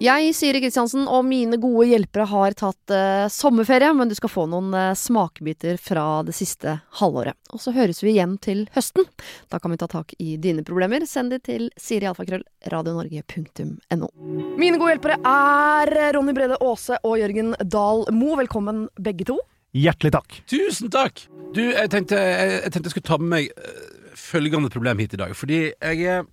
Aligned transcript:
Jeg, 0.00 0.30
Siri 0.32 0.62
Kristiansen, 0.62 1.02
og 1.12 1.26
mine 1.28 1.58
gode 1.60 1.84
hjelpere 1.90 2.24
har 2.30 2.54
tatt 2.56 2.92
eh, 2.96 3.26
sommerferie, 3.28 3.90
men 3.92 4.08
du 4.08 4.14
skal 4.16 4.30
få 4.32 4.46
noen 4.48 4.72
eh, 4.72 4.96
smakebiter 4.96 5.76
fra 5.76 6.24
det 6.24 6.32
siste 6.38 6.80
halvåret. 7.02 7.36
Og 7.52 7.60
så 7.60 7.68
høres 7.76 8.00
vi 8.00 8.14
igjen 8.14 8.38
til 8.40 8.64
høsten. 8.72 9.04
Da 9.52 9.60
kan 9.60 9.68
vi 9.74 9.76
ta 9.82 9.84
tak 9.92 10.14
i 10.16 10.40
dine 10.40 10.64
problemer. 10.64 11.04
Send 11.04 11.28
de 11.34 11.38
til 11.44 11.68
sirialfakrøll.radionorge.no. 11.76 14.08
Mine 14.56 14.80
gode 14.80 14.88
hjelpere 14.94 15.20
er 15.20 16.16
Ronny 16.16 16.32
Brede 16.32 16.56
Aase 16.64 16.96
og 17.04 17.20
Jørgen 17.20 17.52
Dahl 17.60 18.08
Mo. 18.16 18.40
Velkommen, 18.40 18.88
begge 18.96 19.28
to. 19.34 19.36
Hjertelig 19.76 20.16
takk. 20.16 20.40
Tusen 20.48 20.88
takk! 20.96 21.28
Du, 21.52 21.60
jeg 21.60 21.92
tenkte 21.92 22.16
jeg, 22.16 22.56
jeg 22.56 22.72
tenkte 22.72 22.88
jeg 22.88 22.96
skulle 22.96 23.12
ta 23.12 23.20
med 23.20 23.36
meg 23.36 23.52
øh, 23.52 24.16
følgende 24.16 24.72
problem 24.72 24.96
hit 25.04 25.12
i 25.12 25.20
dag. 25.20 25.36
Fordi 25.36 25.76
jeg 25.76 26.00
er 26.08 26.24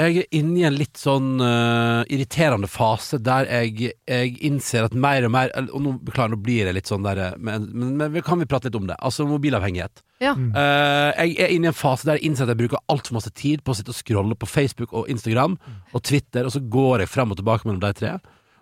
jeg 0.00 0.22
er 0.22 0.36
inne 0.38 0.60
i 0.60 0.64
en 0.68 0.76
litt 0.76 0.98
sånn 1.00 1.42
uh, 1.42 2.02
irriterende 2.10 2.68
fase 2.70 3.18
der 3.22 3.48
jeg, 3.50 3.92
jeg 4.08 4.36
innser 4.46 4.86
at 4.86 4.94
mer 4.96 5.26
og 5.26 5.32
mer 5.34 5.52
Og 5.70 5.82
nå 5.82 5.94
beklager, 6.06 6.32
nå 6.34 6.40
blir 6.40 6.68
jeg 6.68 6.76
litt 6.76 6.90
sånn 6.90 7.04
der 7.04 7.20
eh, 7.20 7.38
Men, 7.38 7.68
men, 7.74 7.96
men 8.00 8.24
kan 8.24 8.40
vi 8.40 8.48
prate 8.48 8.70
litt 8.70 8.78
om 8.78 8.88
det? 8.88 8.96
Altså 8.98 9.26
mobilavhengighet. 9.28 10.02
Ja. 10.20 10.34
Uh, 10.36 11.10
jeg 11.16 11.36
er 11.40 11.54
inne 11.54 11.68
i 11.68 11.72
en 11.72 11.76
fase 11.76 12.08
der 12.08 12.20
jeg 12.20 12.30
innser 12.30 12.46
at 12.46 12.54
jeg 12.54 12.62
bruker 12.62 12.82
altfor 12.92 13.16
masse 13.18 13.32
tid 13.36 13.64
på 13.64 13.72
å 13.72 13.78
sitte 13.78 13.94
og 13.94 13.98
scrolle 13.98 14.36
på 14.36 14.48
Facebook 14.48 14.92
og 14.96 15.08
Instagram 15.12 15.56
og 15.94 16.04
Twitter, 16.04 16.46
og 16.46 16.54
så 16.54 16.60
går 16.60 17.04
jeg 17.04 17.12
frem 17.12 17.32
og 17.32 17.40
tilbake 17.40 17.68
mellom 17.68 17.82
de 17.82 17.92
tre. 17.96 18.18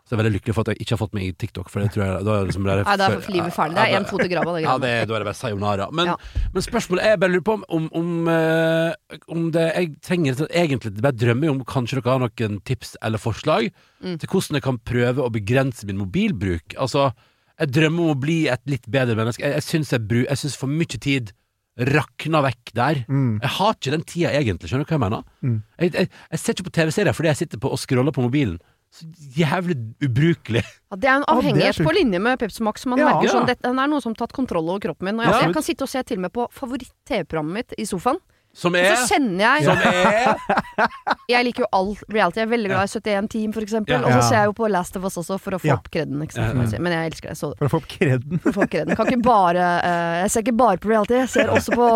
Så 0.08 0.14
jeg 0.14 0.16
er 0.16 0.22
veldig 0.22 0.38
lykkelig 0.38 0.54
for 0.56 0.64
at 0.64 0.70
jeg 0.72 0.80
ikke 0.80 0.94
har 0.94 1.00
fått 1.02 1.12
meg 1.18 1.24
i 1.28 1.32
TikTok, 1.36 1.66
for 1.68 1.84
det 1.84 1.90
tror 1.92 2.02
jeg 2.06 2.24
da 2.24 2.32
er 2.38 2.46
liksom 2.48 2.64
bare 2.64 2.84
Nei, 2.86 2.94
da 2.96 3.08
er 3.12 3.26
livet 3.34 3.52
ferdig. 3.52 3.74
Det 3.76 3.82
er 3.84 3.96
én 3.98 4.06
fot 4.08 4.22
i 4.24 4.28
grava, 4.32 4.54
det 4.56 4.62
ja, 4.64 4.76
det, 4.80 4.92
da 5.10 5.14
er 5.18 5.20
det 5.20 5.26
bare 5.28 5.36
sayonara. 5.36 5.88
Men, 5.92 6.06
Ja. 6.08 6.14
men 6.54 6.64
spørsmålet 6.64 7.04
er 7.04 7.12
jeg 7.12 7.20
bare 7.20 7.34
lurer 7.34 7.44
på 7.44 7.56
om, 7.58 7.64
om, 7.76 7.88
om, 8.00 8.28
eh, 8.32 9.18
om 9.28 9.50
det 9.52 9.66
Jeg 9.76 9.90
trenger 10.00 10.32
egentlig 10.48 10.78
egentlig 10.88 11.02
bare 11.04 11.18
drømmer 11.20 11.50
om 11.52 11.60
kanskje 11.68 12.00
dere 12.00 12.14
har 12.16 12.24
noen 12.24 12.60
tips 12.64 12.96
eller 13.02 13.18
forslag 13.20 13.68
Mm. 14.00 14.16
til 14.22 14.28
hvordan 14.30 14.54
jeg 14.54 14.62
kan 14.62 14.78
prøve 14.78 15.18
å 15.26 15.30
begrense 15.34 15.84
min 15.84 15.98
mobilbruk. 15.98 16.76
Altså, 16.78 17.12
jeg 17.58 17.72
drømmer 17.74 18.04
om 18.04 18.16
å 18.16 18.20
bli 18.20 18.46
et 18.48 18.60
litt 18.70 18.86
bedre 18.88 19.16
menneske. 19.18 19.42
Jeg, 19.42 19.56
jeg 19.58 19.62
syns 19.66 19.90
jeg, 19.90 20.06
jeg 20.24 20.38
syns 20.38 20.54
for 20.56 20.68
mye 20.70 20.86
tid 21.02 21.32
rakner 21.78 22.42
vekk 22.48 22.72
der. 22.74 23.04
Mm. 23.08 23.40
Jeg 23.42 23.50
har 23.58 23.74
ikke 23.76 23.90
den 23.94 24.04
tida 24.06 24.30
egentlig, 24.34 24.70
skjønner 24.70 24.86
du 24.86 24.90
hva 24.90 24.96
jeg 24.96 25.04
mener? 25.04 25.22
Mm. 25.46 25.58
Jeg, 25.78 25.92
jeg, 25.94 26.08
jeg 26.32 26.40
ser 26.42 26.56
ikke 26.56 26.66
på 26.70 26.74
TV-serier 26.78 27.14
fordi 27.18 27.30
jeg 27.30 27.40
sitter 27.42 27.58
på 27.62 27.70
og 27.74 27.78
scroller 27.82 28.14
på 28.14 28.24
mobilen. 28.24 28.58
Så 28.90 29.04
jævlig 29.36 29.76
ubrukelig. 30.02 30.62
Ja, 30.64 30.96
det 30.96 31.08
er 31.10 31.16
en 31.18 31.20
det 31.20 31.28
er 31.28 31.34
avhengighet 31.34 31.80
på 31.84 31.92
linje 31.92 32.18
med 32.24 32.38
Pepsi 32.40 32.62
Max. 32.64 32.86
Man 32.86 32.98
Ja. 32.98 33.10
merker 33.12 33.28
sånn, 33.28 33.46
Ja. 33.48 33.54
Den 33.60 33.78
er 33.78 33.86
noe 33.86 34.00
som 34.00 34.14
har 34.16 34.26
tatt 34.26 34.32
kontroll 34.32 34.68
over 34.70 34.80
kroppen 34.80 35.04
min. 35.04 35.20
Og 35.20 35.24
jeg, 35.26 35.34
Ja. 35.34 35.40
jeg 35.46 35.54
kan 35.54 35.62
sitte 35.62 35.82
og 35.82 35.88
se 35.88 36.02
til 36.02 36.16
og 36.16 36.22
med 36.22 36.32
på 36.32 36.48
favoritt-TV-programmet 36.50 37.52
mitt 37.52 37.74
i 37.78 37.84
sofaen. 37.84 38.18
Som 38.58 38.74
Og 38.74 38.80
er 38.82 38.96
så 38.98 39.14
kjenner 39.14 39.44
jeg 39.44 39.66
Som 39.68 39.78
er 39.86 40.88
Jeg 41.32 41.46
liker 41.46 41.62
jo 41.62 41.68
all 41.76 41.90
reality. 42.10 42.40
Jeg 42.40 42.46
er 42.48 42.50
veldig 42.50 42.70
glad 42.72 42.88
i 42.88 42.92
71 42.98 43.28
Team, 43.34 43.52
for 43.54 43.62
eksempel. 43.66 43.94
Ja. 43.94 44.00
Og 44.02 44.10
så 44.16 44.22
ser 44.30 44.40
jeg 44.42 44.48
jo 44.50 44.54
på 44.58 44.70
Last 44.72 44.96
of 44.98 45.04
Us 45.06 45.18
også, 45.20 45.36
for 45.42 45.54
å 45.56 45.60
få 45.62 45.68
Ja. 45.68 45.76
opp 45.76 45.90
kreden. 45.92 46.16
Men 46.18 46.94
jeg 46.94 47.10
elsker 47.12 47.30
det. 47.34 47.36
Så 47.38 47.52
For 47.60 47.68
å 47.68 47.72
få 47.74 47.80
opp 47.82 47.88
kreden. 47.92 48.40
for 48.42 48.50
å 48.50 48.56
få 48.56 48.64
opp 48.64 48.72
kreden. 48.72 48.96
Kan 48.98 49.10
ikke 49.12 49.22
bare 49.26 49.66
uh, 49.84 50.14
Jeg 50.24 50.32
ser 50.34 50.46
ikke 50.46 50.56
bare 50.58 50.80
på 50.82 50.90
reality, 50.90 51.18
jeg 51.20 51.28
ser 51.34 51.52
også 51.52 51.76
på 51.76 51.88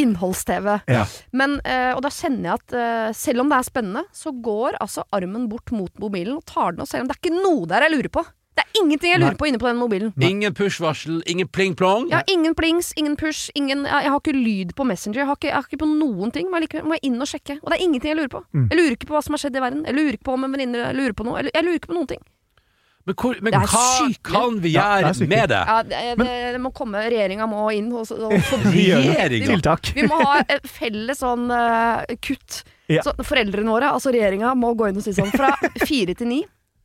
innholds-TV. 0.00 0.68
Ja. 0.90 1.04
Men, 1.36 1.58
uh, 1.64 1.92
og 1.96 2.02
da 2.04 2.10
kjenner 2.14 2.50
jeg 2.50 2.58
at 2.58 2.76
uh, 2.76 3.12
selv 3.16 3.44
om 3.44 3.52
det 3.52 3.60
er 3.60 3.68
spennende, 3.70 4.04
så 4.16 4.32
går 4.34 4.78
altså 4.82 5.06
armen 5.16 5.48
bort 5.50 5.72
mot 5.76 5.92
mobilen 6.02 6.36
og 6.40 6.44
tar 6.50 6.74
den, 6.74 6.82
og 6.84 6.90
selv 6.90 7.04
om 7.06 7.10
det 7.10 7.16
er 7.16 7.22
ikke 7.24 7.38
noe 7.40 7.66
der 7.70 7.86
jeg 7.86 7.94
lurer 7.96 8.12
på. 8.18 8.26
Det 8.58 8.64
er 8.64 8.80
ingenting 8.80 9.12
jeg 9.12 9.20
lurer 9.22 9.34
Nei. 9.36 9.38
på 9.38 9.46
inne 9.46 9.60
på 9.62 9.68
den 9.68 9.78
mobilen. 9.78 10.10
ingen 10.20 10.54
push-varsel, 10.54 11.20
ingen 11.30 11.48
pling-plong. 11.48 12.08
Ja, 12.10 12.22
ingen 12.26 12.54
plings, 12.58 12.92
ingen 12.96 13.14
push, 13.16 13.50
ingen 13.54 13.84
Jeg 13.86 14.10
har 14.10 14.18
ikke 14.18 14.34
lyd 14.34 14.74
på 14.74 14.84
Messenger, 14.84 15.22
jeg 15.22 15.26
har 15.30 15.38
ikke, 15.38 15.48
jeg 15.48 15.54
har 15.54 15.68
ikke 15.68 15.82
på 15.84 15.88
noen 15.90 16.34
ting. 16.34 16.50
Men 16.50 16.64
likevel 16.64 16.88
må 16.90 16.98
jeg 16.98 17.06
inn 17.12 17.22
og 17.22 17.30
sjekke. 17.30 17.60
Og 17.62 17.70
det 17.70 17.78
er 17.78 17.84
ingenting 17.86 18.10
jeg 18.10 18.18
lurer 18.18 18.34
på. 18.34 18.42
Mm. 18.52 18.66
Jeg 18.72 18.80
lurer 18.80 18.98
ikke 18.98 19.08
på 19.12 19.16
hva 19.16 19.22
som 19.24 19.36
har 19.38 19.44
skjedd 19.44 19.56
i 19.56 19.64
verden. 19.64 19.86
Jeg 19.86 19.96
lurer 20.00 20.18
ikke 20.18 20.28
på 20.28 20.34
om 20.34 20.44
en 20.44 20.58
venninne 20.58 20.90
lurer 20.98 21.16
på 21.16 21.26
noe. 21.28 21.40
Jeg, 21.40 21.54
jeg 21.54 21.66
lurer 21.68 21.80
ikke 21.80 21.92
på 21.92 21.98
noen 22.00 22.10
ting. 22.10 22.22
Men, 23.08 23.16
hvor, 23.16 23.38
men 23.40 23.54
hva 23.56 23.84
sykelig. 23.96 24.20
kan 24.28 24.58
vi 24.60 24.74
Ja, 24.74 24.82
gjøre 25.00 25.12
det 25.14 25.22
er 25.24 25.30
med 25.30 25.48
det? 25.48 25.60
Ja, 25.70 25.76
det, 25.82 26.00
det, 26.20 26.34
det 26.52 26.60
må 26.60 26.70
komme 26.76 27.00
Regjeringa 27.06 27.46
må 27.48 27.62
inn 27.72 27.88
og, 27.96 28.10
og 28.12 28.34
forby 28.50 28.84
Tiltak. 29.46 29.94
Vi 29.96 30.04
må 30.10 30.18
ha 30.20 30.42
et 30.44 30.68
felles 30.68 31.22
sånn 31.22 31.48
uh, 31.48 32.04
kutt. 32.20 32.60
Ja. 32.92 33.00
Så 33.06 33.14
foreldrene 33.24 33.72
våre, 33.72 33.94
altså 33.94 34.12
regjeringa, 34.12 34.52
må 34.58 34.74
gå 34.76 34.90
inn 34.90 35.00
og 35.00 35.06
si 35.06 35.14
sånn 35.16 35.32
Fra 35.32 35.54
fire 35.88 36.16
til 36.18 36.28
ni 36.28 36.40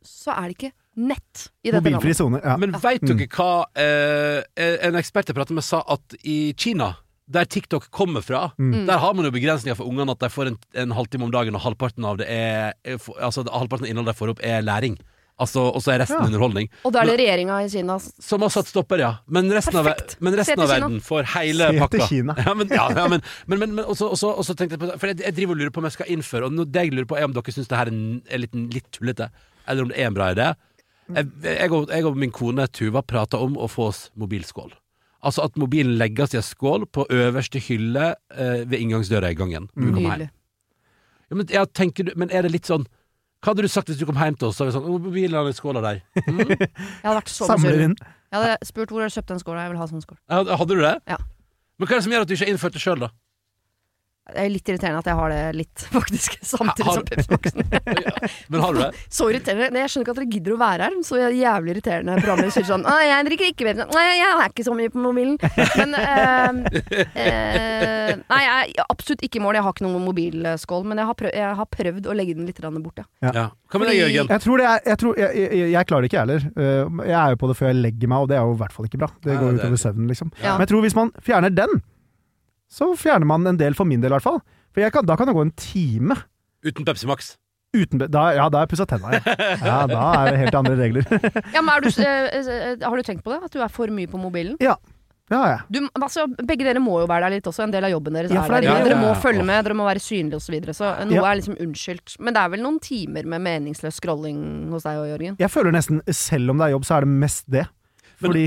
så 0.06 0.30
er 0.38 0.48
det 0.48 0.54
ikke 0.56 0.72
nett 0.96 1.48
i 1.62 1.70
dette 1.70 1.82
Mobilfri 1.84 2.12
landet. 2.12 2.16
Zone, 2.16 2.40
Ja. 2.44 2.56
Men 2.56 2.72
veit 2.80 3.02
dere 3.04 3.26
hva 3.28 3.64
eh, 3.76 4.86
En 4.88 4.94
ekspert 4.96 5.28
jeg 5.28 5.36
pratet 5.36 5.54
med, 5.56 5.64
sa 5.64 5.82
at 5.86 6.14
i 6.24 6.54
Kina 6.56 6.94
der 7.28 7.44
TikTok 7.44 7.88
kommer 7.90 8.22
fra, 8.22 8.52
Mm. 8.58 8.86
der 8.86 8.98
har 9.02 9.12
man 9.14 9.24
jo 9.26 9.32
begrensninger 9.34 9.74
for 9.74 9.84
ungene 9.90 10.12
at 10.14 10.20
de 10.22 10.28
får 10.30 10.46
en, 10.52 10.56
en 10.78 10.90
halvtime 10.94 11.24
om 11.26 11.32
dagen, 11.34 11.54
og 11.58 11.60
halvparten 11.64 12.04
av 12.06 12.18
det 12.20 12.28
er 12.30 12.72
Altså 13.20 13.42
halvparten 13.50 13.82
av 13.84 13.90
innholdet 13.90 14.14
de 14.14 14.18
får 14.20 14.30
opp, 14.30 14.40
er 14.46 14.62
læring. 14.62 14.94
Altså, 15.38 15.60
og 15.74 15.82
så 15.82 15.92
er 15.92 15.98
resten 16.00 16.16
Ja. 16.16 16.24
underholdning. 16.30 16.70
Og 16.86 16.92
da 16.94 17.02
er 17.02 17.10
det 17.10 17.18
regjeringa 17.18 17.58
i 17.64 17.68
Kina 17.68 17.98
Som 18.00 18.40
har 18.40 18.48
satt 18.48 18.68
stopper, 18.70 18.98
ja. 19.02 19.10
Men 19.28 19.50
resten, 19.52 19.74
av, 19.76 19.90
men 20.20 20.32
resten 20.38 20.60
av 20.62 20.68
verden 20.70 21.00
får 21.02 21.26
hele 21.34 21.66
Se 21.76 21.88
til. 21.92 22.00
Kina. 22.08 22.34
Ja, 22.46 22.54
men, 22.54 22.68
ja, 22.70 22.86
ja, 22.94 23.08
men, 23.08 23.20
men, 23.46 23.58
men, 23.58 23.74
men 23.74 23.84
også, 23.84 24.08
også, 24.14 24.30
også 24.38 24.54
tenkte 24.56 24.78
jeg 24.78 24.80
på 24.80 24.98
For 24.98 25.08
jeg, 25.08 25.18
jeg 25.26 25.34
driver 25.36 25.52
og 25.52 25.58
lurer 25.60 25.70
på 25.74 25.78
om 25.82 25.84
jeg 25.90 25.92
skal 25.98 26.06
innføre 26.14 26.46
Og 26.48 26.72
det 26.72 26.86
jeg 26.86 26.94
lurer 26.94 27.04
på 27.10 27.18
er 27.18 27.24
om 27.28 27.34
dere 27.36 27.52
syns 27.52 27.68
det 27.68 27.76
her 27.76 27.90
er, 27.90 27.92
en- 27.92 28.22
er 28.30 28.38
litt, 28.38 28.54
litt 28.54 28.88
tullete, 28.96 29.28
eller 29.68 29.82
om 29.82 29.88
det 29.92 29.98
er 29.98 30.06
en 30.06 30.14
bra 30.14 30.30
idé. 30.32 30.54
Jeg, 31.14 31.28
jeg, 31.44 31.70
og, 31.70 31.88
jeg 31.92 32.04
og 32.08 32.16
min 32.18 32.32
kone 32.34 32.66
Tuva 32.74 33.02
prata 33.06 33.38
om 33.38 33.54
å 33.62 33.68
få 33.70 33.88
oss 33.92 34.00
mobilskål. 34.18 34.72
Altså 35.26 35.44
at 35.46 35.56
mobilen 35.58 35.96
legges 35.98 36.34
i 36.34 36.38
en 36.40 36.44
skål 36.44 36.86
på 36.92 37.06
øverste 37.10 37.60
hylle 37.62 38.12
eh, 38.34 38.64
ved 38.66 38.78
inngangsdøra 38.82 39.30
i 39.30 39.38
gangen. 39.38 39.68
når 39.74 39.86
vi 39.86 39.92
kommer 39.94 40.24
hjem. 40.26 40.32
Ja, 41.30 41.36
men, 41.36 41.46
ja, 41.50 41.64
tenker, 41.66 42.04
du- 42.06 42.12
men 42.16 42.30
er 42.30 42.42
det 42.46 42.52
litt 42.54 42.66
sånn 42.70 42.84
Hva 43.42 43.50
hadde 43.52 43.62
du 43.66 43.68
sagt 43.68 43.88
hvis 43.90 43.98
du 43.98 44.06
kom 44.06 44.16
hjem 44.18 44.36
til 44.38 44.48
oss 44.48 44.60
og 44.60 44.64
så 44.64 44.64
er 44.64 44.70
vi 44.70 44.74
sånn 44.76 44.86
«Å, 44.90 44.98
Mobilen 45.02 45.34
er 45.38 45.48
i 45.50 45.54
skåla 45.56 45.82
der. 45.84 46.02
Mm. 46.26 46.38
Jeg 46.56 46.68
hadde 47.04 47.16
vært 47.20 47.30
så 47.34 47.46
Samler 47.50 47.82
inn. 47.84 47.96
Jeg 48.32 48.38
hadde 48.40 48.66
spurt 48.66 48.90
hvor 48.90 49.02
jeg 49.04 49.10
du 49.12 49.14
kjøpt 49.20 49.28
den 49.34 49.38
skåla. 49.42 49.62
Jeg 49.66 49.70
vil 49.74 49.78
ha 49.82 49.86
sånn 49.90 50.02
skål. 50.02 50.18
Hadde 50.30 50.56
hadde 50.58 50.74
du 50.78 50.82
det? 50.82 50.94
Ja. 51.10 51.18
Men 51.78 51.86
hva 51.88 51.94
er 51.94 51.98
det 52.00 52.04
som 52.06 52.12
gjør 52.14 52.24
at 52.24 52.28
du 52.30 52.34
ikke 52.34 52.46
har 52.46 52.52
innført 52.54 52.74
det 52.78 52.82
sjøl, 52.82 53.02
da? 53.04 53.10
Det 54.26 54.42
er 54.42 54.48
litt 54.50 54.66
irriterende 54.66 54.98
at 55.04 55.06
jeg 55.06 55.16
har 55.20 55.30
det 55.30 55.42
litt, 55.54 55.82
faktisk. 55.96 56.38
Samtidig 56.42 56.94
som 56.96 57.04
Pepsi 57.06 57.30
Max. 57.34 57.54
Men 58.50 58.64
har 58.64 58.74
du 58.74 58.80
det? 58.80 58.88
Så 59.18 59.28
irriterende. 59.30 59.68
Nei, 59.70 59.84
Jeg 59.84 59.92
skjønner 59.92 60.06
ikke 60.06 60.14
at 60.16 60.20
dere 60.20 60.30
gidder 60.34 60.56
å 60.56 60.58
være 60.60 60.88
her. 60.88 60.96
Så 61.06 61.20
jævlig 61.22 61.74
irriterende 61.76 62.16
programmer 62.18 62.50
sier 62.54 62.66
sånn 62.66 62.86
Nei, 62.86 63.02
jeg 63.06 63.28
drikker 63.30 63.52
ikke 63.52 63.68
Pepsi. 63.68 63.86
Nei, 63.94 64.04
jeg 64.18 64.32
er 64.32 64.50
ikke 64.50 64.66
så 64.66 64.76
mye 64.80 64.92
på 64.94 65.04
mobilen. 65.04 65.38
Men 65.78 65.94
eh, 66.00 67.06
eh, 67.22 68.12
Nei, 68.26 68.40
jeg 68.42 68.74
er 68.82 68.90
absolutt 68.90 69.22
ikke 69.26 69.40
i 69.40 69.44
mål. 69.46 69.60
Jeg 69.60 69.66
har 69.68 69.76
ikke 69.76 69.86
noen 69.86 70.06
mobilskål. 70.08 70.86
Men 70.90 71.02
jeg 71.02 71.10
har, 71.12 71.18
prøvd, 71.22 71.38
jeg 71.38 71.56
har 71.62 71.70
prøvd 71.78 72.10
å 72.10 72.18
legge 72.18 72.36
den 72.38 72.50
litt 72.50 72.62
bort, 72.66 72.98
ja. 72.98 73.06
Ja. 73.30 73.48
Hva 73.70 73.80
med 73.82 73.90
deg, 73.90 73.98
Jørgen? 74.00 74.30
Jeg 74.30 74.42
tror 74.42 74.60
det 74.60 74.66
er 74.70 74.80
Jeg, 74.86 74.98
tror, 75.02 75.18
jeg, 75.18 75.42
jeg, 75.42 75.70
jeg 75.72 75.88
klarer 75.90 76.04
det 76.04 76.10
ikke, 76.10 76.18
jeg 76.18 76.26
heller. 76.26 76.46
Uh, 76.58 77.04
Jeg 77.06 77.18
er 77.22 77.34
jo 77.34 77.40
på 77.40 77.50
det 77.50 77.58
før 77.58 77.70
jeg 77.70 77.82
legger 77.82 78.10
meg, 78.10 78.24
og 78.24 78.30
det 78.30 78.38
er 78.38 78.46
jo 78.46 78.54
i 78.56 78.60
hvert 78.62 78.74
fall 78.74 78.88
ikke 78.90 79.00
bra. 79.02 79.08
Det 79.22 79.32
Nei, 79.32 79.38
går 79.40 79.52
det 79.52 79.60
er 79.60 79.62
utover 79.62 79.82
søvnen, 79.86 80.10
liksom. 80.10 80.32
Ja. 80.42 80.56
Men 80.56 80.66
jeg 80.66 80.72
tror 80.72 80.84
hvis 80.86 80.98
man 80.98 81.12
fjerner 81.26 81.54
den, 81.54 81.78
så 82.72 82.92
fjerner 82.98 83.26
man 83.26 83.46
en 83.46 83.56
del, 83.60 83.74
for 83.74 83.84
min 83.88 84.00
del 84.00 84.10
i 84.12 84.16
hvert 84.16 84.22
fall. 84.26 84.40
For 84.74 84.80
jeg 84.82 84.92
kan, 84.92 85.06
da 85.06 85.16
kan 85.16 85.26
det 85.30 85.34
gå 85.36 85.42
en 85.46 85.52
time 85.56 86.16
Uten 86.66 86.84
Pepsi 86.84 87.06
Max? 87.06 87.36
uten 87.76 87.98
da, 88.00 88.30
Ja, 88.32 88.48
da 88.48 88.58
har 88.62 88.66
jeg 88.66 88.70
pussa 88.72 88.86
tenna, 88.88 89.10
ja. 89.12 89.20
ja. 89.60 89.86
Da 89.90 90.02
er 90.24 90.30
det 90.32 90.38
helt 90.40 90.54
andre 90.56 90.76
regler. 90.78 91.04
ja 91.54 91.60
men 91.60 91.72
er 91.74 91.80
du, 91.84 91.88
eh, 92.00 92.28
eh, 92.40 92.76
har 92.82 92.96
du 92.96 93.02
tenkt 93.04 93.22
på 93.26 93.34
det? 93.34 93.42
At 93.44 93.52
du 93.52 93.60
er 93.60 93.68
for 93.68 93.86
mye 93.92 94.08
på 94.08 94.16
mobilen? 94.20 94.56
ja, 94.62 94.76
ja. 95.28 95.58
Du, 95.68 95.80
altså, 95.98 96.24
begge 96.46 96.62
dere 96.64 96.78
må 96.80 97.00
jo 97.02 97.06
være 97.10 97.26
der 97.26 97.34
litt 97.36 97.48
også. 97.50 97.64
En 97.66 97.72
del 97.74 97.84
av 97.84 97.90
jobben 97.90 98.14
deres 98.14 98.30
Ja, 98.32 98.44
er 98.46 98.54
der. 98.60 98.62
Ja, 98.68 98.76
er. 98.78 98.84
Dere 98.86 98.98
må 99.00 99.08
Ja, 99.10 99.14
ja. 99.16 99.20
følge 99.20 99.44
med, 99.44 99.64
dere 99.66 99.74
må 99.76 99.84
være 99.88 100.00
synlige 100.00 100.38
osv. 100.38 100.46
Så, 100.46 100.52
videre. 100.54 100.74
så 100.78 100.92
noe 101.04 101.16
Ja. 101.18 101.24
er 101.32 101.40
liksom 101.40 101.56
unnskyldt. 101.66 102.14
Men 102.22 102.32
det 102.36 102.42
er 102.44 102.48
vel 102.54 102.62
noen 102.62 102.78
timer 102.80 103.26
med 103.26 103.42
meningsløs 103.44 103.98
scrolling 104.00 104.70
hos 104.70 104.86
deg 104.86 105.00
og 105.02 105.08
Jørgen? 105.10 105.36
Jeg 105.42 105.50
føler 105.50 105.74
nesten, 105.74 106.00
selv 106.14 106.50
om 106.54 106.62
det 106.62 106.68
er 106.68 106.74
jobb, 106.76 106.86
så 106.86 106.96
er 106.96 107.00
det 107.08 107.08
mest 107.26 107.44
det. 107.50 107.66
Men- 107.66 108.30
Fordi, 108.30 108.46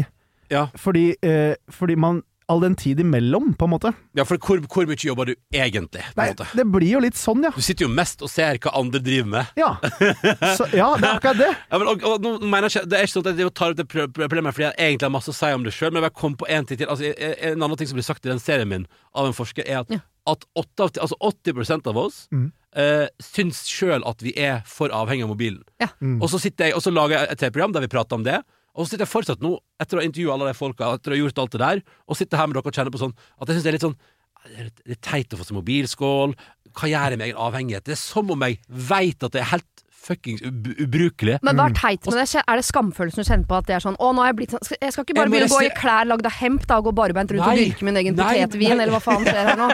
Ja. 0.50 0.66
fordi, 0.76 1.06
eh, 1.22 1.56
fordi 1.70 1.96
man 2.00 2.24
All 2.50 2.60
den 2.64 2.74
tid 2.76 3.00
imellom, 3.00 3.52
på 3.54 3.68
en 3.68 3.72
måte. 3.76 3.92
Ja, 4.18 4.24
for 4.26 4.40
hvor, 4.42 4.58
hvor 4.74 4.88
mye 4.90 4.98
jobber 4.98 5.30
du 5.30 5.36
egentlig? 5.54 6.02
På 6.16 6.24
Nei, 6.24 6.32
det 6.58 6.66
blir 6.74 6.88
jo 6.96 7.02
litt 7.04 7.16
sånn, 7.20 7.44
ja. 7.46 7.52
Du 7.54 7.62
sitter 7.62 7.86
jo 7.86 7.92
mest 7.94 8.24
og 8.26 8.32
ser 8.34 8.58
hva 8.64 8.74
andre 8.80 9.00
driver 9.06 9.30
med. 9.36 9.52
Ja, 9.60 9.76
så, 10.58 10.66
ja 10.74 10.88
det 10.98 11.06
er 11.06 11.20
akkurat 11.20 11.38
det. 11.38 11.52
Ja, 11.70 11.78
men, 11.78 11.88
og, 11.92 12.04
og, 12.10 12.24
nå 12.26 12.32
mener 12.42 12.66
jeg 12.68 12.80
ikke, 12.82 12.90
det 12.90 12.98
er 13.00 13.06
ikke 13.06 13.14
sånn 13.20 13.30
at 13.30 13.42
jeg 13.44 13.54
tar 13.60 13.76
opp 13.76 13.80
det 13.84 13.88
problemet 14.18 14.56
fordi 14.58 14.66
jeg 14.66 14.78
egentlig 14.90 15.06
har 15.10 15.14
masse 15.14 15.30
å 15.34 15.38
si 15.38 15.52
om 15.54 15.66
det 15.68 15.74
sjøl, 15.78 15.94
men 15.94 16.08
jeg 16.10 16.16
kom 16.18 16.38
på 16.42 16.50
en 16.50 16.66
ting 16.70 16.80
til. 16.82 16.90
Altså, 16.90 17.12
en- 17.14 17.38
en 17.54 17.66
annen 17.68 17.78
ting 17.78 17.90
som 17.92 18.00
blir 18.00 18.08
sagt 18.10 18.26
i 18.26 18.32
den 18.34 18.42
serien 18.42 18.70
min 18.72 18.88
av 19.14 19.30
en 19.30 19.38
forsker, 19.38 19.68
er 19.70 19.84
at, 19.84 19.94
Ja. 19.94 20.02
at 20.34 20.46
8 20.58 20.88
av, 20.90 20.96
altså 21.06 21.18
80% 21.22 21.88
av 21.94 21.98
oss 21.98 22.24
Mm. 22.34 22.52
uh, 22.78 23.08
syns 23.22 23.64
sjøl 23.70 24.02
at 24.10 24.22
vi 24.26 24.34
er 24.38 24.64
for 24.66 24.90
avhengig 24.90 25.24
av 25.26 25.30
mobilen. 25.36 25.62
Ja. 25.82 25.88
Mm. 26.02 26.18
Og 26.22 26.30
så 26.34 26.40
sitter 26.42 26.66
jeg 26.70 26.76
Og 26.78 26.82
så 26.86 26.92
lager 26.94 27.18
jeg 27.20 27.30
et 27.32 27.40
TV-program 27.46 27.74
der 27.78 27.82
vi 27.86 27.88
prater 27.94 28.18
om 28.18 28.24
det. 28.26 28.42
Og 28.76 28.86
så 28.86 28.92
sitter 28.94 29.06
jeg 29.06 29.14
fortsatt 29.14 29.44
nå, 29.44 29.56
etter 29.82 29.98
å 29.98 30.02
ha 30.02 30.08
intervjua 30.08 30.36
alle 30.36 30.52
de 30.52 30.58
folka, 30.58 30.94
etter 30.96 31.14
å 31.14 31.18
ha 31.18 31.22
gjort 31.24 31.42
alt 31.44 31.56
det 31.56 31.62
der, 31.64 31.84
og 32.06 32.20
sitter 32.20 32.40
her 32.40 32.50
med 32.50 32.60
dere 32.60 32.72
og 32.72 32.80
kjenner 32.80 32.94
på 32.94 33.02
sånn 33.02 33.16
at 33.18 33.50
jeg 33.50 33.58
syns 33.58 33.66
det 33.66 33.72
er 33.72 33.78
litt 33.78 33.88
sånn 33.88 34.00
det 34.48 34.96
er 34.96 35.00
teit 35.04 35.34
å 35.36 35.40
få 35.40 35.44
seg 35.44 35.58
mobilskål. 35.58 36.34
Hva 36.72 36.88
gjør 36.88 37.12
jeg 37.14 37.20
med 37.20 37.28
egen 37.28 37.42
avhengighet? 37.44 37.86
Det 37.90 37.96
er 37.98 38.00
som 38.00 38.30
om 38.32 38.46
jeg 38.46 38.60
veit 38.72 39.26
at 39.26 39.34
det 39.36 39.42
er 39.42 39.50
helt 39.52 39.79
fuckings 40.00 40.42
ub 40.46 40.68
ubrukelig. 40.80 41.38
Men 41.46 41.60
hva 41.60 41.68
er 41.70 41.76
teit 41.78 42.08
med 42.08 42.18
det? 42.20 42.42
Er 42.42 42.60
det 42.60 42.66
skamfølelsen 42.68 43.24
du 43.24 43.28
kjenner 43.28 43.48
på 43.50 43.58
at 43.60 43.68
det 43.70 43.76
er 43.78 43.84
sånn 43.84 43.98
Å, 44.00 44.12
nå 44.16 44.24
har 44.24 44.32
jeg 44.32 44.38
blitt 44.40 44.56
sånn 44.56 44.78
Jeg 44.80 44.96
skal 44.96 45.06
ikke 45.06 45.18
bare 45.18 45.32
begynne 45.34 45.50
å 45.50 45.56
gå 45.56 45.62
i 45.68 45.72
klær 45.78 46.10
lagd 46.10 46.30
av 46.30 46.36
hemp 46.40 46.66
da, 46.70 46.80
og 46.80 46.90
gå 46.90 46.94
barbeint 47.00 47.34
rundt 47.34 47.46
og 47.46 47.54
Nei. 47.54 47.66
dyrke 47.70 47.88
min 47.88 48.00
egen 48.02 48.18
potetvin, 48.18 48.76
eller 48.76 48.94
hva 48.96 49.02
faen 49.04 49.26
skjer 49.28 49.52
her 49.52 49.60
nå? 49.60 49.70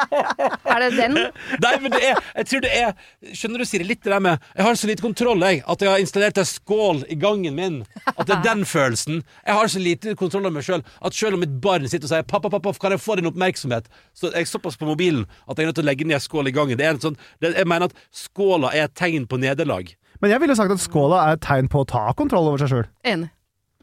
er 0.74 0.84
det 0.86 0.90
den? 0.96 1.18
Nei, 1.66 1.74
men 1.84 1.94
det 1.94 2.02
er 2.10 2.20
Jeg 2.40 2.50
tror 2.50 2.64
det 2.66 2.72
er 2.80 3.34
Skjønner 3.36 3.62
du, 3.62 3.68
Siri, 3.68 3.86
litt 3.86 4.02
det 4.04 4.14
der 4.14 4.24
med 4.24 4.50
Jeg 4.56 4.66
har 4.66 4.80
så 4.80 4.90
lite 4.90 5.04
kontroll, 5.04 5.44
jeg, 5.46 5.62
at 5.66 5.84
jeg 5.84 5.92
har 5.92 6.02
installert 6.02 6.40
en 6.40 6.48
skål 6.48 7.04
i 7.10 7.16
gangen 7.20 7.56
min. 7.56 7.80
At 8.14 8.26
det 8.28 8.36
er 8.36 8.42
den 8.44 8.64
følelsen. 8.68 9.22
Jeg 9.46 9.56
har 9.56 9.70
så 9.70 9.82
lite 9.82 10.14
kontroll 10.18 10.46
over 10.46 10.56
meg 10.58 10.66
sjøl 10.66 10.82
at 10.82 11.16
selv 11.16 11.36
om 11.36 11.42
mitt 11.44 11.56
barn 11.62 11.86
sitter 11.88 12.08
og 12.08 12.12
sier 12.12 12.26
'pappa, 12.26 12.50
pappa, 12.52 12.72
kan 12.80 12.94
jeg 12.94 13.02
få 13.02 13.16
din 13.18 13.28
oppmerksomhet', 13.30 13.88
så 14.16 14.30
er 14.30 14.42
jeg 14.42 14.50
såpass 14.50 14.78
på 14.80 14.88
mobilen 14.88 15.26
at 15.48 15.58
jeg 15.58 15.64
er 15.64 15.70
nødt 15.70 15.78
til 15.80 15.84
å 15.84 15.90
legge 15.90 16.06
ned 16.08 16.22
skål 16.22 16.50
i 16.50 16.54
gangen. 16.54 16.78
Det 16.78 16.86
er 16.86 16.94
en 16.94 17.02
sånn 17.02 17.18
det, 17.40 17.54
Jeg 17.56 17.68
mener 17.68 17.90
at 17.90 17.96
skåla 18.14 18.72
er 18.74 18.88
et 18.88 18.96
tegn 18.96 19.26
på 19.26 19.40
nederlag. 19.50 19.94
Men 20.20 20.30
jeg 20.34 20.40
ville 20.42 20.56
sagt 20.58 20.72
at 20.74 20.82
skåla 20.82 21.22
er 21.28 21.38
et 21.38 21.44
tegn 21.44 21.68
på 21.72 21.82
å 21.84 21.88
ta 21.88 22.08
kontroll 22.16 22.48
over 22.50 22.60
seg 22.64 22.72
sjøl. 22.74 22.88
Enig. 23.04 23.30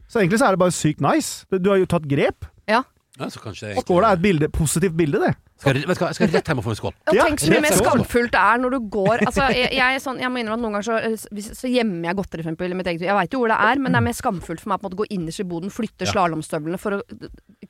Så 0.08 0.20
egentlig 0.22 0.38
så 0.40 0.46
er 0.48 0.54
det 0.56 0.62
bare 0.62 0.72
sykt 0.72 1.02
nice. 1.04 1.44
Du 1.50 1.58
du 1.58 1.68
har 1.70 1.78
jo 1.82 1.86
tatt 1.90 2.06
grep. 2.08 2.46
Ja. 2.68 2.84
Ja, 3.18 3.26
så 3.34 3.40
kanskje 3.42 3.72
jeg 3.72 3.82
Skåla 3.82 4.12
er 4.12 4.16
et 4.18 4.22
bilde, 4.22 4.46
positivt 4.54 4.94
bilde, 4.94 5.18
det. 5.18 5.32
skal, 5.58 5.74
jeg- 5.74 5.96
skal, 5.98 6.12
skal 6.14 6.28
jeg 6.28 6.34
rett 6.36 6.46
hjem 6.52 6.60
og 6.60 6.64
få 6.68 6.70
en 6.70 6.76
skål. 6.78 6.92
Ja, 7.16 7.24
tenk 7.26 7.40
så 7.42 7.50
mye 7.50 7.62
mer 7.64 7.74
skamfullt 7.74 8.30
det 8.30 8.38
er 8.44 8.60
når 8.62 8.70
du 8.76 8.78
går 8.94 9.24
altså, 9.26 9.48
jeg, 9.50 9.72
jeg, 9.74 10.02
sånn, 10.04 10.20
jeg 10.22 10.30
må 10.30 10.38
innrømme 10.38 10.54
at 10.54 10.62
noen 10.62 10.76
ganger 10.76 10.86
så, 11.18 11.50
så 11.58 11.66
gjemmer 11.72 12.06
jeg 12.06 12.14
godteri, 12.20 12.44
for 12.44 12.52
eksempel. 12.52 12.70
i 12.70 12.78
mitt 12.78 12.86
eget- 12.92 13.02
Jeg 13.08 13.16
veit 13.18 13.32
jo 13.34 13.40
hvor 13.42 13.50
det 13.50 13.58
er, 13.58 13.82
men 13.82 13.90
det 13.90 13.98
er 13.98 14.06
mer 14.06 14.14
skamfullt 14.20 14.62
for 14.62 14.70
meg 14.70 14.78
på 14.78 14.86
en 14.86 14.90
måte 14.92 14.98
å 15.00 15.02
gå 15.02 15.08
innerst 15.18 15.40
i 15.42 15.48
boden, 15.50 15.74
flytte 15.74 16.06
Ja. 16.06 16.12
slalåmstøvlene 16.14 16.78
for 16.78 16.90
å 16.92 17.02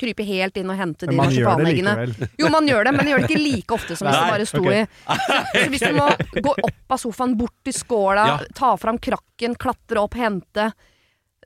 krype 0.01 0.27
helt 0.29 0.57
inn 0.61 0.71
og 0.73 0.79
hente 0.81 1.07
de 1.11 1.17
det 1.17 1.29
likevel. 1.75 2.15
Jo, 2.41 2.51
man 2.55 2.69
gjør 2.71 2.89
det, 2.89 2.97
men 2.99 3.11
gjør 3.13 3.25
det 3.25 3.31
ikke 3.31 3.43
like 3.45 3.79
ofte 3.79 3.97
som 3.99 4.09
hvis 4.09 4.19
det 4.19 4.29
bare 4.35 4.47
sto 4.51 4.63
okay. 4.65 4.85
i 4.85 5.63
Så 5.65 5.71
hvis 5.75 5.87
du 5.89 5.97
må 5.99 6.09
gå 6.49 6.53
opp 6.69 6.95
av 6.99 7.03
sofaen, 7.03 7.37
bort 7.39 7.57
til 7.67 7.75
skåla, 7.77 8.27
Ja. 8.29 8.39
ta 8.55 8.77
fram 8.81 8.99
krakken, 9.03 9.55
klatre 9.61 10.03
opp, 10.03 10.15
hente 10.19 10.71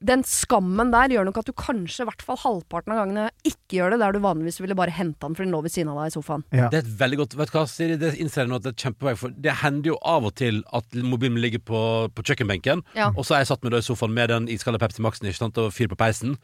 Den 0.03 0.25
skammen 0.27 0.91
der 0.91 1.13
gjør 1.15 1.29
nok 1.29 1.37
at 1.39 1.47
du 1.47 1.53
kanskje 1.55 2.03
i 2.03 2.07
hvert 2.09 2.23
fall 2.27 2.39
halvparten 2.43 2.91
av 2.91 2.97
gangene 3.05 3.27
ikke 3.47 3.77
gjør 3.77 3.93
det, 3.95 3.99
der 4.03 4.17
du 4.17 4.19
vanligvis 4.25 4.59
ville 4.59 4.75
bare 4.75 4.91
hente 4.91 5.21
den 5.23 5.37
for 5.39 5.45
den 5.47 5.53
lå 5.55 5.61
ved 5.63 5.71
siden 5.71 5.93
av 5.93 6.01
deg 6.01 6.11
i 6.11 6.15
sofaen. 6.17 6.43
Ja. 6.51 6.67
Det 6.73 6.81
er 6.81 6.83
et 6.89 6.97
veldig 7.05 7.19
godt 7.21 7.37
Vet 7.39 7.53
du 7.53 7.55
hva, 7.55 7.63
Siri, 7.71 7.99
det 8.01 8.11
innser 8.19 8.43
jeg 8.43 8.51
nå 8.51 8.59
at 8.59 8.65
det 8.67 8.73
er 8.73 8.81
kjempevei 8.89 9.13
For 9.21 9.31
det 9.45 9.55
hender 9.63 9.93
jo 9.93 9.99
av 10.03 10.27
og 10.27 10.35
til 10.43 10.59
at 10.75 10.99
mobilen 11.07 11.39
ligger 11.39 11.63
på, 11.63 11.83
på 12.19 12.25
kjøkkenbenken, 12.27 12.83
Ja. 12.99 13.13
og 13.15 13.23
så 13.29 13.37
er 13.39 13.45
jeg 13.45 13.53
satt 13.53 13.63
med 13.63 13.77
da 13.77 13.79
i 13.79 13.87
sofaen 13.87 14.11
med 14.17 14.35
den 14.35 14.51
iskalde 14.51 14.83
Pepsi 14.83 15.05
Max-en 15.07 15.31
ikke 15.31 15.39
sant, 15.45 15.63
og 15.63 15.71
fyr 15.77 15.87
på 15.93 16.01
peisen. 16.03 16.35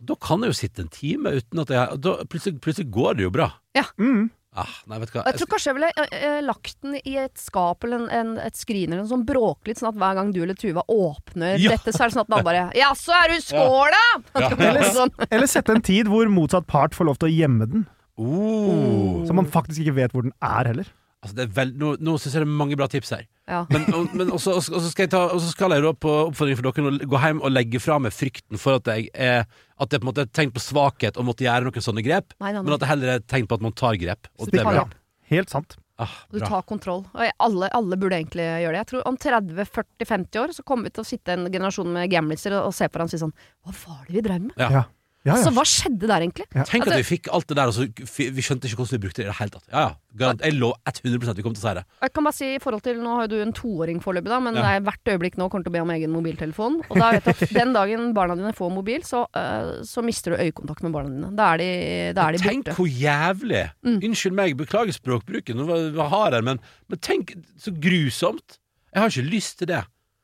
Da 0.00 0.16
kan 0.20 0.42
jeg 0.44 0.52
jo 0.52 0.58
sitte 0.58 0.82
en 0.84 0.90
time 0.92 1.32
uten 1.38 1.62
at 1.62 1.70
jeg 1.72 2.00
da, 2.04 2.16
plutselig, 2.28 2.60
plutselig 2.64 2.90
går 2.92 3.16
det 3.16 3.24
jo 3.28 3.30
bra. 3.32 3.50
Mm. 3.96 4.26
Ah, 4.56 4.72
nei, 4.88 4.98
vet 5.02 5.10
hva. 5.12 5.22
Jeg 5.28 5.36
tror 5.40 5.48
kanskje 5.52 5.68
jeg 5.68 5.76
ville 5.76 5.88
eh, 6.00 6.14
eh, 6.16 6.38
lagt 6.44 6.78
den 6.80 6.94
i 6.96 7.16
et 7.20 7.36
skap 7.40 7.84
eller 7.84 8.06
en, 8.06 8.06
en, 8.08 8.30
et 8.40 8.56
skrin 8.56 8.88
eller 8.88 9.02
noe 9.02 9.10
sånn 9.10 9.26
bråke 9.28 9.68
litt, 9.68 9.80
sånn 9.82 9.90
at 9.90 9.98
hver 10.00 10.16
gang 10.16 10.30
du 10.32 10.38
eller 10.40 10.56
Tuva 10.56 10.84
åpner 10.88 11.60
Ja. 11.60 11.74
dette, 11.74 11.92
så 11.92 12.06
er 12.06 12.08
det 12.08 12.16
sånn 12.16 12.24
at 12.24 12.32
man 12.32 12.46
bare 12.46 12.62
Ja, 12.80 12.94
så 12.96 13.12
er 13.18 13.34
du 13.34 13.44
skåla! 13.44 14.00
Ja. 14.40 14.48
sånn. 14.96 15.12
Eller 15.28 15.50
sette 15.50 15.76
en 15.76 15.84
tid 15.84 16.08
hvor 16.08 16.28
motsatt 16.32 16.68
part 16.70 16.96
får 16.96 17.10
lov 17.10 17.20
til 17.20 17.28
å 17.28 17.34
gjemme 17.34 17.68
den. 17.68 17.84
Oh. 18.16 19.20
Så 19.28 19.36
man 19.36 19.48
faktisk 19.52 19.84
ikke 19.84 19.98
vet 20.00 20.16
hvor 20.16 20.24
den 20.24 20.32
er 20.40 20.72
heller. 20.72 20.88
Altså, 21.24 21.34
det 21.38 21.44
er 21.46 21.52
vel, 21.56 21.70
nå 21.80 21.94
nå 22.04 22.12
syns 22.20 22.34
jeg 22.36 22.42
det 22.44 22.46
er 22.48 22.58
mange 22.60 22.76
bra 22.78 22.86
tips 22.92 23.10
her. 23.16 23.22
Ja. 23.48 23.62
Men, 23.72 23.86
og, 23.94 24.12
men 24.14 24.30
også, 24.34 24.52
også, 24.58 24.74
også 24.78 24.90
skal 24.92 25.06
jeg 25.06 25.10
ta, 25.14 25.22
også 25.32 25.48
skal 25.54 25.72
jeg 25.74 25.82
da 25.86 25.92
på 25.92 26.12
oppfordring 26.28 26.58
for 26.58 26.66
dere 26.68 26.92
å 26.92 27.08
gå 27.14 27.20
hjem 27.22 27.40
og 27.46 27.54
legge 27.54 27.80
fra 27.82 27.96
meg 28.02 28.12
frykten 28.14 28.58
for 28.60 28.78
at 28.80 28.90
jeg 28.90 29.08
er 29.14 29.46
At 29.78 29.92
jeg 29.92 30.00
på 30.00 30.06
en 30.06 30.10
måte 30.10 30.24
er 30.26 30.30
tegn 30.32 30.52
på 30.54 30.62
svakhet 30.62 31.16
og 31.20 31.26
måtte 31.28 31.44
gjøre 31.46 31.66
noen 31.68 31.84
sånne 31.84 32.02
grep, 32.04 32.32
Nei, 32.40 32.52
nei, 32.52 32.62
men 32.62 32.74
at 32.76 32.80
det 32.84 32.88
heller 32.88 33.14
er 33.16 33.24
tegn 33.28 33.46
på 33.48 33.58
at 33.58 33.64
man 33.66 33.74
tar 33.76 33.98
grep. 34.00 34.28
Og 34.38 34.48
det 34.50 34.60
er 34.62 34.68
bra. 34.70 34.86
Helt 35.32 35.50
sant. 35.52 35.76
Ah, 35.98 36.12
Du 36.30 36.38
tar 36.40 36.60
kontroll. 36.68 37.06
Og 37.14 37.22
jeg- 37.24 37.32
alle, 37.40 37.68
alle 37.72 37.96
burde 37.96 38.16
egentlig 38.18 38.44
gjøre 38.44 38.72
det. 38.76 38.80
Jeg 38.82 38.88
tror 38.90 39.06
om 39.08 39.16
30-40-50 39.16 40.40
år 40.42 40.52
så 40.52 40.62
kommer 40.62 40.84
vi 40.84 40.90
til 40.96 41.04
å 41.04 41.08
sitte 41.08 41.32
en 41.32 41.46
generasjon 41.50 41.88
med 41.92 42.10
gamliser 42.12 42.52
og, 42.58 42.66
og 42.68 42.74
se 42.76 42.84
på 42.88 42.98
hverandre 42.98 43.14
og 43.14 43.18
si 43.18 43.22
sånn 43.22 43.32
Hva 43.64 43.72
var 43.86 44.02
det 44.06 44.14
vi 44.18 44.24
drev 44.26 44.42
med? 44.44 44.54
Ja. 44.60 44.84
Ja. 45.26 45.34
Ja, 45.34 45.42
Så 45.42 45.50
hva 45.50 45.64
skjedde 45.66 46.06
der 46.06 46.22
egentlig? 46.22 46.46
Tenk 46.54 46.84
Altså- 46.86 46.94
at 46.94 47.02
vi 47.02 47.16
fikk 47.16 47.28
alt 47.34 47.46
det 47.50 47.56
der, 47.58 47.66
og 47.66 47.74
så 47.74 47.86
vi 47.90 48.42
skjønte 48.46 48.68
ikke 48.68 48.78
hvordan 48.78 48.94
vi 48.94 49.02
brukte 49.02 49.18
det 49.18 49.26
i 49.26 49.30
det 49.32 49.36
hele 49.40 49.50
tatt. 49.50 49.64
Ja, 49.72 49.80
ja. 49.88 49.94
Garant, 50.16 50.40
jeg 50.40 50.54
lå 50.54 50.70
100 50.86 51.28
at 51.28 51.36
vi 51.36 51.42
kom 51.42 51.52
til 51.52 51.60
å 51.60 51.66
si 51.68 51.74
det. 51.74 51.84
Jeg 52.00 52.12
kan 52.14 52.24
bare 52.24 52.32
si 52.36 52.46
i 52.54 52.58
forhold 52.62 52.82
til, 52.86 52.96
Nå 53.02 53.16
har 53.16 53.26
jo 53.26 53.32
du 53.34 53.42
en 53.42 53.52
toåring 53.52 53.98
foreløpig, 54.00 54.30
da, 54.30 54.38
men 54.40 54.54
Ja. 54.54 54.62
det 54.62 54.70
er 54.70 54.84
hvert 54.86 55.04
øyeblikk 55.12 55.34
nå 55.36 55.50
kommer 55.50 55.64
til 55.66 55.72
å 55.72 55.76
be 55.76 55.82
om 55.82 55.90
egen 55.90 56.10
mobiltelefon. 56.14 56.78
Og 56.88 56.96
da 56.96 57.10
vet 57.12 57.24
du 57.24 57.30
at 57.30 57.52
den 57.60 57.72
dagen 57.74 58.14
barna 58.14 58.36
dine 58.38 58.54
får 58.54 58.70
mobil, 58.72 59.02
så, 59.02 59.26
uh, 59.34 59.82
så 59.82 60.02
mister 60.02 60.36
du 60.36 60.42
øyekontakt 60.46 60.82
med 60.86 60.92
barna 60.92 61.10
dine. 61.10 61.36
Da 61.36 61.52
er 61.54 61.58
de, 61.58 62.12
da 62.14 62.28
er 62.28 62.32
de 62.32 62.38
Tenk 62.38 62.70
hvor 62.78 62.86
jævlig! 62.88 63.70
Mm. 63.84 63.98
Unnskyld 64.06 64.32
meg, 64.32 64.56
beklager 64.56 64.94
språkbruken, 64.94 65.56
nå 65.58 65.66
var 65.96 66.08
hard 66.08 66.32
her, 66.38 66.42
men, 66.42 66.60
men 66.88 66.98
tenk 66.98 67.34
så 67.58 67.74
grusomt! 67.74 68.58
Jeg 68.94 69.02
har 69.02 69.10
ikke 69.10 69.28
lyst 69.28 69.58
til 69.58 69.66
det. 69.68 69.82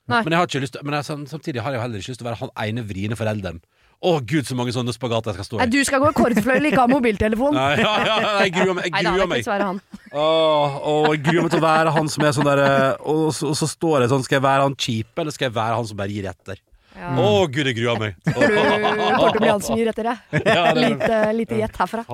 Nei. 0.08 0.22
Men, 0.24 0.32
jeg 0.32 0.38
har 0.38 0.46
ikke 0.46 0.60
lyst 0.64 0.76
men 0.82 0.94
jeg, 0.94 1.04
samtidig 1.30 1.62
har 1.62 1.72
jeg 1.72 1.80
heller 1.80 2.00
ikke 2.00 2.10
lyst 2.10 2.20
til 2.22 2.26
å 2.26 2.30
være 2.30 2.40
han 2.40 2.50
ene 2.64 2.82
vriene 2.88 3.18
forelderen. 3.18 3.60
Å 4.02 4.12
gud, 4.26 4.42
så 4.48 4.56
mange 4.58 4.72
sånne 4.74 4.90
spagater 4.96 5.30
jeg 5.30 5.36
skal 5.38 5.46
stå 5.46 5.56
i. 5.56 5.58
Nei, 5.62 5.66
du 5.70 5.84
skal 5.86 6.00
gå 6.02 6.08
i 6.10 6.16
kordfløyel, 6.16 6.64
ikke 6.72 6.80
ha 6.82 6.86
mobiltelefon! 6.90 7.54
Nei, 7.54 7.76
ja, 7.78 7.92
ja, 8.08 8.16
jeg 8.42 8.50
gruer 8.56 8.74
meg. 8.74 8.88
Jeg 8.88 8.92
Nei 8.96 9.02
da, 9.02 9.10
det 9.12 9.12
gruer 9.12 9.22
er 9.22 9.30
meg. 9.30 9.38
ikke 9.38 9.46
dessverre 9.46 9.68
han. 9.68 9.78
Åh, 10.12 10.80
åh, 10.90 11.06
jeg 11.12 11.22
gruer 11.28 11.42
meg 11.46 11.52
til 11.54 11.60
å 11.62 11.66
være 11.68 11.92
han 11.94 12.08
som 12.10 12.24
er 12.26 12.34
sånn 12.34 12.48
der 12.50 12.62
og, 12.98 13.28
så- 13.36 13.48
og 13.52 13.56
så 13.62 13.68
står 13.70 14.00
det 14.02 14.08
sånn 14.10 14.24
Skal 14.26 14.36
jeg 14.40 14.44
være 14.48 14.62
han 14.66 14.74
kjipe, 14.74 15.22
eller 15.22 15.30
skal 15.36 15.46
jeg 15.50 15.54
være 15.54 15.78
han 15.78 15.86
som 15.86 15.96
bare 16.02 16.10
gir 16.16 16.26
etter? 16.32 16.58
Ja. 16.92 17.12
Å 17.18 17.46
gud, 17.48 17.66
jeg 17.66 17.76
gruer 17.78 17.98
meg. 18.00 18.16
Du 18.26 18.32
kommer 18.36 19.30
til 19.32 19.38
å 19.38 19.40
bli 19.40 19.50
han 19.50 19.62
som 19.64 19.78
gir 19.80 19.88
etter 19.92 20.08
deg. 20.10 20.16
Ja, 20.52 20.72
det 20.74 20.82
Lite, 20.82 21.18
lite 21.36 21.58
gjett 21.62 21.78
herfra. 21.80 22.02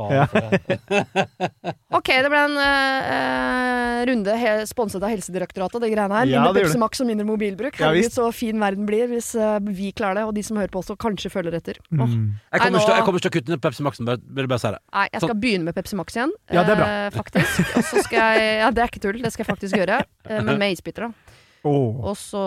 Ok, 1.98 2.10
det 2.22 2.28
ble 2.30 2.40
en 2.44 2.56
øh, 2.60 4.00
runde 4.08 4.34
he 4.38 4.52
sponset 4.68 5.02
av 5.02 5.10
Helsedirektoratet, 5.10 5.80
det 5.82 5.90
greiene 5.92 6.20
her. 6.20 6.30
Ja, 6.30 6.42
Mindre 6.46 6.66
Pepsi. 6.66 6.78
Max 6.80 7.02
og 7.02 7.08
mindre 7.08 7.26
mobilbruk. 7.28 7.78
Herregud, 7.80 8.12
så 8.14 8.28
fin 8.36 8.60
verden 8.60 8.86
blir 8.88 9.08
hvis 9.10 9.32
uh, 9.38 9.56
vi 9.64 9.90
klarer 9.96 10.20
det, 10.20 10.26
og 10.28 10.36
de 10.36 10.44
som 10.46 10.60
hører 10.60 10.70
på 10.72 10.82
også 10.82 10.98
kanskje 11.00 11.32
følger 11.32 11.56
etter. 11.58 11.80
Åh. 11.90 12.04
Mm. 12.04 12.36
Jeg 12.52 12.62
kommer, 12.62 12.76
Nei, 12.76 12.82
ikke 12.82 12.90
til, 12.90 12.94
jeg 12.94 13.08
kommer 13.08 13.18
ikke 13.18 13.26
til 13.26 13.32
å 13.32 13.36
kutte 13.38 13.54
ned 13.54 13.64
Pepsi 13.64 13.88
Max-en, 13.88 14.12
vil 14.12 14.46
jeg 14.46 14.52
bare 14.52 14.62
si 14.62 14.74
det. 14.76 14.82
Nei, 14.98 15.06
jeg 15.14 15.24
skal 15.24 15.40
begynne 15.46 15.70
med 15.70 15.78
Pepsi 15.80 15.98
Max 15.98 16.18
igjen, 16.18 16.36
Ja, 16.52 16.62
det 16.62 16.76
er 16.76 16.82
bra. 16.82 16.88
Uh, 16.92 17.08
faktisk. 17.16 17.64
Og 17.72 17.88
så 17.90 18.04
skal 18.06 18.38
jeg 18.38 18.54
Ja, 18.62 18.70
det 18.74 18.84
er 18.84 18.92
ikke 18.92 19.04
tull, 19.08 19.20
det 19.24 19.34
skal 19.34 19.46
jeg 19.46 19.52
faktisk 19.54 19.80
gjøre, 19.80 20.02
men 20.28 20.54
med 20.60 20.76
isbiter, 20.76 21.08
da. 21.08 21.37
Åh. 21.66 21.98
Og 22.06 22.14
så 22.20 22.42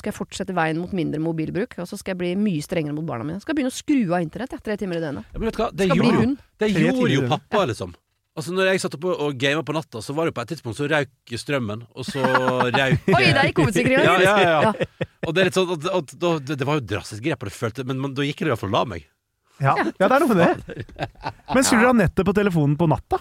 skal 0.00 0.10
jeg 0.10 0.16
fortsette 0.18 0.54
veien 0.56 0.80
mot 0.82 0.90
mindre 0.96 1.20
mobilbruk, 1.22 1.76
og 1.78 1.86
så 1.86 1.98
skal 2.00 2.14
jeg 2.16 2.18
bli 2.22 2.30
mye 2.40 2.64
strengere 2.64 2.96
mot 2.96 3.06
barna 3.06 3.24
mine. 3.28 3.36
Jeg 3.38 3.46
skal 3.46 3.54
begynne 3.58 3.70
å 3.70 3.76
skru 3.78 4.00
av 4.16 4.24
internett, 4.24 4.56
ja, 4.56 4.58
tre 4.64 4.76
timer 4.80 4.98
i 4.98 5.04
døgnet. 5.04 5.28
Ja, 5.30 5.38
men 5.38 5.46
vet 5.50 5.56
du 5.58 5.62
hva? 5.62 5.70
Det 5.78 5.86
Skal 5.88 6.00
gjorde, 6.02 6.28
det 6.64 6.70
gjorde 6.74 7.12
jo 7.14 7.22
pappa, 7.30 7.64
liksom. 7.70 7.94
Altså 8.38 8.52
Når 8.54 8.68
jeg 8.70 8.80
satt 8.84 8.94
oppe 8.94 9.10
og 9.18 9.34
gama 9.42 9.64
på 9.66 9.74
natta, 9.74 9.98
så 10.04 10.14
var 10.14 10.28
det 10.28 10.34
på 10.36 10.42
et 10.44 10.50
tidspunkt 10.52 10.78
så 10.78 10.86
røyk 10.90 11.32
strømmen, 11.42 11.80
og 11.98 12.04
så 12.06 12.22
røyk 12.22 13.08
Oi, 13.16 13.22
det 13.34 13.46
gikk 13.48 13.62
hovedsikringen! 13.64 14.04
ja, 14.06 14.14
ja, 14.22 14.34
ja, 14.38 14.50
Ja. 14.62 14.72
ja. 14.78 15.06
Og 15.26 15.34
det 15.34 15.42
er 15.42 15.48
litt 15.50 15.56
sånn 15.58 15.72
at, 15.74 15.88
at, 15.98 16.12
da- 16.22 16.34
det, 16.38 16.58
det 16.60 16.66
var 16.68 16.78
jo 16.78 16.84
drastisk 16.92 17.24
grep, 17.24 17.42
og 17.42 17.50
det 17.50 17.56
følte, 17.56 17.86
men, 17.88 17.98
men 18.02 18.14
da 18.14 18.22
gikk 18.26 18.44
det 18.44 18.46
i 18.46 18.52
hvert 18.52 18.62
fall 18.62 18.70
og 18.70 18.76
la 18.78 18.84
meg. 18.94 19.08
Ja. 19.58 19.72
ja, 19.74 20.06
det 20.06 20.06
er 20.14 20.22
noe 20.22 20.30
med 20.30 20.38
det. 20.38 20.84
Men 21.54 21.64
skrur 21.66 21.80
dere 21.82 21.90
av 21.90 21.96
nettet 21.98 22.26
på 22.28 22.34
telefonen 22.36 22.76
på 22.78 22.86
natta? 22.86 23.18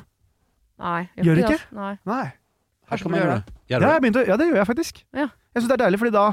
Nei. 0.77 0.99
Gjør 1.17 1.33
du 1.33 1.41
det, 1.41 1.47
ikke? 1.47 1.55
altså. 1.57 1.79
Nei. 1.81 1.93
Nei. 2.05 2.25
Her 2.89 2.97
skal 3.01 3.11
man 3.11 3.19
gjøre 3.19 3.33
det. 3.39 3.55
Gjør 3.67 3.73
Ja, 3.73 3.79
det. 3.79 3.93
jeg 3.93 4.01
begynte, 4.05 4.27
ja, 4.27 4.37
det 4.37 4.45
gjør 4.51 4.61
jeg 4.61 4.67
faktisk. 4.67 5.03
Ja. 5.13 5.27
Jeg 5.53 5.61
syns 5.63 5.67
det 5.73 5.75
er 5.81 5.83
deilig, 5.85 5.99
fordi 5.99 6.11
da, 6.15 6.27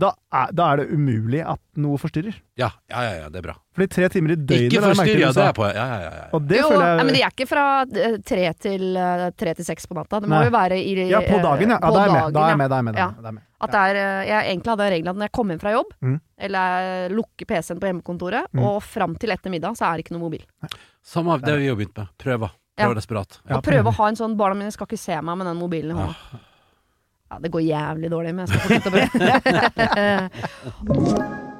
da, 0.00 0.10
er, 0.38 0.52
da 0.54 0.66
er 0.70 0.76
det 0.78 0.84
umulig 0.94 1.40
at 1.42 1.58
noe 1.82 1.98
forstyrrer. 1.98 2.36
Ja, 2.60 2.68
ja, 2.92 3.00
ja, 3.02 3.14
ja, 3.24 3.28
det 3.28 3.40
er 3.40 3.46
bra. 3.48 3.54
Fordi 3.74 3.88
tre 3.90 4.08
timer 4.08 4.30
i 4.30 4.36
døgnet 4.38 4.70
Ikke 4.70 4.82
forstyrr, 4.84 5.18
ja, 5.24 5.30
det 5.34 5.42
er 5.48 5.52
på. 5.56 5.64
Ja, 5.66 5.86
ja, 5.90 5.96
ja, 6.04 6.12
ja. 6.20 6.26
Og 6.36 6.46
det 6.46 6.60
jo, 6.60 6.68
føler 6.70 6.86
jeg 6.86 7.06
men 7.08 7.14
de 7.16 7.22
er 7.26 7.32
ikke 7.34 7.46
fra 7.50 7.64
eh, 7.82 8.16
tre 8.22 8.44
til, 8.54 8.84
eh, 8.96 9.24
tre 9.34 9.54
til 9.58 9.66
seks 9.66 9.88
på 9.90 9.98
natta. 9.98 10.20
Det 10.22 10.30
må 10.30 10.36
Nei. 10.38 10.44
jo 10.46 10.54
være 10.54 10.78
i 10.78 10.94
Ja, 11.10 11.20
på 11.26 11.40
dagen, 11.42 11.74
ja. 11.74 11.78
ja 11.80 11.90
på 11.90 11.94
da 11.96 12.04
er 12.04 12.06
jeg 12.06 12.14
med. 12.14 12.20
dagen, 12.22 12.32
Da 12.38 12.44
er 12.46 12.48
jeg 12.54 12.58
med. 12.62 12.70
Da 12.70 12.76
er 12.76 12.84
jeg 12.86 12.86
med, 12.86 12.94
da 12.94 13.00
er 13.00 13.10
jeg 13.10 13.16
med, 13.16 13.22
da 13.24 13.28
er 13.28 13.32
med. 13.40 13.42
At 13.60 13.70
det 13.74 13.80
er, 13.80 13.96
eh, 14.00 14.28
jeg 14.30 14.40
egentlig 14.54 14.70
hadde 14.76 14.90
regelen 14.94 15.10
at 15.10 15.16
når 15.16 15.26
jeg 15.26 15.32
kom 15.40 15.48
hjem 15.50 15.60
fra 15.60 15.72
jobb, 15.74 15.90
Mm. 16.00 16.20
eller 16.38 17.08
lukker 17.18 17.44
PC-en 17.50 17.80
på 17.82 17.86
hjemmekontoret, 17.90 18.46
Mm. 18.54 18.62
og 18.62 18.82
fram 18.82 19.16
til 19.18 19.30
etter 19.34 19.50
middag, 19.50 19.74
så 19.76 19.90
er 19.90 19.96
det 19.98 20.06
ikke 20.06 20.14
noe 20.16 20.22
mobil. 20.30 20.46
Samme 21.02 21.32
av 21.34 21.42
det 21.42 21.58
vi 21.58 21.66
jo 21.66 21.74
begynt 21.76 21.96
med. 21.98 22.06
Prøver. 22.16 22.50
Ja. 22.78 22.86
Prøver 22.86 23.00
desperat. 23.00 23.40
Ja, 23.44 23.58
og 23.58 23.64
prøve 23.66 23.90
å 23.90 23.96
ha 23.98 24.06
en 24.08 24.18
sånn 24.18 24.36
Barna 24.38 24.56
mine 24.60 24.72
skal 24.72 24.86
ikke 24.88 25.00
se 25.00 25.16
meg 25.20 25.36
med 25.40 25.46
den 25.50 25.58
mobilen 25.60 25.92
i 25.92 25.98
hånda. 25.98 26.14
Ah. 26.14 26.46
Ja, 27.30 27.38
det 27.38 27.50
går 27.54 27.62
jævlig 27.62 28.10
dårlig, 28.10 28.32
men 28.34 28.46
jeg 28.46 28.50
skal 28.50 28.62
fortsette 28.66 28.90
å 28.90 28.94
prøve. 30.00 31.46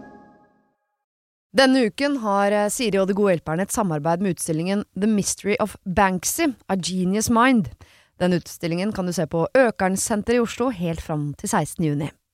Denne 1.61 1.81
uken 1.91 2.21
har 2.23 2.55
eh, 2.55 2.69
Siri 2.71 2.99
og 3.01 3.09
De 3.11 3.15
gode 3.19 3.33
hjelperne 3.35 3.65
et 3.67 3.75
samarbeid 3.75 4.23
med 4.23 4.37
utstillingen 4.37 4.85
The 4.95 5.09
Mystery 5.11 5.57
of 5.63 5.75
Banksy, 5.83 6.53
A 6.71 6.77
Genius 6.79 7.31
Mind. 7.31 7.73
Den 8.23 8.37
utstillingen 8.37 8.93
kan 8.95 9.07
du 9.09 9.13
se 9.17 9.27
på 9.27 9.49
Økernsenteret 9.59 10.39
i 10.39 10.43
Oslo 10.45 10.71
helt 10.75 11.03
fram 11.03 11.33
til 11.41 11.51
16. 11.51 11.85
juni. 11.89 12.11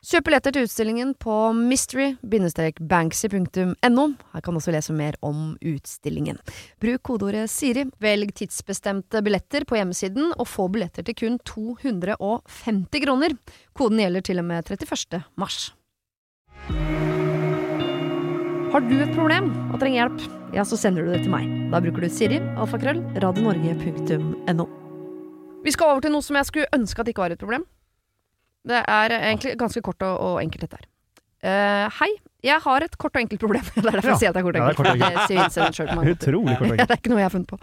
Kjøp 0.00 0.30
billetter 0.30 0.54
til 0.56 0.64
utstillingen 0.64 1.10
på 1.20 1.34
mystery-banksy.no. 1.52 4.04
Her 4.32 4.40
kan 4.40 4.56
du 4.56 4.56
også 4.56 4.72
lese 4.72 4.96
mer 4.96 5.12
om 5.20 5.60
utstillingen. 5.60 6.40
Bruk 6.80 7.04
kodeordet 7.04 7.52
Siri, 7.52 7.84
velg 8.00 8.32
tidsbestemte 8.38 9.20
billetter 9.20 9.68
på 9.68 9.76
hjemmesiden, 9.76 10.32
og 10.40 10.48
få 10.48 10.72
billetter 10.72 11.04
til 11.04 11.12
kun 11.18 11.36
250 11.44 13.04
kroner. 13.04 13.36
Koden 13.76 14.00
gjelder 14.00 14.24
til 14.24 14.40
og 14.40 14.48
med 14.48 14.64
31. 14.72 15.20
mars. 15.36 15.76
Har 18.70 18.80
du 18.86 18.94
et 19.02 19.10
problem 19.12 19.52
og 19.68 19.76
trenger 19.82 19.98
hjelp, 20.00 20.16
ja, 20.56 20.64
så 20.64 20.80
sender 20.80 21.04
du 21.04 21.12
det 21.12 21.20
til 21.26 21.32
meg. 21.34 21.44
Da 21.74 21.80
bruker 21.84 22.00
du 22.06 22.08
Siri, 22.08 22.38
alfakrøll, 22.56 23.04
radionorge.no. 23.20 24.64
Vi 25.60 25.68
skal 25.76 25.92
over 25.92 26.00
til 26.00 26.16
noe 26.16 26.24
som 26.24 26.40
jeg 26.40 26.48
skulle 26.48 26.72
ønske 26.72 27.04
at 27.04 27.12
ikke 27.12 27.20
var 27.26 27.36
et 27.36 27.44
problem. 27.44 27.68
Det 28.66 28.82
er 28.86 29.10
egentlig 29.20 29.56
ganske 29.58 29.80
kort 29.82 30.02
og, 30.02 30.16
og 30.20 30.40
enkelt, 30.42 30.60
dette 30.68 30.76
her. 30.80 30.86
Uh, 31.40 31.86
hei, 31.96 32.10
jeg 32.44 32.60
har 32.60 32.84
et 32.84 32.96
kort 33.00 33.14
og 33.16 33.22
enkelt 33.22 33.40
problem. 33.40 33.62
Det 33.74 33.80
er 33.80 33.94
derfor 33.96 34.10
Ja. 34.10 34.12
jeg 34.12 34.20
sier 34.20 34.28
at 34.28 34.34
det 34.36 34.40
er 34.40 34.44
kort 34.44 34.56
og 34.56 34.60
Ja, 34.60 34.66
det 34.66 34.76
er 34.76 34.76
enkelt. 34.76 34.76
kort 34.76 34.90
enkelt. 34.92 35.94
Måter. 35.96 36.10
Utrolig 36.20 36.56
kort 36.58 36.66
og 36.66 36.74
enkelt. 36.74 36.90
det 36.90 36.96
er 36.96 37.00
ikke 37.00 37.12
noe 37.14 37.20
jeg 37.22 37.24
har 37.24 37.32
funnet 37.32 37.48
på. 37.48 37.58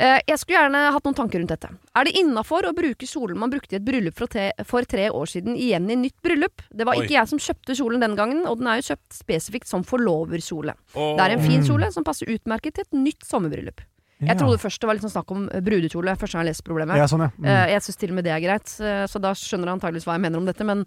Uh, 0.00 0.18
jeg 0.30 0.38
skulle 0.40 0.56
gjerne 0.56 0.80
hatt 0.96 1.04
noen 1.04 1.18
tanker 1.18 1.42
rundt 1.42 1.52
dette. 1.52 1.70
Er 2.00 2.08
det 2.08 2.14
innafor 2.16 2.64
å 2.64 2.72
bruke 2.72 3.04
kjolen 3.10 3.36
man 3.42 3.52
brukte 3.52 3.76
i 3.76 3.80
et 3.80 3.84
bryllup 3.84 4.16
for 4.16 4.32
tre, 4.32 4.46
for 4.64 4.88
tre 4.88 5.10
år 5.12 5.28
siden 5.34 5.52
igjen 5.60 5.92
i 5.92 5.98
nytt 6.00 6.16
bryllup? 6.24 6.64
Det 6.72 6.88
var 6.88 6.96
Oi. 6.96 7.04
ikke 7.04 7.18
jeg 7.18 7.28
som 7.34 7.42
kjøpte 7.44 7.76
kjolen 7.76 8.00
den 8.06 8.16
gangen, 8.16 8.40
og 8.48 8.56
den 8.62 8.72
er 8.72 8.80
jo 8.80 8.88
kjøpt 8.88 9.20
spesifikt 9.20 9.68
som 9.68 9.84
forloverkjole. 9.84 10.72
Det 10.96 11.20
er 11.26 11.36
en 11.36 11.44
Mm. 11.44 11.46
fin 11.50 11.62
kjole 11.68 11.92
som 11.92 12.04
passer 12.08 12.32
utmerket 12.32 12.72
til 12.80 12.88
et 12.88 12.96
nytt 12.96 13.28
sommerbryllup. 13.28 13.84
Jeg 14.20 14.36
trodde 14.38 14.58
først 14.60 14.80
det 14.80 14.88
var 14.90 14.94
litt 14.98 15.04
sånn 15.06 15.14
snakk 15.14 15.30
om 15.32 15.46
eh, 15.48 15.60
brudekjole, 15.64 16.16
første 16.20 16.36
gang 16.36 16.44
jeg 16.44 16.52
leste 16.52 16.66
problemet. 16.66 16.96
Ja, 17.00 17.06
sånn, 17.08 17.24
ja. 17.24 17.30
Mm. 17.38 17.46
Eh, 17.48 17.68
jeg 17.74 17.84
syns 17.86 17.96
til 18.02 18.10
og 18.12 18.18
med 18.18 18.24
det 18.28 18.34
er 18.36 18.42
greit, 18.44 18.74
eh, 18.84 19.04
så 19.08 19.22
da 19.22 19.32
skjønner 19.38 19.70
du 19.70 19.72
antageligvis 19.78 20.04
hva 20.08 20.16
jeg 20.18 20.24
mener 20.26 20.42
om 20.42 20.48
dette. 20.50 20.66
Men 20.68 20.84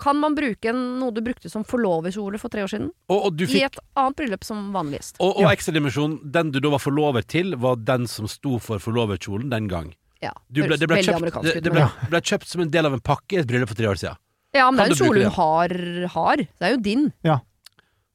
kan 0.00 0.18
man 0.18 0.34
bruke 0.34 0.72
noe 0.74 1.14
du 1.14 1.20
brukte 1.22 1.48
som 1.48 1.64
forloverkjole 1.64 2.38
for 2.42 2.50
tre 2.52 2.64
år 2.66 2.70
siden, 2.72 2.90
Og, 3.08 3.18
og 3.28 3.36
du 3.38 3.44
i 3.46 3.62
et 3.62 3.78
annet 3.96 4.16
bryllup 4.18 4.44
som 4.44 4.72
vanlig 4.74 4.98
gjest? 5.00 5.20
Og, 5.20 5.36
og 5.36 5.46
Ja. 5.46 5.52
ekstradimensjon, 5.54 6.18
den 6.34 6.50
du 6.50 6.58
da 6.60 6.72
var 6.74 6.82
forlover 6.82 7.22
til, 7.22 7.54
var 7.56 7.76
den 7.76 8.06
som 8.10 8.26
sto 8.28 8.58
for 8.58 8.82
forloverkjolen 8.82 9.48
den 9.50 9.68
gang. 9.70 9.94
Ja, 10.20 10.32
Du 10.50 10.62
ble, 10.64 10.76
det, 10.80 10.88
ble 10.88 11.02
kjøpt, 11.04 11.42
det, 11.44 11.58
det 11.62 11.70
ble, 11.72 11.84
ble 12.10 12.20
kjøpt 12.20 12.48
som 12.48 12.62
en 12.64 12.70
del 12.72 12.86
av 12.88 12.94
en 12.96 13.00
pakke 13.04 13.36
i 13.36 13.40
et 13.42 13.46
bryllup 13.46 13.68
for 13.68 13.76
tre 13.76 13.86
år 13.92 14.00
siden. 14.00 14.16
Ja, 14.54 14.70
men 14.70 14.78
Kan 14.78 14.92
det 14.92 14.94
er 14.94 15.04
jo 15.04 15.10
bruke 15.10 15.20
kjole 15.20 15.24
hun 15.24 15.34
har, 15.34 15.74
har. 16.14 16.36
Det 16.36 16.68
er 16.68 16.72
jo 16.76 16.80
din. 16.80 17.12
Ja. 17.26 17.38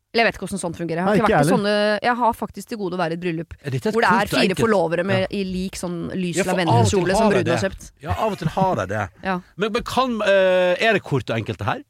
Eller 0.10 0.24
jeg 0.24 0.26
vet 0.26 0.38
ikke 0.40 0.46
hvordan 0.48 0.62
sånt 0.64 0.78
fungerer. 0.80 1.00
Jeg 1.00 1.06
har, 1.06 1.10
Nei, 1.10 1.18
ikke 1.20 1.28
ikke 1.28 1.38
vært 1.38 1.46
på 1.46 1.54
sånne, 1.54 1.74
jeg 2.02 2.18
har 2.18 2.38
faktisk 2.38 2.72
til 2.72 2.80
gode 2.82 2.98
å 2.98 3.00
være 3.00 3.14
i 3.14 3.18
et 3.20 3.22
bryllup 3.22 3.52
hvor 3.60 4.02
det 4.02 4.10
er 4.10 4.32
fire 4.32 4.42
enkelt? 4.48 4.62
forlovere 4.64 5.06
med, 5.06 5.26
i 5.30 5.44
lik 5.46 5.78
sånn 5.78 6.00
lys 6.18 6.40
Ja, 6.40 6.46
lavendel-kjole 6.50 7.18
som 7.20 7.30
bruden 7.30 7.54
har 7.54 7.62
kjøpt. 7.68 7.92
Ja, 8.02 8.16
av 8.16 8.34
og 8.34 8.42
til 8.42 8.50
har 8.56 8.82
de 8.82 8.88
det. 8.90 9.06
Ja. 9.28 9.38
Men, 9.62 9.74
men 9.76 9.86
kan, 9.86 10.18
uh, 10.26 10.74
er 10.82 10.98
det 10.98 11.04
kort 11.06 11.30
og 11.30 11.38
enkelt 11.38 11.62
det 11.62 11.70
her? 11.70 11.86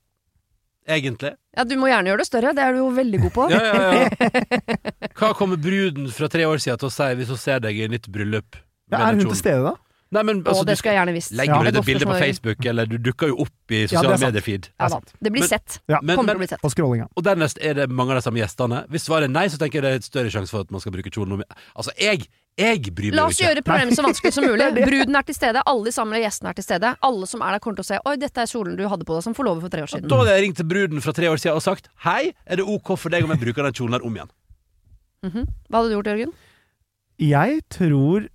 Egentlig? 0.89 1.35
ja, 1.55 1.63
du 1.69 1.75
må 1.79 1.89
gjerne 1.91 2.09
gjøre 2.09 2.23
det 2.23 2.27
større. 2.27 2.51
Det 2.57 2.63
er 2.65 2.75
du 2.75 2.81
jo 2.81 2.87
veldig 2.97 3.19
god 3.23 3.33
på. 3.35 3.47
Ja, 3.53 3.59
ja, 3.61 3.89
ja. 3.93 4.69
Hva 5.19 5.31
kommer 5.37 5.59
bruden 5.61 6.09
fra 6.11 6.27
tre 6.31 6.47
år 6.49 6.59
siden 6.59 6.79
til 6.81 6.89
å 6.89 6.93
si 6.93 7.07
hvis 7.19 7.31
hun 7.31 7.39
ser 7.39 7.61
deg 7.63 7.77
i 7.77 7.87
nytt 7.91 8.09
bryllup? 8.11 8.57
Ja, 8.89 9.05
er 9.05 9.19
hun 9.19 9.29
til 9.29 9.37
stede, 9.37 9.61
da? 9.69 9.77
Nei, 10.11 10.23
men 10.25 10.39
Og 10.41 10.47
altså, 10.49 10.65
det 10.65 10.75
skulle 10.79 10.93
jeg 10.95 10.99
gjerne 11.05 11.13
visst. 11.13 11.31
legger 11.37 11.53
Ja. 11.53 11.61
du 11.61 11.69
ut 11.69 11.75
et 11.83 11.85
bilde 11.85 12.05
på. 12.09 12.17
Facebook, 12.17 12.65
eller 12.65 12.85
du 12.89 12.97
dukker 12.97 13.27
jo 13.29 13.35
opp 13.43 13.71
i 13.71 13.83
sosiale 13.85 14.15
ja, 14.17 14.17
medier-feed. 14.31 14.69
Ja. 14.79 14.87
Det 15.21 15.31
blir 15.31 15.41
Men- 15.45 15.49
sett. 15.49 15.79
Ja. 15.87 15.99
Men, 16.01 16.15
Kommer 16.17 16.33
til 16.33 16.37
å 16.39 16.41
bli 16.41 16.47
sett. 16.49 16.61
På 16.61 16.69
scrollinga. 16.73 17.07
og 17.15 17.23
dernest 17.23 17.59
er 17.61 17.73
det 17.75 17.89
mange 17.91 18.09
av 18.11 18.17
de 18.17 18.21
samme 18.25 18.39
gjestene. 18.41 18.87
Hvis 18.89 19.05
svaret 19.05 19.25
er 19.25 19.27
nei, 19.29 19.45
så 19.47 19.57
tenker 19.59 19.73
jeg 19.77 19.81
det 19.83 19.91
er 19.91 19.95
et 20.01 20.03
større 20.03 20.31
sjanse 20.33 20.49
for 20.49 20.61
at 20.61 20.71
man 20.71 20.81
skal 20.81 20.91
bruke 20.91 21.11
kjolen. 21.13 21.29
noe 21.29 21.37
mer. 21.37 21.45
Altså, 21.77 21.91
jeg, 21.99 22.25
jeg 22.57 22.81
bryr 22.95 23.11
meg 23.11 23.13
La 23.15 23.25
oss 23.27 23.37
ikke. 23.37 23.53
gjøre 23.53 23.63
problemet 23.63 23.93
så 23.93 24.03
vanskelig 24.03 24.33
som 24.33 24.43
mulig. 24.49 24.73
Bruden 24.89 25.15
er 25.15 25.21
til 25.21 25.35
stede, 25.35 25.61
alle 25.63 25.83
de 25.85 25.91
samlede 25.91 26.23
gjestene 26.25 26.49
er 26.49 26.53
til 26.53 26.63
stede. 26.63 26.95
Alle 27.03 27.27
som 27.27 27.41
er 27.45 27.51
der, 27.51 27.59
kommer 27.59 27.75
til 27.77 27.83
å 27.85 27.89
se 27.93 27.99
Oi, 28.03 28.15
dette 28.17 28.37
er 28.41 28.45
kjolen 28.49 28.75
du 28.75 28.87
hadde 28.89 29.05
på 29.05 29.13
deg 29.13 29.23
som 29.23 29.33
forlover 29.37 29.61
for 29.61 29.69
tre 29.69 29.81
år 29.85 29.93
siden. 29.93 30.09
Da 30.09 30.17
hadde 30.17 30.33
jeg 30.33 30.41
ringt 30.49 30.57
til 30.57 30.65
bruden 30.65 31.01
fra 31.05 31.13
tre 31.13 31.29
år 31.29 31.37
siden 31.37 31.53
og 31.53 31.61
sagt 31.61 31.87
Hei, 32.01 32.33
er 32.49 32.55
det 32.57 32.65
ok 32.65 32.97
for 32.97 33.09
deg 33.13 33.23
om 33.23 33.29
jeg 33.29 33.39
bruker 33.45 33.61
den 33.61 33.73
kjolen 33.77 33.93
her 33.93 34.01
om 34.03 34.15
igjen? 34.17 34.29
Mhm. 35.21 35.45
Hva 35.69 35.77
hadde 35.83 35.89
du 35.93 35.95
gjort, 36.01 36.09
Jørgen? 36.09 36.33
Jeg 37.19 37.61
tror 37.69 38.27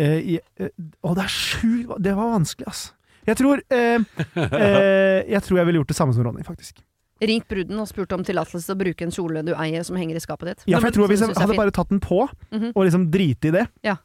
eh, 0.00 0.38
eh, 0.60 0.70
Å, 1.04 1.12
det 1.18 1.24
er 1.26 1.32
sju 1.34 1.74
Det 2.00 2.14
var 2.16 2.32
vanskelig, 2.38 2.66
altså. 2.72 2.92
Jeg 3.28 3.36
tror 3.36 3.60
eh, 3.70 4.00
eh, 4.34 5.20
Jeg 5.28 5.42
tror 5.44 5.60
jeg 5.60 5.66
ville 5.68 5.80
gjort 5.82 5.92
det 5.92 5.96
samme 5.98 6.14
som 6.16 6.24
Ronny, 6.26 6.42
faktisk. 6.46 6.80
Ringt 7.20 7.48
bruden 7.52 7.78
og 7.82 7.88
spurt 7.90 8.12
om 8.16 8.22
tillatelse 8.24 8.64
til 8.64 8.74
å 8.76 8.80
bruke 8.80 9.04
en 9.04 9.12
kjole 9.12 9.42
du 9.44 9.52
eier 9.52 9.84
som 9.84 9.98
henger 10.00 10.16
i 10.16 10.22
skapet 10.24 10.48
ditt. 10.54 10.62
Ja, 10.72 10.78
for 10.80 10.88
jeg 10.88 10.96
tror 10.96 11.10
Hvis 11.12 11.20
jeg 11.20 11.36
hadde 11.36 11.58
bare 11.58 11.74
tatt 11.76 11.90
den 11.92 12.00
på, 12.00 12.22
Mhm. 12.50 12.72
og 12.74 12.86
liksom 12.86 13.10
driti 13.12 13.48
i 13.48 13.56
det, 13.58 13.66
Ja. 13.84 13.96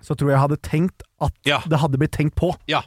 så 0.00 0.14
tror 0.14 0.30
jeg 0.30 0.38
jeg 0.38 0.44
hadde 0.46 0.60
tenkt 0.62 1.02
at 1.20 1.32
Ja. 1.44 1.58
det 1.66 1.78
hadde 1.82 1.98
blitt 1.98 2.12
tenkt 2.14 2.36
på. 2.36 2.54
Jeg 2.68 2.84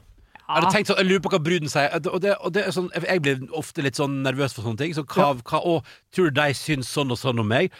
hadde 0.47 0.71
tenkt 0.71 0.87
sånn, 0.87 0.97
jeg 0.97 1.07
lurer 1.09 1.19
på 1.19 1.29
hva 1.33 1.43
bruden 1.43 1.67
sier. 1.67 1.89
Og 2.07 2.21
det, 2.21 2.37
og 2.39 2.53
det 2.53 2.67
er 2.67 2.71
sånn, 2.71 2.89
jeg 2.93 3.21
blir 3.21 3.47
ofte 3.51 3.83
litt 3.83 3.95
sånn 3.99 4.21
nervøs 4.23 4.53
for 4.55 4.61
sånne 4.63 4.77
ting. 4.77 4.93
Så 4.93 5.03
hva, 5.03 5.33
hva 5.43 5.59
å, 5.59 5.83
tror 6.13 6.31
du 6.31 6.39
de 6.39 6.53
syns 6.53 6.87
sånn 6.87 7.11
og 7.11 7.17
sånn 7.19 7.39
om 7.39 7.47
meg? 7.47 7.71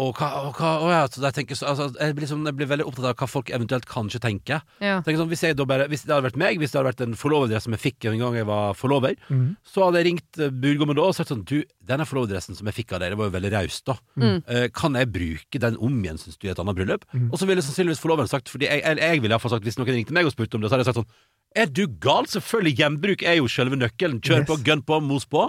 Og 0.00 0.16
hva, 0.18 0.28
og 0.48 0.56
hva 0.58 0.70
og 0.82 0.88
ja, 0.90 1.02
jeg, 1.06 1.34
tenker, 1.36 1.58
altså, 1.70 1.88
jeg, 1.94 2.14
blir 2.16 2.24
liksom, 2.26 2.42
jeg 2.48 2.56
blir 2.58 2.70
veldig 2.70 2.86
opptatt 2.88 3.10
av 3.12 3.18
hva 3.20 3.28
folk 3.30 3.50
eventuelt 3.54 3.86
kanskje 3.90 4.20
tenker. 4.24 4.64
Ja. 4.82 4.96
Tenker 5.06 5.22
sånn, 5.22 5.30
hvis, 5.30 5.44
jeg 5.46 5.58
da 5.58 5.66
bare, 5.68 5.86
hvis 5.90 6.02
det 6.06 6.14
hadde 6.14 6.26
vært 6.26 6.38
meg, 6.40 6.58
hvis 6.58 6.74
det 6.74 6.80
hadde 6.80 6.90
vært 6.90 7.04
en 7.06 7.18
forloverdress 7.18 7.68
som 7.68 7.76
jeg 7.76 7.82
fikk 7.84 8.08
en 8.10 8.18
gang 8.22 8.38
jeg 8.40 8.48
var 8.48 8.74
forlover, 8.78 9.14
mm. 9.28 9.44
så 9.70 9.86
hadde 9.86 10.02
jeg 10.02 10.08
ringt 10.10 10.40
Burgommen 10.40 10.84
budgommen 10.84 10.98
da 10.98 11.06
og 11.08 11.16
sagt 11.16 11.30
sånn 11.32 11.44
Du, 11.46 11.56
denne 11.86 12.06
forloverdressen 12.08 12.58
som 12.58 12.68
jeg 12.70 12.78
fikk 12.80 12.94
av 12.94 13.02
deg, 13.02 13.14
det 13.14 13.20
var 13.20 13.30
jo 13.30 13.34
veldig 13.36 13.52
raust, 13.54 13.84
da. 13.86 13.96
Mm. 14.20 14.38
Eh, 14.48 14.66
kan 14.74 14.98
jeg 14.98 15.10
bruke 15.14 15.60
den 15.62 15.78
om 15.78 16.00
igjen, 16.02 16.18
syns 16.20 16.38
du, 16.38 16.48
i 16.48 16.52
et 16.52 16.62
annet 16.62 16.78
bryllup? 16.78 17.06
Mm. 17.12 17.28
Og 17.30 17.38
så 17.40 17.48
ville 17.48 17.64
sannsynligvis 17.64 18.02
forloveren 18.02 18.30
sagt, 18.30 18.50
Fordi 18.52 18.68
jeg, 18.68 18.82
jeg, 18.82 19.00
jeg 19.00 19.22
ville 19.22 19.36
iallfall 19.36 19.54
sagt, 19.54 19.66
hvis 19.66 19.78
noen 19.80 19.92
ringte 19.94 20.16
meg 20.16 20.28
og 20.28 20.34
spurte 20.34 20.58
om 20.58 20.64
det, 20.64 20.70
så 20.70 20.76
hadde 20.76 20.86
jeg 20.86 20.92
sagt 20.92 21.02
sånn 21.02 21.62
Er 21.62 21.70
du 21.70 21.84
gal? 22.02 22.26
Selvfølgelig, 22.30 22.74
gjenbruk 22.82 23.22
er 23.22 23.38
jo 23.38 23.50
selve 23.50 23.78
nøkkelen. 23.78 24.20
Kjør 24.24 24.42
Yes. 24.42 24.48
på, 24.50 24.58
gun 24.66 24.82
på, 24.82 24.98
mos 25.04 25.28
på. 25.30 25.46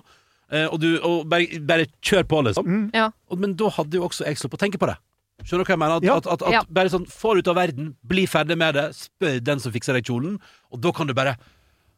Eh, 0.51 0.67
og 0.69 0.79
du, 0.83 0.89
og 1.01 1.25
bare, 1.31 1.59
bare 1.65 1.87
kjør 2.05 2.27
på, 2.29 2.41
liksom. 2.49 2.67
Mm. 2.69 2.85
Ja. 2.93 3.09
Og, 3.31 3.39
men 3.41 3.55
da 3.57 3.71
hadde 3.79 3.97
jo 3.97 4.05
også 4.07 4.27
jeg 4.27 4.37
sluppet 4.41 4.59
å 4.59 4.65
tenke 4.65 4.81
på 4.81 4.89
det. 4.91 4.97
Skjønner 5.43 5.65
du 5.65 5.67
hva 5.67 5.73
jeg 5.75 5.81
mener? 5.81 5.97
At, 5.99 6.05
Ja. 6.07 6.15
at, 6.21 6.27
at, 6.31 6.45
at 6.47 6.53
Ja. 6.53 6.61
Bare 6.71 6.91
sånn, 6.93 7.07
få 7.11 7.33
det 7.35 7.43
ut 7.45 7.51
av 7.51 7.57
verden, 7.59 7.91
bli 8.07 8.23
ferdig 8.29 8.57
med 8.61 8.77
det, 8.77 8.85
spør 8.95 9.41
den 9.43 9.59
som 9.59 9.73
fikser 9.73 9.97
deg 9.97 10.05
kjolen, 10.07 10.37
og 10.71 10.81
da 10.85 10.93
kan 10.95 11.09
du 11.09 11.13
bare 11.17 11.35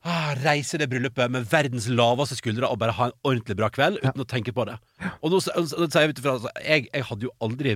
ah, 0.07 0.31
reise 0.43 0.79
det 0.79 0.87
bryllupet 0.89 1.29
med 1.33 1.45
verdens 1.51 1.89
laveste 1.91 2.37
skuldre 2.39 2.69
og 2.69 2.79
bare 2.79 2.95
ha 2.95 3.09
en 3.09 3.15
ordentlig 3.27 3.57
bra 3.59 3.69
kveld 3.73 3.99
uten 4.01 4.23
å 4.23 4.27
tenke 4.29 4.53
på 4.55 4.65
det. 4.69 4.77
Og 5.21 5.33
nå, 5.33 5.41
sier 5.43 6.01
jeg 6.01 6.13
ut 6.15 6.21
ifra 6.23 6.35
altså, 6.37 6.51
jeg, 6.63 6.87
jeg 6.93 7.07
hadde 7.09 7.27
jo 7.27 7.33
aldri 7.43 7.75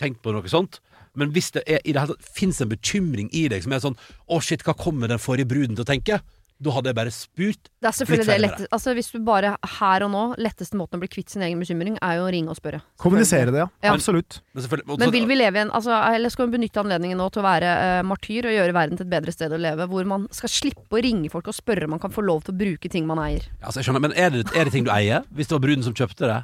tenkt 0.00 0.20
på 0.24 0.34
noe 0.34 0.50
sånt, 0.50 0.80
men 1.18 1.30
hvis 1.34 1.50
det 1.54 1.62
er, 1.66 1.80
i 1.84 1.94
det 1.94 2.02
hele 2.02 2.14
tatt 2.18 2.34
fins 2.34 2.60
en 2.62 2.70
bekymring 2.70 3.30
i 3.34 3.46
deg 3.50 3.64
som 3.64 3.72
er 3.74 3.80
sånn 3.82 3.96
Å, 4.28 4.36
shit, 4.44 4.62
hva 4.62 4.74
kommer 4.76 5.08
den 5.10 5.18
forrige 5.18 5.48
bruden 5.50 5.74
til 5.74 5.82
å 5.82 5.88
tenke? 5.88 6.20
Da 6.58 6.72
hadde 6.74 6.90
jeg 6.90 6.98
bare 6.98 7.10
spurt. 7.14 7.68
Det 7.78 7.86
er 7.86 7.94
selvfølgelig 7.94 8.26
det 8.26 8.48
ferdig 8.50 8.68
altså 8.74 8.94
Hvis 8.96 9.10
du 9.14 9.18
bare 9.22 9.52
her 9.78 10.04
og 10.06 10.10
nå 10.10 10.22
Letteste 10.42 10.74
måten 10.78 10.98
å 10.98 11.02
bli 11.04 11.10
kvitt 11.12 11.30
sin 11.30 11.44
egen 11.46 11.60
bekymring, 11.62 11.98
er 12.02 12.18
jo 12.18 12.24
å 12.26 12.32
ringe 12.34 12.50
og 12.50 12.58
spørre. 12.58 12.80
Kommunisere 12.98 13.54
det, 13.54 13.60
ja. 13.62 13.68
Ja. 13.86 13.92
Absolutt. 13.94 14.40
Men, 14.58 14.66
Men 14.98 15.12
vil 15.14 15.28
vi 15.30 15.38
leve 15.38 15.60
i 15.60 15.62
en 15.62 15.70
altså, 15.74 15.94
Eller 16.16 16.34
skal 16.34 16.48
vi 16.48 16.56
benytte 16.56 16.82
anledningen 16.82 17.20
nå 17.20 17.28
til 17.30 17.44
å 17.44 17.46
være 17.46 17.74
uh, 17.78 18.00
martyr 18.06 18.50
og 18.50 18.56
gjøre 18.56 18.74
verden 18.74 18.98
til 18.98 19.06
et 19.06 19.12
bedre 19.12 19.34
sted 19.34 19.54
å 19.54 19.60
leve, 19.60 19.86
hvor 19.92 20.08
man 20.10 20.26
skal 20.34 20.52
slippe 20.52 20.98
å 20.98 21.02
ringe 21.04 21.30
folk 21.30 21.52
og 21.52 21.56
spørre 21.56 21.86
om 21.86 21.94
man 21.94 22.02
kan 22.02 22.14
få 22.14 22.26
lov 22.26 22.42
til 22.46 22.56
å 22.56 22.60
bruke 22.64 22.90
ting 22.90 23.06
man 23.06 23.22
eier? 23.22 23.46
Altså, 23.62 23.78
jeg 23.78 23.88
skjønner, 23.88 24.08
men 24.08 24.18
er 24.18 24.34
det, 24.34 24.48
er 24.54 24.66
det 24.66 24.74
ting 24.74 24.88
du 24.88 24.92
eier? 24.94 25.26
Hvis 25.30 25.50
det 25.50 25.58
var 25.58 25.64
bruden 25.68 25.86
som 25.86 25.94
kjøpte 25.94 26.26
det 26.26 26.40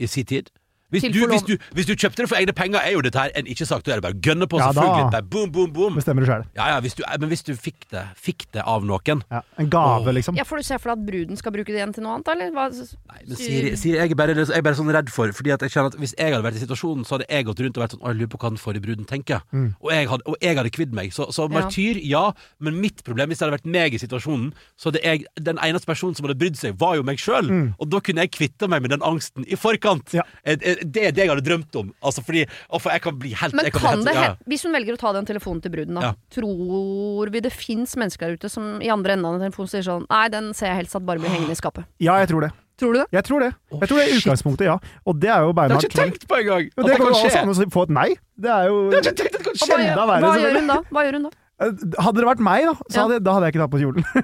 i 0.00 0.08
sin 0.08 0.28
tid? 0.28 0.48
Hvis 0.90 1.06
du, 1.06 1.20
hvis, 1.30 1.44
du, 1.46 1.54
hvis 1.76 1.86
du 1.86 1.94
kjøpte 1.94 2.24
det 2.24 2.28
for 2.30 2.38
egne 2.40 2.54
penger, 2.56 2.82
er 2.82 2.94
jo 2.96 3.02
dette 3.04 3.18
her 3.18 3.30
en 3.38 3.46
ikke-sak. 3.50 3.84
Da 3.86 3.94
er 3.94 4.00
det 4.00 4.06
bare 4.08 4.18
å 4.18 4.22
gønne 4.24 4.48
på, 4.50 4.58
Ja, 4.58 4.70
selvfølgelig. 4.74 5.10
Bare 5.14 5.28
boom, 5.30 5.52
boom, 5.54 5.70
boom. 5.74 5.98
Bestemmer 5.98 6.26
du 6.26 6.30
sjøl. 6.30 6.44
Ja, 6.58 6.68
ja, 6.74 6.80
hvis 6.82 6.96
du, 6.98 7.04
men 7.06 7.30
hvis 7.30 7.44
du 7.46 7.52
fikk 7.54 7.86
det, 7.94 8.04
fikk 8.18 8.46
det 8.56 8.64
av 8.66 8.86
noen 8.86 9.22
Ja. 9.30 9.42
En 9.58 9.70
gave, 9.70 10.08
Åh. 10.08 10.14
liksom. 10.14 10.36
Ja, 10.36 10.44
Får 10.44 10.60
du 10.60 10.66
se 10.66 10.78
for 10.78 10.90
deg 10.90 10.98
at 10.98 11.06
bruden 11.06 11.38
skal 11.38 11.54
bruke 11.54 11.70
det 11.70 11.78
igjen 11.78 11.94
til 11.94 12.04
noe 12.04 12.16
annet, 12.18 12.28
eller? 12.32 12.50
Hva? 12.56 12.66
Nei, 12.70 13.20
men 13.26 13.36
Siri, 13.38 13.74
Siri 13.78 13.96
jeg, 14.00 14.10
er 14.10 14.18
bare, 14.18 14.34
jeg 14.34 14.56
er 14.56 14.66
bare 14.66 14.78
sånn 14.78 14.90
redd 14.92 15.10
for 15.14 15.30
Fordi 15.36 15.52
at 15.54 15.62
jeg 15.64 15.74
kjenner 15.74 15.92
at 15.92 15.98
Hvis 16.00 16.14
jeg 16.18 16.34
hadde 16.34 16.44
vært 16.44 16.58
i 16.58 16.62
situasjonen, 16.64 17.06
så 17.06 17.16
hadde 17.16 17.28
jeg 17.30 17.46
gått 17.48 17.62
rundt 17.64 17.78
og 17.78 17.84
vært 17.84 17.94
sånn 17.94 18.02
Å, 18.02 18.10
jeg 18.10 18.18
lurer 18.20 18.32
på 18.32 18.40
hva 18.42 18.50
den 18.50 18.60
forrige 18.60 18.84
bruden 18.84 19.08
tenker. 19.08 19.44
Mm. 19.54 19.68
Og, 19.78 19.90
jeg 19.94 20.10
hadde, 20.10 20.26
og 20.26 20.36
jeg 20.42 20.58
hadde 20.58 20.72
kvidd 20.74 20.96
meg. 20.96 21.14
Så, 21.14 21.28
så 21.34 21.46
martyr, 21.52 22.00
ja. 22.02 22.24
Men 22.58 22.80
mitt 22.82 23.04
problem, 23.06 23.30
hvis 23.30 23.40
det 23.40 23.46
hadde 23.46 23.58
vært 23.58 23.70
meg 23.78 23.96
i 23.96 24.02
situasjonen, 24.02 24.50
så 24.76 24.90
hadde 24.90 25.04
jeg 25.06 25.26
Den 25.38 25.60
eneste 25.62 25.88
personen 25.90 26.18
som 26.18 26.26
hadde 26.26 26.38
brydd 26.40 26.58
seg, 26.58 26.76
var 26.80 26.98
jo 26.98 27.06
meg 27.06 27.22
sjøl. 27.22 27.50
Mm. 27.50 27.66
Og 27.78 27.90
da 27.92 28.02
kunne 28.04 28.26
jeg 28.26 28.34
kvitta 28.36 28.68
meg 28.70 28.84
med 28.84 28.94
den 28.94 29.06
angsten 29.06 29.46
i 29.46 29.58
forkant. 29.60 30.14
Ja. 30.16 30.26
Jeg, 30.44 30.60
eh, 30.64 30.79
Det 30.80 31.04
er 31.08 31.12
det 31.12 31.24
jeg 31.24 31.30
hadde 31.32 31.44
drømt 31.46 31.76
om. 31.80 31.92
Altså 32.02 32.22
fordi 32.24 32.46
for 32.80 32.90
jeg 32.90 33.02
kan 33.02 33.18
bli 33.20 33.34
helt 33.34 33.54
Men 33.54 33.70
kan 33.70 33.80
helt- 33.90 34.06
det 34.08 34.14
ja, 34.14 34.34
Hvis 34.48 34.62
hun 34.64 34.72
velger 34.72 34.96
å 34.96 35.00
ta 35.00 35.12
den 35.12 35.26
telefonen 35.26 35.62
til 35.62 35.70
bruden, 35.74 35.94
da. 35.94 36.00
Ja. 36.00 36.12
Tror 36.34 37.30
vi 37.30 37.40
det 37.40 37.52
fins 37.52 37.96
mennesker 37.96 38.28
der 38.30 38.36
ute 38.40 38.50
som 38.50 38.80
i 38.80 38.88
andre 38.88 39.12
enden 39.16 39.26
av 39.26 39.38
den 39.38 39.50
telefonen 39.50 39.68
sier 39.74 39.82
sånn 39.86 40.06
Nei, 40.08 40.28
den 40.28 40.52
ser 40.54 40.72
jeg 40.72 40.76
helst 40.84 40.96
at 40.96 41.06
bare 41.06 41.18
blir 41.22 41.30
hengende 41.30 41.52
i 41.52 41.60
skapet. 41.60 41.84
Ja, 42.00 42.16
jeg 42.22 42.28
tror 42.32 42.40
det. 42.48 42.52
Tror 42.80 42.94
du 42.94 42.98
det? 43.02 43.06
Jeg 43.12 43.24
tror 43.28 43.40
det. 43.44 43.50
Jeg 43.76 43.88
tror 43.90 43.98
det 44.00 44.04
er 44.08 44.14
utgangspunktet, 44.16 44.64
ja. 44.64 44.78
Og 45.04 45.18
det 45.20 45.28
er 45.28 45.42
jo 45.44 45.52
Det 45.52 45.60
har 45.60 45.68
jeg 45.76 45.90
ikke 45.90 45.98
tenkt 46.00 46.22
på 46.30 46.36
engang! 46.40 46.64
Det 46.70 46.84
det 46.86 46.96
går 46.96 46.96
kan 46.96 47.06
jo 47.06 47.18
skje. 47.18 47.28
også 47.28 47.42
an 47.42 47.50
å 47.52 47.70
få 47.74 47.82
et 47.84 47.90
nei. 47.92 48.08
Det 48.40 48.50
er 48.50 48.64
jo 48.70 48.78
Det 48.88 48.96
har 48.96 49.04
jeg 49.04 49.12
ikke 49.12 49.20
tenkt 49.20 49.34
at 49.34 49.40
det 49.40 49.44
kan 49.44 49.52
hva, 49.52 49.66
skje! 49.66 49.76
gjør, 49.84 50.00
hva 50.00 50.32
gjør 50.40 50.56
hun 50.56 50.70
da? 50.72 50.78
Hva 50.88 51.04
gjør 51.04 51.18
hun 51.18 51.26
da? 51.28 51.30
Eh, 51.60 51.72
Hadde 52.00 52.20
det 52.22 52.26
vært 52.30 52.40
meg, 52.40 52.64
da, 52.64 52.72
så 52.88 52.96
Ja. 52.96 53.02
hadde, 53.04 53.18
da 53.24 53.32
hadde 53.36 53.44
jeg 53.46 53.52
ikke 53.54 53.62
tatt 53.64 53.74
på 53.74 53.80
kjolen. 53.82 54.04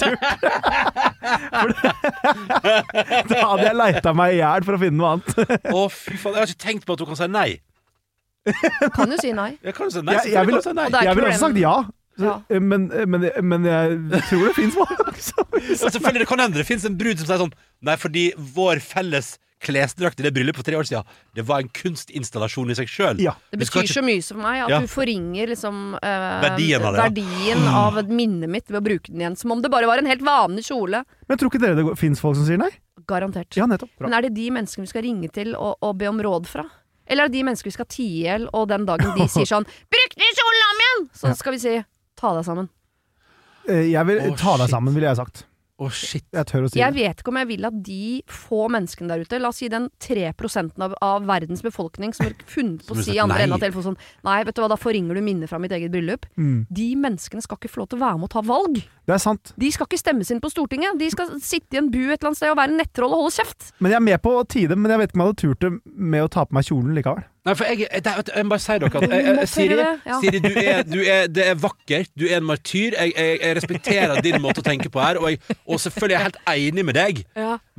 Det- 0.00 0.18
da 3.30 3.46
hadde 3.50 3.64
jeg 3.66 3.76
leita 3.78 4.12
meg 4.16 4.34
i 4.34 4.40
hjel 4.40 4.64
for 4.66 4.76
å 4.76 4.80
finne 4.82 4.98
noe 5.00 5.10
annet. 5.16 5.28
Å, 5.72 5.84
fy 5.92 6.16
faen. 6.20 6.34
Jeg 6.36 6.40
har 6.44 6.52
ikke 6.52 6.64
tenkt 6.66 6.84
på 6.88 6.92
at 6.96 7.00
hun 7.04 7.10
kan 7.12 7.20
si 7.20 7.28
nei. 7.30 7.50
Kan 8.96 9.10
du 9.12 9.16
si 9.20 9.32
nei. 9.36 9.50
Jeg 9.62 9.74
kan 9.76 9.88
jo 9.88 9.94
si 9.94 10.02
nei. 10.04 10.14
Jeg- 10.18 10.32
jeg 10.34 10.46
vil- 10.48 10.60
selvfølgelig 10.60 10.90
si 10.90 11.04
Jeg 11.06 11.16
ville 11.16 11.28
ikke 11.28 11.36
også 11.36 11.46
sagt 11.48 11.58
ja. 11.60 11.76
Så, 12.20 12.24
Ja. 12.26 12.34
eh, 12.50 12.58
Men, 12.60 12.88
men, 13.08 13.30
men 13.48 13.64
jeg 13.64 14.22
tror 14.28 14.44
det 14.48 14.54
fins 14.56 14.74
mange. 14.76 14.96
selvfølgelig, 15.76 16.18
det 16.20 16.28
kan 16.28 16.38
hende 16.40 16.56
det 16.58 16.66
finnes 16.66 16.84
en 16.84 16.96
brud 16.98 17.18
som 17.18 17.26
sier 17.26 17.38
sånn 17.38 17.52
Nei, 17.82 17.96
fordi 17.96 18.32
vår 18.36 18.80
felles 18.84 19.38
klesdrakt 19.60 20.20
i 20.20 20.24
det 20.24 20.32
bryllupet 20.32 20.56
for 20.62 20.66
tre 20.66 20.76
år 20.80 20.86
siden, 20.88 21.04
det 21.36 21.44
var 21.48 21.60
en 21.60 21.68
kunstinstallasjon 21.68 22.70
i 22.72 22.76
seg 22.78 22.88
sjøl. 22.88 23.20
Ja. 23.20 23.34
Det 23.52 23.60
betyr 23.60 23.86
så 23.92 24.02
mye 24.04 24.22
for 24.24 24.40
meg 24.40 24.62
at 24.64 24.72
Ja. 24.72 24.78
du 24.80 24.86
forringer 24.88 25.52
liksom 25.52 25.94
eh, 26.00 26.40
Verdien 26.46 26.82
av 26.82 26.94
det, 26.94 26.98
ja. 26.98 27.08
verdien 27.10 27.66
av 27.68 27.98
et 27.98 28.08
minne 28.08 28.48
mitt 28.48 28.70
ved 28.70 28.80
å 28.80 28.84
bruke 28.84 29.12
den 29.12 29.20
igjen. 29.20 29.36
Som 29.36 29.52
om 29.52 29.60
det 29.62 29.70
bare 29.70 29.86
var 29.90 29.98
en 30.00 30.06
helt 30.08 30.22
vanlig 30.24 30.64
kjole. 30.70 31.04
Men 31.28 31.38
tror 31.38 31.50
ikke 31.52 31.60
dere 31.60 31.76
det 31.76 31.98
fins 32.00 32.20
folk 32.20 32.36
som 32.40 32.46
sier 32.48 32.58
nei? 32.58 32.70
Garantert. 33.06 33.52
Ja, 33.56 33.66
nettopp. 33.66 33.90
Bra. 33.98 34.08
Men 34.08 34.16
er 34.18 34.22
det 34.28 34.34
de 34.36 34.48
menneskene 34.50 34.86
vi 34.86 34.90
skal 34.92 35.02
ringe 35.02 35.28
til 35.32 35.54
og, 35.56 35.76
og 35.82 35.96
be 35.98 36.08
om 36.08 36.20
råd 36.22 36.46
fra? 36.48 36.64
Eller 37.10 37.24
er 37.26 37.28
det 37.32 37.38
de 37.40 37.44
menneskene 37.48 37.72
vi 37.72 37.74
skal 37.74 37.88
tie 37.90 38.06
i 38.06 38.24
hjel, 38.24 38.48
og 38.54 38.68
den 38.70 38.84
dagen 38.86 39.12
de 39.18 39.26
sier 39.28 39.48
sånn 39.48 39.64
'Bruk 39.90 40.14
den 40.16 40.36
kjolen 40.40 40.66
om 40.70 40.82
igjen!' 40.84 41.08
Så 41.20 41.32
skal 41.36 41.52
vi 41.56 41.58
si 41.58 41.76
'ta 42.16 42.34
deg 42.36 42.44
sammen'. 42.46 42.68
Eh, 43.68 43.90
Jeg 43.92 44.06
vil 44.06 44.18
oh, 44.30 44.36
ta 44.36 44.56
deg 44.56 44.66
shit. 44.68 44.70
sammen, 44.70 44.94
ville 44.94 45.08
jeg 45.10 45.16
sagt. 45.20 45.44
Å, 45.80 45.88
shit. 45.88 46.26
Jeg 46.34 46.44
tør 46.44 46.66
å 46.66 46.68
si 46.68 46.76
Jeg 46.76 46.92
det. 46.92 47.00
vet 47.00 47.22
ikke 47.22 47.32
om 47.32 47.38
jeg 47.40 47.48
vil 47.48 47.66
at 47.70 47.76
de 47.86 48.00
få 48.28 48.66
menneskene 48.72 49.08
der 49.08 49.24
ute, 49.24 49.38
la 49.40 49.48
oss 49.48 49.60
si 49.62 49.70
den 49.72 49.88
3 50.04 50.26
av, 50.84 50.94
av 51.00 51.24
verdens 51.28 51.62
befolkning 51.64 52.12
som 52.12 52.26
har 52.28 52.34
funnet 52.44 52.84
på 52.84 52.96
å 52.96 53.00
si 53.00 53.14
i 53.16 53.22
andre 53.22 53.46
enden 53.46 53.56
av 53.56 53.62
telefonen 53.64 53.96
sånn 53.96 54.26
Nei, 54.28 54.42
vet 54.44 54.58
du 54.58 54.60
hva, 54.60 54.68
da 54.68 54.76
forringer 54.76 55.16
du 55.16 55.22
minnet 55.24 55.48
fra 55.48 55.60
mitt 55.62 55.72
eget 55.72 55.92
bryllup. 55.94 56.26
Mm. 56.36 56.66
De 56.68 56.88
menneskene 57.00 57.40
skal 57.44 57.56
ikke 57.56 57.72
få 57.72 57.82
lov 57.82 57.90
til 57.92 58.00
å 58.00 58.04
være 58.04 58.20
med 58.20 58.28
og 58.28 58.34
ta 58.34 58.44
valg. 58.44 58.82
Det 59.08 59.16
er 59.16 59.22
sant. 59.22 59.54
De 59.56 59.72
skal 59.72 59.88
ikke 59.88 60.02
stemmes 60.02 60.28
inn 60.30 60.42
på 60.44 60.52
Stortinget. 60.52 61.00
De 61.00 61.08
skal 61.10 61.32
sitte 61.40 61.78
i 61.78 61.80
en 61.80 61.88
bu 61.90 62.02
et 62.10 62.18
eller 62.20 62.30
annet 62.30 62.42
sted 62.42 62.52
og 62.52 62.60
være 62.60 62.74
en 62.76 62.80
nettroll 62.84 63.16
og 63.16 63.24
holde 63.24 63.38
kjeft. 63.40 63.72
Men 63.80 63.94
jeg 63.94 64.02
er 64.02 64.06
med 64.10 64.22
på 64.22 64.36
å 64.36 64.44
tie 64.44 64.68
men 64.76 64.92
jeg 64.92 65.00
vet 65.00 65.10
ikke 65.10 65.18
om 65.18 65.24
jeg 65.24 65.32
hadde 65.32 65.42
turt 65.42 65.64
det 65.64 65.72
med 66.12 66.26
å 66.26 66.30
ta 66.30 66.44
på 66.44 66.56
meg 66.58 66.68
kjolen 66.68 66.92
likevel. 66.98 67.24
Nei, 67.46 67.54
for 67.56 67.64
jeg, 67.64 67.86
jeg, 67.86 68.02
jeg, 68.04 68.24
jeg 68.36 68.44
må 68.44 68.52
bare 68.52 68.60
si 68.60 68.74
dere 68.82 68.90
at 69.00 69.14
jeg, 69.14 69.26
jeg, 69.40 69.48
Siri, 69.48 69.76
ja. 69.80 70.18
Siri 70.20 70.40
du 70.44 70.50
er, 70.50 70.82
du 70.84 70.98
er, 71.00 71.30
det 71.32 71.46
er 71.52 71.54
vakkert. 71.60 72.10
Du 72.20 72.26
er 72.28 72.36
en 72.36 72.48
martyr. 72.50 72.96
Jeg, 73.00 73.54
respekterer 73.56 74.20
din 74.24 74.40
måte 74.44 74.60
å 74.60 74.66
tenke 74.66 74.92
på 74.92 75.00
her, 75.00 75.20
og, 75.20 75.54
og 75.64 75.80
selvfølgelig 75.80 76.18
er 76.18 76.20
jeg 76.20 76.28
helt 76.28 76.42
enig 76.74 76.84
med 76.90 77.00
deg. 77.00 77.24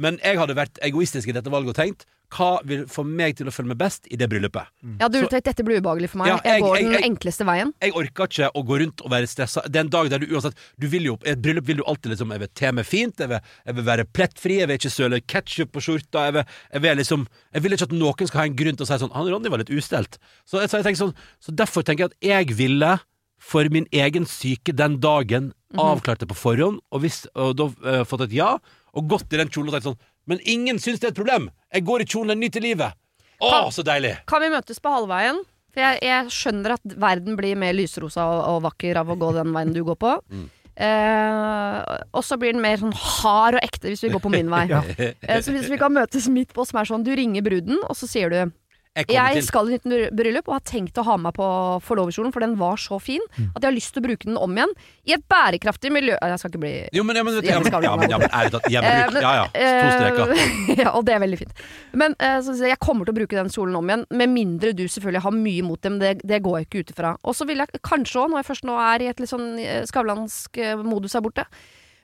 Men 0.01 0.18
jeg 0.24 0.41
hadde 0.41 0.58
vært 0.58 0.82
egoistisk 0.88 1.30
i 1.30 1.38
dette 1.38 1.53
valget 1.53 1.75
og 1.75 1.80
tenkt 1.84 2.08
hva 2.32 2.62
vil 2.64 2.86
få 2.88 3.04
meg 3.04 3.36
til 3.36 3.50
å 3.50 3.52
føle 3.52 3.68
meg 3.74 3.78
best 3.82 4.06
i 4.08 4.16
det 4.16 4.30
bryllupet? 4.32 4.70
Ja, 5.02 5.10
du 5.12 5.17
vet, 5.22 5.34
dette 5.44 5.65
blir 5.67 5.82
ubehagelig 5.82 6.10
for 6.13 6.22
meg. 6.22 6.28
Ja, 6.32 6.38
jeg- 6.44 6.54
jeg, 6.54 6.62
går 6.63 6.76
jeg- 6.78 6.84
den 6.86 6.94
jeg- 6.94 7.10
enkleste 7.12 7.46
veien. 7.46 7.74
Jeg 7.82 7.91
orker 7.94 8.28
ikke 8.28 8.52
å 8.56 8.63
gå 8.65 8.80
rundt 8.80 9.02
og 9.04 9.12
være 9.12 9.28
stressa. 9.28 9.62
Det 9.67 9.76
er 9.76 9.80
en 9.82 9.89
dag 9.89 10.10
der 10.10 10.20
du 10.20 10.28
uansett 10.28 10.56
du 10.80 10.88
vil 10.88 11.04
jo, 11.04 11.17
I 11.26 11.32
et 11.32 11.41
bryllup 11.41 11.65
vil 11.65 11.78
du 11.78 11.84
alltid 11.84 12.12
liksom 12.12 12.32
Jeg 12.32 12.39
vil 12.39 12.48
te 12.56 12.72
meg 12.72 12.86
fint, 12.86 13.17
jeg 13.17 13.28
vil, 13.30 13.39
jeg 13.65 13.76
vil 13.76 13.84
være 13.84 14.06
plettfri, 14.06 14.58
jeg 14.60 14.67
vil 14.67 14.78
ikke 14.78 14.91
søle 14.96 15.22
ketsjup 15.22 15.72
på 15.72 15.82
skjorta. 15.82 16.26
Jeg 16.26 16.34
vil, 16.34 16.46
jeg 16.74 16.82
vil 16.82 16.98
liksom 16.98 17.28
Jeg 17.54 17.62
vil 17.63 17.72
ikke 17.74 17.84
at 17.84 17.91
noen 17.91 18.28
skal 18.28 18.39
ha 18.39 18.46
en 18.46 18.56
grunn 18.56 18.76
til 18.78 18.86
å 18.86 18.88
si 18.88 18.98
sånn 19.06 19.12
Han 19.13 19.28
Ronny 19.28 19.50
var 19.50 19.58
litt 19.60 19.70
ustelt. 19.70 20.17
Så, 20.46 20.58
så, 20.70 20.78
jeg 20.80 20.84
tenker 20.86 21.04
sånn, 21.04 21.15
så 21.41 21.52
derfor 21.56 21.84
tenker 21.84 22.08
jeg 22.08 22.12
at 22.12 22.48
jeg 22.48 22.56
ville 22.58 23.00
for 23.39 23.67
min 23.70 23.88
egen 23.91 24.24
syke 24.26 24.72
den 24.76 25.00
dagen 25.00 25.52
avklart 25.76 26.20
det 26.20 26.28
på 26.30 26.36
forhånd, 26.36 26.80
og, 26.91 27.02
hvis, 27.02 27.26
og 27.36 27.56
da 27.58 27.63
uh, 27.65 28.04
fått 28.06 28.22
et 28.28 28.32
ja, 28.34 28.58
og 28.94 29.08
gått 29.10 29.34
i 29.34 29.38
den 29.38 29.50
kjolen 29.50 29.70
og 29.70 29.74
sagt 29.74 29.84
sånn 29.89 29.98
Men 30.28 30.39
ingen 30.46 30.78
syns 30.78 31.00
det 31.00 31.08
er 31.08 31.12
et 31.12 31.15
problem! 31.15 31.50
Jeg 31.71 31.86
går 31.88 32.03
i 32.03 32.05
kjolen, 32.10 32.34
jeg 32.36 32.41
nyter 32.45 32.63
livet! 32.65 32.97
Å, 33.41 33.49
Kan- 33.49 33.71
så 33.73 33.84
deilig! 33.88 34.15
Kan 34.29 34.43
vi 34.43 34.49
møtes 34.53 34.79
på 34.84 34.91
halvveien? 34.93 35.39
For 35.71 35.79
jeg, 35.86 36.01
jeg 36.03 36.31
skjønner 36.36 36.73
at 36.75 36.95
verden 36.99 37.38
blir 37.39 37.55
mer 37.55 37.71
lysrosa 37.77 38.25
og, 38.27 38.41
og 38.57 38.57
vakker 38.65 38.97
av 38.99 39.13
å 39.13 39.15
gå 39.15 39.29
den 39.38 39.53
veien 39.55 39.71
du 39.75 39.84
går 39.88 39.99
på. 40.01 40.17
Mm. 40.31 40.49
Eh, 40.81 41.79
og 42.15 42.23
så 42.25 42.38
blir 42.39 42.53
den 42.55 42.62
mer 42.63 42.79
sånn 42.79 42.93
hard 42.95 43.57
og 43.60 43.65
ekte 43.67 43.89
hvis 43.91 44.01
vi 44.05 44.10
går 44.13 44.21
på 44.23 44.29
min 44.34 44.47
vei. 44.49 44.63
Ja. 44.71 44.79
Eh, 44.88 45.41
så 45.43 45.51
hvis 45.53 45.67
vi 45.69 45.77
kan 45.77 45.91
møtes 45.93 46.29
midt 46.31 46.53
på, 46.55 46.63
som 46.65 46.79
er 46.79 46.88
sånn 46.88 47.03
Du 47.05 47.12
ringer 47.17 47.43
bruden, 47.45 47.81
og 47.86 47.97
så 47.99 48.07
sier 48.10 48.31
du 48.31 48.53
Jeg 48.91 49.08
Jeg 49.08 49.43
skal 49.47 49.69
i 49.69 49.77
nytt 49.77 50.12
bryllup 50.12 50.49
og 50.49 50.58
har 50.58 50.63
tenkt 50.67 50.97
å 50.99 51.04
ha 51.08 51.13
meg 51.15 51.32
på 51.38 51.45
forloverkjolen, 51.86 52.34
for 52.36 52.43
den 52.43 52.58
var 52.60 52.75
så 52.75 52.99
fin 52.99 53.21
Mm. 53.38 53.51
at 53.56 53.62
jeg 53.63 53.69
har 53.69 53.75
lyst 53.75 53.93
til 53.93 54.01
å 54.01 54.08
bruke 54.08 54.25
den 54.27 54.38
om 54.38 54.51
igjen. 54.51 54.73
I 55.08 55.13
et 55.13 55.23
bærekraftig 55.30 55.91
miljø 55.91 56.17
Jeg 56.19 56.39
skal 56.39 56.51
ikke 56.51 56.60
bli 56.60 56.89
Jo, 56.91 57.04
men, 57.04 57.15
ja, 57.15 57.23
men, 57.23 57.34
ja, 57.36 57.41
Ja, 57.41 57.60
men, 57.60 57.71
det 57.71 57.84
ja, 57.84 57.95
men, 57.95 58.10
ja, 58.10 58.17
men 58.17 58.30
ærlig 58.30 58.51
talt, 58.51 58.67
gjenbruk. 58.67 59.21
Ja 59.21 59.34
ja, 59.36 59.45
to 59.54 59.88
streker. 59.95 60.36
ja, 60.84 60.91
og 60.91 61.06
det 61.06 61.13
er 61.15 61.19
veldig 61.23 61.39
fint. 61.39 61.54
Men 61.93 62.15
eh, 62.19 62.41
jeg, 62.43 62.80
kommer 62.80 63.06
til 63.06 63.13
å 63.13 63.19
bruke 63.21 63.36
den 63.39 63.49
kjolen 63.49 63.75
om 63.75 63.88
igjen, 63.88 64.06
med 64.12 64.30
mindre 64.30 64.73
du 64.75 64.84
selvfølgelig 64.88 65.23
har 65.23 65.32
mye 65.32 65.63
mot 65.63 65.82
dem. 65.82 65.99
Det, 65.99 66.19
det 66.27 66.41
går 66.43 66.60
jeg 66.60 66.67
ikke 66.67 66.80
ut 66.84 66.91
ifra. 66.91 67.17
Og 67.23 67.36
så 67.36 67.47
vil 67.47 67.63
jeg 67.63 67.82
kanskje 67.82 68.25
òg, 68.25 68.32
når 68.32 68.43
jeg 68.43 68.49
først 68.51 68.67
nå 68.67 68.75
er 68.75 69.01
i 69.01 69.08
et 69.08 69.23
litt 69.23 69.32
sånn 69.32 69.56
eh, 69.60 69.86
skavlansk 69.88 70.58
eh, 70.58 70.75
modus 70.84 71.15
her 71.15 71.23
borte 71.23 71.47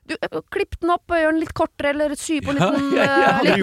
du, 0.07 0.15
eh, 0.21 0.39
Klipp 0.53 0.77
den 0.81 0.89
opp, 0.93 1.07
gjør 1.11 1.31
den 1.35 1.41
litt 1.43 1.53
kortere, 1.57 1.91
eller 1.93 2.15
sy 2.19 2.39
på 2.41 2.53
en 2.53 2.59
liten, 2.61 2.87
ja, 2.97 3.05
ja. 3.05 3.31
eh, 3.41 3.57
liten 3.57 3.59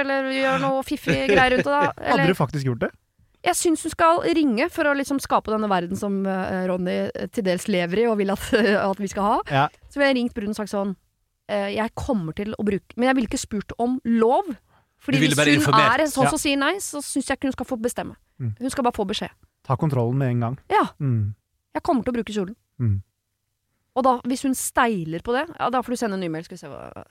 eller 0.00 0.30
gjør 0.34 0.58
noe 0.64 0.82
fiffig 0.86 1.16
greier 1.32 1.56
rundt 1.56 1.64
det. 1.64 1.70
da 1.70 2.10
Hadde 2.10 2.26
du 2.32 2.34
faktisk 2.38 2.66
gjort 2.72 2.80
det? 2.86 2.90
jeg 3.40 3.56
syns 3.56 3.82
hun 3.86 3.92
skal 3.94 4.18
ringe 4.36 4.66
for 4.68 4.84
å 4.84 4.92
liksom 4.98 5.16
skape 5.24 5.48
denne 5.48 5.68
verden 5.70 5.96
som 5.96 6.18
eh, 6.28 6.66
Ronny 6.68 6.96
til 7.32 7.46
dels 7.46 7.64
lever 7.72 8.02
i 8.02 8.08
og 8.10 8.18
vil 8.20 8.34
at, 8.34 8.42
at 8.90 8.98
vi 9.00 9.08
skal 9.08 9.24
ha. 9.24 9.36
Ja. 9.48 9.62
Så 9.88 9.96
ville 9.96 10.10
jeg 10.12 10.18
ringt 10.18 10.34
Brun 10.36 10.52
og 10.52 10.58
sagt 10.58 10.68
sånn 10.74 10.92
Jeg 11.48 11.90
kommer 11.98 12.36
til 12.36 12.52
å 12.60 12.62
bruke 12.62 12.94
Men 13.00 13.08
jeg 13.08 13.16
ville 13.16 13.26
ikke 13.30 13.40
spurt 13.40 13.72
om 13.80 13.96
lov. 14.04 14.50
Fordi 15.00 15.18
hvis 15.22 15.32
hun 15.40 15.48
informert. 15.56 16.00
er 16.04 16.04
sånn 16.12 16.26
Ja. 16.28 16.30
som 16.34 16.38
sier 16.42 16.58
nei, 16.60 16.74
så 16.84 17.00
syns 17.00 17.30
jeg 17.32 17.38
ikke 17.40 17.48
hun 17.48 17.56
skal 17.56 17.66
få 17.70 17.78
bestemme. 17.80 18.14
Mm. 18.38 18.52
Hun 18.60 18.70
skal 18.76 18.84
bare 18.84 18.92
få 18.98 19.06
beskjed. 19.08 19.32
Ta 19.64 19.74
kontrollen 19.80 20.18
med 20.20 20.34
en 20.34 20.40
gang. 20.44 20.58
Ja, 20.68 20.84
Mm. 21.00 21.32
jeg 21.74 21.82
kommer 21.82 22.04
til 22.04 22.12
å 22.12 22.16
bruke 22.20 22.32
kjolen. 22.36 22.54
Mm. 22.78 23.00
Og 23.98 24.06
da, 24.06 24.18
hvis 24.30 24.44
hun 24.46 24.54
steiler 24.54 25.24
på 25.26 25.34
det, 25.34 25.48
ja, 25.56 25.70
da 25.72 25.82
får 25.82 25.96
du 25.96 26.00
sende 26.00 26.18
en 26.18 26.24
ny 26.24 26.30
mail. 26.32 26.46
Skal 26.46 26.56
vi 26.56 26.62
se 26.62 26.70
hva 26.70 27.04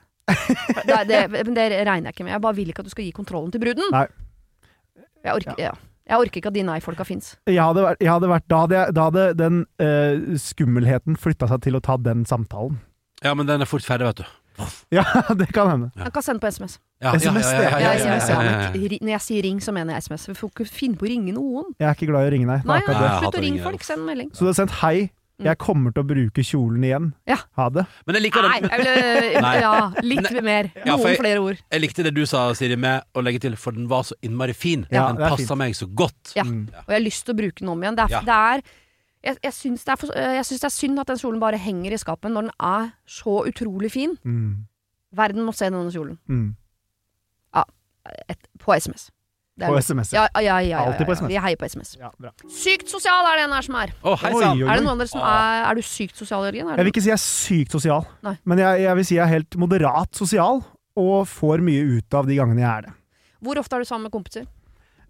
det, 0.85 0.97
det, 1.09 1.21
men 1.33 1.55
det 1.57 1.67
regner 1.73 2.09
jeg 2.09 2.15
ikke 2.15 2.25
med. 2.27 2.33
Jeg 2.35 2.43
bare 2.43 2.57
vil 2.59 2.71
ikke 2.71 2.83
at 2.83 2.89
du 2.89 2.93
skal 2.93 3.07
gi 3.07 3.13
kontrollen 3.15 3.53
til 3.53 3.63
bruden. 3.63 3.93
Nei. 3.93 4.07
Jeg 5.25 5.35
orker, 5.35 5.55
ja. 5.59 5.71
jeg 6.07 6.21
orker 6.23 6.41
ikke 6.41 6.51
at 6.51 6.55
de 6.55 6.65
nei-folka 6.67 7.05
fins. 7.07 7.33
Da 7.49 7.71
hadde, 9.03 9.25
den 9.39 9.63
uh, 9.81 10.37
skummelheten 10.39 11.17
flytta 11.19 11.49
seg 11.51 11.65
til 11.65 11.79
å 11.79 11.83
ta 11.83 11.97
den 11.99 12.23
samtalen. 12.29 12.79
Ja, 13.25 13.33
men 13.35 13.49
den 13.49 13.65
er 13.65 13.67
fort 13.67 13.83
ferdig, 13.83 14.13
vet 14.13 14.23
du. 14.23 14.29
Ja, 14.91 15.05
det 15.39 15.53
kan 15.55 15.69
hende. 15.71 15.91
Han 15.95 16.11
kan 16.11 16.23
sende 16.23 16.43
på 16.43 16.49
SMS. 16.51 16.79
Ja, 16.99 17.13
ja, 17.15 17.31
ja, 17.31 17.31
ja, 17.31 17.51
ja, 17.51 17.79
ja, 17.79 17.91
ja, 17.95 18.15
ja, 18.27 18.71
ja. 18.75 18.97
Når 18.99 19.11
jeg 19.13 19.23
sier 19.23 19.45
ring, 19.45 19.61
så 19.63 19.71
mener 19.75 19.95
jeg 19.95 20.03
SMS. 20.03 20.27
Vi 20.27 20.35
får 20.35 20.51
ikke 20.51 20.67
finne 20.67 20.99
på 20.99 21.07
å 21.07 21.11
ringe 21.13 21.35
noen. 21.35 21.69
Jeg 21.79 21.87
er 21.87 21.95
ikke 21.95 22.09
glad 22.11 22.27
i 22.27 22.31
å 22.31 22.33
ringe, 22.35 22.49
nei. 22.49 22.57
Det 22.59 22.67
Nei, 22.67 22.81
Nei, 22.83 22.97
jeg 22.99 23.21
Slutt 23.23 23.39
å 23.39 23.43
ringe 23.45 23.63
folk, 23.63 23.85
send 23.87 24.03
melding. 24.07 24.33
Så 24.35 24.43
du 24.43 24.51
har 24.51 24.57
sendt 24.59 24.75
'hei, 24.81 25.07
jeg 25.39 25.57
kommer 25.57 25.93
til 25.95 26.03
å 26.03 26.07
bruke 26.07 26.43
kjolen 26.43 26.83
igjen'. 26.83 27.13
Ja. 27.27 27.37
Ha 27.57 27.69
det. 27.69 27.85
Men 28.05 28.15
jeg 28.15 28.23
liker 28.23 28.41
Nei, 28.47 28.59
den. 28.59 28.69
jeg 28.69 28.79
ville 28.79 29.41
Nei. 29.45 29.53
Ja, 29.61 29.91
litt 30.01 30.43
mer. 30.43 30.71
Ja, 30.75 30.97
for 30.97 30.97
Noen 30.97 31.07
jeg- 31.13 31.19
flere 31.21 31.39
ord. 31.43 31.57
Jeg 31.71 31.81
likte 31.81 32.03
det 32.03 32.13
du 32.13 32.25
sa, 32.25 32.53
Siri, 32.53 32.75
med 32.75 33.03
å 33.15 33.23
legge 33.23 33.39
til, 33.41 33.55
for 33.55 33.71
den 33.71 33.87
var 33.87 34.03
så 34.03 34.13
innmari 34.21 34.53
fin. 34.53 34.85
Ja, 34.91 35.07
den 35.07 35.15
det 35.17 35.25
er 35.25 35.35
passa 35.37 35.55
meg 35.55 35.73
så 35.75 35.87
godt. 35.87 36.33
Ja. 36.35 36.43
Mm. 36.43 36.67
Og 36.73 36.87
jeg 36.91 36.97
har 37.01 37.05
lyst 37.05 37.25
til 37.25 37.33
å 37.35 37.37
bruke 37.39 37.59
den 37.59 37.69
om 37.69 37.81
igjen. 37.81 37.95
Det 37.95 38.05
er, 38.05 38.09
Ja. 38.11 38.21
det 38.21 38.29
er 38.29 38.61
jeg, 39.23 39.37
jeg 39.43 39.51
syns 39.53 39.83
det, 39.83 39.91
er 39.91 39.97
for- 39.97 40.15
jeg 40.15 40.45
syns 40.45 40.59
det 40.61 40.69
er 40.69 40.77
synd 40.79 40.99
at 40.99 41.07
den 41.07 41.17
kjolen 41.17 41.39
bare 41.39 41.57
henger 41.57 41.91
i 41.91 41.97
skapet 41.99 42.31
når 42.31 42.41
den 42.47 42.51
er 42.59 42.93
så 43.05 43.45
utrolig 43.47 43.91
fin. 43.91 44.17
Mm. 44.25 44.65
Verden 45.13 45.43
må 45.45 45.53
se 45.53 45.65
denne 45.69 45.91
kjolen. 45.91 46.17
Mm. 46.29 46.55
Et, 48.29 48.47
på 48.57 48.73
SMS. 48.73 49.09
På. 49.67 49.75
SMS. 49.81 50.13
Ja, 50.15 50.23
ja, 50.35 50.41
ja, 50.41 50.57
ja, 50.59 50.67
ja, 50.69 50.83
Alltid 50.87 51.05
på 51.07 51.11
ja. 51.11 51.19
SMS. 51.19 51.29
Vi 51.33 51.39
heier 51.43 51.59
på 51.59 51.65
SMS. 51.67 51.91
Ja. 51.99 52.11
Sykt 52.47 52.89
sosial 52.91 53.27
er 53.27 53.39
det 53.41 53.45
en 53.47 53.55
her 53.57 53.65
som 53.67 53.75
er. 53.81 53.93
Oh, 54.03 54.15
hei 54.21 54.31
Oi, 54.31 54.43
oi, 54.45 54.53
Er 54.63 54.79
det 54.79 54.85
noen 54.85 54.93
av 54.93 55.03
dere 55.03 55.11
som 55.11 55.25
er 55.25 55.65
Er 55.69 55.79
du 55.79 55.81
sykt 55.85 56.15
sosial, 56.15 56.45
Jørgen? 56.47 56.69
Er 56.71 56.79
Jeg 56.79 56.87
vil 56.87 56.93
ikke 56.93 57.03
si 57.03 57.11
jeg 57.11 57.17
er 57.17 57.23
sykt 57.25 57.75
sosial, 57.75 58.07
Nei. 58.25 58.35
men 58.45 58.63
jeg, 58.63 58.85
jeg 58.85 58.95
vil 59.01 59.09
si 59.09 59.17
jeg 59.17 59.25
er 59.25 59.33
helt 59.33 59.59
moderat 59.59 60.15
sosial, 60.15 60.63
og 60.99 61.27
får 61.27 61.63
mye 61.65 61.83
ut 61.99 62.19
av 62.19 62.27
de 62.29 62.39
gangene 62.39 62.63
jeg 62.63 62.71
er 62.71 62.87
det. 62.87 62.95
Hvor 63.43 63.59
ofte 63.61 63.75
er 63.75 63.83
du 63.83 63.89
sammen 63.89 64.07
med 64.07 64.15
kompiser? 64.15 64.47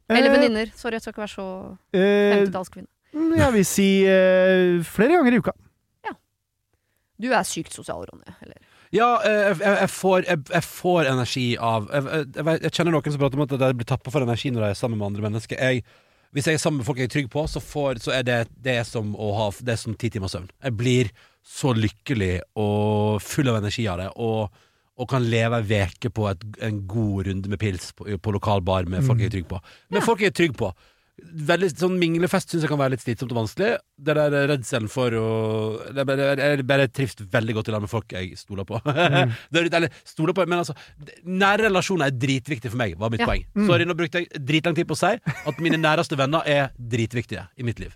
Eller 0.09 0.29
Eh, 0.29 0.33
venninner. 0.33 0.71
Sorry, 0.75 0.97
jeg 0.97 1.01
skal 1.05 1.13
ikke 1.13 1.21
være 1.21 1.35
så 1.35 1.77
eh, 1.93 2.45
jeg 3.39 3.53
vil 3.53 3.65
si 3.65 3.89
eh, 4.05 4.79
flere 4.85 5.17
ganger 5.17 5.33
i 5.37 5.41
uka. 5.41 5.53
Du 7.19 7.27
er 7.35 7.43
sykt 7.43 7.73
sosial, 7.75 8.05
Ronny. 8.07 8.31
Eller? 8.45 8.55
Ja, 8.95 9.09
eh, 9.21 9.31
jeg, 9.31 9.57
jeg, 9.61 9.73
jeg, 9.83 9.89
får, 9.93 10.19
jeg, 10.25 10.43
jeg 10.49 10.65
får 10.65 11.09
energi 11.11 11.47
av 11.61 11.89
jeg, 11.93 12.05
jeg, 12.33 12.61
jeg, 12.63 12.71
kjenner 12.73 12.95
noen 12.95 13.13
som 13.13 13.21
prater 13.21 13.37
om 13.37 13.43
at 13.45 13.57
de 13.61 13.73
blir 13.77 13.89
tappa 13.89 14.13
for 14.13 14.25
energi 14.25 14.49
når 14.53 14.65
de 14.65 14.69
er 14.73 14.79
sammen 14.79 14.97
med 14.97 15.11
andre 15.11 15.25
mennesker. 15.27 15.61
Jeg, 15.61 15.83
hvis 16.33 16.49
jeg 16.49 16.57
er 16.57 16.61
sammen 16.61 16.81
med 16.81 16.87
folk 16.87 17.01
jeg 17.01 17.09
er 17.09 17.13
trygg 17.13 17.29
på, 17.33 17.43
så, 17.49 17.61
får, 17.61 18.01
så 18.05 18.13
er 18.17 18.25
det, 18.25 18.39
det 18.65 18.79
som 18.89 19.11
å 19.17 19.31
ha 19.37 19.49
Det 19.59 19.75
er 19.75 19.81
som 19.81 19.97
ti 19.97 20.09
timers 20.13 20.33
søvn. 20.33 20.49
Jeg 20.65 20.77
blir 20.77 21.13
så 21.45 21.73
lykkelig 21.73 22.33
og 22.61 23.21
full 23.25 23.49
av 23.49 23.59
energi 23.61 23.85
av 23.89 24.01
det. 24.01 24.09
Og, 24.21 24.65
og 24.99 25.09
kan 25.09 25.25
leve 25.25 25.61
ei 25.61 25.85
uke 25.89 26.11
på 26.13 26.27
et, 26.29 26.45
en 26.65 26.83
god 26.89 27.29
runde 27.29 27.49
med 27.49 27.61
pils 27.61 27.91
på, 27.97 28.09
på 28.17 28.35
lokal 28.35 28.65
bar 28.65 28.89
med 28.89 29.05
folk 29.05 29.21
jeg 29.21 29.31
er 29.31 29.37
trygg 29.37 29.49
på. 29.49 29.61
Med 29.93 30.05
folk 30.05 30.25
jeg 30.25 30.33
er 30.33 30.37
trygg 30.41 30.57
på. 30.59 30.73
Veldig, 31.49 31.69
sånn 31.79 31.97
Minglefest 31.99 32.49
syns 32.53 32.63
jeg 32.65 32.71
kan 32.71 32.79
være 32.81 32.93
litt 32.95 33.03
slitsomt 33.03 33.31
og 33.33 33.39
vanskelig. 33.41 33.71
Det 33.99 34.15
der 34.17 34.35
redselen 34.51 34.89
for 34.91 35.11
å 35.19 35.27
det 35.93 36.03
er 36.03 36.07
bare, 36.09 36.27
Jeg 36.39 36.65
bare 36.69 36.87
trives 36.87 37.15
veldig 37.31 37.55
godt 37.59 37.69
i 37.69 37.75
lag 37.75 37.81
med 37.85 37.91
folk 37.91 38.15
jeg 38.15 38.35
stoler 38.39 38.65
på. 38.69 38.81
det 38.85 38.97
er, 38.97 39.63
litt- 39.67 39.77
eller, 39.79 39.89
stoler 40.07 40.33
på 40.37 40.45
men 40.49 40.59
altså, 40.63 40.75
nære 41.25 41.67
relasjoner 41.69 42.09
er 42.09 42.17
dritviktig 42.19 42.71
for 42.73 42.77
meg, 42.81 42.97
var 42.99 43.09
mitt 43.13 43.19
Ja. 43.23 43.27
poeng. 43.29 43.45
Sorry, 43.67 43.85
nå 43.85 43.95
brukte 43.99 44.23
jeg 44.23 44.29
dritlang 44.39 44.75
tid 44.77 44.87
på 44.89 44.95
å 44.97 45.01
si 45.01 45.15
at 45.51 45.59
mine 45.63 45.77
næreste 45.81 46.15
venner 46.19 46.45
er 46.47 46.69
dritviktige 46.79 47.47
i 47.57 47.63
mitt 47.67 47.79
liv. 47.79 47.95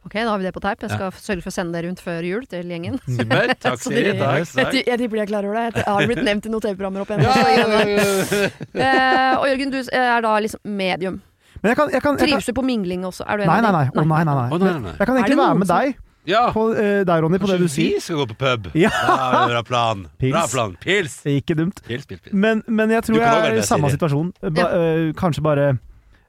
Ok, 0.00 0.14
da 0.16 0.30
har 0.30 0.38
vi 0.40 0.46
det 0.46 0.54
på 0.56 0.62
teip. 0.64 0.80
Jeg 0.80 0.94
skal 0.96 1.10
sørge 1.12 1.42
for 1.44 1.52
å 1.52 1.54
sende 1.58 1.76
det 1.76 1.82
rundt 1.84 2.00
før 2.00 2.24
jul 2.24 2.46
til 2.48 2.64
gjengen. 2.72 2.94
Super. 3.18 3.50
Takk, 3.60 3.76
Så 3.82 3.90
Siri. 3.92 4.14
de- 4.14 4.18
Takk, 4.18 4.38
Jeg, 4.38 4.48
takk. 4.56 4.78
jeg 4.88 4.98
tipper 5.02 5.18
de 5.18 5.22
er 5.26 5.28
klar 5.28 5.44
over 5.44 5.58
det. 5.60 5.82
Jeg 5.82 5.84
har 5.92 6.06
blitt 6.08 6.22
nevnt 6.24 6.46
i 6.48 6.52
noen 6.54 6.64
TV-programmer 6.64 7.04
opp 7.04 7.10
igjen. 7.12 7.26
Ja, 7.28 7.34
ja, 7.52 7.66
ja, 7.68 7.82
ja. 7.92 8.48
uh, 8.80 9.32
og 9.42 9.46
Jørgen, 9.50 9.74
du 9.74 9.78
er 9.92 10.24
da 10.24 10.32
liksom 10.40 10.60
medium. 10.64 11.20
Men 11.62 11.70
jeg 11.72 11.76
kan, 11.78 11.90
jeg 11.92 12.02
kan, 12.02 12.18
jeg 12.18 12.18
kan 12.18 12.18
Trives 12.22 12.46
du 12.46 12.52
på 12.54 12.62
mingling 12.66 13.04
også? 13.08 13.24
Er 13.26 13.40
du 13.40 13.42
enig? 13.44 13.50
Nei, 13.50 13.60
nei, 13.64 13.72
nei. 13.72 13.86
Nei, 13.94 14.04
nei, 14.24 14.34
nei. 14.34 14.58
Nei, 14.58 14.78
nei. 14.84 14.92
Jeg 14.98 15.06
kan 15.10 15.16
egentlig 15.16 15.38
være 15.40 15.58
med 15.58 15.66
som- 15.66 15.80
deg, 15.80 15.96
Ja, 16.28 16.42
på, 16.52 16.64
uh, 16.76 17.04
deg 17.08 17.22
Ronny, 17.24 17.38
på 17.40 17.48
det 17.48 17.58
du 17.62 17.68
sier. 17.72 17.94
vi 17.96 18.00
skal 18.04 18.16
gå 18.20 18.26
på 18.34 18.36
pub? 18.42 18.66
Ja. 18.76 18.90
Da 18.92 19.46
bra 19.48 19.62
plan. 19.64 20.06
Pils. 20.20 20.34
Bra 20.34 20.46
plan. 20.52 20.76
Pils. 20.82 21.14
Ikke 21.24 21.56
dumt. 21.56 21.80
Pils, 21.86 22.04
pils, 22.06 22.20
pils. 22.20 22.34
Men, 22.34 22.62
men 22.68 22.90
jeg 22.92 23.06
tror 23.08 23.16
jeg 23.22 23.52
er 23.52 23.56
i 23.62 23.64
samme 23.64 23.88
situasjon. 23.94 24.34
Ba, 24.52 24.66
uh, 24.74 25.12
kanskje 25.16 25.42
bare 25.46 25.78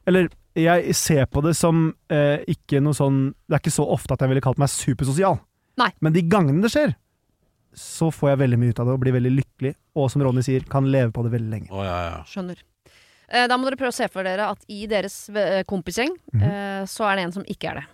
Eller 0.08 0.30
jeg 0.56 0.96
ser 0.96 1.28
på 1.30 1.44
det 1.46 1.54
som 1.56 1.89
uh, 2.12 2.38
ikke 2.50 2.80
noe 2.82 2.96
sånn 2.98 3.20
Det 3.48 3.58
er 3.60 3.62
ikke 3.62 3.76
så 3.76 3.86
ofte 3.92 4.15
at 4.15 4.24
jeg 4.24 4.32
ville 4.32 4.42
kalt 4.42 4.58
meg 4.58 4.72
supersosial. 4.72 5.38
Nei. 5.80 5.92
Men 6.02 6.15
de 6.15 6.24
gangene 6.32 6.63
det 6.63 6.72
skjer, 6.74 6.96
så 7.76 8.10
får 8.12 8.34
jeg 8.34 8.39
veldig 8.42 8.58
mye 8.60 8.74
ut 8.74 8.80
av 8.82 8.89
det 8.89 8.96
og 8.98 9.04
blir 9.04 9.15
veldig 9.15 9.32
lykkelig. 9.36 9.76
Og 10.00 10.10
som 10.12 10.24
Ronny 10.26 10.42
sier, 10.44 10.63
kan 10.72 10.88
leve 10.92 11.12
på 11.15 11.24
det 11.28 11.32
veldig 11.36 11.52
lenge. 11.52 11.70
Oh, 11.72 11.84
ja, 11.86 12.00
ja. 12.08 12.18
Skjønner. 12.28 12.60
Eh, 13.32 13.46
da 13.48 13.58
må 13.58 13.65
dere 13.70 13.78
prøve 13.78 13.94
å 13.94 13.98
se 14.00 14.08
for 14.10 14.24
dere 14.26 14.48
at 14.50 14.63
i 14.68 14.86
deres 14.89 15.30
eh, 15.36 15.63
kompisgjeng, 15.70 16.15
Mhm. 16.34 16.44
eh, 16.44 16.84
så 16.89 17.06
er 17.12 17.15
det 17.18 17.26
en 17.26 17.32
som 17.32 17.44
ikke 17.46 17.70
er 17.72 17.76
det. 17.82 17.86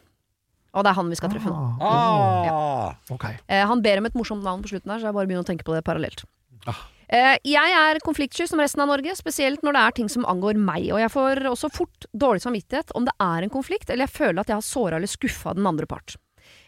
Og 0.76 0.84
det 0.84 0.90
er 0.92 0.96
han 0.96 1.10
vi 1.10 1.16
skal 1.16 1.30
treffe 1.32 1.48
nå. 1.52 1.78
Ah, 1.82 2.48
Ah. 2.52 2.96
ok. 3.10 3.26
Eh, 3.48 3.66
han 3.66 3.82
ber 3.82 3.98
om 4.00 4.06
et 4.06 4.14
morsomt 4.16 4.44
navn 4.44 4.62
på 4.64 4.70
slutten 4.74 4.92
her, 4.92 5.00
så 5.00 5.08
jeg 5.08 5.14
bare 5.14 5.28
begynner 5.28 5.44
å 5.46 5.48
tenke 5.48 5.64
på 5.64 5.74
det 5.76 5.84
parallelt. 5.88 6.24
Ah. 6.68 6.76
Eh, 7.08 7.38
jeg 7.46 7.72
er 7.72 8.00
konfliktsky 8.04 8.48
som 8.50 8.60
resten 8.60 8.82
av 8.82 8.88
Norge, 8.90 9.14
spesielt 9.16 9.62
når 9.62 9.74
det 9.74 9.82
er 9.88 9.92
ting 9.92 10.10
som 10.10 10.26
angår 10.26 10.56
meg. 10.58 10.90
Og 10.92 11.00
jeg 11.00 11.12
får 11.12 11.44
også 11.46 11.70
fort 11.72 12.06
dårlig 12.18 12.42
samvittighet 12.42 12.92
om 12.96 13.06
det 13.06 13.14
er 13.20 13.44
en 13.44 13.50
konflikt, 13.54 13.90
eller 13.90 14.08
jeg 14.08 14.16
føler 14.16 14.40
at 14.40 14.48
jeg 14.48 14.56
har 14.58 14.62
såra 14.66 14.96
eller 14.98 15.08
skuffa 15.08 15.54
den 15.56 15.66
andre 15.68 15.86
part. 15.86 16.16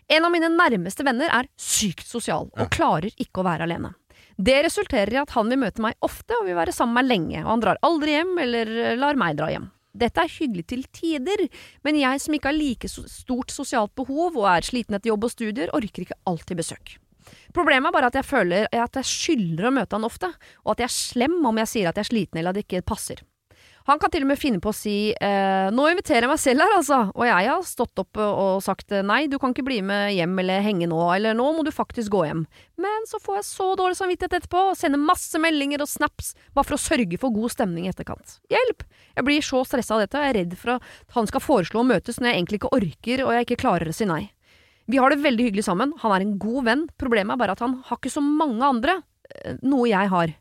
En 0.10 0.24
av 0.24 0.32
mine 0.32 0.48
nærmeste 0.56 1.04
venner 1.04 1.28
er 1.34 1.48
sykt 1.58 2.06
sosial, 2.08 2.50
og 2.56 2.70
klarer 2.72 3.12
ikke 3.20 3.42
å 3.42 3.44
være 3.44 3.64
alene. 3.68 3.94
Det 4.38 4.60
resulterer 4.68 5.16
i 5.16 5.22
at 5.22 5.34
han 5.34 5.50
vil 5.50 5.60
møte 5.64 5.82
meg 5.82 5.98
ofte 6.06 6.36
og 6.38 6.46
vil 6.46 6.58
være 6.58 6.74
sammen 6.76 6.94
med 6.94 7.08
meg 7.08 7.10
lenge, 7.10 7.40
og 7.42 7.50
han 7.56 7.64
drar 7.64 7.80
aldri 7.86 8.14
hjem 8.14 8.36
eller 8.44 8.72
lar 9.02 9.18
meg 9.18 9.40
dra 9.40 9.50
hjem. 9.50 9.72
Dette 9.98 10.22
er 10.22 10.30
hyggelig 10.30 10.68
til 10.70 10.84
tider, 10.94 11.48
men 11.86 11.98
jeg 11.98 12.22
som 12.22 12.36
ikke 12.38 12.52
har 12.52 12.58
like 12.58 12.90
stort 12.92 13.54
sosialt 13.54 13.96
behov 13.98 14.38
og 14.38 14.46
er 14.52 14.68
sliten 14.68 14.94
etter 14.94 15.10
jobb 15.10 15.26
og 15.26 15.34
studier, 15.34 15.74
orker 15.74 16.06
ikke 16.06 16.20
alltid 16.30 16.62
besøk. 16.62 16.98
Problemet 17.56 17.90
er 17.90 17.96
bare 17.96 18.12
at 18.12 18.20
jeg 18.20 18.28
føler 18.28 18.70
at 18.70 19.00
jeg 19.00 19.10
skylder 19.10 19.70
å 19.70 19.74
møte 19.80 19.98
han 19.98 20.06
ofte, 20.06 20.30
og 20.64 20.76
at 20.76 20.86
jeg 20.86 20.92
er 20.92 20.98
slem 21.00 21.40
om 21.42 21.64
jeg 21.64 21.72
sier 21.74 21.90
at 21.90 21.98
jeg 21.98 22.06
er 22.06 22.12
sliten 22.12 22.40
eller 22.40 22.54
at 22.54 22.60
det 22.60 22.68
ikke 22.68 22.86
passer. 22.94 23.26
Han 23.88 24.02
kan 24.04 24.12
til 24.12 24.26
og 24.26 24.28
med 24.28 24.40
finne 24.40 24.60
på 24.60 24.74
å 24.74 24.76
si 24.76 25.14
eh, 25.16 25.68
'nå 25.72 25.84
inviterer 25.88 26.26
jeg 26.26 26.32
meg 26.32 26.42
selv 26.44 26.64
her, 26.66 26.74
altså', 26.76 27.12
og 27.16 27.24
jeg 27.24 27.48
har 27.48 27.62
stått 27.64 28.02
opp 28.02 28.20
og 28.20 28.60
sagt 28.64 28.92
eh, 28.92 29.04
'nei, 29.06 29.30
du 29.32 29.38
kan 29.40 29.54
ikke 29.56 29.64
bli 29.64 29.78
med 29.80 30.12
hjem 30.12 30.34
eller 30.44 30.66
henge 30.66 30.90
nå', 30.92 31.00
eller 31.16 31.38
'nå 31.38 31.46
må 31.56 31.64
du 31.64 31.72
faktisk 31.72 32.12
gå 32.12 32.26
hjem'. 32.28 32.44
Men 32.76 33.08
så 33.08 33.16
får 33.24 33.40
jeg 33.40 33.46
så 33.48 33.68
dårlig 33.80 33.96
samvittighet 33.96 34.42
etterpå, 34.42 34.66
og 34.74 34.76
sender 34.76 35.00
masse 35.00 35.40
meldinger 35.40 35.86
og 35.86 35.88
snaps 35.88 36.34
bare 36.52 36.68
for 36.68 36.76
å 36.76 36.84
sørge 36.84 37.20
for 37.22 37.32
god 37.32 37.54
stemning 37.56 37.88
i 37.88 37.92
etterkant. 37.94 38.42
Hjelp! 38.52 38.84
Jeg 39.16 39.24
blir 39.24 39.42
så 39.42 39.64
stressa 39.64 39.96
av 39.96 40.04
dette, 40.04 40.20
og 40.20 40.26
jeg 40.26 40.34
er 40.36 40.40
redd 40.42 40.58
for 40.60 40.76
at 40.76 41.16
han 41.16 41.32
skal 41.32 41.46
foreslå 41.46 41.80
å 41.80 41.88
møtes 41.88 42.20
når 42.20 42.28
jeg 42.28 42.42
egentlig 42.42 42.60
ikke 42.60 42.76
orker 42.76 43.24
og 43.24 43.32
jeg 43.38 43.48
ikke 43.48 43.62
klarer 43.64 43.88
å 43.88 43.96
si 43.96 44.10
nei. 44.10 44.26
Vi 44.88 45.00
har 45.00 45.16
det 45.16 45.24
veldig 45.24 45.48
hyggelig 45.48 45.64
sammen, 45.68 45.96
han 46.04 46.12
er 46.12 46.28
en 46.28 46.36
god 46.40 46.68
venn, 46.68 46.84
problemet 47.00 47.36
er 47.36 47.40
bare 47.40 47.56
at 47.56 47.64
han 47.64 47.80
har 47.88 48.00
ikke 48.00 48.12
så 48.12 48.24
mange 48.24 48.68
andre, 48.68 49.00
eh, 49.32 49.56
noe 49.64 49.88
jeg 49.88 50.12
har. 50.12 50.36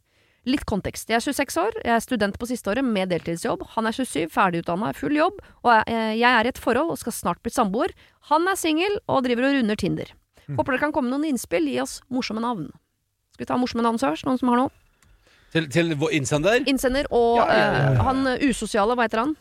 Litt 0.47 0.63
kontekst. 0.69 1.09
Jeg 1.11 1.19
er 1.19 1.25
26 1.27 1.57
år, 1.59 1.77
jeg 1.83 1.91
er 1.97 2.03
student 2.05 2.37
på 2.39 2.47
siste 2.47 2.71
året 2.71 2.87
med 2.87 3.11
deltidsjobb. 3.11 3.65
Han 3.75 3.89
er 3.91 3.95
27, 3.97 4.29
ferdigutdanna, 4.31 4.93
full 4.95 5.17
jobb, 5.19 5.41
og 5.65 5.73
jeg, 5.73 5.83
eh, 6.23 6.23
er 6.23 6.47
i 6.47 6.53
et 6.53 6.61
forhold 6.63 6.93
og 6.95 6.99
skal 7.01 7.13
snart 7.13 7.41
bli 7.43 7.51
samboer. 7.51 7.91
Han 8.31 8.47
er 8.47 8.55
singel 8.55 9.01
og 9.11 9.25
driver 9.27 9.49
og 9.49 9.57
runder 9.59 9.77
Tinder. 9.81 10.13
Håper 10.47 10.77
det 10.77 10.81
kan 10.85 10.93
komme 10.95 11.11
noen 11.11 11.25
innspill, 11.27 11.67
gi 11.67 11.81
oss 11.83 11.97
morsomme 12.09 12.39
navn. 12.41 12.69
Skal 13.35 13.43
vi 13.43 13.49
ta 13.51 13.57
morsomme 13.59 13.83
navn 13.83 13.99
først? 13.99 14.25
Noen 14.29 14.39
som 14.39 14.49
har 14.53 14.57
noe? 14.63 14.71
Til, 15.51 15.67
til 15.69 15.91
vår 15.99 16.15
innsender. 16.21 16.63
Innsender 16.71 17.07
og 17.11 17.41
Ja, 17.43 17.47
ja, 17.51 17.57
ja, 17.59 17.73
ja. 17.83 17.91
eh, 17.97 18.05
han 18.07 18.27
eh, 18.31 18.47
usosiale, 18.47 18.95
hva 18.95 19.09
heter 19.09 19.25
han? 19.25 19.35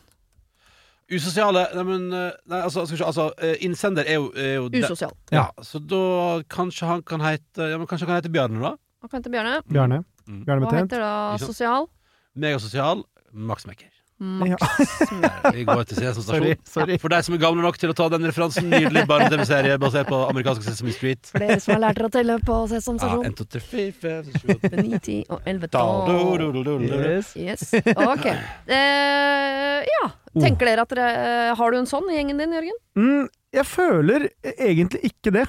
Usosiale 1.06 1.68
Nei, 1.76 1.84
men 1.86 2.08
nei, 2.10 2.58
altså, 2.64 2.82
skal 2.82 2.96
vi 2.96 2.98
se, 2.98 3.06
altså 3.06 3.28
Innsender 3.62 4.08
er 4.10 4.16
jo, 4.18 4.32
er 4.34 4.56
jo 4.56 4.64
Usosial. 4.74 5.12
Ja, 5.30 5.44
så 5.62 5.78
da 5.78 6.42
kanskje 6.50 6.88
han 6.90 7.04
kan 7.06 7.22
hete 7.22 7.68
Ja, 7.70 7.78
men 7.78 7.86
kanskje 7.86 8.08
han 8.08 8.16
kan 8.16 8.18
hete 8.24 8.32
Bjarne, 8.34 8.58
da? 8.58 8.72
Han 9.04 9.12
kan 9.12 9.20
hete 9.22 9.30
Bjarne. 9.30 9.60
Bjarne. 9.70 10.00
Mm. 10.26 10.42
Hva 10.46 10.72
heter 10.80 11.02
da 11.02 11.12
sosial? 11.42 11.90
Megasosial. 12.36 13.04
Max 13.32 13.66
Mekker. 13.68 13.92
Ja. 14.18 14.56
Vi 15.52 15.64
går 15.68 15.82
til 15.84 15.98
Sesam 15.98 16.24
stasjon. 16.24 16.56
sorry. 16.64 16.96
For 17.00 17.12
deg 17.12 17.24
som 17.26 17.34
er 17.36 17.40
gamle 17.42 17.60
nok 17.64 17.76
til 17.76 17.92
å 17.92 17.96
ta 17.96 18.06
den 18.14 18.24
referansen, 18.24 18.70
nydelig 18.72 19.02
barne-TV-serie 19.10 19.76
basert 19.80 20.08
på 20.08 20.20
amerikansk 20.30 20.64
Sesame 20.64 20.94
Street. 20.96 21.28
For 21.28 21.44
dere 21.44 21.58
som 21.60 21.74
har 21.74 21.82
lært 21.84 22.00
dere 22.00 22.08
å 22.08 22.14
telle 22.14 22.38
på 22.46 22.60
Sesam 22.72 23.00
Ja, 23.02 23.12
1, 23.28 23.36
2, 23.36 23.48
3, 23.58 23.62
4, 23.68 23.90
5, 24.00 24.30
6, 24.32 24.46
7, 24.46 24.54
8 24.56 24.84
9, 24.86 25.00
10 25.10 25.18
og 25.36 25.50
11, 25.52 25.72
12. 25.76 26.06
du, 26.08 26.14
du, 26.16 26.46
du, 26.56 26.62
du, 26.64 26.86
du. 26.86 26.96
Yes. 26.96 27.34
Yes. 27.36 27.66
Ok. 27.92 28.30
Uh, 28.72 29.84
ja. 29.84 30.06
Tenker 30.36 30.68
dere 30.68 30.84
at 30.84 30.90
dere 30.92 31.04
eh, 31.16 31.50
Har 31.56 31.72
du 31.72 31.78
en 31.78 31.86
sånn 31.88 32.10
i 32.12 32.16
gjengen 32.18 32.40
din, 32.40 32.52
Jørgen? 32.52 32.80
Mm, 32.98 33.28
jeg 33.56 33.66
føler 33.68 34.26
egentlig 34.56 35.00
ikke 35.10 35.32
det. 35.34 35.44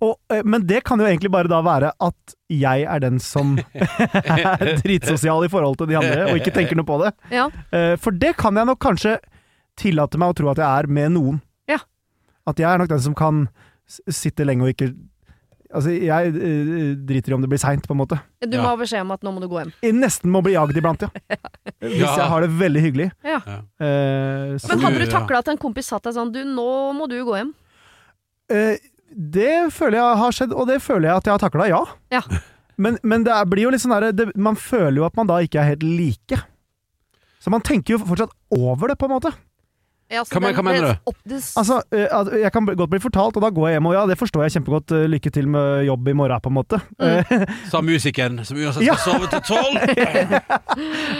Og, 0.00 0.14
eh, 0.32 0.40
men 0.48 0.62
det 0.66 0.82
kan 0.88 1.00
jo 1.02 1.06
egentlig 1.08 1.30
bare 1.34 1.50
da 1.50 1.58
være 1.66 1.90
at 2.00 2.34
jeg 2.50 2.86
er 2.88 3.02
den 3.04 3.18
som 3.20 3.56
er 4.14 4.76
dritsosial 4.80 5.44
i 5.44 5.50
forhold 5.52 5.76
til 5.80 5.90
de 5.90 5.98
andre, 6.00 6.28
og 6.30 6.38
ikke 6.40 6.54
tenker 6.56 6.78
noe 6.78 6.88
på 6.88 6.96
det. 7.02 7.10
Ja. 7.34 7.48
Eh, 7.74 7.96
For 8.00 8.16
det 8.16 8.36
kan 8.40 8.56
jeg 8.56 8.70
nok 8.70 8.80
kanskje 8.80 9.18
tillate 9.80 10.18
meg 10.20 10.32
å 10.32 10.36
tro 10.40 10.50
at 10.52 10.60
jeg 10.62 10.68
er 10.84 10.88
med 10.90 11.12
noen. 11.18 11.42
Ja. 11.70 11.78
At 12.48 12.58
jeg 12.60 12.68
er 12.70 12.80
nok 12.82 12.90
den 12.92 13.02
som 13.04 13.14
kan 13.18 13.44
sitte 13.88 14.44
lenge 14.46 14.64
og 14.66 14.72
ikke 14.74 14.92
Altså, 15.70 15.92
jeg 15.94 16.32
eh, 16.34 16.94
driter 17.06 17.30
i 17.30 17.34
om 17.36 17.42
det 17.44 17.48
blir 17.52 17.60
seint, 17.62 17.84
på 17.86 17.94
en 17.94 18.00
måte. 18.00 18.16
Du 18.42 18.56
Ja. 18.56 18.62
må 18.64 18.68
ha 18.72 18.76
beskjed 18.80 19.04
om 19.04 19.12
at 19.14 19.22
nå 19.22 19.30
må 19.36 19.40
du 19.40 19.46
gå 19.48 19.60
hjem. 19.60 19.72
Jeg 19.86 19.94
nesten 19.94 20.30
må 20.34 20.42
bli 20.42 20.54
jagd 20.56 20.76
iblant, 20.76 21.02
ja. 21.06 21.36
Hvis 21.80 22.00
jeg 22.16 22.26
har 22.32 22.40
det 22.42 22.50
veldig 22.58 22.82
hyggelig. 22.82 23.10
Ja. 23.22 23.38
Uh, 23.78 24.58
så, 24.58 24.72
Men 24.74 24.80
hadde 24.86 24.98
du 24.98 25.04
du- 25.06 25.12
takla 25.12 25.38
at 25.44 25.48
en 25.52 25.60
kompis 25.62 25.86
satt 25.92 26.02
deg 26.08 26.14
sånn 26.16 26.32
Du, 26.34 26.40
nå 26.44 26.66
må 26.98 27.06
du 27.08 27.20
gå 27.24 27.36
hjem. 27.38 27.52
Uh, 28.50 28.74
det 29.14 29.72
føler 29.74 29.98
jeg 30.00 30.18
har 30.24 30.32
skjedd, 30.34 30.52
og 30.54 30.66
det 30.70 30.80
føler 30.82 31.08
jeg 31.10 31.16
at 31.22 31.24
jeg 31.30 31.34
har 31.38 31.44
takla, 31.44 31.68
ja. 31.70 31.84
Ja. 32.10 32.22
Men, 32.80 32.96
men 33.04 33.24
det 33.26 33.32
er, 33.36 33.44
blir 33.44 33.66
jo 33.66 33.70
litt 33.74 33.82
sånn 33.82 33.92
derre 33.92 34.30
Man 34.40 34.56
føler 34.56 35.02
jo 35.02 35.04
at 35.04 35.14
man 35.18 35.28
da 35.28 35.34
ikke 35.44 35.58
er 35.60 35.66
helt 35.74 35.82
like. 35.84 36.38
Så 37.38 37.50
man 37.52 37.60
tenker 37.60 37.92
jo 37.92 37.98
fortsatt 38.00 38.32
over 38.56 38.88
det, 38.88 38.96
på 38.96 39.04
en 39.04 39.12
måte. 39.12 39.34
Ja, 40.10 40.24
så 40.26 40.34
Hva 40.34 40.40
den- 40.42 40.54
hva 40.56 40.62
mener 40.66 40.86
du? 40.88 40.98
Opp, 41.06 41.16
det, 41.24 41.38
Altså, 41.56 41.76
eh, 41.92 42.40
jeg 42.42 42.52
kan 42.52 42.66
godt 42.66 42.90
bli 42.90 42.98
fortalt, 42.98 43.36
og 43.36 43.42
da 43.42 43.50
går 43.50 43.68
jeg 43.70 43.76
hjem 43.78 43.86
og 43.86 43.94
ja, 43.94 44.06
det 44.10 44.18
forstår 44.18 44.42
jeg 44.48 44.54
kjempegodt. 44.58 44.90
eh, 44.96 45.06
Lykke 45.06 45.30
til 45.32 45.46
med 45.46 45.86
jobb 45.86 46.08
i 46.08 46.12
morgen, 46.18 46.40
på 46.40 46.50
en 46.50 46.56
måte. 46.58 46.80
Mm. 46.98 47.24
Eh, 47.30 47.46
Sa 47.70 47.80
musikeren 47.80 48.44
som 48.44 48.56
uansett 48.58 48.82
Ja. 48.82 48.94
skal 48.96 49.20
sove 49.20 49.30
til 49.30 49.40
tolv. 49.46 49.78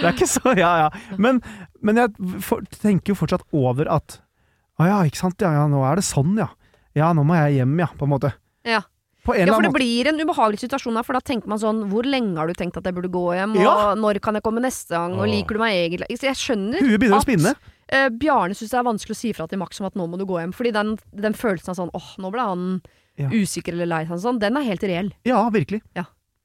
det 0.00 0.04
er 0.04 0.12
ikke 0.12 0.26
så 0.28 0.56
Ja, 0.58 0.72
ja. 0.86 0.90
Men, 1.18 1.40
men 1.80 1.96
jeg 1.96 2.14
for, 2.42 2.60
tenker 2.82 3.14
jo 3.14 3.18
fortsatt 3.18 3.46
over 3.52 3.86
at 3.90 4.18
Å 4.80 4.86
ja, 4.88 4.98
ikke 5.04 5.20
sant. 5.20 5.36
Ja, 5.44 5.52
ja, 5.52 5.66
nå 5.68 5.82
er 5.84 5.96
det 6.00 6.04
sånn, 6.06 6.34
ja. 6.40 6.48
Ja, 6.96 7.12
nå 7.12 7.22
må 7.28 7.36
jeg 7.36 7.60
hjem, 7.60 7.74
ja, 7.78 7.86
på 7.98 8.06
en 8.08 8.10
måte. 8.14 8.32
Ja. 8.64 8.80
Ja, 8.80 8.82
for 9.22 9.36
det 9.36 9.52
måte. 9.52 9.74
blir 9.76 10.08
en 10.08 10.16
ubehagelig 10.18 10.62
situasjon 10.64 10.96
her, 10.96 11.04
for 11.04 11.12
da 11.12 11.20
tenker 11.20 11.46
man 11.52 11.58
sånn 11.60 11.82
Hvor 11.92 12.02
lenge 12.08 12.38
har 12.40 12.48
du 12.48 12.54
tenkt 12.56 12.78
at 12.80 12.84
jeg 12.88 12.94
burde 12.96 13.10
gå 13.12 13.26
hjem, 13.36 13.52
og 13.52 13.62
Ja. 13.62 13.94
når 13.94 14.18
kan 14.24 14.34
jeg 14.34 14.42
komme 14.42 14.62
neste 14.64 14.88
gang, 14.96 15.12
og 15.20 15.28
liker 15.28 15.54
du 15.54 15.58
meg 15.60 15.76
egentlig 15.92 16.08
Jeg 16.24 16.34
skjønner 16.40 16.80
Huet 16.80 16.98
begynner 16.98 17.20
å 17.20 17.26
spinne. 17.26 17.52
Eh, 17.92 18.08
Bjarne 18.08 18.54
syns 18.54 18.70
det 18.70 18.78
er 18.80 18.86
vanskelig 18.88 19.16
å 19.16 19.20
si 19.20 19.32
fra 19.36 19.46
til 19.50 19.58
Max 19.62 19.80
om 19.80 19.86
at 19.90 19.94
nå 19.98 20.06
må 20.08 20.18
du 20.20 20.24
gå 20.28 20.38
hjem, 20.40 20.54
fordi 20.56 20.72
den, 20.72 20.96
den 21.12 21.34
følelsen 21.36 21.74
av 21.74 21.76
sånn 21.82 21.92
åh, 21.94 22.10
nå 22.22 22.30
ble 22.32 22.40
han 22.52 22.64
Ja. 23.20 23.28
usikker 23.28 23.74
eller 23.74 23.86
lei 23.90 24.04
seg, 24.06 24.16
sånn, 24.22 24.38
den 24.40 24.56
er 24.56 24.62
helt 24.64 24.82
reell. 24.86 25.12
Ja, 25.28 25.42
virkelig. 25.50 25.82
Ja. 25.96 26.04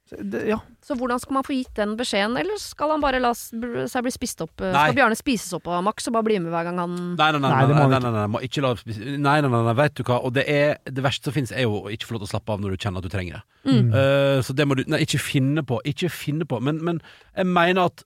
Så 0.10 0.18
det- 0.22 0.46
Ja. 0.48 0.60
Så 0.86 0.94
hvordan 0.96 1.18
skal 1.20 1.34
man 1.34 1.44
få 1.44 1.54
gitt 1.56 1.74
den 1.74 1.96
beskjeden, 1.98 2.38
eller 2.38 2.58
skal 2.62 2.92
han 2.92 3.02
bare 3.02 3.20
la 3.20 3.32
seg 3.34 4.04
bli 4.04 4.12
spist 4.12 4.40
opp? 4.42 4.52
eh, 4.62 4.72
Nei. 4.72 4.84
Skal 4.92 4.96
Bjarne 5.00 5.16
spises 5.18 5.54
opp 5.54 5.68
av 5.68 5.82
Max 5.84 6.06
og 6.08 6.14
bare 6.14 6.24
bli 6.28 6.38
med 6.38 6.52
hver 6.54 6.64
gang 6.68 6.78
han 6.78 7.16
Nei, 7.16 7.32
nei, 7.32 7.40
nei, 7.40 7.50
Nei, 7.50 7.50
nei, 7.50 7.68
nei, 7.68 7.76
nei, 7.76 7.98
ikke. 7.98 8.02
nei, 8.04 8.12
nei, 8.12 8.28
må 8.28 8.42
ikke 8.44 8.62
la 8.62 8.74
spise- 8.76 9.18
nei, 9.18 9.42
nei, 9.42 9.50
nei, 9.50 9.64
nei, 9.64 9.74
vet 9.74 9.94
du 9.96 10.04
hva. 10.04 10.20
Og 10.24 10.34
det, 10.34 10.44
er, 10.48 10.78
det 10.86 11.02
verste 11.04 11.24
som 11.24 11.34
finnes, 11.34 11.52
er 11.52 11.62
jo 11.64 11.82
å 11.86 11.90
ikke 11.90 12.06
få 12.06 12.12
lov 12.20 12.22
til 12.22 12.30
å 12.30 12.34
slappe 12.40 12.54
av 12.54 12.60
når 12.62 12.70
du 12.70 12.78
kjenner 12.78 12.98
at 12.98 13.04
du 13.04 13.10
trenger 13.10 13.34
det. 13.34 13.44
Mm. 13.66 13.90
Uh, 13.96 14.42
så 14.46 14.54
det 14.54 14.68
må 14.68 14.76
du 14.78 14.84
Nei, 14.86 15.00
ikke 15.00 15.20
finne 15.20 15.64
på. 15.66 15.80
Ikke 15.86 16.12
finne 16.12 16.46
på. 16.46 16.62
Men, 16.62 16.84
men 16.84 17.02
jeg 17.36 17.46
mener 17.48 17.86
at 17.86 18.04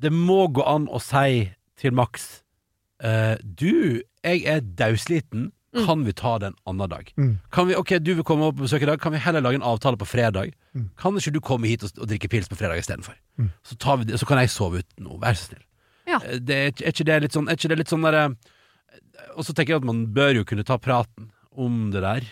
det 0.00 0.10
må 0.12 0.46
gå 0.50 0.64
an 0.66 0.86
å 0.88 1.00
si 1.02 1.50
til 1.76 1.90
Max 1.92 2.40
eh, 3.02 3.36
Du, 3.42 4.02
jeg 4.24 4.44
er 4.46 4.60
dausliten. 4.62 5.50
Mm. 5.72 5.86
Kan 5.86 6.02
vi 6.04 6.12
ta 6.12 6.34
det 6.38 6.50
en 6.50 6.56
annen 6.68 6.90
dag? 6.92 7.12
Mm. 7.16 7.38
Kan 7.50 7.66
vi, 7.70 7.74
ok, 7.80 7.94
Du 8.04 8.10
vil 8.14 8.24
komme 8.28 8.44
opp 8.50 8.58
på 8.58 8.66
besøk 8.66 8.82
i 8.84 8.88
dag. 8.90 9.00
Kan 9.00 9.12
vi 9.14 9.18
heller 9.24 9.40
lage 9.40 9.56
en 9.56 9.62
avtale 9.64 9.96
på 9.96 10.04
fredag? 10.04 10.52
Mm. 10.76 10.90
Kan 11.00 11.16
ikke 11.16 11.32
du 11.32 11.40
komme 11.40 11.66
hit 11.70 11.82
og, 11.86 11.94
og 11.98 12.08
drikke 12.10 12.28
pils 12.28 12.48
på 12.50 12.58
fredag 12.60 12.82
istedenfor? 12.82 13.14
Mm. 13.40 13.48
Så, 13.64 13.78
tar 13.80 13.96
vi 13.96 14.04
det- 14.10 14.20
så 14.20 14.26
kan 14.28 14.38
jeg 14.42 14.50
sove 14.52 14.82
ut 14.84 14.90
nå, 15.00 15.16
Vær 15.22 15.32
så 15.32 15.48
snill. 15.48 15.64
Ja. 16.06 16.18
Eh, 16.26 16.38
Det, 16.44 16.54
er, 16.56 16.72
er 16.84 16.92
ikke 16.92 17.04
det 17.08 17.22
litt 17.22 17.32
sånn, 17.32 17.48
er 17.48 17.56
ikke 17.56 17.68
det 17.72 17.78
litt 17.78 17.88
sånn 17.88 18.02
derre 18.04 18.36
Og 19.36 19.44
så 19.46 19.54
tenker 19.54 19.72
jeg 19.74 19.80
at 19.80 19.88
man 19.88 20.06
bør 20.12 20.34
jo 20.42 20.44
kunne 20.44 20.64
ta 20.66 20.76
praten 20.76 21.30
om 21.56 21.90
det 21.94 22.02
der. 22.04 22.24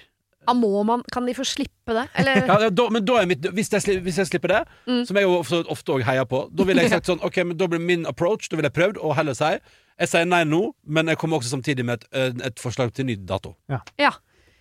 Ja, 0.48 0.54
må 0.56 0.83
man 0.85 1.02
Kan 1.12 1.26
de 1.28 1.33
få 1.37 1.44
slippe 1.44 1.94
det? 1.96 2.09
Eller 2.18 2.44
Ja, 2.50 2.59
ja, 2.66 2.70
da, 2.70 2.88
men 2.90 3.04
da 3.04 3.18
er 3.20 3.26
mitt 3.30 3.44
Hvis 3.56 3.70
jeg, 3.72 4.00
hvis 4.04 4.16
jeg 4.20 4.26
slipper 4.26 4.48
det, 4.52 4.61
Mm. 4.88 5.04
som 5.06 5.16
jeg 5.16 5.24
jo 5.24 5.38
ofte, 5.40 5.92
òg 5.96 6.02
heier 6.04 6.24
på, 6.28 6.48
da 6.52 6.64
ville 6.64 6.83
jeg 6.83 6.90
sagt 6.96 7.06
sånn 7.09 7.20
Ok, 7.24 7.37
men 7.46 7.56
da 7.56 7.66
blir 7.70 7.80
min 7.80 8.04
approach 8.11 8.48
Da 8.50 8.56
ville 8.59 8.68
jeg 8.68 8.76
prøvd 8.76 9.00
å 9.00 9.14
heller 9.16 9.33
si 9.38 9.52
Jeg 10.00 10.08
sier 10.08 10.26
nei 10.28 10.42
nå, 10.48 10.62
men 10.88 11.12
jeg 11.12 11.20
kommer 11.20 11.40
også 11.40 11.52
samtidig 11.52 11.84
med 11.84 12.00
et, 12.00 12.08
eh, 12.16 12.32
et 12.48 12.60
forslag 12.62 12.92
til 12.96 13.04
ny 13.10 13.18
dato. 13.28 13.54
Ja. 13.68 13.82
Ja, 14.00 14.14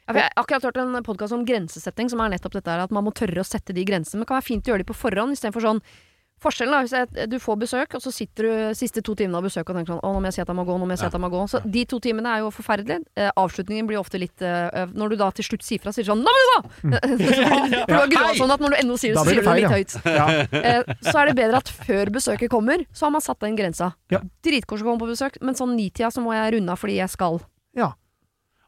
jeg 0.10 0.26
har 0.26 0.34
akkurat 0.42 0.66
hørt 0.68 0.78
en 0.82 1.04
podkast 1.06 1.36
om 1.36 1.46
grensesetting, 1.46 2.10
som 2.10 2.20
er 2.20 2.34
nettopp 2.34 2.58
dette 2.58 2.72
her, 2.72 2.82
at 2.84 2.92
man 2.92 3.06
må 3.06 3.14
tørre 3.14 3.44
å 3.44 3.48
sette 3.48 3.76
de 3.78 3.86
grensene. 3.86 4.18
Men 4.20 4.26
det 4.26 4.32
kan 4.32 4.40
være 4.40 4.50
fint 4.50 4.66
å 4.66 4.74
gjøre 4.74 4.84
de 4.84 4.90
på 4.90 4.98
forhånd, 4.98 5.38
istedenfor 5.38 5.62
sånn 5.62 5.82
Forskjellen 6.40 6.74
er 6.78 6.86
hvis 6.86 6.94
jeg, 6.96 7.28
du 7.32 7.36
får 7.44 7.58
besøk, 7.60 7.96
og 7.98 8.02
så 8.04 8.12
sitter 8.16 8.46
du 8.48 8.52
siste 8.80 9.02
to 9.04 9.16
timene 9.20 9.38
av 9.42 9.44
besøket 9.44 9.74
og 9.74 9.80
tenker 9.80 9.92
sånn 9.94 10.00
Å, 10.08 10.12
nå 10.16 10.22
må 10.24 10.30
jeg 10.30 10.38
si 10.38 10.42
at 10.44 10.48
jeg 10.52 10.56
må 10.56 10.64
gå, 10.68 10.78
nå 10.80 10.86
må 10.88 10.96
jeg 10.96 11.02
si 11.02 11.08
at 11.10 11.18
jeg 11.18 11.24
må 11.26 11.30
gå. 11.34 11.42
Så 11.52 11.60
de 11.66 11.84
to 11.92 12.00
timene 12.04 12.32
er 12.38 12.44
jo 12.46 12.52
forferdelige. 12.56 13.04
Eh, 13.20 13.30
avslutningen 13.36 13.90
blir 13.90 14.00
ofte 14.00 14.22
litt 14.22 14.42
eh, 14.46 14.86
Når 14.96 15.14
du 15.14 15.18
da 15.20 15.28
til 15.36 15.48
slutt 15.50 15.66
sier 15.68 15.84
fra, 15.84 15.92
sier 15.96 16.08
sånn 16.08 16.24
Nå 16.24 16.32
må 16.32 16.40
du 16.40 16.50
gå! 16.54 16.60
For 17.20 17.92
du 17.92 17.98
har 18.00 18.12
grua 18.16 18.34
sånn 18.40 18.54
at 18.56 18.64
når 18.64 18.76
du 18.76 18.80
ennå 18.84 18.98
sier 19.02 19.16
det, 19.16 19.20
så 19.20 19.28
sier 19.30 19.42
du 19.44 19.50
det 19.50 19.58
litt 19.60 19.76
høyt. 19.76 19.96
Eh, 20.64 20.94
så 21.10 21.16
er 21.22 21.32
det 21.32 21.36
bedre 21.42 21.60
at 21.64 21.72
før 21.86 22.12
besøket 22.16 22.52
kommer, 22.52 22.84
så 22.96 23.08
har 23.10 23.14
man 23.16 23.24
satt 23.26 23.40
den 23.44 23.58
grensa. 23.60 23.92
Ja. 24.14 24.22
Dritkoselig 24.46 24.88
å 24.88 24.92
komme 24.94 25.04
på 25.04 25.12
besøk, 25.12 25.40
men 25.44 25.58
sånn 25.60 25.76
nitida 25.78 26.12
så 26.14 26.24
må 26.24 26.34
jeg 26.38 26.56
runde 26.58 26.72
av 26.76 26.80
fordi 26.82 27.00
jeg 27.02 27.12
skal. 27.16 27.42
ja. 27.78 27.92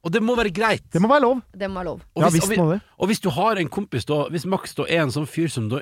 Og 0.02 0.10
det 0.10 0.18
må 0.26 0.34
være 0.34 0.50
greit. 0.50 0.82
Det 0.90 0.98
må 0.98 1.06
være 1.12 1.22
lov. 1.22 1.42
Det 1.54 1.68
må 1.70 1.78
være 1.78 1.86
lov. 1.92 2.00
Og 2.18 2.24
Ja 2.24 2.30
visst 2.34 2.50
må 2.58 2.64
det. 2.72 2.80
og 2.98 3.06
hvis 3.12 3.20
du 3.22 3.28
har 3.30 3.60
en 3.62 3.68
kompis 3.70 4.08
da 4.10 4.24
Hvis 4.34 4.48
Max 4.50 4.74
da 4.74 4.88
er 4.90 5.04
en 5.04 5.12
sånn 5.14 5.28
fyr 5.30 5.46
som 5.54 5.68
da 5.70 5.78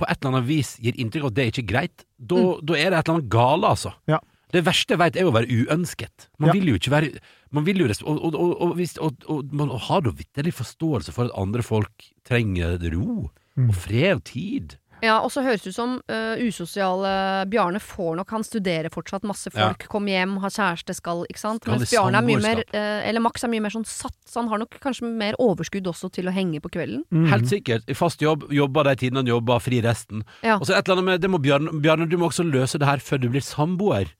på 0.00 0.08
et 0.08 0.18
eller 0.18 0.32
annet 0.38 0.48
vis 0.48 0.74
gir 0.82 0.96
inntrykk 0.96 1.26
av 1.28 1.30
at 1.32 1.36
det 1.38 1.46
ikke 1.52 1.62
er 1.66 1.70
greit, 1.74 2.04
da, 2.18 2.42
da 2.64 2.76
er 2.80 2.90
det 2.90 2.98
et 2.98 3.08
eller 3.08 3.18
annet 3.18 3.30
gale, 3.32 3.70
altså. 3.76 3.92
Ja. 4.10 4.18
Det 4.50 4.64
verste 4.66 4.96
jeg 4.96 4.98
veit, 4.98 5.16
er 5.20 5.28
å 5.28 5.34
være 5.36 5.46
uønsket. 5.60 6.24
Man 6.42 6.48
Ja. 6.50 6.54
vil 6.56 6.72
jo 6.72 6.78
ikke 6.80 6.90
være 6.96 7.10
Man 7.52 7.64
vil 7.66 7.78
jo 7.82 7.86
Og, 8.06 8.18
og, 8.24 8.34
og, 8.38 8.50
og, 8.62 8.74
hvis, 8.78 8.96
og, 9.02 9.16
og 9.26 9.52
man 9.52 9.68
har 9.74 10.00
da 10.06 10.10
vitterlig 10.14 10.52
forståelse 10.54 11.10
for 11.12 11.24
at 11.26 11.34
andre 11.38 11.62
folk 11.66 11.90
trenger 12.24 12.78
ro 12.94 13.30
Mm. 13.58 13.68
og 13.68 13.74
fred 13.74 14.14
og 14.14 14.24
tid. 14.24 14.76
Ja, 15.02 15.18
og 15.24 15.30
så 15.32 15.42
høres 15.44 15.62
det 15.64 15.72
ut 15.72 15.76
som 15.76 15.96
uh, 16.10 16.40
usosiale 16.44 17.12
Bjarne 17.50 17.80
får 17.82 18.18
nok 18.20 18.34
Han 18.34 18.44
studerer 18.46 18.90
fortsatt, 18.92 19.24
masse 19.28 19.50
Ja. 19.50 19.70
folk, 19.70 19.86
kommer 19.90 20.12
hjem, 20.12 20.36
har 20.42 20.52
kjæreste, 20.54 20.94
skal 20.98 21.24
Ikke 21.30 21.40
sant? 21.42 21.66
Mens 21.70 21.90
Bjarne 21.90 22.20
er 22.20 22.26
mye 22.26 22.42
mer 22.42 22.62
eh, 22.76 23.08
Eller 23.08 23.22
Max 23.24 23.44
er 23.44 23.52
mye 23.52 23.64
mer 23.64 23.72
sånn 23.74 23.86
satt, 23.88 24.16
så 24.28 24.42
han 24.42 24.50
har 24.52 24.62
nok 24.62 24.78
kanskje 24.82 25.08
mer 25.08 25.38
overskudd 25.40 25.88
også 25.90 26.10
til 26.14 26.28
å 26.30 26.34
henge 26.34 26.60
på 26.62 26.70
kvelden. 26.72 27.02
Mm. 27.10 27.26
Helt 27.32 27.48
sikkert. 27.50 27.88
I 27.90 27.96
fast 27.98 28.22
jobb, 28.22 28.46
jobber 28.54 28.86
de 28.90 28.96
tidene 29.00 29.22
han 29.24 29.30
jobber, 29.30 29.60
fri 29.62 29.80
resten. 29.84 30.22
Ja. 30.46 30.58
Og 30.60 30.68
så 30.68 30.76
et 30.76 30.84
eller 30.84 31.00
annet 31.00 31.08
med 31.10 31.20
Det 31.24 31.30
må 31.32 31.40
Bjarne, 31.42 31.72
Bjarne, 31.82 32.08
du 32.10 32.16
må 32.20 32.28
også 32.30 32.46
løse 32.46 32.78
det 32.80 32.88
her 32.88 33.02
før 33.04 33.22
du 33.24 33.28
blir 33.32 33.44
samboer. 33.44 34.12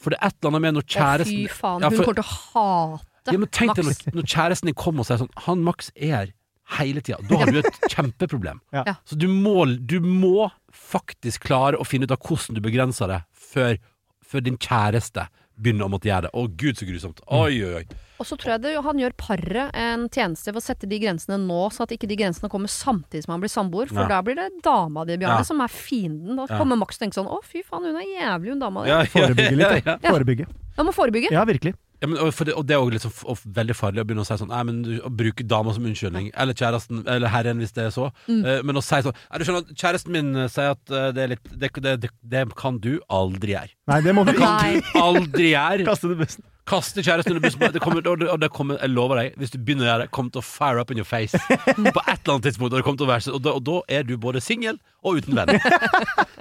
For 0.00 0.12
det 0.12 0.18
er 0.20 0.32
et 0.32 0.38
eller 0.40 0.52
annet 0.52 0.64
med 0.66 0.78
når 0.78 0.86
Å, 0.86 0.92
kjæresten 0.98 1.42
fy 1.46 1.58
faen, 1.62 1.84
Ja, 1.84 1.90
hun 1.90 2.00
kommer 2.02 2.18
til 2.18 2.24
å 2.24 2.32
hate 2.34 3.32
Ja, 3.32 3.38
men 3.40 3.48
tenk 3.54 3.76
deg 3.78 3.86
når, 3.86 4.00
når 4.18 4.26
kjæresten 4.34 4.68
din 4.68 4.76
kommer 4.76 5.04
og 5.04 5.08
sier 5.08 5.20
sånn 5.22 5.30
Han 5.46 5.62
Max 5.64 5.92
er 5.94 6.10
her 6.18 6.32
hele 6.78 7.00
tida. 7.04 7.18
Da 7.28 7.36
har 7.42 7.46
du 7.52 7.58
et 7.60 7.80
kjempeproblem. 7.94 8.60
Ja. 8.72 8.84
Ja. 8.86 8.94
Så 9.04 9.16
du 9.20 9.28
må, 9.28 9.64
du 9.78 10.00
må 10.00 10.50
faktisk 10.74 11.44
klare 11.48 11.76
å 11.80 11.84
finne 11.86 12.04
ut 12.08 12.14
av 12.14 12.20
hvordan 12.24 12.56
du 12.56 12.60
begrenser 12.64 13.08
det, 13.12 13.22
før, 13.32 13.76
før 14.24 14.40
din 14.46 14.56
kjæreste 14.58 15.28
begynner 15.54 15.86
å 15.86 15.92
måtte 15.92 16.08
gjøre 16.10 16.26
det. 16.26 16.32
Å 16.34 16.48
gud, 16.58 16.74
så 16.80 16.86
grusomt. 16.88 17.20
Oi, 17.30 17.60
oi, 17.62 17.74
oi. 17.78 17.84
Og 18.18 18.26
så 18.26 18.34
tror 18.38 18.54
jeg 18.54 18.62
det, 18.64 18.72
han 18.82 18.98
gjør 18.98 19.12
paret 19.18 19.70
en 19.78 20.08
tjeneste 20.10 20.50
ved 20.50 20.58
å 20.58 20.64
sette 20.64 20.88
de 20.90 20.98
grensene 21.02 21.36
nå, 21.38 21.60
så 21.74 21.84
at 21.84 21.92
ikke 21.94 22.08
de 22.10 22.16
grensene 22.18 22.50
kommer 22.50 22.70
samtidig 22.70 23.22
som 23.26 23.34
han 23.36 23.42
blir 23.42 23.52
samboer. 23.52 23.86
For 23.90 24.02
Ja. 24.02 24.08
da 24.16 24.18
blir 24.26 24.34
det 24.38 24.48
dama 24.64 25.04
di, 25.06 25.16
Bjarne, 25.18 25.42
Ja. 25.42 25.46
som 25.46 25.60
er 25.60 25.68
fienden. 25.70 26.34
Da 26.36 26.46
Ja. 26.50 26.58
kommer 26.58 26.76
Max 26.78 26.96
og 26.96 27.04
tenker 27.04 27.20
sånn 27.22 27.30
Å, 27.30 27.38
fy 27.44 27.62
faen, 27.62 27.84
hun 27.86 27.96
er 27.96 28.06
jævlig, 28.06 28.50
hun 28.50 28.58
dama 28.58 28.82
di. 28.82 28.90
Ja, 28.90 28.98
ja, 29.02 29.04
Forebygge 29.14 29.56
litt, 29.56 29.66
ja, 29.66 29.92
ja. 29.92 29.98
ja. 30.02 30.10
Forebygge. 30.10 30.46
Da 30.76 30.82
må 30.82 30.92
forebygge. 30.94 31.30
Ja, 31.30 31.44
virkelig. 31.44 31.74
Ja, 32.02 32.08
men, 32.08 32.18
og, 32.18 32.32
for 32.34 32.48
det, 32.48 32.54
og 32.58 32.66
det 32.68 32.74
er 32.76 32.82
også 32.82 32.94
liksom 32.96 33.12
og 33.32 33.42
veldig 33.56 33.76
farlig 33.78 34.02
å 34.02 34.06
begynne 34.08 34.24
å 34.24 34.28
si 34.28 34.36
sånn 34.40 34.50
Nei, 34.50 34.62
men 34.68 34.80
du, 34.84 34.92
Å 35.06 35.10
bruke 35.14 35.46
dama 35.46 35.74
som 35.76 35.86
unnskyldning, 35.88 36.30
eller 36.36 36.56
kjæresten, 36.58 37.04
eller 37.08 37.32
herren 37.32 37.62
hvis 37.62 37.74
det 37.76 37.86
er 37.86 37.94
så. 37.94 38.08
Mm. 38.26 38.40
Uh, 38.44 38.58
men 38.66 38.80
å 38.80 38.84
si 38.84 39.00
sånn 39.06 39.14
Nei, 39.14 39.40
du 39.40 39.46
skjønner, 39.48 39.76
Kjæresten 39.78 40.16
min 40.16 40.32
eh, 40.36 40.50
sier 40.52 40.74
at 40.74 40.82
uh, 40.92 41.08
det 41.14 41.24
er 41.24 41.32
litt 41.36 41.52
det, 41.52 41.70
det, 41.78 41.94
det, 42.02 42.10
det 42.34 42.44
kan 42.58 42.80
du 42.82 42.96
aldri 43.12 43.54
gjøre. 43.54 43.72
Nei, 43.90 44.00
det 44.04 44.16
må 44.16 44.26
du 44.26 44.34
ikke 44.34 44.50
Nei. 44.50 44.82
Aldri 45.00 45.52
gjøre! 45.54 45.86
kaste 45.88 46.10
det 46.10 46.18
bussen. 46.24 46.44
Kaste 46.64 47.02
kjæresten 47.04 47.34
under 47.34 47.44
bussen. 47.44 47.60
Det 47.74 47.80
kommer, 47.84 48.00
og 48.08 48.20
det, 48.20 48.28
og 48.32 48.40
det 48.40 48.48
kommer, 48.54 48.78
jeg 48.80 48.92
lover 48.94 49.20
deg, 49.20 49.34
hvis 49.40 49.52
du 49.52 49.58
begynner 49.60 49.84
å 49.84 49.88
gjøre 49.90 50.04
det, 50.04 50.10
kommer 50.16 50.32
til 50.32 50.40
å 50.40 50.46
fire 50.48 50.80
up 50.80 50.92
in 50.94 51.00
your 51.02 51.08
face 51.08 51.36
på 51.36 51.60
et 51.60 52.14
eller 52.16 52.32
annet 52.34 52.46
tidspunkt. 52.48 52.72
Og, 52.72 52.78
det 52.78 52.84
kommer 52.86 53.02
til 53.02 53.08
å 53.08 53.10
være, 53.10 53.34
og, 53.36 53.42
da, 53.44 53.52
og 53.58 53.66
da 53.68 53.76
er 53.98 54.06
du 54.08 54.14
både 54.20 54.40
singel 54.44 54.78
og 55.04 55.20
uten 55.20 55.36
venn. 55.36 55.52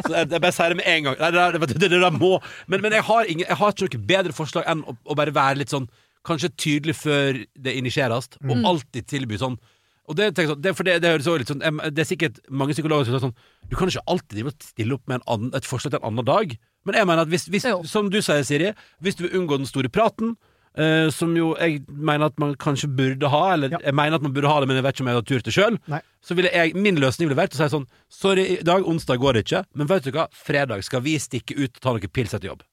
Så 0.04 0.14
jeg, 0.16 0.30
jeg 0.32 0.40
bare 0.40 0.54
sier 0.56 0.72
det 0.72 0.80
med 0.80 0.88
en 0.94 1.10
gang. 1.10 1.20
Nei, 1.20 1.30
det, 1.36 1.44
det, 1.58 1.70
det, 1.74 1.92
det, 1.92 2.00
det 2.06 2.14
må. 2.16 2.32
Men, 2.72 2.86
men 2.86 2.96
jeg, 2.96 3.06
har 3.10 3.28
ingen, 3.28 3.46
jeg 3.50 3.60
har 3.60 3.76
ikke 3.76 4.00
noe 4.00 4.08
bedre 4.14 4.36
forslag 4.36 4.68
enn 4.72 4.86
å, 4.88 4.96
å 5.04 5.20
bare 5.20 5.36
være 5.36 5.62
litt 5.64 5.76
sånn 5.76 5.90
Kanskje 6.24 6.54
tydelig 6.56 6.94
før 6.96 7.36
det 7.60 7.74
initieres, 7.76 8.30
og 8.48 8.68
alltid 8.70 9.10
tilby 9.12 9.36
sånn. 9.42 9.58
Og 10.08 10.16
det, 10.16 10.30
jeg 10.32 10.50
sånn, 10.54 10.62
det, 10.64 10.72
for 10.76 10.88
det, 10.88 10.98
det 11.04 11.12
høres 11.14 11.28
litt 11.42 11.52
sånn 11.52 11.64
Det 11.64 12.04
er 12.04 12.08
sikkert 12.08 12.40
mange 12.52 12.76
psykologer 12.76 13.08
som 13.08 13.16
sier 13.16 13.24
sånn 13.24 13.36
Du 13.72 13.76
kan 13.80 13.92
ikke 13.92 14.04
alltid 14.12 14.50
stille 14.64 14.98
opp 14.98 15.04
med 15.08 15.22
en 15.22 15.28
annen, 15.36 15.54
et 15.56 15.68
forslag 15.68 15.94
til 15.94 16.02
en 16.02 16.10
annen 16.12 16.28
dag. 16.28 16.56
Men 16.86 16.96
jeg 17.00 17.08
mener 17.08 17.22
at 17.24 17.28
hvis, 17.32 17.46
hvis 17.48 17.66
som 17.90 18.10
du 18.10 18.20
sier, 18.22 18.44
Siri, 18.44 18.74
hvis 19.02 19.16
du 19.16 19.28
vil 19.28 19.38
unngå 19.42 19.58
den 19.62 19.66
store 19.70 19.88
praten, 19.90 20.36
eh, 20.78 21.10
som 21.14 21.36
jo 21.38 21.54
jeg 21.60 21.84
mener 21.88 22.26
at 22.32 22.38
man 22.42 22.56
kanskje 22.56 22.90
burde 22.96 23.30
ha, 23.30 23.54
eller 23.54 23.70
Ja. 23.72 23.78
jeg 23.86 23.94
mener 23.96 24.16
at 24.16 24.22
man 24.26 24.34
burde 24.34 24.48
ha 24.52 24.60
det, 24.60 24.68
men 24.68 24.76
jeg 24.78 24.84
vet 24.84 24.96
ikke 24.96 25.02
om 25.06 25.08
jeg 25.08 25.16
har 25.16 25.28
tur 25.30 25.40
til 25.48 25.54
sjøl, 25.54 25.78
så 26.24 26.36
ville 26.36 26.50
jeg, 26.52 26.74
min 26.76 26.96
løsning 27.00 27.30
ville 27.30 27.40
vært 27.40 27.54
å 27.56 27.62
si 27.62 27.70
sånn 27.76 27.88
Sorry, 28.10 28.60
i 28.60 28.64
dag, 28.64 28.84
onsdag 28.84 29.20
går 29.20 29.34
det 29.34 29.46
ikke, 29.46 29.64
men 29.76 29.88
vet 29.88 30.04
du 30.04 30.12
hva, 30.12 30.28
fredag 30.32 30.84
skal 30.84 31.02
vi 31.02 31.16
stikke 31.20 31.56
ut 31.58 31.72
og 31.78 31.82
ta 31.82 31.90
noen 31.94 32.10
pils 32.12 32.34
etter 32.34 32.50
jobb. 32.52 32.64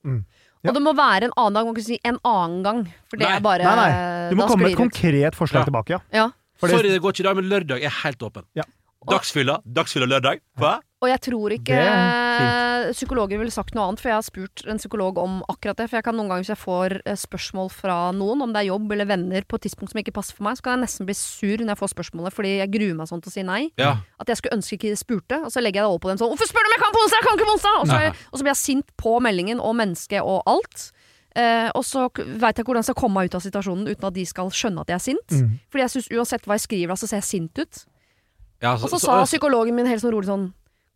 Ja. 0.62 0.70
Og 0.70 0.74
det 0.76 0.82
må 0.84 0.92
være 0.92 1.24
en 1.30 1.32
annen 1.40 1.54
dag, 1.56 1.64
man 1.64 1.74
kan 1.74 1.80
ikke 1.80 1.86
si 1.86 2.00
en 2.04 2.18
annen 2.24 2.62
gang. 2.62 2.82
For 3.08 3.16
det 3.16 3.24
Nei. 3.28 3.36
er 3.36 3.40
bare 3.40 3.64
Nei, 3.64 3.76
nei. 3.76 4.28
Du 4.30 4.36
må 4.36 4.46
komme 4.46 4.66
med 4.66 4.72
et 4.72 4.76
konkret 4.76 5.34
forslag 5.38 5.62
Ja. 5.62 5.64
tilbake, 5.70 5.88
ja. 5.90 6.00
Ja. 6.12 6.26
Sorry, 6.60 6.90
det 6.90 7.00
går 7.00 7.14
ikke 7.14 7.20
i 7.24 7.28
dag, 7.30 7.36
men 7.36 7.48
lørdag 7.48 7.82
er 7.82 7.88
helt 8.02 8.18
åpen. 8.20 8.44
Ja. 8.54 8.64
Dagsfylla, 9.08 9.62
dagsfylla 9.64 10.04
lørdag. 10.06 10.40
Hva? 10.60 10.80
Og 11.00 11.08
jeg 11.08 11.20
tror 11.24 11.52
ikke 11.54 11.76
Det 11.80 12.92
psykologer 12.92 13.40
ville 13.40 13.52
sagt 13.52 13.72
noe 13.76 13.86
annet, 13.88 14.00
for 14.02 14.10
jeg 14.10 14.18
har 14.18 14.24
spurt 14.26 14.62
en 14.68 14.80
psykolog 14.80 15.18
om 15.20 15.38
akkurat 15.48 15.78
det. 15.78 15.86
For 15.88 15.98
jeg 15.98 16.04
kan 16.04 16.16
noen 16.16 16.28
ganger, 16.28 16.44
hvis 16.44 16.52
jeg 16.52 16.60
får 16.60 16.94
eh, 17.04 17.16
spørsmål 17.16 17.70
fra 17.72 17.96
noen, 18.16 18.42
om 18.44 18.52
det 18.52 18.62
er 18.62 18.68
jobb 18.70 18.92
eller 18.92 19.08
venner, 19.08 19.46
på 19.48 19.56
et 19.56 19.66
tidspunkt 19.68 19.94
som 19.94 20.00
ikke 20.02 20.14
passer 20.16 20.36
for 20.36 20.44
meg, 20.48 20.58
så 20.58 20.66
kan 20.66 20.76
jeg 20.76 20.84
nesten 20.86 21.08
bli 21.08 21.16
sur 21.16 21.62
når 21.62 21.72
jeg 21.74 21.80
får 21.82 21.92
spørsmålet, 21.94 22.36
fordi 22.36 22.52
jeg 22.58 22.72
gruer 22.72 22.96
meg 22.98 23.10
sånn 23.10 23.22
til 23.24 23.32
å 23.32 23.34
si 23.36 23.44
nei. 23.46 23.60
Ja. 23.80 23.92
At 24.20 24.32
jeg 24.32 24.40
skulle 24.40 24.58
ønske 24.58 24.76
ikke 24.76 24.92
de 24.92 25.00
spurte, 25.00 25.40
og 25.44 25.52
så 25.54 25.64
legger 25.64 25.82
jeg 25.82 25.88
det 25.88 25.92
over 25.92 26.02
på 26.04 26.12
dem 26.12 26.20
sånn 26.20 26.32
'Hvorfor 26.32 26.50
spør 26.50 26.64
du 26.64 26.68
om 26.68 26.76
jeg 26.76 26.82
kan 26.84 26.96
på 26.96 27.02
onsdag? 27.04 27.20
Jeg 27.20 27.26
kan 27.28 27.38
ikke 27.38 27.48
på 27.50 27.56
onsdag!' 27.56 27.80
Og 27.80 27.86
så, 27.86 28.00
jeg, 28.00 28.12
og 28.32 28.36
så 28.36 28.42
blir 28.44 28.54
jeg 28.54 28.64
sint 28.64 28.88
på 28.96 29.12
meldingen 29.20 29.60
og 29.60 29.76
mennesket 29.76 30.20
og 30.20 30.42
alt. 30.46 30.92
Eh, 31.36 31.70
og 31.78 31.84
så 31.86 32.08
veit 32.10 32.56
jeg 32.56 32.64
ikke 32.64 32.72
hvordan 32.72 32.82
jeg 32.82 32.90
skal 32.90 33.00
komme 33.00 33.20
meg 33.20 33.30
ut 33.30 33.38
av 33.38 33.44
situasjonen 33.44 33.86
uten 33.86 34.04
at 34.08 34.14
de 34.14 34.24
skal 34.26 34.50
skjønne 34.50 34.82
at 34.82 34.88
jeg 34.90 34.98
er 34.98 35.06
sint. 35.06 35.30
Mm. 35.30 35.60
Fordi 35.70 35.82
jeg 35.86 35.92
syns 35.94 36.10
uansett 36.10 36.44
hva 36.44 36.58
jeg 36.58 36.66
skriver, 36.66 36.88
da, 36.90 36.96
så 36.98 37.06
ser 37.06 37.22
jeg 37.22 37.28
sint 37.28 37.58
ut. 37.58 37.84
Ja, 38.60 38.74
Og 38.74 38.90
så 38.90 38.98
sa 39.00 39.22
psykologen 39.24 39.74
min 39.74 39.86
helt 39.86 40.02
sånn 40.02 40.12
rolig 40.12 40.28
sånn 40.28 40.50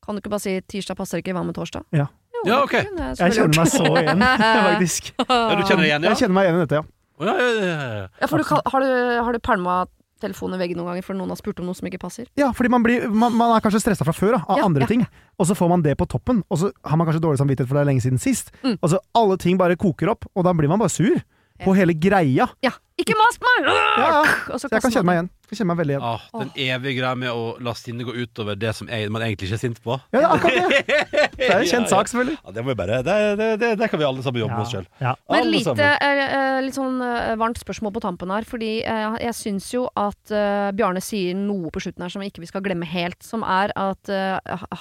Kan 0.04 0.14
du 0.16 0.20
ikke 0.20 0.30
bare 0.34 0.40
si 0.44 0.60
'tirsdag 0.60 0.96
passer 0.96 1.18
ikke, 1.22 1.32
hva 1.32 1.44
med 1.44 1.54
torsdag'? 1.56 1.84
Ja. 1.92 2.06
Jo, 2.34 2.42
Ja, 2.44 2.54
det 2.56 2.62
ok. 2.64 2.74
kunne 2.88 3.04
jeg 3.08 3.18
Jeg 3.18 3.32
kjenner 3.32 3.56
meg 3.56 3.68
så 3.72 3.84
igjen, 3.96 4.20
faktisk. 4.68 5.12
ja, 5.28 5.54
du 5.56 5.62
kjenner 5.64 5.82
deg 5.82 5.90
igjen, 5.90 6.02
ja? 6.02 6.08
Jeg 6.10 6.18
kjenner 6.20 6.34
meg 6.34 6.44
igjen 6.48 6.56
i 6.56 6.64
dette, 6.66 6.74
ja. 6.74 6.84
Å, 7.14 7.24
ja, 7.24 7.34
ja, 7.38 7.50
ja, 7.64 7.94
ja. 8.02 8.08
Ja, 8.20 8.26
for 8.26 8.38
du, 8.38 8.44
kan- 8.44 8.64
har 8.66 8.80
du, 8.84 9.22
har 9.24 9.32
du 9.32 9.38
pælma 9.38 9.86
telefonen 10.20 10.56
i 10.56 10.60
veggen 10.64 10.76
noen 10.80 10.88
ganger 10.92 11.04
fordi 11.04 11.18
noen 11.20 11.28
har 11.32 11.36
spurt 11.40 11.58
om 11.60 11.66
noe 11.68 11.74
som 11.78 11.86
ikke 11.88 12.00
passer? 12.00 12.26
Ja, 12.36 12.50
fordi 12.52 12.68
man, 12.70 12.82
blir, 12.82 13.08
man, 13.12 13.32
man 13.36 13.54
er 13.56 13.60
kanskje 13.64 13.80
stressa 13.82 14.04
fra 14.04 14.12
før 14.16 14.36
da, 14.36 14.40
av 14.48 14.58
Ja, 14.60 14.64
andre 14.68 14.82
ja, 14.84 14.86
ting, 14.90 15.06
og 15.38 15.46
så 15.48 15.54
får 15.56 15.68
man 15.72 15.82
det 15.84 15.96
på 16.00 16.06
toppen, 16.08 16.42
og 16.50 16.58
så 16.58 16.70
har 16.84 16.96
man 17.00 17.06
kanskje 17.08 17.20
dårlig 17.24 17.38
samvittighet 17.40 17.68
for 17.68 17.76
det 17.78 17.82
er 17.84 17.90
lenge 17.92 18.02
siden 18.04 18.18
sist, 18.20 18.52
Mm. 18.62 18.78
og 18.82 18.90
så 18.90 18.98
alle 19.14 19.36
ting 19.38 19.56
bare 19.58 19.76
koker 19.76 20.10
opp, 20.10 20.24
og 20.34 20.44
da 20.44 20.52
blir 20.52 20.68
man 20.68 20.78
bare 20.78 20.88
sur. 20.92 21.16
På 21.62 21.74
hele 21.76 21.94
greia. 21.94 22.48
Ja. 22.64 22.72
Ikke 22.94 23.14
mas 23.18 23.36
meg! 23.42 23.66
Ja, 23.66 23.72
ja. 23.98 24.58
Så 24.58 24.68
jeg 24.70 24.82
kan 24.82 24.92
kjenne 24.94 25.06
meg 25.08 25.16
igjen. 25.16 25.28
Jeg 25.34 25.50
kan 25.50 25.58
kjenne 25.58 25.68
meg 25.72 25.78
veldig 25.80 25.94
igjen. 25.96 26.04
Ah, 26.06 26.26
den 26.38 26.50
evige 26.62 26.92
greia 27.00 27.18
med 27.18 27.30
å 27.34 27.42
la 27.66 27.72
sinnet 27.74 28.06
gå 28.06 28.14
utover 28.14 28.58
det 28.58 28.70
som 28.78 28.86
man 28.86 29.24
egentlig 29.26 29.48
ikke 29.48 29.58
er 29.58 29.62
sint 29.64 29.80
på. 29.82 29.96
Ja, 30.14 30.20
det 30.20 30.22
er 30.22 30.34
akkurat 30.36 30.70
det. 30.70 31.24
Det 31.44 31.48
er 31.50 31.60
en 31.60 31.66
kjent 31.68 31.90
sak, 31.90 32.08
selvfølgelig. 32.08 32.36
Ja, 32.38 32.52
det 32.54 32.62
må 32.62 32.70
vi 32.70 32.76
bare 32.78 33.00
Det, 33.04 33.14
det, 33.36 33.48
det, 33.60 33.70
det 33.80 33.88
kan 33.90 34.00
vi 34.00 34.06
alle 34.06 34.22
sammen 34.22 34.40
jobbe 34.44 34.54
med 34.54 34.62
oss 34.62 34.72
sjøl. 34.72 34.86
Ja. 35.02 35.12
Men 35.28 35.50
lite, 35.50 35.88
eh, 36.06 36.22
eh, 36.24 36.58
litt 36.64 36.78
sånn 36.78 37.02
eh, 37.04 37.34
varmt 37.40 37.58
spørsmål 37.60 37.92
på 37.96 38.04
tampen 38.06 38.32
her. 38.32 38.46
Fordi 38.48 38.70
eh, 38.86 39.18
jeg 39.26 39.36
syns 39.40 39.68
jo 39.74 39.84
at 39.98 40.32
eh, 40.32 40.70
Bjarne 40.78 41.02
sier 41.04 41.34
noe 41.36 41.74
på 41.74 41.82
slutten 41.82 42.06
her 42.06 42.14
som 42.14 42.24
ikke 42.24 42.44
vi 42.44 42.48
skal 42.48 42.62
glemme 42.64 42.86
helt. 42.88 43.18
Som 43.26 43.42
er 43.42 43.74
at 43.74 44.10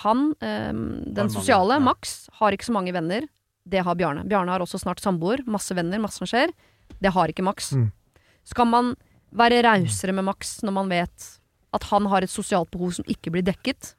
han, 0.06 0.30
den 0.40 1.34
sosiale, 1.34 1.80
ja. 1.80 1.84
Max, 1.84 2.28
har 2.40 2.54
ikke 2.56 2.70
så 2.70 2.78
mange 2.78 2.94
venner. 2.96 3.26
Det 3.70 3.84
har 3.86 3.96
Bjarne. 3.96 4.26
Bjarne 4.28 4.52
har 4.52 4.64
også 4.64 4.82
snart 4.82 5.02
samboer. 5.04 5.44
Masse 5.48 5.76
venner, 5.76 6.02
masse 6.04 6.20
som 6.20 6.30
skjer. 6.30 6.52
Det 7.00 7.12
har 7.16 7.32
ikke 7.32 7.46
Max. 7.46 7.72
Mm. 7.78 7.90
Skal 8.48 8.68
man 8.70 8.94
være 9.34 9.64
rausere 9.66 10.14
med 10.16 10.28
Max 10.28 10.60
når 10.66 10.76
man 10.76 10.92
vet 10.92 11.30
at 11.74 11.86
han 11.90 12.06
har 12.12 12.22
et 12.22 12.32
sosialt 12.32 12.70
behov 12.74 12.92
som 13.00 13.08
ikke 13.10 13.34
blir 13.34 13.46
dekket? 13.46 13.96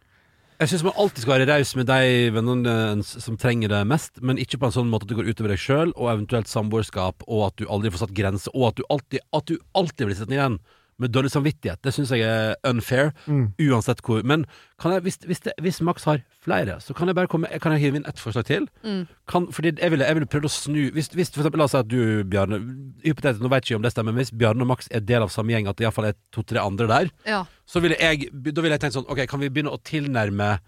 Jeg 0.60 0.70
syns 0.70 0.84
man 0.86 0.94
alltid 1.02 1.24
skal 1.24 1.34
være 1.34 1.48
raus 1.50 1.72
med 1.74 1.88
de 1.90 2.28
vennene 2.30 3.02
som 3.02 3.34
trenger 3.40 3.72
det 3.72 3.80
mest, 3.90 4.20
men 4.22 4.38
ikke 4.38 4.60
på 4.62 4.68
en 4.68 4.76
sånn 4.76 4.92
måte 4.92 5.08
at 5.08 5.10
det 5.10 5.16
går 5.18 5.32
utover 5.32 5.50
deg 5.50 5.58
sjøl, 5.58 5.90
og 5.98 6.12
eventuelt 6.12 6.46
samboerskap, 6.46 7.26
og 7.26 7.48
at 7.48 7.56
du 7.58 7.66
aldri 7.66 7.90
får 7.90 8.04
satt 8.04 8.14
grenser, 8.14 8.54
og 8.54 8.68
at 8.68 8.78
du 8.78 8.84
alltid, 8.86 9.24
at 9.34 9.50
du 9.50 9.56
alltid 9.74 10.06
blir 10.06 10.18
sittende 10.20 10.38
igjen 10.38 10.60
med 10.98 11.10
dårlig 11.10 11.30
samvittighet. 11.32 11.80
Det 11.82 11.92
syns 11.94 12.10
jeg 12.14 12.22
er 12.22 12.54
unfair, 12.64 13.12
Mm. 13.26 13.52
uansett 13.58 14.00
hvor. 14.02 14.22
Men 14.24 14.44
kan 14.78 14.92
jeg, 14.92 15.02
hvis, 15.02 15.18
hvis, 15.26 15.40
det, 15.40 15.52
hvis 15.60 15.80
Max 15.82 16.04
har 16.04 16.20
flere, 16.44 16.80
så 16.80 16.94
kan 16.94 17.08
jeg 17.08 17.16
bare 17.16 17.26
komme 17.28 17.48
Kan 17.60 17.72
jeg 17.72 17.80
hive 17.80 17.96
inn 17.96 18.06
ett 18.06 18.18
forslag 18.18 18.44
til? 18.44 18.68
Mm. 18.84 19.06
Kan, 19.26 19.46
fordi 19.52 19.72
jeg 19.80 19.90
ville, 19.90 20.04
jeg 20.04 20.14
ville 20.14 20.26
prøvd 20.26 20.44
å 20.44 20.50
snu 20.50 20.90
Hvis, 20.92 21.08
hvis 21.14 21.30
for 21.34 21.40
eksempel, 21.42 21.58
La 21.58 21.64
oss 21.64 21.72
si 21.74 21.78
at 21.78 21.88
du, 21.88 22.22
Bjarne 22.24 22.58
Hypotetisk, 23.04 23.40
nå 23.42 23.48
vet 23.50 23.64
jeg 23.64 23.74
ikke 23.74 23.76
om 23.80 23.82
det 23.82 23.92
stemmer, 23.92 24.12
men 24.12 24.22
hvis 24.24 24.30
Bjarne 24.36 24.62
og 24.62 24.66
Max 24.70 24.88
er 24.90 25.00
del 25.00 25.22
av 25.22 25.30
samme 25.34 25.50
gjeng, 25.54 25.68
at 25.68 25.76
det 25.76 25.84
iallfall 25.86 26.10
er 26.12 26.14
to-tre 26.32 26.58
andre 26.62 26.86
der, 26.86 27.10
Ja. 27.26 27.44
så 27.66 27.80
ville 27.82 27.96
jeg, 27.98 28.30
da 28.32 28.60
ville 28.62 28.74
jeg 28.78 28.80
tenkt 28.80 28.94
sånn 28.98 29.08
Ok, 29.10 29.26
kan 29.28 29.40
vi 29.40 29.48
begynne 29.50 29.72
å 29.74 29.82
tilnærme 29.82 30.58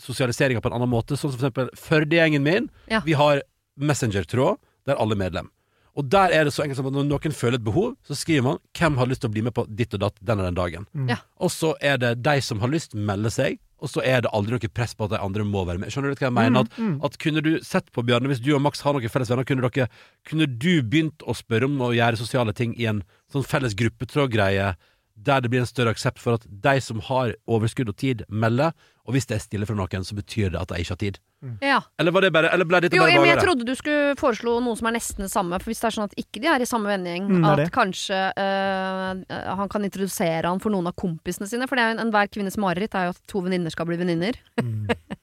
sosialiseringa 0.00 0.60
på 0.62 0.70
en 0.70 0.78
annen 0.78 0.88
måte? 0.90 1.16
Sånn 1.16 1.32
som 1.32 1.38
for 1.38 1.48
eksempel 1.48 1.68
Førde-gjengen 1.76 2.42
min. 2.42 2.70
Ja. 2.90 3.00
Vi 3.04 3.12
har 3.12 3.42
Messenger-tråd 3.78 4.56
der 4.86 4.96
alle 4.96 5.12
er 5.16 5.20
medlem. 5.20 5.50
Og 5.96 6.08
der 6.12 6.28
er 6.36 6.44
det 6.44 6.52
så 6.52 6.62
enkelt 6.62 6.76
som 6.76 6.86
at 6.90 6.92
når 6.92 7.06
noen 7.08 7.32
føler 7.32 7.56
et 7.56 7.64
behov, 7.64 7.94
så 8.04 8.14
skriver 8.14 8.42
man 8.42 8.58
'Hvem 8.76 8.98
har 8.98 9.06
lyst 9.06 9.20
til 9.22 9.30
å 9.30 9.32
bli 9.32 9.42
med 9.42 9.54
på 9.54 9.64
ditt 9.74 9.94
og 9.94 10.00
datt 10.00 10.16
den 10.22 10.40
og 10.40 10.44
den 10.44 10.54
dagen?' 10.54 10.86
Mm. 10.94 11.08
Ja. 11.08 11.16
Og 11.40 11.50
så 11.50 11.74
er 11.80 11.96
det 11.96 12.22
de 12.22 12.40
som 12.42 12.60
har 12.60 12.68
lyst, 12.68 12.94
melder 12.94 13.30
seg, 13.30 13.58
og 13.80 13.88
så 13.88 14.02
er 14.04 14.20
det 14.22 14.30
aldri 14.32 14.52
noe 14.52 14.68
press 14.72 14.94
på 14.94 15.04
at 15.04 15.10
de 15.10 15.18
andre 15.18 15.44
må 15.44 15.64
være 15.66 15.78
med. 15.78 15.88
Skjønner 15.90 16.14
du 16.14 16.16
hva 16.16 16.28
jeg 16.28 16.32
mener? 16.32 16.60
At, 16.60 16.70
Mm. 16.78 17.00
at 17.04 17.18
kunne 17.18 17.40
du 17.42 17.58
sett 17.60 17.92
på 17.92 18.04
Bjarne, 18.04 18.28
hvis 18.28 18.40
du 18.40 18.54
og 18.54 18.60
Max 18.62 18.80
har 18.80 18.92
noen 18.92 19.08
felles 19.08 19.28
venner, 19.28 19.44
kunne, 19.44 19.62
dere, 19.70 19.88
kunne 20.24 20.46
du 20.46 20.82
begynt 20.82 21.18
å 21.26 21.34
spørre 21.34 21.64
om 21.64 21.78
å 21.78 21.94
gjøre 21.94 22.16
sosiale 22.16 22.52
ting 22.54 22.74
i 22.78 22.84
en 22.86 23.02
sånn 23.32 23.44
felles 23.44 23.74
gruppetrådgreie, 23.74 24.76
der 25.16 25.40
det 25.40 25.50
blir 25.50 25.60
en 25.60 25.66
større 25.66 25.90
aksept 25.94 26.18
for 26.18 26.34
at 26.34 26.46
de 26.48 26.80
som 26.80 27.00
har 27.00 27.34
overskudd 27.48 27.88
og 27.88 27.96
tid, 27.96 28.22
melder, 28.28 28.72
og 29.06 29.14
hvis 29.14 29.26
det 29.26 29.36
er 29.36 29.44
stille 29.44 29.66
fra 29.66 29.74
noen, 29.74 30.04
så 30.04 30.14
betyr 30.14 30.50
det 30.52 30.60
at 30.60 30.68
de 30.68 30.74
ikke 30.82 30.92
har 30.92 30.96
tid. 31.00 31.18
Ja. 31.62 31.80
Eller 32.00 32.10
var 32.12 32.20
det 32.24 32.32
bare 32.32 32.48
Eller 32.52 32.64
ble 32.64 32.80
dette 32.80 32.96
Jo, 32.96 33.02
bare 33.04 33.20
men 33.20 33.28
jeg 33.28 33.38
trodde 33.44 33.64
du 33.68 33.74
skulle 33.76 34.14
foreslå 34.18 34.54
noe 34.64 34.74
som 34.76 34.86
er 34.88 34.96
nesten 34.96 35.22
det 35.26 35.30
samme. 35.30 35.58
For 35.60 35.70
hvis 35.70 35.80
det 35.80 35.88
er 35.90 35.96
sånn 35.98 36.08
at 36.08 36.14
ikke 36.16 36.40
de 36.42 36.48
er 36.48 36.60
i 36.64 36.66
samme 36.66 36.88
vending, 36.90 37.28
Mm, 37.28 37.44
at 37.44 37.70
kanskje 37.70 38.18
øh, 38.36 39.24
han 39.60 39.68
kan 39.68 39.84
introdusere 39.84 40.44
han 40.48 40.58
for 40.60 40.70
noen 40.70 40.86
av 40.88 40.94
kompisene 40.96 41.46
sine. 41.46 41.68
For 41.68 41.76
det 41.76 41.84
er 41.84 41.92
jo 41.92 41.98
en- 41.98 42.06
enhver 42.08 42.28
kvinnes 42.32 42.56
mareritt 42.56 42.94
er 42.94 43.04
jo 43.10 43.14
at 43.16 43.20
to 43.28 43.40
venninner 43.44 43.70
skal 43.70 43.86
bli 43.86 43.96
venninner. 44.00 44.34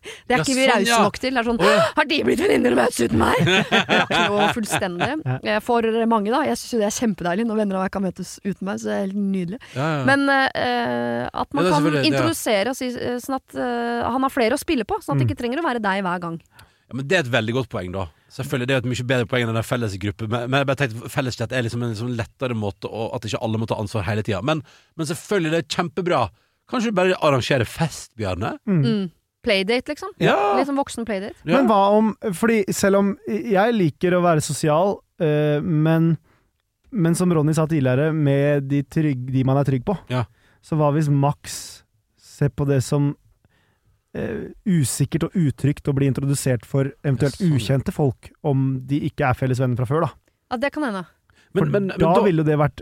Det 0.03 0.35
er 0.35 0.41
Ja, 0.41 0.43
ikke 0.43 0.55
vi 0.57 0.65
sånn, 0.65 0.71
rause 0.73 0.99
nok 1.07 1.19
til. 1.21 1.33
Det 1.33 1.41
er 1.41 1.47
sånn 1.47 1.59
Har 1.97 2.09
de 2.09 2.19
blitt 2.27 2.43
venninner 2.43 2.77
møtes 2.77 2.99
uten 3.03 3.21
meg?! 3.21 3.39
Det 3.73 4.17
er 4.17 4.27
ikke 4.27 4.49
fullstendig. 4.59 5.11
Eh, 5.53 5.59
For 5.63 5.85
mange, 6.09 6.31
da. 6.31 6.43
Jeg 6.47 6.59
syns 6.59 6.73
jo 6.75 6.79
det 6.81 6.87
er 6.87 6.95
kjempedeilig 6.95 7.45
når 7.47 7.59
venner 7.59 7.79
av 7.79 7.85
meg 7.85 7.93
kan 7.93 8.03
møtes 8.05 8.35
uten 8.45 8.67
meg. 8.67 8.79
Så 8.81 8.89
det 8.89 8.95
er 8.95 9.01
helt 9.05 9.17
nydelig. 9.19 9.59
Ja, 9.75 9.87
ja. 9.99 10.03
Men 10.07 10.25
uh, 10.29 11.27
at 11.43 11.55
man 11.57 11.69
kan 11.71 11.87
introdusere 12.03 12.73
og 12.73 12.77
si 12.79 12.89
eh, 12.91 13.17
sånn 13.23 13.37
at 13.39 13.57
uh, 13.57 14.03
han 14.07 14.23
har 14.23 14.33
flere 14.33 14.57
å 14.57 14.61
spille 14.61 14.87
på. 14.87 14.99
Sånn 15.03 15.17
at 15.17 15.23
det 15.23 15.29
ikke 15.31 15.41
trenger 15.41 15.61
å 15.61 15.65
være 15.65 15.83
deg 15.83 16.03
hver 16.05 16.21
gang. 16.23 16.37
Ja, 16.93 16.97
men 16.99 17.07
Det 17.09 17.17
er 17.17 17.25
et 17.25 17.33
veldig 17.33 17.57
godt 17.57 17.71
poeng, 17.73 17.91
da. 17.95 18.07
Selvfølgelig, 18.33 18.67
Det 18.69 18.75
er 18.75 18.81
et 18.81 18.91
mye 18.91 19.07
bedre 19.09 19.29
poeng 19.29 19.45
enn 19.45 19.57
den 19.57 19.65
felles 19.67 19.97
gruppe. 20.01 20.27
Men, 20.29 20.47
men 20.49 20.61
jeg 20.61 20.69
bare 20.69 20.81
tenkte 20.81 21.11
felleschat 21.13 21.53
er 21.53 21.65
liksom 21.65 21.83
en 21.85 21.93
liksom 21.93 22.13
lettere 22.17 22.57
måte, 22.57 22.89
og 22.89 23.13
at 23.17 23.27
ikke 23.29 23.41
alle 23.45 23.61
må 23.61 23.69
ta 23.69 23.77
ansvar 23.81 24.07
hele 24.07 24.23
tida. 24.25 24.41
Men, 24.45 24.63
men 24.97 25.09
selvfølgelig, 25.09 25.53
det 25.53 25.61
er 25.61 25.75
kjempebra. 25.77 26.21
Kanskje 26.71 26.93
du 26.93 26.97
bare 26.97 27.19
arrangerer 27.21 27.69
fest, 27.69 28.13
Bjarne? 28.17 28.55
Mm. 28.65 29.11
Playdate, 29.43 29.91
liksom. 29.91 30.13
Ja. 30.23 30.35
Litt 30.57 30.69
sånn 30.69 30.77
voksen 30.79 31.05
playdate. 31.07 31.35
Ja. 31.43 31.57
Men 31.59 31.67
hva 31.67 31.79
om 31.97 32.13
Fordi 32.33 32.61
selv 32.73 33.01
om 33.01 33.09
jeg 33.27 33.73
liker 33.75 34.15
å 34.15 34.21
være 34.23 34.43
sosial, 34.45 34.95
øh, 35.21 35.59
men, 35.63 36.13
men 36.91 37.15
som 37.19 37.31
Ronny 37.35 37.53
sa 37.57 37.65
tidligere, 37.67 38.13
med 38.15 38.69
de, 38.71 38.83
trygg, 38.87 39.25
de 39.33 39.43
man 39.43 39.59
er 39.59 39.67
trygg 39.67 39.83
på, 39.87 39.97
Ja. 40.13 40.23
så 40.63 40.77
hva 40.79 40.93
hvis 40.95 41.09
Max 41.11 41.83
ser 42.17 42.49
på 42.55 42.65
det 42.69 42.79
som 42.83 43.11
øh, 44.15 44.51
usikkert 44.65 45.27
og 45.27 45.35
utrygt 45.35 45.87
å 45.89 45.93
bli 45.97 46.07
introdusert 46.09 46.65
for 46.65 46.91
eventuelt 47.03 47.35
sånn. 47.39 47.53
ukjente 47.57 47.91
folk, 47.95 48.31
om 48.43 48.79
de 48.87 49.01
ikke 49.09 49.27
er 49.29 49.37
felles 49.37 49.59
venner 49.59 49.75
fra 49.79 49.89
før, 49.89 50.07
da? 50.07 50.11
Ja, 50.53 50.57
det 50.63 50.71
kan 50.75 50.83
hende. 50.87 51.03
For 51.53 51.65
Men, 51.65 51.71
men, 51.71 51.87
men 51.93 51.99
da 52.01 52.13
da, 52.15 52.23
ville 52.25 52.41
jo 52.43 52.47
det 52.47 52.57
vært 52.61 52.81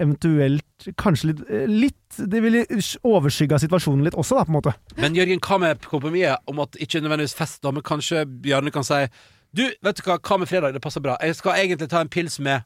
eventuelt 0.00 0.88
kanskje 1.00 1.32
litt, 1.32 1.42
eh, 1.48 1.66
litt 1.66 1.96
Det 2.10 2.40
ville 2.42 2.64
overskygga 3.06 3.60
situasjonen 3.62 4.02
litt 4.02 4.16
også, 4.18 4.34
da, 4.34 4.44
på 4.44 4.50
en 4.50 4.56
måte. 4.58 4.72
men 4.96 5.14
Jørgen, 5.14 5.38
hva 5.38 5.58
med 5.60 5.84
kompromisset 5.86 6.38
om 6.50 6.58
at 6.58 6.74
ikke 6.74 7.00
nødvendigvis 7.00 7.36
fest, 7.38 7.60
da, 7.62 7.70
men 7.70 7.82
kanskje 7.82 8.24
Bjarne 8.26 8.72
kan 8.74 8.84
si 8.84 9.06
du, 9.52 9.64
vet 9.82 9.98
du 9.98 10.02
hva, 10.06 10.18
hva 10.22 10.36
med 10.38 10.46
fredag? 10.46 10.74
Det 10.74 10.82
passer 10.82 11.02
bra. 11.02 11.16
Jeg 11.22 11.34
skal 11.34 11.56
egentlig 11.58 11.88
ta 11.90 12.00
en 12.00 12.08
pils 12.08 12.38
med 12.38 12.62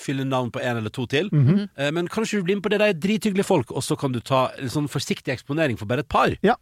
fylle 0.00 0.24
navn 0.24 0.50
på 0.50 0.62
en 0.62 0.78
eller 0.80 0.88
to 0.88 1.04
til. 1.06 1.28
Mm 1.30 1.46
-hmm. 1.46 1.90
Men 1.92 2.08
kan 2.08 2.22
ikke 2.22 2.36
du 2.38 2.42
bli 2.42 2.54
med 2.54 2.62
på 2.62 2.68
det? 2.70 2.78
De 2.78 2.84
er 2.84 2.92
drithyggelige 2.92 3.44
folk, 3.44 3.70
og 3.70 3.82
så 3.82 3.96
kan 3.96 4.12
du 4.12 4.20
ta 4.20 4.50
en 4.58 4.68
sånn 4.68 4.88
forsiktig 4.88 5.28
eksponering 5.28 5.78
for 5.78 5.84
bare 5.84 6.00
et 6.00 6.08
par. 6.08 6.36
Ja. 6.42 6.54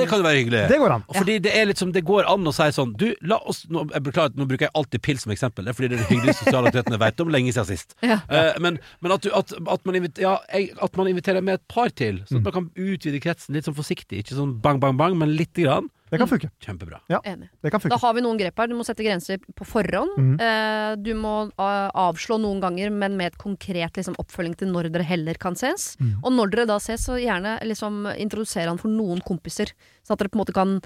Det 0.00 0.06
kan 0.10 0.22
jo 0.22 0.26
være 0.26 0.40
hyggelig. 0.40 0.62
Det 0.70 0.78
går 0.82 0.94
an. 0.96 1.04
Og 1.08 1.18
Fordi 1.18 1.36
det 1.44 1.54
er 1.56 1.68
litt 1.70 1.80
som 1.80 1.92
det 1.94 2.04
går 2.06 2.28
an 2.30 2.50
å 2.50 2.54
si 2.54 2.68
sånn 2.74 2.94
Du, 3.00 3.06
la 3.26 3.38
oss 3.50 3.64
Nå, 3.72 3.86
jeg 3.92 4.04
beklager, 4.08 4.36
nå 4.38 4.46
bruker 4.50 4.68
jeg 4.68 4.74
alltid 4.80 5.04
pils 5.04 5.24
som 5.26 5.34
eksempel. 5.34 5.66
Det 5.66 5.74
er 5.74 5.78
fordi 5.78 5.90
det 5.92 5.98
er 5.98 6.04
den 6.04 6.10
hyggeligste 6.12 6.48
sosiale 6.48 6.70
aktiviteten 6.70 6.96
jeg 6.96 7.04
vet 7.04 7.24
om 7.24 7.34
lenge 7.34 7.54
siden 7.54 7.70
sist. 7.70 7.96
Ja. 8.04 8.20
Eh, 8.28 8.52
men 8.64 8.78
men 9.04 9.14
at, 9.14 9.24
du, 9.24 9.30
at, 9.36 9.52
at, 9.52 9.84
man 9.86 9.98
inviter, 9.98 10.24
ja, 10.24 10.36
jeg, 10.52 10.72
at 10.82 10.96
man 11.00 11.10
inviterer 11.10 11.44
med 11.44 11.60
et 11.60 11.66
par 11.70 11.92
til, 11.92 12.22
Så 12.24 12.34
sånn 12.34 12.42
at 12.42 12.50
man 12.50 12.56
kan 12.58 12.70
utvide 12.74 13.20
kretsen 13.22 13.56
litt 13.56 13.68
sånn 13.68 13.76
forsiktig. 13.76 14.22
Ikke 14.24 14.38
sånn 14.38 14.56
bang, 14.64 14.80
bang, 14.82 14.96
bang, 15.00 15.18
men 15.20 15.34
lite 15.38 15.66
grann. 15.66 15.90
Det 16.14 16.22
kan 16.22 16.30
funke. 16.30 16.50
Kjempebra. 16.62 17.00
Enig. 17.20 17.50
Det 17.62 17.72
kan 17.74 17.84
Da 17.92 17.98
har 18.00 18.16
vi 18.16 18.24
noen 18.24 18.40
grep 18.40 18.58
her. 18.62 18.70
Du 18.70 18.76
må 18.78 18.86
sette 18.86 19.04
grenser 19.06 19.40
på 19.42 19.66
forhånd. 19.68 20.16
Mm. 20.16 20.34
Eh, 20.46 20.90
du 21.02 21.12
må 21.18 21.34
eh, 21.50 21.88
avslå 22.04 22.38
noen 22.42 22.62
ganger, 22.62 22.92
men 22.94 23.18
med 23.18 23.32
et 23.32 23.38
konkret 23.40 23.98
liksom, 23.98 24.18
oppfølging 24.22 24.56
til 24.60 24.72
når 24.72 24.90
dere 24.94 25.06
heller 25.08 25.38
kan 25.40 25.58
ses. 25.58 25.94
Mm. 26.00 26.18
Og 26.22 26.36
når 26.38 26.54
dere 26.54 26.68
da 26.74 26.80
ses, 26.82 27.04
så 27.08 27.18
gjerne 27.20 27.58
liksom, 27.66 28.04
introdusere 28.14 28.70
han 28.70 28.80
for 28.80 28.92
noen 28.92 29.22
kompiser. 29.26 29.74
Sånn 30.04 30.16
at 30.16 30.24
dere 30.24 30.32
på 30.32 30.40
en 30.40 30.44
måte 30.46 30.56
kan 30.56 30.78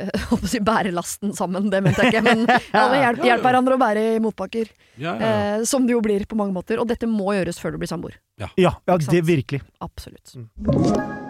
Håper 0.30 0.46
å 0.46 0.50
si 0.50 0.60
bære 0.64 0.92
lasten 0.94 1.32
sammen, 1.36 1.66
det 1.72 1.80
mente 1.84 2.04
jeg 2.06 2.14
ikke. 2.14 2.22
Men 2.24 2.44
alle 2.82 3.00
hjelper 3.02 3.30
hjelp 3.32 3.48
hverandre 3.48 3.76
å 3.76 3.82
bære 3.82 4.04
i 4.14 4.20
motbakker. 4.22 4.70
Ja, 4.94 5.10
ja, 5.10 5.16
ja. 5.18 5.32
Eh, 5.58 5.64
som 5.68 5.88
det 5.88 5.96
jo 5.96 6.04
blir 6.04 6.24
på 6.30 6.38
mange 6.38 6.56
måter. 6.56 6.80
Og 6.82 6.88
dette 6.90 7.10
må 7.10 7.34
gjøres 7.36 7.60
før 7.60 7.74
du 7.74 7.82
blir 7.82 7.90
samboer. 7.90 8.20
Ja, 8.40 8.52
ja 8.60 8.76
det 8.86 9.24
virkelig. 9.26 9.64
Absolutt. 9.84 10.36
Mm. 10.38 11.29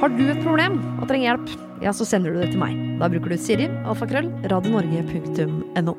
Har 0.00 0.12
du 0.16 0.22
et 0.32 0.38
problem 0.40 0.78
og 0.96 1.08
trenger 1.10 1.26
hjelp, 1.26 1.50
ja, 1.84 1.92
så 1.92 2.06
sender 2.08 2.32
du 2.32 2.40
det 2.40 2.52
til 2.54 2.60
meg. 2.62 2.76
Da 3.00 3.08
bruker 3.12 3.34
du 3.34 3.36
Siri, 3.40 3.66
alfakrøll, 3.84 4.30
radionorge.no. 4.48 5.96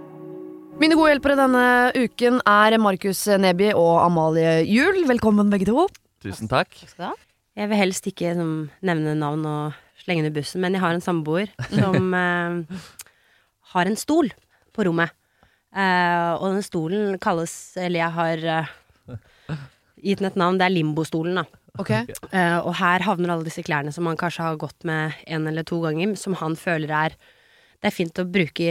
Mine 0.81 0.95
gode 0.97 1.11
hjelpere 1.11 1.35
denne 1.37 1.65
uken 1.93 2.39
er 2.49 2.77
Markus 2.81 3.19
Neby 3.29 3.67
og 3.77 3.99
Amalie 4.01 4.63
Juel. 4.65 5.03
Velkommen 5.05 5.51
begge 5.53 5.67
to. 5.69 5.85
Tusen 6.25 6.49
takk. 6.49 6.73
Jeg 7.53 7.69
vil 7.69 7.77
helst 7.77 8.07
ikke 8.09 8.33
som, 8.37 8.51
nevne 8.81 9.13
navn 9.19 9.45
og 9.45 9.77
slenge 10.01 10.25
ned 10.25 10.33
bussen, 10.33 10.63
men 10.63 10.73
jeg 10.73 10.81
har 10.81 10.97
en 10.97 11.03
samboer 11.05 11.51
som 11.69 12.13
eh, 12.23 12.87
har 13.75 13.89
en 13.91 13.99
stol 13.99 14.31
på 14.73 14.87
rommet. 14.87 15.13
Eh, 15.71 16.31
og 16.41 16.49
den 16.49 16.65
stolen 16.65 17.15
kalles 17.23 17.77
Eller 17.79 18.01
jeg 18.01 18.11
har 18.17 18.41
eh, 18.57 18.71
gitt 20.01 20.19
den 20.19 20.31
et 20.31 20.39
navn. 20.41 20.57
Det 20.57 20.65
er 20.65 20.73
limbostolen, 20.73 21.37
da. 21.43 21.45
Ok. 21.79 21.91
Uh, 22.33 22.59
og 22.65 22.73
her 22.81 23.05
havner 23.05 23.31
alle 23.31 23.47
disse 23.47 23.63
klærne 23.63 23.93
som 23.95 24.09
han 24.09 24.19
kanskje 24.19 24.43
har 24.43 24.57
gått 24.59 24.83
med 24.87 25.13
en 25.27 25.47
eller 25.47 25.63
to 25.67 25.79
ganger, 25.83 26.15
som 26.19 26.35
han 26.41 26.57
føler 26.59 26.91
er 26.91 27.15
det 27.81 27.89
er 27.89 27.95
fint 27.95 28.19
å 28.21 28.27
bruke 28.29 28.65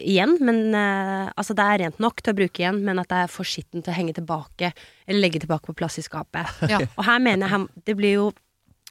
igjen, 0.00 0.38
men 0.40 0.72
uh, 0.72 1.28
altså 1.36 1.52
det 1.52 1.64
er 1.68 1.80
rent 1.82 1.98
nok 2.00 2.22
til 2.24 2.32
å 2.32 2.38
bruke 2.38 2.62
igjen, 2.62 2.78
men 2.86 3.02
at 3.02 3.10
det 3.10 3.18
er 3.26 3.32
for 3.32 3.44
skittent 3.44 3.84
til 3.84 3.92
å 3.92 3.96
henge 3.98 4.14
tilbake, 4.16 4.70
eller 5.04 5.20
legge 5.20 5.42
tilbake 5.42 5.68
på 5.68 5.74
plass 5.76 5.98
i 6.00 6.06
skapet. 6.06 6.48
Ja. 6.72 6.78
Og 6.96 7.04
her 7.04 7.20
mener 7.20 7.52
jeg 7.52 7.84
det 7.90 7.96
blir 7.98 8.14
jo 8.16 8.30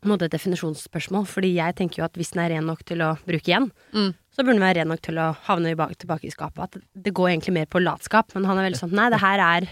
måte 0.05 0.27
et 0.27 0.35
definisjonsspørsmål, 0.35 1.25
fordi 1.31 1.55
jeg 1.55 1.77
tenker 1.79 2.01
jo 2.03 2.05
at 2.05 2.19
hvis 2.19 2.35
den 2.35 2.43
er 2.43 2.53
ren 2.53 2.69
nok 2.69 2.83
til 2.85 3.01
å 3.01 3.15
bruke 3.25 3.49
igjen, 3.49 3.71
Mm. 3.95 4.11
så 4.35 4.43
burde 4.43 4.57
den 4.59 4.65
være 4.67 4.81
ren 4.81 4.91
nok 4.93 5.01
til 5.05 5.17
å 5.21 5.31
havne 5.47 5.73
tilbake 5.97 6.27
i 6.27 6.33
skapet. 6.33 6.63
At 6.67 6.77
det 6.93 7.13
går 7.15 7.31
egentlig 7.31 7.53
mer 7.57 7.65
på 7.71 7.81
latskap, 7.81 8.33
men 8.35 8.45
han 8.45 8.59
er 8.59 8.67
veldig 8.67 8.81
sånn 8.83 8.93
nei, 8.93 9.09
det 9.13 9.21
her 9.23 9.41
er 9.47 9.67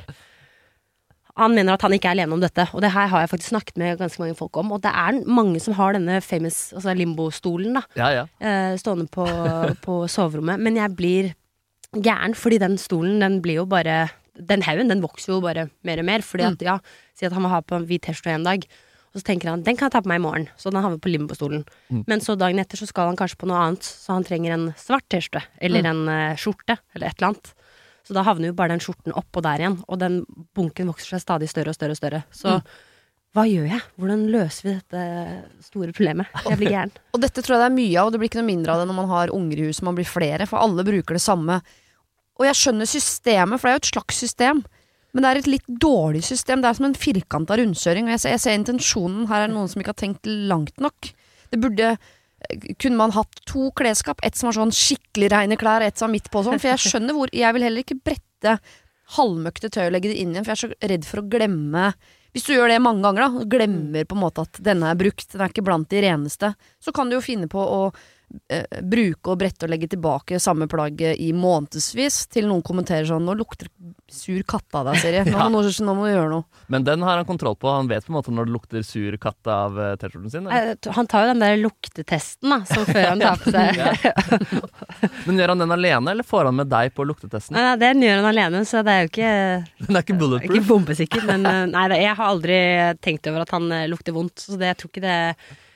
han 1.37 1.55
mener 1.55 1.73
at 1.75 1.83
han 1.85 1.93
ikke 1.95 2.09
er 2.09 2.17
alene 2.17 2.35
om 2.35 2.41
dette, 2.43 2.65
og 2.73 2.81
det 2.83 2.91
her 2.93 3.07
har 3.11 3.23
jeg 3.23 3.31
faktisk 3.31 3.53
snakket 3.53 3.77
med 3.79 3.99
ganske 3.99 4.21
mange 4.21 4.35
folk 4.37 4.57
om. 4.61 4.73
Og 4.75 4.81
det 4.83 4.91
er 4.91 5.19
mange 5.27 5.61
som 5.63 5.75
har 5.77 5.95
denne 5.95 6.19
famous 6.25 6.71
altså 6.75 6.95
limbo-stolen 6.97 7.77
da, 7.79 7.83
Ja, 7.99 8.09
ja. 8.15 8.25
eh, 8.41 8.73
stående 8.81 9.07
på, 9.11 9.25
på 9.85 10.01
soverommet. 10.11 10.59
Men 10.59 10.79
jeg 10.79 10.95
blir 10.97 11.31
gæren, 11.95 12.35
fordi 12.35 12.59
den 12.61 12.77
stolen, 12.81 13.19
den 13.23 13.41
blir 13.43 13.61
jo 13.61 13.65
bare 13.69 14.09
Den 14.41 14.63
haugen, 14.63 14.87
den 14.87 15.01
vokser 15.03 15.33
jo 15.33 15.41
bare 15.43 15.67
mer 15.83 15.99
og 15.99 16.05
mer. 16.07 16.21
Fordi 16.23 16.45
at, 16.47 16.61
ja, 16.63 16.77
si 17.13 17.25
at 17.27 17.33
han 17.35 17.43
må 17.43 17.49
ha 17.51 17.59
på 17.61 17.75
en 17.75 17.85
hvit 17.85 18.01
T-skjorte 18.07 18.31
en 18.33 18.45
dag. 18.47 18.63
Og 19.11 19.19
så 19.19 19.25
tenker 19.27 19.49
han 19.51 19.61
den 19.61 19.75
kan 19.75 19.89
jeg 19.89 19.91
ta 19.91 20.01
på 20.01 20.07
meg 20.07 20.21
i 20.21 20.23
morgen, 20.23 20.45
så 20.57 20.71
den 20.71 20.79
havner 20.81 20.97
på 21.03 21.11
limbostolen. 21.11 21.65
Men 22.07 22.23
så 22.23 22.37
dagen 22.39 22.57
etter 22.63 22.79
så 22.79 22.87
skal 22.87 23.11
han 23.11 23.19
kanskje 23.19 23.37
på 23.41 23.49
noe 23.51 23.59
annet, 23.59 23.83
så 23.83 24.15
han 24.15 24.23
trenger 24.23 24.55
en 24.55 24.69
svart 24.79 25.03
T-skjorte. 25.11 25.43
Eller 25.59 25.83
en 25.91 26.05
uh, 26.07 26.31
skjorte, 26.39 26.77
eller 26.95 27.11
et 27.11 27.19
eller 27.19 27.33
annet. 27.33 27.51
Så 28.07 28.15
da 28.17 28.23
havner 28.25 28.49
jo 28.49 28.57
bare 28.57 28.73
den 28.73 28.81
skjorten 28.83 29.13
oppå 29.17 29.43
der 29.45 29.61
igjen, 29.61 29.77
og 29.87 29.99
den 30.01 30.21
bunken 30.57 30.89
vokser 30.89 31.15
seg 31.15 31.23
stadig 31.23 31.51
større 31.51 31.73
og 31.73 31.77
større 31.77 31.95
og 31.95 31.99
større. 31.99 32.23
Så 32.33 32.55
hva 33.31 33.45
gjør 33.47 33.69
jeg? 33.69 33.83
Hvordan 33.95 34.25
løser 34.33 34.65
vi 34.65 34.73
dette 34.75 35.03
store 35.63 35.93
problemet? 35.95 36.33
Jeg 36.49 36.59
blir 36.59 36.73
gæren. 36.75 36.91
Og 37.15 37.21
dette 37.23 37.43
tror 37.43 37.55
jeg 37.55 37.63
det 37.63 37.69
er 37.69 37.77
mye 37.77 38.01
av, 38.01 38.09
og 38.09 38.11
det 38.11 38.19
blir 38.19 38.31
ikke 38.31 38.41
noe 38.41 38.49
mindre 38.49 38.73
av 38.73 38.81
det 38.81 38.89
når 38.89 38.97
man 38.97 39.11
har 39.13 39.33
unger 39.35 39.61
i 39.61 39.69
huset, 39.69 39.85
man 39.87 39.95
blir 39.99 40.09
flere, 40.09 40.47
for 40.49 40.59
alle 40.59 40.85
bruker 40.87 41.15
det 41.15 41.23
samme. 41.23 41.61
Og 42.41 42.47
jeg 42.49 42.57
skjønner 42.59 42.89
systemet, 42.89 43.61
for 43.61 43.69
det 43.69 43.71
er 43.71 43.77
jo 43.79 43.83
et 43.85 43.91
slags 43.93 44.21
system. 44.25 44.63
Men 45.11 45.23
det 45.23 45.29
er 45.29 45.39
et 45.41 45.51
litt 45.51 45.71
dårlig 45.83 46.23
system. 46.25 46.63
Det 46.63 46.69
er 46.69 46.77
som 46.79 46.87
en 46.87 46.97
firkanta 46.97 47.57
rundkjøring. 47.59 48.07
Og 48.07 48.15
jeg 48.15 48.23
ser, 48.23 48.35
jeg 48.35 48.43
ser 48.45 48.57
intensjonen. 48.57 49.25
Her 49.29 49.43
er 49.43 49.51
det 49.51 49.55
noen 49.57 49.71
som 49.71 49.83
ikke 49.83 49.91
har 49.91 49.99
tenkt 49.99 50.29
langt 50.49 50.83
nok. 50.83 51.11
Det 51.51 51.59
burde 51.59 51.89
kunne 52.79 52.97
man 52.99 53.13
hatt 53.15 53.41
to 53.49 53.69
klesskap? 53.77 54.21
Et 54.25 54.37
som 54.37 54.49
var 54.49 54.57
sånn 54.57 54.73
skikkelig 54.75 55.31
reine 55.33 55.57
klær, 55.59 55.83
et 55.85 55.97
som 55.97 56.09
var 56.09 56.15
midt 56.15 56.31
på 56.33 56.43
sånn. 56.45 56.61
For 56.61 56.73
jeg 56.73 56.83
skjønner 56.85 57.17
hvor 57.17 57.31
Jeg 57.35 57.55
vil 57.55 57.67
heller 57.67 57.85
ikke 57.85 57.99
brette 58.01 58.55
halvmøkte 59.17 59.71
tøy 59.73 59.85
og 59.87 59.93
legge 59.95 60.11
det 60.11 60.21
inn 60.21 60.33
igjen, 60.33 60.45
for 60.47 60.53
jeg 60.53 60.57
er 60.57 60.63
så 60.63 60.89
redd 60.93 61.07
for 61.07 61.21
å 61.21 61.27
glemme 61.31 61.91
Hvis 62.31 62.45
du 62.47 62.53
gjør 62.53 62.71
det 62.71 62.79
mange 62.79 63.03
ganger, 63.03 63.25
da, 63.25 63.41
og 63.41 63.51
glemmer 63.51 64.07
på 64.07 64.15
en 64.15 64.23
måte 64.23 64.45
at 64.45 64.61
denne 64.63 64.87
er 64.87 64.99
brukt, 64.99 65.27
den 65.33 65.43
er 65.43 65.51
ikke 65.51 65.65
blant 65.67 65.89
de 65.91 65.99
reneste, 66.05 66.53
så 66.79 66.93
kan 66.95 67.11
du 67.11 67.17
jo 67.17 67.25
finne 67.25 67.49
på 67.51 67.59
å 67.59 67.81
bruke 68.81 69.31
og 69.33 69.39
brette 69.41 69.65
og 69.67 69.71
legge 69.73 69.89
tilbake 69.91 70.39
samme 70.39 70.67
plagget 70.71 71.19
i 71.19 71.31
månedsvis, 71.35 72.25
til 72.31 72.47
noen 72.47 72.63
kommenterer 72.63 73.07
sånn 73.09 73.25
'Nå 73.25 73.35
lukter 73.39 73.67
sur 74.11 74.41
katt 74.43 74.75
av 74.75 74.89
deg, 74.89 74.99
Siri. 75.01 75.23
Nå, 75.31 75.37
ja. 75.37 75.47
nå, 75.51 75.61
nå 75.61 75.93
må 75.95 76.07
du 76.07 76.11
gjøre 76.11 76.31
noe'. 76.31 76.63
Men 76.71 76.83
den 76.87 77.03
har 77.05 77.19
han 77.19 77.27
kontroll 77.27 77.55
på. 77.55 77.69
Han 77.71 77.89
vet 77.91 78.05
på 78.05 78.11
en 78.11 78.17
måte 78.17 78.33
når 78.33 78.49
det 78.49 78.55
lukter 78.55 78.85
sur 78.87 79.15
katt 79.21 79.51
av 79.51 79.79
eh, 79.79 79.95
T-skjorten 79.99 80.31
sin. 80.33 80.47
eller? 80.47 80.75
Eh, 80.75 80.91
Han 80.95 81.07
tar 81.07 81.25
jo 81.25 81.33
den 81.33 81.43
der 81.43 81.57
luktetesten, 81.61 82.51
da, 82.51 82.59
som 82.67 82.85
før 82.87 83.07
han 83.13 83.23
tar 83.23 83.39
på 83.41 83.51
seg 83.51 83.81
Men 85.27 85.39
gjør 85.39 85.53
han 85.53 85.63
den 85.63 85.75
alene, 85.77 86.11
eller 86.15 86.27
får 86.27 86.49
han 86.49 86.59
med 86.59 86.71
deg 86.71 86.93
på 86.97 87.05
luktetesten? 87.07 87.55
Nei, 87.55 87.63
nei, 87.69 87.75
Den 87.81 88.05
gjør 88.05 88.21
han 88.21 88.29
alene, 88.31 88.63
så 88.67 88.83
det 88.85 88.93
er 88.95 89.03
jo 89.05 89.11
ikke 89.11 89.33
Den 89.87 89.99
er 89.99 90.05
ikke 90.05 90.19
bulletproof? 90.21 90.55
Ikke 90.55 90.67
bombesikker, 90.69 91.25
men 91.27 91.47
eh, 91.49 91.65
nei, 91.71 91.87
jeg 92.01 92.15
har 92.19 92.27
aldri 92.27 92.61
tenkt 93.03 93.27
over 93.31 93.45
at 93.45 93.55
han 93.55 93.71
eh, 93.75 93.89
lukter 93.91 94.15
vondt. 94.15 94.43
Så 94.43 94.59
det, 94.59 94.73
jeg 94.73 94.81
tror 94.81 94.93
ikke 94.93 95.05
det 95.07 95.19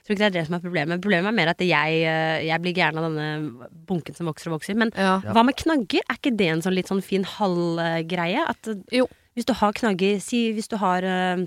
jeg 0.06 0.12
tror 0.12 0.16
ikke 0.16 0.22
det 0.22 0.28
er 0.30 0.36
det 0.38 0.46
som 0.46 0.56
er 0.56 0.62
problemet. 0.62 1.02
Problemet 1.02 1.28
er 1.32 1.34
mer 1.34 1.50
at 1.50 1.62
jeg, 1.66 1.96
eh, 2.06 2.46
jeg 2.46 2.62
blir 2.62 2.76
gæren 2.78 2.98
av 3.02 3.08
denne 3.10 3.70
bunken 3.90 4.14
som 4.16 4.28
vokser 4.30 4.52
og 4.52 4.60
vokser. 4.60 4.76
Men 4.78 4.92
Ja. 4.96 5.20
hva 5.34 5.44
med 5.44 5.56
knagger? 5.58 6.02
Er 6.08 6.16
ikke 6.20 6.38
det 6.38 6.48
en 6.48 6.62
sånn 6.62 6.76
litt 6.76 6.88
sånn 6.88 7.02
fin 7.02 7.24
halvgreie? 7.24 8.48
At 8.48 8.68
eh, 8.68 8.76
Jo. 8.92 9.08
hvis 9.36 9.46
du 9.46 9.54
har 9.54 9.74
knagger 9.74 10.22
Si 10.22 10.54
hvis 10.54 10.68
du 10.70 10.78
har 10.78 11.02
eh, 11.04 11.46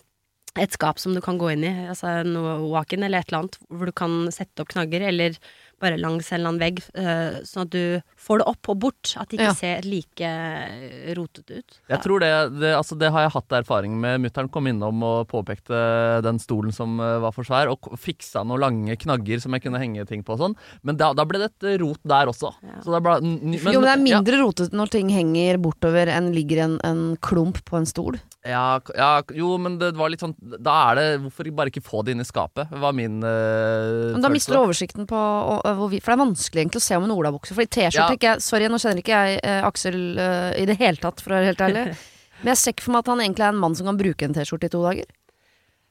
et 0.57 0.73
skap 0.73 0.99
som 0.99 1.15
du 1.15 1.21
kan 1.21 1.39
gå 1.39 1.53
inn 1.53 1.63
i, 1.63 1.87
altså 1.87 2.25
noe 2.27 2.69
walk-in 2.69 3.05
eller 3.05 3.21
et 3.21 3.29
eller 3.31 3.45
annet, 3.45 3.59
hvor 3.71 3.87
du 3.87 3.93
kan 3.93 4.27
sette 4.33 4.59
opp 4.61 4.69
knagger, 4.73 5.03
eller 5.07 5.37
bare 5.81 5.99
langs 6.01 6.31
en 6.33 6.41
eller 6.41 6.49
annen 6.51 6.61
vegg, 6.63 6.81
eh, 6.99 7.39
sånn 7.47 7.63
at 7.67 7.71
du 7.71 8.01
får 8.19 8.41
det 8.43 8.47
opp 8.51 8.69
og 8.73 8.79
bort. 8.83 9.13
At 9.17 9.29
det 9.31 9.39
ikke 9.39 9.49
Ja. 9.49 9.55
ser 9.55 9.83
like 9.87 10.21
eh, 10.27 11.15
rotete 11.15 11.61
ut. 11.61 11.79
Jeg 11.89 12.03
tror 12.03 12.21
det, 12.21 12.31
det, 12.61 12.73
altså 12.75 12.99
det 12.99 13.11
har 13.15 13.27
jeg 13.27 13.35
hatt 13.37 13.57
erfaring 13.61 13.95
med. 14.01 14.21
Mutter'n 14.25 14.51
kom 14.51 14.67
innom 14.67 15.03
og 15.07 15.29
påpekte 15.31 16.23
den 16.27 16.39
stolen 16.43 16.73
som 16.75 16.99
eh, 17.01 17.19
var 17.23 17.33
for 17.37 17.47
svær, 17.47 17.71
og 17.73 17.93
fiksa 17.99 18.45
noen 18.47 18.61
lange 18.65 18.97
knagger 19.01 19.41
som 19.41 19.55
jeg 19.55 19.63
kunne 19.67 19.79
henge 19.83 20.07
ting 20.09 20.23
på 20.27 20.35
og 20.37 20.43
sånn. 20.43 20.57
Men 20.83 20.99
da, 21.01 21.13
da 21.15 21.25
ble 21.29 21.39
det 21.45 21.51
et 21.55 21.81
rot 21.83 22.01
der 22.03 22.27
også. 22.33 22.53
Så 22.85 22.93
det 22.95 23.03
ble, 23.07 23.17
n- 23.23 23.39
n- 23.53 23.59
jo, 23.59 23.81
men 23.81 23.87
det 23.87 23.93
er 23.95 23.99
ja. 23.99 24.19
mindre 24.19 24.43
rotete 24.43 24.77
når 24.77 24.93
ting 24.95 25.09
henger 25.15 25.59
bortover 25.63 26.11
enn 26.13 26.33
ligger 26.35 26.65
en, 26.67 26.79
en 26.85 27.05
klump 27.23 27.63
på 27.69 27.79
en 27.81 27.87
stol. 27.89 28.19
Ja, 28.47 28.81
ja, 28.95 29.23
jo, 29.35 29.57
men 29.59 29.81
det 29.81 29.89
var 29.99 30.13
litt 30.13 30.23
sånn 30.23 30.37
Da 30.39 30.75
er 30.93 30.95
det 30.95 31.07
Hvorfor 31.25 31.49
bare 31.59 31.73
ikke 31.73 31.83
få 31.83 32.05
det 32.07 32.15
inn 32.15 32.23
i 32.23 32.27
skapet? 32.27 32.71
var 32.71 32.95
min 32.95 33.17
uh, 33.19 34.15
Men 34.15 34.23
da 34.23 34.31
mister 34.31 34.55
du 34.55 34.61
oversikten 34.61 35.09
på 35.11 35.19
og, 35.19 35.59
og, 35.59 35.73
hvor 35.81 35.91
vi, 35.91 35.99
For 35.99 36.13
det 36.13 36.17
er 36.17 36.23
vanskelig 36.23 36.63
egentlig 36.63 36.79
å 36.79 36.87
se 36.87 37.01
om 37.01 37.09
en 37.09 37.17
olabukse. 37.17 37.57
For 37.57 37.67
i 37.67 37.71
T-skjorte 37.71 38.19
Ja. 38.23 38.37
Sorry, 38.43 38.69
nå 38.71 38.79
kjenner 38.79 39.03
ikke 39.03 39.19
jeg 39.25 39.41
eh, 39.43 39.67
Aksel 39.67 39.99
eh, 40.23 40.53
i 40.63 40.69
det 40.71 40.79
hele 40.79 41.01
tatt, 41.03 41.23
for 41.25 41.35
å 41.35 41.39
være 41.39 41.51
helt 41.51 41.65
ærlig. 41.67 41.85
Men 42.43 42.53
jeg 42.53 42.61
ser 42.61 42.75
ikke 42.77 42.87
for 42.87 42.95
meg 42.95 43.03
at 43.03 43.11
han 43.11 43.23
egentlig 43.25 43.47
er 43.49 43.55
en 43.55 43.61
mann 43.65 43.75
som 43.79 43.89
kan 43.91 43.99
bruke 43.99 44.27
en 44.29 44.37
T-skjorte 44.37 44.71
i 44.71 44.73
to 44.73 44.83
dager. 44.85 45.11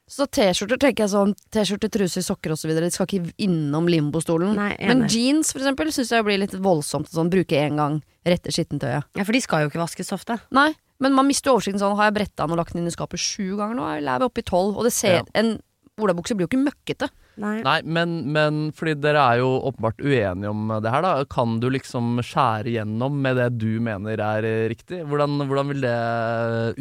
Så 0.08 0.28
T-skjorter 0.32 0.80
tenker 0.80 1.04
jeg 1.04 1.12
sånn 1.12 1.34
T-skjorte, 1.52 1.92
truser, 1.92 2.24
sokker 2.24 2.56
osv. 2.56 2.72
De 2.72 2.92
skal 2.96 3.10
ikke 3.10 3.34
innom 3.44 3.90
limbostolen. 3.92 4.56
Nei, 4.56 4.72
Men 4.88 5.04
jeans 5.12 5.52
for 5.52 5.60
eksempel 5.60 5.92
syns 5.92 6.14
jeg 6.16 6.28
blir 6.28 6.40
litt 6.40 6.56
voldsomt. 6.56 7.12
Sånn 7.12 7.32
bruke 7.34 7.60
én 7.60 7.80
gang, 7.80 8.00
rette 8.28 8.54
skittentøyet. 8.56 9.10
Ja, 9.20 9.28
for 9.28 9.36
de 9.36 9.44
skal 9.44 9.66
jo 9.66 9.72
ikke 9.74 9.84
vaskes 9.84 10.16
ofte. 10.16 10.40
Nei, 10.56 10.70
men 11.04 11.14
man 11.14 11.28
mister 11.30 11.54
oversikten 11.54 11.82
sånn. 11.82 11.96
Har 12.00 12.10
jeg 12.10 12.18
bretta 12.18 12.46
den 12.46 12.56
og 12.56 12.62
lagt 12.62 12.74
den 12.74 12.82
inn 12.84 12.90
i 12.90 12.96
skapet 12.96 13.22
sju 13.22 13.56
ganger 13.60 13.78
nå, 13.78 13.88
eller 13.98 14.16
er 14.16 14.24
vi 14.24 14.30
oppe 14.32 14.44
i 14.44 14.48
tolv? 14.48 14.78
Og 14.78 14.88
det 14.88 14.94
ser 14.96 15.20
Ja. 15.20 15.26
En 15.38 15.58
olabukse 15.98 16.36
blir 16.38 16.46
jo 16.46 16.52
ikke 16.52 16.62
møkkete. 16.62 17.10
Nei. 17.42 17.56
Nei, 17.66 17.82
men, 17.86 18.16
men 18.34 18.60
fordi 18.74 18.96
dere 19.02 19.22
er 19.34 19.40
jo 19.42 19.50
åpenbart 19.70 20.02
uenige 20.02 20.50
om 20.50 20.72
det 20.82 20.94
her, 20.94 21.06
da. 21.06 21.26
Kan 21.30 21.60
du 21.62 21.70
liksom 21.74 22.18
skjære 22.26 22.74
gjennom 22.76 23.20
med 23.22 23.38
det 23.38 23.52
du 23.62 23.80
mener 23.84 24.18
er 24.18 24.46
eh, 24.46 24.66
riktig? 24.74 25.04
Hvordan, 25.10 25.38
hvordan 25.50 25.70
vil 25.74 25.86
det 25.86 25.98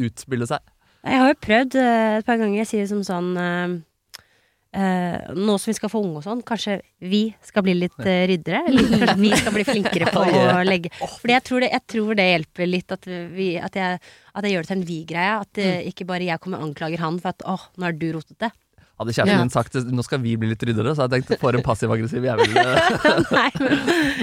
utspille 0.08 0.48
seg? 0.48 0.64
Jeg 1.06 1.20
har 1.22 1.32
jo 1.32 1.38
prøvd 1.44 1.76
eh, 1.80 2.16
et 2.20 2.28
par 2.28 2.40
ganger. 2.40 2.60
Jeg 2.62 2.70
sier 2.72 2.88
som 2.90 3.04
sånn 3.06 3.36
eh, 4.76 5.14
eh, 5.16 5.32
Nå 5.36 5.56
som 5.60 5.70
vi 5.70 5.76
skal 5.78 5.90
få 5.92 6.02
unge 6.04 6.20
og 6.20 6.26
sånn, 6.26 6.42
kanskje 6.46 6.78
vi 7.00 7.22
skal 7.44 7.64
bli 7.66 7.74
litt 7.78 7.96
uh, 8.00 8.12
ryddere? 8.30 8.62
Eller 8.70 9.14
vi 9.24 9.32
skal 9.36 9.54
bli 9.56 9.64
flinkere 9.68 10.12
på 10.12 10.24
å 10.24 10.44
legge 10.66 10.92
Fordi 11.00 11.34
jeg 11.34 11.46
tror 11.48 11.64
det, 11.64 11.72
jeg 11.74 11.84
tror 11.94 12.20
det 12.20 12.28
hjelper 12.30 12.70
litt 12.70 12.96
at, 12.96 13.08
vi, 13.32 13.48
at, 13.60 13.80
jeg, 13.80 14.02
at 14.34 14.46
jeg 14.46 14.56
gjør 14.56 14.66
det 14.66 14.70
til 14.70 14.78
en 14.78 14.86
vi-greie. 14.90 15.34
At 15.46 15.62
eh, 15.62 15.80
ikke 15.90 16.08
bare 16.08 16.28
jeg 16.28 16.42
kommer 16.42 16.62
og 16.62 16.70
anklager 16.70 17.02
han 17.02 17.20
for 17.22 17.34
at 17.34 17.46
åh, 17.48 17.68
nå 17.76 17.90
er 17.90 17.98
du 17.98 18.08
rotete. 18.16 18.52
Hadde 18.96 19.12
kjæresten 19.12 19.28
Ja. 19.36 19.40
min 19.44 19.50
sagt 19.52 19.74
nå 19.92 20.02
skal 20.06 20.22
vi 20.24 20.36
bli 20.40 20.48
litt 20.54 20.62
ryddere, 20.64 20.94
så 20.96 21.04
hadde 21.04 21.18
jeg 21.18 21.26
tenkt 21.28 21.40
for 21.42 21.52
en 21.52 21.60
passiv-aggressiv 21.66 22.24
jævel. 22.24 22.54
eh, 22.56 23.18
Nei, 23.36 23.50
men 23.60 23.82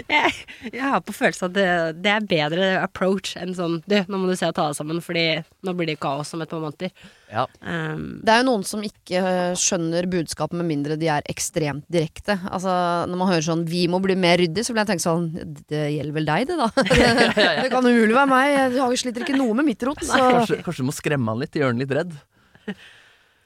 jeg, 0.09 0.31
jeg 0.73 0.81
har 0.81 1.03
på 1.05 1.13
følelsen 1.13 1.45
at 1.51 1.53
det, 1.53 1.67
det 2.01 2.09
er 2.15 2.25
bedre 2.25 2.69
approach 2.81 3.35
enn 3.37 3.53
sånn 3.53 3.75
Du, 3.85 3.93
nå 4.09 4.17
må 4.17 4.31
du 4.31 4.35
se 4.39 4.47
og 4.49 4.55
ta 4.57 4.65
deg 4.71 4.79
sammen, 4.79 4.97
fordi 5.05 5.25
nå 5.61 5.75
blir 5.77 5.91
det 5.91 5.99
kaos 6.01 6.33
om 6.33 6.41
et 6.41 6.49
par 6.49 6.63
måneder. 6.63 6.89
Ja. 7.33 7.45
Um, 7.61 8.19
Det 8.25 8.33
er 8.33 8.41
jo 8.41 8.47
noen 8.49 8.65
som 8.65 8.81
ikke 8.85 9.21
øh, 9.21 9.53
skjønner 9.61 10.09
budskapet 10.09 10.57
med 10.57 10.65
mindre 10.71 10.97
de 10.97 11.07
er 11.19 11.21
ekstremt 11.29 11.85
direkte. 11.93 12.39
Altså, 12.49 12.73
når 13.09 13.21
man 13.21 13.29
hører 13.29 13.45
sånn 13.45 13.63
'vi 13.69 13.85
må 13.93 14.01
bli 14.01 14.15
mer 14.17 14.37
ryddig', 14.41 14.65
så 14.65 14.73
blir 14.73 14.85
jeg 14.87 14.91
tenkt 14.95 15.05
sånn 15.05 15.29
Det 15.69 15.83
gjelder 15.93 16.13
vel 16.17 16.25
deg, 16.25 16.47
det, 16.49 16.57
da. 16.57 16.69
det 17.61 17.69
kan 17.69 17.85
umulig 17.85 18.13
være 18.17 18.29
meg. 18.33 18.49
Jeg 18.57 18.81
har- 18.81 18.97
sliter 18.97 19.21
ikke 19.21 19.37
noe 19.37 19.53
med 19.53 19.65
mitt 19.69 19.83
rot. 19.85 20.01
Så 20.01 20.17
Kanskje, 20.17 20.63
kanskje 20.65 20.81
du 20.81 20.89
må 20.89 20.93
skremme 20.97 21.29
han 21.29 21.39
litt, 21.45 21.53
gjøre 21.53 21.73
han 21.73 21.81
litt 21.85 21.91
redd. 21.93 22.13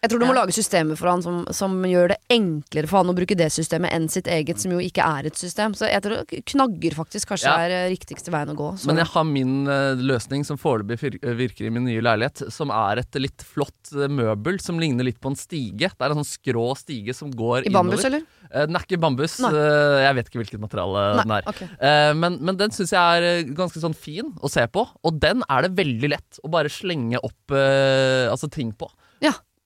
Jeg 0.03 0.09
tror 0.11 0.19
du 0.21 0.25
må 0.29 0.33
lage 0.37 0.53
systemer 0.55 0.95
for 0.99 1.09
han 1.09 1.21
som, 1.25 1.39
som 1.55 1.73
gjør 1.87 2.11
det 2.13 2.17
enklere 2.33 2.87
for 2.89 2.99
han 3.01 3.09
å 3.11 3.15
bruke 3.17 3.35
det 3.37 3.47
systemet 3.51 3.91
enn 3.95 4.05
sitt 4.13 4.27
eget, 4.29 4.59
som 4.61 4.71
jo 4.75 4.79
ikke 4.83 5.01
er 5.03 5.25
et 5.31 5.35
system. 5.39 5.73
Så 5.77 5.89
jeg 5.89 6.03
tror 6.05 6.23
knagger 6.53 6.95
faktisk 6.97 7.31
kanskje 7.33 7.47
Ja. 7.49 7.55
er 7.65 7.75
øh, 7.77 7.89
riktigste 7.95 8.31
veien 8.33 8.51
å 8.53 8.55
gå. 8.59 8.67
Så. 8.77 8.87
Men 8.91 9.01
jeg 9.01 9.09
har 9.13 9.23
min 9.27 9.53
eh, 9.67 9.95
løsning 9.97 10.45
som 10.45 10.57
foreløpig 10.61 11.17
virker 11.39 11.65
i 11.67 11.71
min 11.73 11.85
nye 11.89 12.01
leilighet, 12.05 12.45
som 12.53 12.69
er 12.75 13.01
et 13.03 13.19
litt 13.21 13.41
flott 13.47 13.93
eh, 13.95 14.07
møbel 14.11 14.59
som 14.61 14.79
ligner 14.79 15.07
litt 15.07 15.19
på 15.23 15.31
en 15.33 15.39
stige. 15.39 15.89
Det 15.89 16.05
er 16.07 16.13
en 16.13 16.21
sånn 16.21 16.29
skrå 16.29 16.67
stige 16.77 17.15
som 17.17 17.31
går 17.33 17.65
I 17.67 17.73
bambus, 17.73 18.03
innover. 18.05 18.21
eller? 18.21 18.45
Eh, 18.51 18.65
Den 18.69 18.75
er 18.79 18.85
ikke 18.85 19.01
bambus. 19.01 19.39
Nei. 19.43 19.51
eh, 19.57 19.97
Jeg 20.07 20.15
vet 20.19 20.29
ikke 20.31 20.41
hvilket 20.43 20.61
materiale 20.63 21.07
den 21.23 21.35
er. 21.39 21.49
ok. 21.51 21.61
Eh, 21.79 22.13
Men, 22.13 22.37
men 22.45 22.57
den 22.59 22.71
syns 22.75 22.93
jeg 22.93 23.01
er 23.01 23.27
eh, 23.41 23.43
ganske 23.57 23.81
sånn 23.81 23.95
fin 23.97 24.33
å 24.43 24.49
se 24.51 24.63
på, 24.71 24.85
og 25.03 25.19
den 25.19 25.41
er 25.49 25.65
det 25.67 25.73
veldig 25.79 26.09
lett 26.13 26.39
å 26.45 26.51
bare 26.53 26.69
slenge 26.71 27.17
opp 27.23 27.51
eh, 27.57 28.27
altså 28.31 28.49
ting 28.53 28.71
på. 28.77 28.91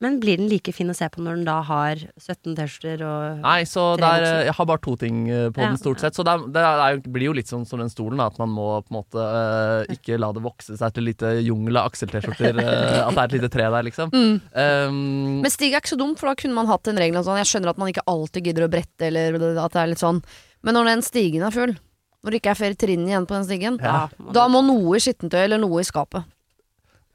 Men 0.01 0.17
blir 0.21 0.39
den 0.39 0.49
like 0.49 0.73
fin 0.73 0.89
å 0.89 0.95
se 0.97 1.05
på 1.13 1.21
når 1.21 1.37
den 1.37 1.45
da 1.45 1.59
har 1.67 1.99
17 2.17 2.55
T-skjorter 2.57 3.03
og 3.05 3.43
Nei, 3.43 3.59
så 3.69 3.83
er, 3.99 4.23
eh, 4.25 4.39
jeg 4.47 4.55
har 4.57 4.67
bare 4.71 4.81
to 4.81 4.95
ting 4.97 5.19
eh, 5.29 5.49
på 5.53 5.61
Ja, 5.61 5.69
den 5.69 5.77
stort 5.77 6.01
sett. 6.01 6.17
Så 6.17 6.25
det, 6.25 6.33
er, 6.33 6.47
det 6.55 6.63
er, 6.65 7.01
blir 7.05 7.29
jo 7.29 7.35
litt 7.37 7.51
sånn 7.51 7.67
som 7.69 7.81
den 7.81 7.91
stolen, 7.93 8.23
at 8.23 8.39
man 8.41 8.49
må 8.49 8.65
på 8.81 8.89
en 8.89 8.97
måte 8.97 9.21
uh, 9.21 9.93
ikke 9.93 10.17
la 10.21 10.31
det 10.33 10.41
vokse 10.41 10.79
seg 10.79 10.95
til 10.95 11.05
lite 11.11 11.35
jungel 11.45 11.77
av 11.77 11.91
Aksel-T-skjorter. 11.91 12.57
Uh, 12.57 12.97
at 13.05 13.13
det 13.13 13.21
er 13.21 13.23
et 13.27 13.37
lite 13.37 13.51
tre 13.53 13.69
der, 13.75 13.87
liksom. 13.91 14.09
Mm. 14.09 14.41
Um, 14.57 14.99
Men 15.45 15.53
stig 15.53 15.69
er 15.75 15.83
ikke 15.83 15.93
så 15.93 16.01
dumt, 16.01 16.17
for 16.17 16.31
da 16.31 16.35
kunne 16.41 16.57
man 16.57 16.69
hatt 16.71 16.89
en 16.89 16.99
regel 16.99 17.21
sånn 17.21 17.39
Jeg 17.43 17.51
skjønner 17.53 17.75
at 17.75 17.79
man 17.81 17.93
ikke 17.93 18.07
alltid 18.09 18.49
gidder 18.49 18.65
å 18.65 18.73
brette, 18.73 19.05
eller 19.11 19.37
at 19.61 19.77
det 19.77 19.83
er 19.83 19.93
litt 19.93 20.01
sånn 20.01 20.25
Men 20.65 20.77
når 20.77 20.93
den 20.95 21.05
stigen 21.05 21.45
er 21.45 21.53
full, 21.53 21.77
når 22.21 22.33
det 22.33 22.41
ikke 22.41 22.55
er 22.55 22.61
flere 22.65 22.77
trinn 22.77 23.05
igjen 23.05 23.29
på 23.29 23.37
den 23.37 23.45
stigen, 23.47 23.77
Ja. 23.81 24.07
da 24.33 24.49
må 24.49 24.65
noe 24.65 24.97
i 24.97 25.03
skittentøy 25.03 25.43
eller 25.43 25.61
noe 25.61 25.81
i 25.81 25.87
skapet. 25.87 26.25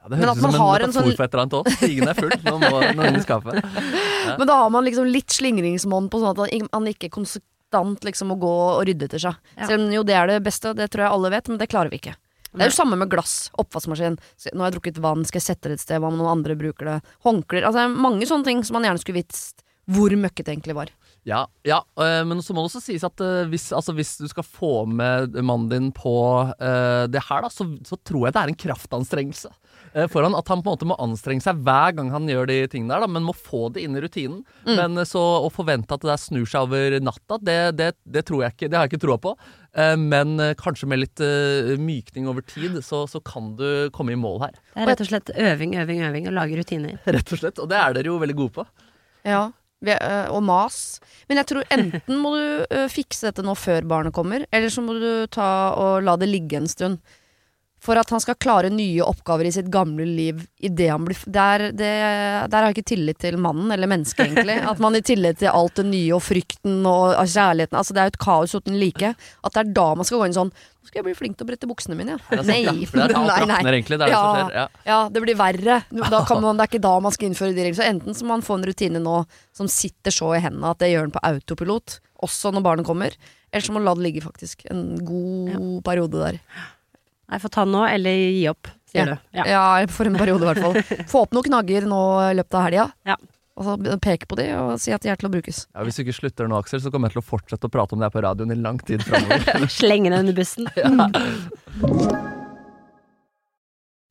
Ja, 0.07 0.11
det 0.13 0.21
men 0.21 0.29
høres 0.29 0.37
ut 0.39 0.43
som 0.45 0.55
en 0.55 0.61
har 0.61 0.81
en 0.81 0.91
metafor 0.91 1.03
sånn- 1.03 1.17
for 1.17 1.25
et 1.25 1.33
eller 1.35 1.43
annet 1.43 1.57
òg. 1.59 1.71
Stigen 1.77 2.11
er 2.11 2.15
full, 2.15 2.35
nå 2.47 2.57
må 2.63 2.83
noen 2.95 3.23
skaffe. 3.25 3.63
Ja. 4.27 4.33
Men 4.41 4.49
da 4.51 4.57
har 4.59 4.71
man 4.75 4.83
liksom 4.83 5.07
litt 5.07 5.31
slingringsmonn 5.31 6.09
på 6.11 6.19
sånn 6.19 6.33
at 6.35 6.51
han- 6.51 6.87
ikke 6.91 7.13
konstant 7.15 8.03
liksom 8.03 8.33
må 8.33 8.37
gå 8.43 8.51
og 8.51 8.81
rydde 8.89 9.07
etter 9.07 9.23
seg. 9.23 9.37
Ja. 9.55 9.69
Selv 9.69 9.85
om 9.85 9.93
jo 9.95 10.03
det 10.03 10.17
er 10.19 10.27
det 10.27 10.41
beste, 10.43 10.75
det 10.75 10.91
tror 10.91 11.05
jeg 11.07 11.15
alle 11.15 11.31
vet, 11.31 11.49
men 11.49 11.59
det 11.59 11.69
klarer 11.71 11.91
vi 11.91 12.01
ikke. 12.01 12.17
Det 12.57 12.65
er 12.65 12.71
jo 12.73 12.75
samme 12.75 12.99
med 12.99 13.11
glass, 13.13 13.53
oppvaskmaskin. 13.55 14.19
Nå 14.51 14.65
har 14.65 14.73
jeg 14.73 14.81
drukket 14.81 14.99
vann, 14.99 15.23
skal 15.29 15.39
jeg 15.39 15.47
sette 15.47 15.71
det 15.71 15.79
et 15.79 15.85
sted, 15.85 16.01
hva 16.01 16.11
om 16.11 16.19
noen 16.19 16.33
andre 16.41 16.57
bruker 16.59 16.91
det? 16.91 16.99
Håndklær. 17.23 17.69
Altså 17.69 17.83
det 17.83 17.87
er 17.87 18.03
mange 18.09 18.27
sånne 18.27 18.49
ting 18.49 18.65
som 18.65 18.79
man 18.79 18.89
gjerne 18.89 19.03
skulle 19.03 19.21
visst 19.21 19.63
hvor 19.87 20.11
møkket 20.19 20.49
egentlig 20.51 20.75
var. 20.75 20.91
Ja, 21.27 21.45
ja 21.67 21.81
øh, 21.99 22.23
men 22.27 22.43
så 22.43 22.55
må 22.55 22.63
det 22.63 22.71
også 22.71 22.83
sies 22.83 23.05
at 23.07 23.23
øh, 23.23 23.47
hvis, 23.51 23.69
altså, 23.75 23.95
hvis 23.95 24.17
du 24.19 24.27
skal 24.31 24.47
få 24.47 24.73
med 24.87 25.35
mannen 25.43 25.69
din 25.71 25.89
på 25.95 26.17
uh, 26.47 27.05
det 27.11 27.23
her, 27.29 27.43
da, 27.43 27.51
så, 27.51 27.67
så 27.87 27.99
tror 27.99 28.27
jeg 28.27 28.35
det 28.37 28.43
er 28.43 28.53
en 28.53 28.61
kraftanstrengelse 28.67 29.51
øh, 29.97 30.07
for 30.13 30.27
han. 30.27 30.37
At 30.39 30.49
han 30.53 30.63
på 30.63 30.71
en 30.71 30.77
måte 30.77 30.89
må 30.89 30.97
anstrenge 31.03 31.45
seg 31.45 31.61
hver 31.67 31.97
gang 31.97 32.11
han 32.15 32.29
gjør 32.31 32.49
de 32.51 32.59
tingene 32.73 32.95
der, 32.95 33.05
da, 33.05 33.11
men 33.11 33.27
må 33.27 33.35
få 33.37 33.67
det 33.75 33.85
inn 33.87 33.97
i 33.97 34.03
rutinen. 34.05 34.43
Men 34.69 34.99
øh, 35.01 35.07
så 35.09 35.23
å 35.43 35.51
forvente 35.53 35.97
at 35.97 36.05
det 36.05 36.13
der 36.13 36.23
snur 36.23 36.49
seg 36.51 36.69
over 36.69 36.99
natta, 37.03 37.41
det, 37.43 37.59
det, 37.81 37.91
det 38.05 38.27
tror 38.29 38.45
jeg 38.45 38.57
ikke. 38.57 38.71
Det 38.71 38.79
har 38.79 38.87
jeg 38.87 38.95
ikke 38.95 39.05
troa 39.07 39.19
på. 39.27 39.35
Eh, 39.77 39.97
men 40.01 40.39
kanskje 40.61 40.91
med 40.93 41.03
litt 41.03 41.27
mykning 41.83 42.31
over 42.31 42.47
tid, 42.47 42.79
så, 42.85 43.05
så 43.11 43.23
kan 43.25 43.55
du 43.59 43.69
komme 43.97 44.15
i 44.15 44.21
mål 44.21 44.43
her. 44.47 44.57
Det 44.73 44.85
er 44.85 44.93
rett 44.93 45.05
og 45.05 45.13
slett 45.13 45.37
øving, 45.37 45.77
øving, 45.83 46.03
øving, 46.09 46.31
og 46.31 46.37
lage 46.39 46.59
rutiner. 46.61 46.99
Rett 47.17 47.33
og 47.33 47.43
slett. 47.43 47.63
Og 47.63 47.71
det 47.73 47.81
er 47.81 47.97
dere 47.97 48.13
jo 48.13 48.21
veldig 48.23 48.39
gode 48.39 48.61
på. 48.61 48.67
Ja, 49.27 49.49
og 50.33 50.41
mas. 50.47 50.99
Men 51.29 51.41
jeg 51.43 51.49
tror 51.51 51.67
enten 51.75 52.19
må 52.23 52.33
du 52.37 52.65
fikse 52.93 53.29
dette 53.29 53.45
nå 53.45 53.53
før 53.59 53.85
barnet 53.89 54.15
kommer, 54.17 54.47
eller 54.55 54.73
så 54.73 54.85
må 54.85 54.97
du 54.97 55.11
ta 55.33 55.51
og 55.77 56.07
la 56.07 56.17
det 56.21 56.31
ligge 56.31 56.61
en 56.61 56.71
stund. 56.71 57.01
For 57.87 57.99
at 58.01 58.11
han 58.11 58.23
skal 58.23 58.39
klare 58.43 58.71
nye 58.73 59.05
oppgaver 59.07 59.47
i 59.47 59.53
sitt 59.55 59.69
gamle 59.71 60.05
liv 60.09 60.41
idet 60.59 60.89
han 60.91 61.05
blir 61.07 61.19
der, 61.31 61.69
det, 61.71 61.91
der 62.51 62.57
har 62.57 62.71
jeg 62.71 62.79
ikke 62.79 62.91
tillit 62.91 63.21
til 63.23 63.37
mannen, 63.39 63.71
eller 63.71 63.91
mennesket, 63.91 64.25
egentlig. 64.27 64.57
At 64.73 64.81
man 64.83 64.99
i 64.99 65.03
tillit 65.07 65.39
til 65.43 65.53
alt 65.53 65.79
det 65.79 65.87
nye 65.87 66.17
og 66.17 66.25
frykten 66.27 66.81
og 66.91 67.15
kjærligheten 67.23 67.79
Altså 67.79 67.95
det 67.95 68.03
er 68.03 68.09
jo 68.09 68.15
et 68.17 68.25
kaos 68.25 68.57
uten 68.57 68.79
like. 68.81 69.13
At 69.15 69.55
det 69.55 69.63
er 69.63 69.77
da 69.77 69.87
man 69.99 70.09
skal 70.09 70.23
gå 70.23 70.29
inn 70.29 70.37
sånn 70.37 70.51
Nå 70.51 70.91
skal 70.91 71.01
jeg 71.01 71.07
bli 71.09 71.17
flink 71.19 71.39
til 71.39 71.47
å 71.47 71.49
brette 71.49 71.67
buksene 71.71 71.97
mine, 71.99 72.19
Det 72.31 72.37
ja. 72.39 72.45
er 72.55 72.67
ja. 72.67 72.75
Det 72.75 73.07
er 73.07 73.17
alt. 73.17 73.89
Det 73.97 73.97
er 73.97 74.13
det. 74.51 74.59
Ja. 74.61 74.67
Ja, 74.87 74.99
det 75.11 75.23
blir 75.25 75.39
verre. 75.39 75.81
Da 75.91 76.21
kan 76.29 76.43
man, 76.43 76.59
det 76.59 76.67
er 76.67 76.71
ikke 76.71 76.85
da 76.85 76.93
man 77.03 77.15
skal 77.15 77.31
innføre 77.31 77.57
de 77.57 77.65
reglene. 77.65 77.79
Så 77.79 77.87
enten 77.87 78.15
så 78.15 78.27
må 78.27 78.37
man 78.37 78.47
få 78.47 78.61
en 78.61 78.69
rutine 78.69 79.03
nå 79.03 79.17
som 79.57 79.71
sitter 79.71 80.15
så 80.15 80.37
i 80.37 80.43
hendene 80.45 80.71
at 80.71 80.83
det 80.83 80.93
gjør 80.93 81.09
den 81.09 81.17
på 81.17 81.23
autopilot, 81.27 81.99
også 82.27 82.55
når 82.55 82.67
barnet 82.67 82.87
kommer. 82.87 83.19
Eller 83.51 83.67
så 83.67 83.75
må 83.75 83.81
man 83.81 83.89
la 83.89 83.97
det 83.99 84.07
ligge, 84.07 84.23
faktisk. 84.23 84.63
En 84.71 84.87
god 85.07 85.83
periode 85.87 86.23
der. 86.23 86.41
Nei, 87.27 87.39
få 87.43 87.49
ta 87.51 87.65
den 87.67 87.73
nå, 87.75 87.85
eller 87.91 88.15
gi 88.15 88.45
opp, 88.51 88.69
sier 88.91 89.03
Ja. 89.03 89.15
du. 89.17 89.39
Ja. 89.41 89.45
Ja, 89.51 89.87
for 89.91 90.07
en 90.07 90.15
periode 90.19 90.47
i 90.47 90.51
hvert 90.53 90.63
fall. 90.63 91.07
Få 91.11 91.25
opp 91.27 91.33
noen 91.35 91.49
knagger 91.49 91.87
nå 91.91 91.99
i 92.31 92.37
løpet 92.39 92.55
av 92.55 92.63
helga. 92.69 92.85
Ja. 93.09 93.17
Og 93.57 93.65
så 93.65 93.75
peke 94.05 94.29
på 94.29 94.37
de 94.37 94.45
og 94.55 94.75
si 94.79 94.93
at 94.93 95.01
de 95.03 95.09
er 95.11 95.17
til 95.17 95.31
å 95.31 95.33
brukes. 95.33 95.63
Ja, 95.75 95.83
hvis 95.83 95.97
du 95.97 96.03
ikke 96.05 96.15
slutter 96.21 96.47
nå, 96.47 96.59
Aksel, 96.61 96.83
så 96.85 96.91
kommer 96.93 97.09
jeg 97.09 97.17
til 97.17 97.23
å 97.25 97.27
fortsette 97.27 97.67
å 97.67 97.73
prate 97.73 97.97
om 97.97 98.03
det 98.03 98.07
her 98.11 98.15
på 98.15 98.23
radioen 98.27 98.53
i 98.53 98.59
lang 98.61 98.79
tid 98.85 99.03
framover. 99.07 99.67
Slenge 99.81 100.13
deg 100.13 100.21
under 100.23 100.37
bussen. 100.37 100.69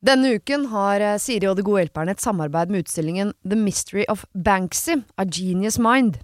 Denne 0.06 0.36
uken 0.38 0.68
har 0.70 1.02
eh, 1.02 1.16
Siri 1.22 1.48
og 1.50 1.56
De 1.58 1.64
gode 1.66 1.86
hjelperne 1.86 2.14
et 2.14 2.22
samarbeid 2.22 2.70
med 2.74 2.84
utstillingen 2.84 3.32
The 3.48 3.58
Mystery 3.58 4.04
of 4.12 4.26
Banksy, 4.36 5.00
A 5.18 5.26
Genius 5.26 5.80
Mind. 5.82 6.20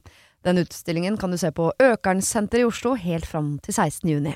Den 0.45 0.59
utstillingen 0.61 1.17
kan 1.21 1.31
du 1.33 1.37
se 1.37 1.49
på 1.53 1.71
Økernsenteret 1.81 2.63
i 2.65 2.67
Oslo 2.67 2.93
helt 2.97 3.25
fram 3.29 3.55
til 3.65 3.73
16. 3.77 4.09
juni. 4.11 4.35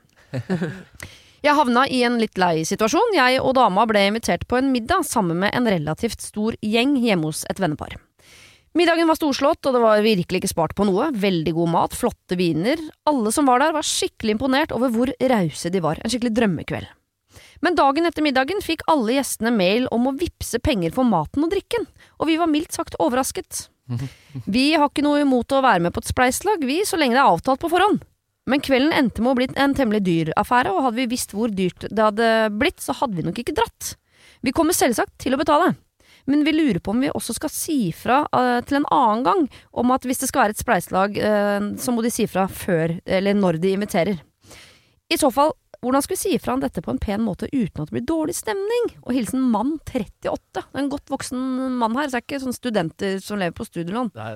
Jeg 1.41 1.57
havna 1.57 1.87
i 1.89 2.03
en 2.05 2.19
litt 2.21 2.37
lei 2.37 2.61
situasjon. 2.69 3.15
Jeg 3.17 3.39
og 3.41 3.55
dama 3.57 3.87
ble 3.89 4.03
invitert 4.11 4.43
på 4.45 4.59
en 4.59 4.69
middag 4.69 5.07
sammen 5.09 5.39
med 5.41 5.55
en 5.57 5.65
relativt 5.73 6.21
stor 6.21 6.53
gjeng 6.61 6.93
hjemme 7.01 7.31
hos 7.31 7.47
et 7.49 7.57
vennepar. 7.61 7.95
Middagen 8.77 9.09
var 9.09 9.17
storslått, 9.17 9.65
og 9.65 9.73
det 9.75 9.81
var 9.83 10.03
virkelig 10.05 10.39
ikke 10.43 10.51
spart 10.53 10.75
på 10.77 10.85
noe. 10.87 11.09
Veldig 11.17 11.53
god 11.57 11.71
mat, 11.73 11.95
flotte 11.97 12.37
viner. 12.39 12.79
Alle 13.09 13.33
som 13.33 13.49
var 13.49 13.59
der, 13.59 13.73
var 13.75 13.87
skikkelig 13.87 14.37
imponert 14.37 14.75
over 14.75 14.93
hvor 14.93 15.11
rause 15.33 15.73
de 15.73 15.81
var. 15.83 15.99
En 15.99 16.13
skikkelig 16.13 16.35
drømmekveld. 16.37 16.93
Men 17.65 17.77
dagen 17.77 18.07
etter 18.07 18.25
middagen 18.25 18.61
fikk 18.63 18.85
alle 18.91 19.17
gjestene 19.17 19.51
mail 19.53 19.89
om 19.93 20.07
å 20.09 20.15
vippse 20.17 20.61
penger 20.63 20.93
for 20.95 21.07
maten 21.07 21.45
og 21.45 21.51
drikken, 21.53 21.89
og 22.21 22.29
vi 22.29 22.37
var 22.39 22.49
mildt 22.51 22.77
sagt 22.77 22.97
overrasket. 23.01 23.67
Vi 24.55 24.71
har 24.77 24.87
ikke 24.87 25.03
noe 25.03 25.25
imot 25.25 25.51
å 25.51 25.59
være 25.65 25.83
med 25.83 25.91
på 25.91 25.99
et 25.99 26.07
spleiselag, 26.07 26.61
vi, 26.63 26.77
så 26.87 26.95
lenge 26.95 27.17
det 27.17 27.19
er 27.25 27.27
avtalt 27.27 27.59
på 27.59 27.67
forhånd. 27.73 28.05
Men 28.49 28.63
kvelden 28.65 28.93
endte 28.95 29.21
med 29.21 29.33
å 29.33 29.37
bli 29.37 29.47
en 29.53 29.75
temmelig 29.77 30.01
dyr 30.07 30.31
affære, 30.39 30.71
og 30.73 30.87
hadde 30.87 31.01
vi 31.03 31.11
visst 31.11 31.35
hvor 31.35 31.51
dyrt 31.53 31.85
det 31.85 32.01
hadde 32.01 32.27
blitt, 32.57 32.81
så 32.81 32.95
hadde 32.97 33.19
vi 33.19 33.25
nok 33.27 33.37
ikke 33.43 33.55
dratt. 33.57 33.95
Vi 34.41 34.53
kommer 34.55 34.73
selvsagt 34.73 35.13
til 35.21 35.35
å 35.35 35.39
betale, 35.41 35.75
men 36.29 36.45
vi 36.45 36.53
lurer 36.55 36.81
på 36.81 36.93
om 36.93 37.01
vi 37.03 37.11
også 37.13 37.35
skal 37.37 37.53
si 37.53 37.79
fra 37.93 38.23
uh, 38.33 38.59
til 38.65 38.81
en 38.81 38.89
annen 38.93 39.23
gang 39.25 39.47
om 39.77 39.93
at 39.93 40.05
hvis 40.07 40.23
det 40.23 40.31
skal 40.31 40.45
være 40.45 40.57
et 40.57 40.63
spleiselag, 40.63 41.21
uh, 41.21 41.71
så 41.77 41.93
må 41.93 42.05
de 42.05 42.13
si 42.13 42.25
fra 42.29 42.47
før, 42.49 42.97
eller 43.05 43.37
når 43.37 43.61
de 43.61 43.75
inviterer. 43.77 44.21
I 45.11 45.19
så 45.19 45.29
fall, 45.33 45.53
hvordan 45.81 46.03
skal 46.05 46.15
vi 46.15 46.21
si 46.21 46.37
fra 46.41 46.53
om 46.55 46.61
dette 46.61 46.81
på 46.85 46.93
en 46.93 47.01
pen 47.01 47.23
måte 47.25 47.49
uten 47.49 47.81
at 47.81 47.89
det 47.89 47.95
blir 47.95 48.09
dårlig 48.09 48.35
stemning? 48.37 48.91
Og 49.01 49.15
hilsen 49.17 49.41
mann 49.53 49.75
38. 49.89 50.61
Er 50.61 50.81
en 50.81 50.91
godt 50.91 51.09
voksen 51.09 51.77
mann 51.81 51.97
her, 51.97 52.09
så 52.09 52.17
det 52.17 52.21
er 52.21 52.27
ikke 52.27 52.41
sånne 52.43 52.57
studenter 52.57 53.21
som 53.21 53.41
lever 53.41 53.55
på 53.57 53.65
studielån. 53.65 54.11
Det 54.13 54.27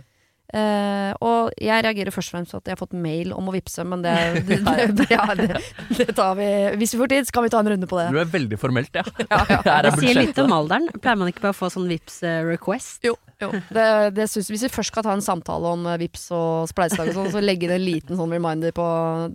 Eh, 0.54 1.12
og 1.26 1.56
jeg 1.58 1.84
reagerer 1.84 2.14
først 2.14 2.30
og 2.30 2.36
fremst 2.38 2.54
på 2.54 2.60
at 2.62 2.70
jeg 2.70 2.76
har 2.76 2.80
fått 2.80 2.94
mail 2.94 3.32
om 3.34 3.50
å 3.50 3.54
vippse, 3.56 3.84
men 3.88 4.04
det, 4.06 4.14
det, 4.50 4.60
det, 5.00 5.08
ja, 5.16 5.26
det, 5.38 5.62
det 5.98 6.08
tar 6.16 6.36
vi 6.38 6.50
Hvis 6.80 6.94
vi 6.94 7.02
får 7.02 7.12
tid, 7.16 7.28
så 7.28 7.36
kan 7.36 7.48
vi 7.48 7.54
ta 7.54 7.64
en 7.64 7.72
runde 7.74 7.90
på 7.90 8.00
det. 8.00 8.08
Du 8.14 8.20
er 8.22 8.30
veldig 8.30 8.60
formelt, 8.62 8.94
ja. 8.96 9.06
Ja, 9.26 9.42
ja. 9.50 9.80
Det 9.88 9.96
sier 9.98 10.20
litt 10.20 10.38
om 10.42 10.54
alderen. 10.54 10.88
Pleier 11.02 11.18
man 11.20 11.32
ikke 11.32 11.48
bare 11.48 11.56
å 11.56 11.58
få 11.58 11.72
sånn 11.74 11.90
vips 11.90 12.22
eh, 12.26 12.44
request? 12.46 13.02
Jo, 13.08 13.18
jo. 13.42 13.50
Det, 13.76 13.86
det 14.16 14.26
synes, 14.32 14.48
hvis 14.54 14.64
vi 14.68 14.70
først 14.72 14.92
skal 14.94 15.04
ta 15.08 15.14
en 15.18 15.24
samtale 15.26 15.72
om 15.76 15.86
eh, 15.92 15.98
Vips 16.02 16.28
og 16.36 16.70
spleiselag 16.72 17.10
og 17.12 17.18
sånn, 17.18 17.32
så 17.36 17.42
legge 17.44 17.68
inn 17.68 17.74
en 17.76 17.84
liten 17.86 18.20
sånn 18.20 18.32
reminder 18.36 18.72
på 18.76 18.86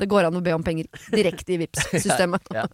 Det 0.01 0.09
går 0.11 0.28
an 0.30 0.38
å 0.38 0.42
be 0.44 0.55
om 0.57 0.64
penger 0.66 0.88
direkte 1.12 1.57
i 1.57 1.61
Vips-systemet. 1.64 2.48
Ja. 2.61 2.64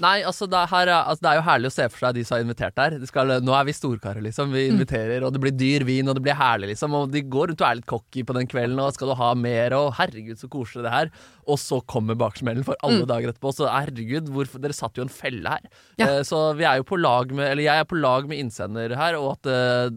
Nei, 0.00 0.20
altså 0.24 0.46
det, 0.48 0.56
er 0.60 0.70
her, 0.70 0.88
er- 0.88 1.08
altså 1.10 1.24
det 1.24 1.30
er 1.32 1.38
jo 1.40 1.44
herlig 1.46 1.70
å 1.70 1.74
se 1.74 1.86
for 1.90 2.04
seg 2.06 2.14
de 2.16 2.22
som 2.26 2.36
har 2.36 2.44
invitert 2.44 2.76
der. 2.78 2.94
Skal, 3.08 3.32
nå 3.44 3.54
er 3.56 3.66
vi 3.68 3.74
storkarer, 3.76 4.22
liksom. 4.24 4.52
Vi 4.54 4.62
inviterer, 4.70 5.24
og 5.26 5.34
det 5.34 5.42
blir 5.42 5.54
dyr 5.58 5.84
vin, 5.88 6.08
og 6.10 6.16
det 6.16 6.22
blir 6.24 6.38
herlig, 6.38 6.70
liksom. 6.72 6.94
Og 6.96 7.10
de 7.12 7.22
går 7.26 7.50
rundt 7.50 7.64
og 7.64 7.66
er 7.68 7.80
litt 7.80 7.88
cocky 7.90 8.22
på 8.26 8.36
den 8.36 8.48
kvelden, 8.50 8.78
og 8.82 8.94
skal 8.94 9.10
du 9.10 9.16
ha 9.18 9.32
mer, 9.38 9.74
og 9.76 9.90
herregud, 9.98 10.38
så 10.40 10.48
koselig 10.52 10.86
det 10.86 10.94
her. 10.94 11.10
Og 11.50 11.58
så 11.58 11.80
kommer 11.90 12.14
baksmellen 12.20 12.62
for 12.66 12.78
alle 12.86 13.02
dager 13.10 13.32
etterpå. 13.32 13.50
Så 13.56 13.66
herregud, 13.66 14.30
hvorfor, 14.30 14.62
dere 14.62 14.76
satt 14.76 14.98
jo 15.00 15.04
en 15.06 15.10
felle 15.12 15.50
her. 15.56 15.66
Ja. 15.98 16.06
Eh, 16.06 16.22
så 16.26 16.44
vi 16.58 16.66
er 16.68 16.78
jo 16.80 16.86
på 16.86 16.98
lag 17.00 17.32
med 17.34 17.48
Eller 17.50 17.66
jeg 17.66 17.82
er 17.82 17.88
på 17.90 17.98
lag 17.98 18.28
med 18.30 18.38
innsender 18.38 18.94
her, 18.96 19.18
og 19.18 19.32
at 19.34 19.50
eh, 19.50 19.90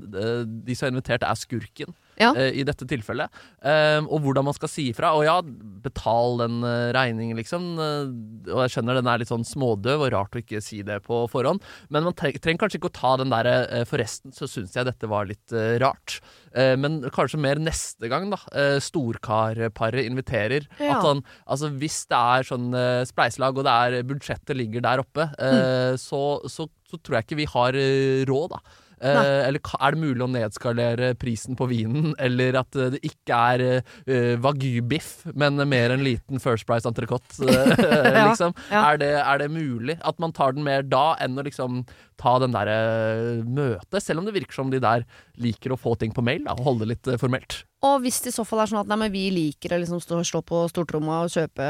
de 0.45 0.75
som 0.77 0.87
har 0.87 0.95
invitert, 0.95 1.27
er 1.27 1.39
skurken. 1.39 1.95
Ja. 2.19 2.29
eh, 2.37 2.51
i 2.59 2.63
dette 2.65 2.85
tilfellet. 2.89 3.31
Eh, 3.65 4.01
og 4.03 4.23
hvordan 4.23 4.47
man 4.47 4.55
skal 4.57 4.71
si 4.71 4.87
ifra. 4.91 5.13
Og 5.17 5.25
ja, 5.27 5.37
betal 5.83 6.39
den 6.43 6.59
eh, 6.67 6.91
regningen, 6.95 7.37
liksom. 7.39 7.69
Eh, 7.81 8.53
og 8.53 8.63
jeg 8.65 8.75
skjønner 8.75 8.99
den 8.99 9.09
er 9.09 9.21
litt 9.21 9.31
sånn 9.31 9.47
smådøv, 9.47 10.05
og 10.05 10.13
rart 10.13 10.37
å 10.37 10.43
ikke 10.43 10.61
si 10.63 10.83
det 10.85 10.99
på 11.07 11.23
forhånd. 11.31 11.63
Men 11.93 12.07
man 12.07 12.17
tre 12.17 12.33
trenger 12.37 12.65
kanskje 12.65 12.81
ikke 12.81 12.91
å 12.91 12.97
ta 12.99 13.15
den 13.21 13.33
derre 13.33 13.55
eh, 13.69 13.85
Forresten 13.89 14.33
så 14.35 14.47
syns 14.49 14.75
jeg 14.77 14.87
dette 14.87 15.09
var 15.09 15.27
litt 15.29 15.55
eh, 15.55 15.75
rart. 15.83 16.19
Eh, 16.53 16.75
men 16.79 17.01
kanskje 17.13 17.41
mer 17.41 17.61
neste 17.61 18.09
gang, 18.11 18.29
da. 18.33 18.39
Eh, 18.53 18.77
Storkarparet 18.83 20.05
inviterer. 20.05 20.69
Ja. 20.77 20.97
At 20.97 21.07
sånn, 21.07 21.25
altså 21.49 21.71
hvis 21.73 22.03
det 22.11 22.21
er 22.37 22.49
sånn 22.49 22.69
eh, 22.77 23.01
spleiselag, 23.09 23.57
og 23.57 23.67
det 23.67 23.73
er 23.73 24.07
budsjettet 24.07 24.57
ligger 24.57 24.85
der 24.85 25.01
oppe, 25.03 25.27
mm. 25.33 25.97
så, 25.99 26.21
så, 26.51 26.67
så 26.89 26.97
tror 26.99 27.17
jeg 27.17 27.27
ikke 27.27 27.41
vi 27.41 27.49
har 27.49 27.77
eh, 27.79 28.23
råd, 28.29 28.53
da. 28.53 28.79
Eh, 29.03 29.47
eller 29.49 29.59
er 29.59 29.95
det 29.95 29.99
mulig 29.99 30.23
å 30.23 30.29
nedskalere 30.31 31.11
prisen 31.19 31.57
på 31.59 31.67
vinen, 31.71 32.13
eller 32.21 32.55
at 32.61 32.77
eh, 32.79 32.93
det 32.93 33.01
ikke 33.03 33.39
er 33.53 33.63
uh, 33.83 34.35
wagyu-biff, 34.43 35.25
men 35.35 35.59
mer 35.67 35.93
en 35.95 36.05
liten 36.05 36.39
First 36.43 36.67
Price 36.69 36.87
entrecôte, 36.87 37.43
Ja, 37.43 38.29
liksom? 38.29 38.55
ja. 38.71 38.85
Er, 38.93 39.01
det, 39.01 39.11
er 39.19 39.43
det 39.43 39.49
mulig 39.51 39.97
at 40.07 40.21
man 40.23 40.35
tar 40.35 40.55
den 40.55 40.63
mer 40.65 40.85
da, 40.87 41.17
enn 41.23 41.35
å 41.39 41.43
liksom 41.45 41.83
ta 42.21 42.37
den 42.39 42.55
derre 42.55 43.43
møtet? 43.43 43.99
Selv 44.03 44.23
om 44.23 44.29
det 44.29 44.37
virker 44.37 44.61
som 44.61 44.71
de 44.71 44.79
der 44.83 45.03
liker 45.41 45.75
å 45.75 45.79
få 45.79 45.97
ting 45.99 46.15
på 46.15 46.23
mail, 46.23 46.45
da, 46.47 46.55
og 46.55 46.69
holde 46.69 46.85
det 46.87 46.93
litt 46.95 47.11
uh, 47.11 47.19
formelt. 47.19 47.63
Og 47.83 47.99
hvis 48.05 48.21
det 48.23 48.31
i 48.31 48.37
så 48.37 48.45
fall 48.47 48.63
er 48.63 48.71
sånn 48.71 48.79
at 48.85 48.87
nei, 48.87 49.01
men 49.01 49.11
vi 49.11 49.25
liker 49.35 49.75
å 49.75 49.81
liksom 49.81 49.99
stå, 49.99 50.21
stå, 50.23 50.39
på 50.47 50.63
stortromma 50.71 51.25
og 51.25 51.33
kjøpe 51.33 51.67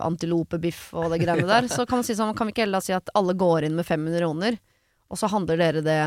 antilopebiff 0.00 0.86
og 0.96 1.12
det 1.12 1.20
greiene 1.20 1.48
der, 1.50 1.68
så 1.68 1.84
kan 1.84 2.00
man 2.00 2.08
si 2.08 2.16
sånn, 2.16 2.32
kan 2.38 2.48
vi 2.48 2.56
ikke 2.56 2.64
heller 2.64 2.84
si 2.84 2.96
at 2.96 3.12
alle 3.18 3.36
går 3.36 3.68
inn 3.68 3.76
med 3.76 3.84
500 3.84 4.24
kroner, 4.24 4.56
og 5.12 5.20
så 5.20 5.28
handler 5.28 5.60
dere 5.60 5.84
det 5.84 6.00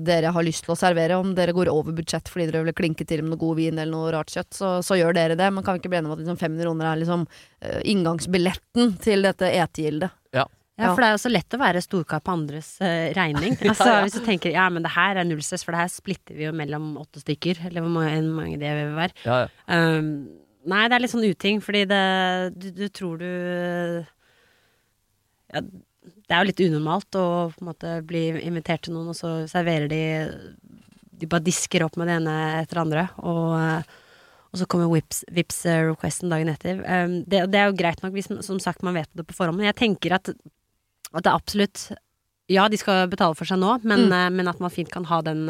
dere 0.00 0.30
har 0.32 0.44
lyst 0.46 0.64
til 0.64 0.72
å 0.72 0.78
servere. 0.78 1.18
Om 1.20 1.34
dere 1.36 1.52
går 1.56 1.68
over 1.72 1.92
budsjett 1.96 2.28
fordi 2.32 2.46
dere 2.48 2.64
vil 2.64 2.76
klinke 2.78 3.04
til 3.08 3.20
med 3.22 3.34
noe 3.34 3.40
god 3.42 3.58
vin 3.58 3.76
eller 3.78 3.92
noe 3.92 4.12
rart 4.14 4.32
kjøtt, 4.32 4.52
så, 4.56 4.70
så 4.86 4.96
gjør 4.96 5.16
dere 5.18 5.36
det. 5.36 5.48
Men 5.52 5.64
kan 5.66 5.76
vi 5.76 5.82
ikke 5.84 5.90
bli 5.92 5.98
enige 6.00 6.12
om 6.12 6.16
at 6.16 6.22
liksom 6.24 6.38
500 6.40 6.64
kroner 6.68 6.88
er 6.90 7.00
liksom 7.02 7.26
uh, 7.28 7.80
inngangsbilletten 7.92 8.94
til 9.04 9.26
dette 9.28 9.50
etegildet? 9.52 10.14
Ja, 10.32 10.46
Ja. 10.76 10.90
for 10.92 11.00
det 11.00 11.06
er 11.08 11.14
jo 11.14 11.20
så 11.22 11.30
lett 11.32 11.54
å 11.56 11.60
være 11.60 11.80
storkar 11.84 12.20
på 12.24 12.32
andres 12.34 12.74
uh, 12.84 13.12
regning. 13.16 13.54
Altså, 13.70 13.90
Hvis 14.04 14.16
du 14.18 14.24
tenker 14.26 14.52
ja, 14.52 14.66
men 14.72 14.84
det 14.84 14.92
her 14.96 15.16
er 15.20 15.24
null 15.28 15.40
stress, 15.44 15.64
for 15.64 15.72
det 15.72 15.84
her 15.84 15.92
splitter 15.92 16.36
vi 16.36 16.44
jo 16.48 16.52
mellom 16.56 16.94
åtte 17.00 17.22
stykker, 17.24 17.62
eller 17.68 17.84
hvor 17.84 17.94
mange, 17.94 18.18
mange 18.28 18.58
det 18.60 18.72
vil 18.80 18.92
være. 18.96 19.16
Ja, 19.24 19.38
ja. 19.46 19.78
Um, 19.98 20.10
nei, 20.68 20.82
det 20.90 20.96
er 20.98 21.04
litt 21.04 21.12
sånn 21.14 21.24
uting, 21.24 21.60
fordi 21.64 21.84
det 21.88 22.02
du, 22.58 22.68
du 22.76 22.86
tror 22.92 23.20
du 23.22 23.30
ja, 25.54 25.62
Det 26.26 26.34
er 26.34 26.42
jo 26.42 26.48
litt 26.50 26.62
unormalt 26.66 27.18
å 27.20 27.26
på 27.54 27.62
en 27.62 27.68
måte 27.68 27.92
bli 28.06 28.24
invitert 28.42 28.86
til 28.86 28.96
noen, 28.96 29.12
og 29.12 29.18
så 29.18 29.36
serverer 29.50 29.86
de 29.90 30.00
De 31.16 31.28
bare 31.30 31.46
disker 31.46 31.84
opp 31.86 31.94
med 31.96 32.10
det 32.10 32.16
ene 32.18 32.34
etter 32.62 32.76
det 32.76 32.82
andre, 32.82 33.04
og, 33.24 33.54
eh, 33.56 33.94
og 34.52 34.58
så 34.60 34.66
kommer 34.68 34.90
Vips, 34.92 35.22
Vips 35.32 35.62
eh, 35.64 35.92
dagen 36.28 36.50
etter. 36.52 36.82
Um, 36.84 37.22
det, 37.24 37.46
det 37.52 37.60
er 37.60 37.70
jo 37.70 37.78
greit 37.78 38.02
nok 38.02 38.12
hvis 38.12 38.28
som 38.44 38.58
sagt 38.60 38.82
man 38.84 38.94
vet 38.98 39.08
det 39.16 39.24
på 39.24 39.36
forhånd, 39.38 39.56
men 39.56 39.70
jeg 39.70 39.78
tenker 39.78 40.12
at, 40.18 40.28
at 40.28 41.22
det 41.22 41.30
er 41.30 41.38
absolutt 41.38 41.86
Ja, 42.52 42.68
de 42.70 42.78
skal 42.78 43.08
betale 43.10 43.34
for 43.34 43.48
seg 43.48 43.58
nå, 43.58 43.78
men, 43.82 44.06
Mm. 44.06 44.12
eh, 44.12 44.28
men 44.30 44.48
at 44.48 44.60
man 44.60 44.70
fint 44.70 44.90
kan 44.92 45.04
ha 45.08 45.22
den 45.22 45.48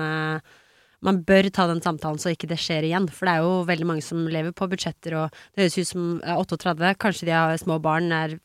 man 1.06 1.18
bør 1.28 1.50
ta 1.52 1.66
den 1.68 1.82
samtalen 1.84 2.18
så 2.18 2.32
ikke 2.32 2.48
det 2.48 2.56
skjer 2.58 2.86
igjen. 2.88 3.04
For 3.12 3.28
det 3.28 3.34
er 3.36 3.44
jo 3.44 3.66
veldig 3.68 3.86
mange 3.86 4.02
som 4.02 4.24
lever 4.32 4.54
på 4.56 4.66
budsjetter, 4.70 5.14
og 5.20 5.34
det 5.54 5.66
høres 5.66 5.76
ut 5.78 5.90
som 5.90 6.06
er 6.24 6.40
38, 6.40 6.94
kanskje 7.02 7.28
de 7.28 7.34
har 7.36 7.56
små 7.60 7.76
barn, 7.84 8.08
er 8.16 8.38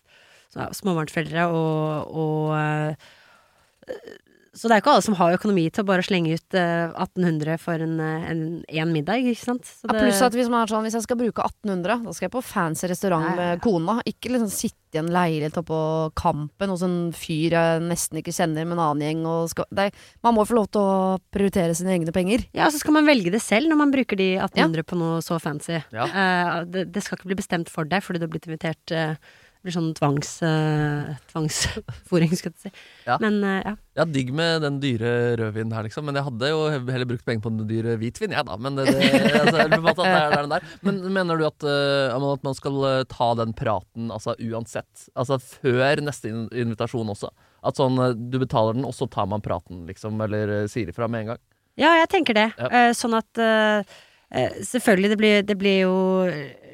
småbarnsforeldre, 0.56 1.48
og, 1.52 2.18
og 2.18 2.52
eh, 2.58 4.12
Så 4.52 4.68
det 4.68 4.76
er 4.76 4.82
ikke 4.82 4.92
alle 4.92 5.06
som 5.06 5.16
har 5.16 5.38
økonomi 5.38 5.64
til 5.72 5.86
å 5.86 5.88
bare 5.88 6.04
slenge 6.04 6.36
ut 6.36 6.56
eh, 6.60 6.92
1800 6.92 7.56
for 7.64 7.80
en, 7.80 7.94
eh, 8.04 8.26
en, 8.34 8.42
en 8.68 8.92
middag, 8.92 9.24
ikke 9.32 9.46
sant? 9.46 9.64
Så 9.64 9.88
Ja, 9.88 9.96
pluss 9.96 10.20
at 10.26 10.36
hvis 10.36 10.50
man 10.52 10.66
er 10.66 10.74
sånn, 10.74 10.84
hvis 10.84 10.98
jeg 11.00 11.06
skal 11.06 11.20
bruke 11.22 11.46
1800, 11.48 12.04
da 12.04 12.16
skal 12.18 12.28
jeg 12.28 12.34
på 12.36 12.44
fancy 12.44 12.90
restaurant 12.92 13.30
Ja, 13.30 13.32
ja, 13.32 13.38
ja. 13.38 13.56
med 13.56 13.64
kona. 13.64 14.00
Ikke 14.12 14.34
liksom 14.34 14.52
sitte 14.52 14.78
i 14.92 15.00
en 15.00 15.08
leilighet 15.08 15.56
oppå 15.56 15.78
Kampen 16.20 16.68
hos 16.74 16.82
en 16.84 16.98
fyr 17.16 17.54
jeg 17.56 17.84
nesten 17.86 18.20
ikke 18.20 18.34
kjenner, 18.36 18.66
med 18.68 18.76
en 18.76 18.82
annen 18.84 19.06
gjeng. 19.06 19.22
Og 19.32 19.46
skal, 19.54 19.70
det 19.72 19.86
er, 19.88 20.02
man 20.28 20.36
må 20.36 20.44
få 20.50 20.58
lov 20.58 20.68
til 20.76 20.84
å 20.84 20.98
prioritere 21.32 21.78
sine 21.80 21.94
egne 21.96 22.12
penger. 22.12 22.44
Ja, 22.52 22.66
og 22.68 22.76
så 22.76 22.82
skal 22.84 22.98
man 22.98 23.08
velge 23.08 23.32
det 23.32 23.40
selv 23.40 23.72
når 23.72 23.80
man 23.86 23.94
bruker 23.96 24.20
de 24.20 24.34
1800 24.36 24.84
på 24.92 25.00
noe 25.00 25.22
så 25.24 25.40
fancy. 25.40 25.80
Ja. 25.96 26.10
Uh, 26.12 26.58
det, 26.68 26.90
det 26.92 27.06
skal 27.06 27.16
ikke 27.16 27.32
bli 27.32 27.40
bestemt 27.40 27.72
for 27.72 27.88
deg 27.88 28.04
fordi 28.04 28.20
du 28.20 28.28
har 28.28 28.34
blitt 28.36 28.50
invitert 28.52 28.92
eh, 28.92 29.16
Det 29.16 29.41
blir 29.62 29.76
sånn 29.76 29.92
tvangs, 29.98 30.34
uh, 30.46 31.14
tvangsfòring, 31.32 32.34
skal 32.38 32.52
jeg 32.52 32.68
si. 32.68 32.72
Ja. 33.06 33.18
Men 33.22 33.40
uh, 33.46 33.60
ja. 33.62 33.76
Ja, 34.00 34.06
digg 34.08 34.30
med 34.34 34.64
den 34.64 34.78
dyre 34.80 35.36
rødvinen 35.36 35.74
her, 35.76 35.84
liksom. 35.84 36.06
Men 36.08 36.16
jeg 36.16 36.24
hadde 36.30 36.50
jo 36.50 36.62
heller 36.72 37.10
brukt 37.10 37.26
penger 37.28 37.44
på 37.44 37.52
den 37.52 37.68
dyre 37.68 37.98
hvitvin, 38.00 38.32
jeg, 38.38 38.48
da. 38.48 38.56
Men, 38.56 38.80
det, 38.80 38.88
det, 38.88 39.10
altså, 39.42 39.66
det 40.00 40.08
er, 40.08 40.32
er 40.32 40.38
den 40.38 40.54
der. 40.54 40.70
Men 40.88 41.02
mener 41.12 41.42
du 41.42 41.46
at, 41.50 41.68
uh, 41.68 42.32
at 42.32 42.46
man 42.48 42.58
skal 42.58 42.78
eh, 42.88 43.04
ta 43.12 43.32
den 43.38 43.52
praten 43.58 44.12
altså 44.14 44.36
uansett? 44.40 45.08
Altså 45.16 45.38
før 45.42 46.02
neste 46.06 46.32
invitasjon 46.32 47.12
også? 47.12 47.32
At 47.68 47.80
sånn 47.80 48.00
eh, 48.02 48.16
du 48.16 48.40
betaler 48.42 48.78
den, 48.78 48.88
og 48.88 48.96
så 48.96 49.08
tar 49.12 49.28
man 49.30 49.44
praten, 49.44 49.86
liksom? 49.90 50.20
Eller 50.26 50.56
eh, 50.62 50.70
sier 50.72 50.90
ifra 50.92 51.10
med 51.12 51.26
en 51.26 51.34
gang? 51.34 51.44
Ja, 51.80 51.94
jeg 52.02 52.10
tenker 52.12 52.38
det. 52.38 52.48
Eh, 52.58 52.92
sånn 52.98 53.16
at 53.18 53.42
eh, 53.42 53.82
eh, 53.82 54.00
Selvfølgelig, 54.32 55.10
det 55.12 55.18
blir, 55.20 55.42
det 55.44 55.58
blir 55.60 55.80
jo 55.84 55.96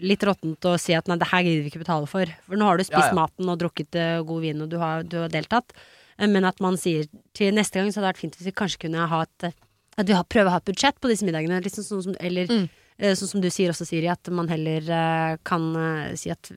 litt 0.06 0.24
råttent 0.28 0.66
å 0.70 0.76
si 0.82 0.94
at 0.94 1.08
nei, 1.10 1.18
det 1.18 1.30
her 1.32 1.42
gidder 1.46 1.64
vi 1.66 1.72
ikke 1.72 1.82
betale 1.84 2.10
for. 2.10 2.30
For 2.46 2.60
nå 2.60 2.68
har 2.70 2.78
du 2.78 2.84
spist 2.86 3.00
Ja, 3.00 3.14
ja. 3.14 3.18
maten 3.18 3.50
og 3.50 3.58
drukket 3.64 3.98
eh, 3.98 4.18
god 4.30 4.44
vin, 4.46 4.62
og 4.62 4.70
du 4.70 4.78
har, 4.82 5.02
du 5.10 5.18
har 5.24 5.32
deltatt. 5.34 5.74
Eh, 6.20 6.28
men 6.30 6.46
at 6.46 6.62
man 6.62 6.78
sier 6.78 7.08
til 7.38 7.56
neste 7.58 7.80
gang 7.82 7.90
så 7.90 7.98
hadde 8.02 8.12
det 8.12 8.14
vært 8.14 8.22
fint 8.26 8.38
hvis 8.38 8.52
vi 8.52 8.58
kanskje 8.62 8.84
kunne 8.86 9.08
ha 9.10 9.24
et 9.26 9.48
eh, 9.50 9.56
At 9.98 10.06
vi 10.12 10.14
prøver 10.30 10.52
å 10.52 10.54
ha 10.54 10.60
et 10.62 10.70
budsjett 10.70 11.00
på 11.02 11.10
disse 11.10 11.26
middagene. 11.26 11.58
Liksom 11.66 11.84
sånn 11.88 12.04
som, 12.12 12.20
eller 12.22 12.46
Mm. 12.54 12.68
eh, 13.00 13.16
sånn 13.18 13.32
som 13.32 13.42
du 13.42 13.50
sier 13.50 13.70
også, 13.74 13.86
Siri, 13.90 14.08
at 14.14 14.30
man 14.30 14.48
heller 14.54 14.86
eh, 14.94 15.38
kan 15.44 15.66
eh, 15.76 16.14
si 16.16 16.30
at 16.30 16.52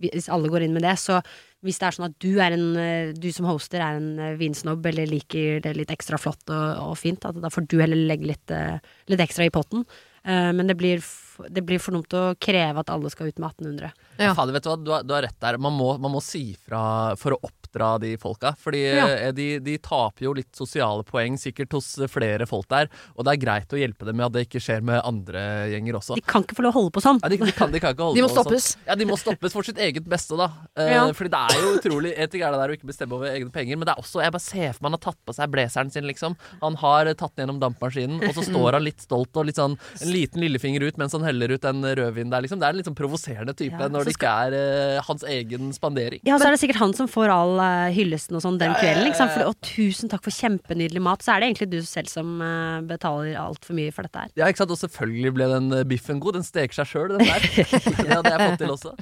hvis 0.00 0.30
alle 0.32 0.48
går 0.48 0.64
inn 0.64 0.72
med 0.72 0.82
det, 0.84 0.96
så 1.00 1.20
hvis 1.64 1.78
det 1.80 1.86
er 1.88 1.94
sånn 1.96 2.08
at 2.08 2.16
du 2.20 2.38
er 2.40 2.52
en 2.56 2.76
eh, 2.76 3.12
Du 3.16 3.28
som 3.32 3.44
hoster 3.48 3.80
er 3.84 3.96
en 4.00 4.18
eh, 4.18 4.34
vinsnobb 4.40 4.84
eller 4.88 5.06
liker 5.08 5.60
det 5.64 5.76
litt 5.76 5.92
ekstra 5.92 6.16
flott 6.20 6.48
og, 6.48 6.66
og 6.88 6.96
fint, 7.00 7.24
at 7.28 7.36
da 7.44 7.48
får 7.52 7.68
du 7.68 7.76
heller 7.80 7.96
legge 8.08 8.28
litt, 8.32 8.50
eh, 8.56 8.78
litt 9.12 9.20
ekstra 9.20 9.44
i 9.44 9.52
potten. 9.52 9.84
Eh, 10.26 10.52
men 10.52 10.66
det 10.66 10.74
blir, 10.74 11.02
det 11.48 11.62
blir 11.62 11.78
for 11.82 11.94
dumt 11.94 12.14
å 12.18 12.24
kreve 12.42 12.82
at 12.82 12.90
alle 12.90 13.10
skal 13.12 13.30
ut 13.30 13.38
med 13.38 13.52
1800. 13.54 13.92
Ja. 14.18 14.32
Fader, 14.34 14.56
vet 14.56 14.66
du 14.66 14.70
hva, 14.72 14.76
du 14.80 14.90
har, 14.90 15.06
du 15.06 15.14
har 15.14 15.22
rett 15.28 15.38
der. 15.42 15.58
Man 15.62 15.76
må, 15.78 15.92
man 16.02 16.16
må 16.16 16.22
si 16.24 16.48
fra 16.66 17.14
for 17.20 17.36
å 17.36 17.40
oppdra 17.66 17.98
de 18.00 18.14
folka. 18.16 18.54
Fordi 18.62 18.82
Ja. 18.94 19.06
eh, 19.08 19.32
de, 19.32 19.58
de 19.60 19.76
taper 19.78 20.24
jo 20.24 20.32
litt 20.34 20.54
sosiale 20.56 21.02
poeng 21.04 21.36
sikkert 21.38 21.72
hos 21.72 21.88
flere 22.08 22.46
folk 22.46 22.68
der. 22.68 22.88
Og 23.16 23.24
det 23.26 23.34
er 23.34 23.42
greit 23.42 23.68
å 23.74 23.78
hjelpe 23.80 24.06
dem 24.06 24.16
med 24.16 24.26
at 24.26 24.32
det 24.32 24.46
ikke 24.48 24.60
skjer 24.62 24.82
med 24.86 25.02
andre 25.04 25.68
gjenger 25.72 25.98
også. 25.98 26.14
De 26.16 26.22
kan 26.22 26.42
ikke 26.46 26.56
få 26.56 26.62
lov 26.66 26.72
å 26.74 26.78
holde 26.80 26.94
på 26.96 27.02
sånn. 27.04 27.20
Ja, 27.22 27.28
de, 27.28 27.36
de, 27.42 27.52
kan, 27.52 27.72
de 27.72 27.80
kan 27.82 27.92
ikke 27.94 28.06
holde 28.06 28.16
De 28.20 28.22
må 28.24 28.28
på 28.30 28.34
sånn. 28.38 28.46
stoppes. 28.46 28.68
Ja, 28.86 28.94
de 28.94 29.04
må 29.10 29.18
stoppes 29.20 29.52
for 29.56 29.66
sitt 29.66 29.78
eget 29.82 30.06
beste, 30.08 30.36
da. 30.38 30.50
Eh, 30.78 30.92
Ja. 30.96 31.04
Fordi 31.16 31.30
det 31.32 31.40
er 31.50 31.60
jo 31.60 31.72
utrolig 31.76 32.12
En 32.16 32.28
ting 32.30 32.42
er 32.42 32.50
det 32.54 32.58
der 32.60 32.70
å 32.72 32.74
ikke 32.76 32.86
bestemme 32.88 33.12
over 33.18 33.28
egne 33.28 33.50
penger, 33.52 33.76
men 33.76 33.86
det 33.88 33.92
er 33.96 34.00
også 34.00 34.22
Jeg 34.22 34.32
bare 34.32 34.40
ser 34.44 34.72
for 34.72 34.82
meg 34.82 34.92
han 34.92 34.96
har 34.96 35.02
tatt 35.12 35.18
på 35.26 35.34
seg 35.34 35.50
blazeren 35.50 35.90
sin, 35.92 36.04
liksom. 36.06 36.36
Han 36.62 36.76
har 36.80 37.10
tatt 37.14 37.34
den 37.36 37.46
gjennom 37.46 37.58
dampmaskinen, 37.60 38.20
og 38.22 38.34
så 38.36 38.44
står 38.46 38.76
han 38.78 38.84
litt 38.86 39.00
stolt 39.02 39.34
og 39.36 39.46
litt 39.48 39.56
sånn 39.58 39.74
en 40.00 40.10
liten 40.12 40.40
lillefinger 40.40 40.82
ut 40.86 40.96
mens 41.00 41.12
han 41.16 41.24
heller 41.26 41.52
ut 41.56 41.64
en 41.68 41.82
rødvinen 41.82 42.30
der, 42.30 42.42
liksom. 42.46 42.60
Det 42.62 42.68
er 42.68 42.74
en 42.76 42.80
litt 42.80 42.86
sånn 42.88 42.96
provoserende 42.98 43.54
type 43.56 43.76
Ja, 43.80 43.88
når 43.92 44.04
det 44.08 44.14
ikke 44.16 44.30
er 44.46 44.56
uh, 44.56 45.02
hans 45.08 45.24
egen 45.26 45.72
spandering. 45.76 46.20
Ja, 46.24 46.38
så 46.38 46.46
er 46.48 46.54
det 46.56 46.60
sikkert 46.62 46.80
han 46.80 46.94
som 46.96 47.08
får 47.10 47.32
all 47.34 47.55
eh, 47.62 47.94
hyllesten 47.96 48.38
og 48.38 48.42
sånn 48.44 48.58
den 48.60 48.74
kvelden. 48.78 49.08
Ikke 49.08 49.20
sant? 49.20 49.34
For, 49.34 49.50
og 49.50 49.58
tusen 49.64 50.12
takk 50.12 50.24
for 50.26 50.34
kjempenydelig 50.34 51.02
mat. 51.04 51.24
Så 51.24 51.34
er 51.34 51.42
det 51.42 51.50
egentlig 51.50 51.68
du 51.72 51.78
selv 51.86 52.10
som 52.12 52.36
uh, 52.42 52.80
betaler 52.86 53.36
altfor 53.40 53.78
mye 53.78 53.94
for 53.94 54.06
dette 54.06 54.24
her. 54.24 54.32
Ja, 54.38 54.50
ikke 54.50 54.64
sant? 54.64 54.74
Og 54.74 54.80
selvfølgelig 54.80 55.34
ble 55.36 55.50
den 55.52 55.70
eh, 55.76 55.86
biffen 55.88 56.22
god. 56.22 56.40
Den 56.40 56.46
steker 56.46 56.80
seg 56.80 56.90
sjøl, 56.90 57.14
den 57.16 57.24
der. 57.26 57.46
Det 58.06 58.10
hadde 58.10 58.32
jeg 58.32 58.42
fått 58.42 58.60
til 58.62 58.74
også. 58.74 58.92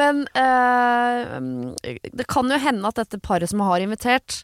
Men 0.00 0.22
eh, 0.38 1.98
det 2.14 2.26
kan 2.30 2.50
jo 2.50 2.60
hende 2.62 2.88
at 2.88 3.00
dette 3.00 3.20
paret 3.22 3.50
som 3.50 3.62
har 3.64 3.82
invitert, 3.82 4.42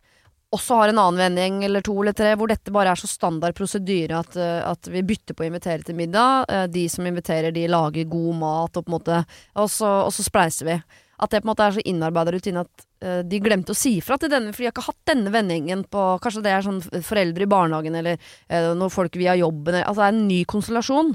også 0.55 0.79
har 0.79 0.89
en 0.89 0.99
annen 0.99 1.19
vending 1.19 1.65
eller 1.67 1.83
to 1.85 1.95
eller 2.01 2.15
tre, 2.17 2.35
hvor 2.39 2.51
dette 2.51 2.73
bare 2.75 2.93
er 2.95 3.01
så 3.01 3.11
standard 3.11 3.57
prosedyre 3.59 4.21
at, 4.21 4.37
eh, 4.39 4.61
at 4.63 4.91
vi 4.91 5.03
bytter 5.07 5.35
på 5.37 5.45
å 5.45 5.49
invitere 5.49 5.87
til 5.87 5.99
middag. 5.99 6.47
Eh, 6.49 6.67
de 6.71 6.87
som 6.93 7.07
inviterer, 7.07 7.55
de 7.55 7.67
lager 7.71 8.11
god 8.11 8.41
mat, 8.43 8.77
og 8.77 8.85
på 8.85 8.91
en 8.93 8.99
måte 8.99 9.25
Og 9.55 9.71
så, 9.71 9.91
og 10.07 10.13
så 10.15 10.23
spleiser 10.23 10.67
vi. 10.67 10.81
At 11.19 11.31
det 11.31 11.43
på 11.43 11.47
en 11.47 11.53
måte 11.53 11.67
er 11.67 11.77
så 11.77 11.85
innarbeida 11.85 12.35
rutine 12.35 12.61
at 12.63 12.71
eh, 12.79 12.85
de 13.27 13.41
glemte 13.43 13.75
å 13.75 13.79
si 13.79 13.99
fra 14.05 14.19
til 14.21 14.33
denne, 14.33 14.53
for 14.55 14.63
de 14.63 14.69
har 14.69 14.75
ikke 14.75 14.89
hatt 14.89 15.11
denne 15.11 15.33
vendingen 15.35 15.85
på 15.91 16.05
Kanskje 16.25 16.45
det 16.45 16.53
er 16.55 16.65
sånn 16.65 16.83
foreldre 17.05 17.47
i 17.47 17.51
barnehagen, 17.51 17.97
eller 18.01 18.19
eh, 18.49 18.71
når 18.77 18.93
folk 18.95 19.19
via 19.21 19.37
jobben 19.39 19.81
Altså 19.83 20.01
det 20.01 20.07
er 20.07 20.15
en 20.15 20.29
ny 20.29 20.43
konstellasjon. 20.49 21.15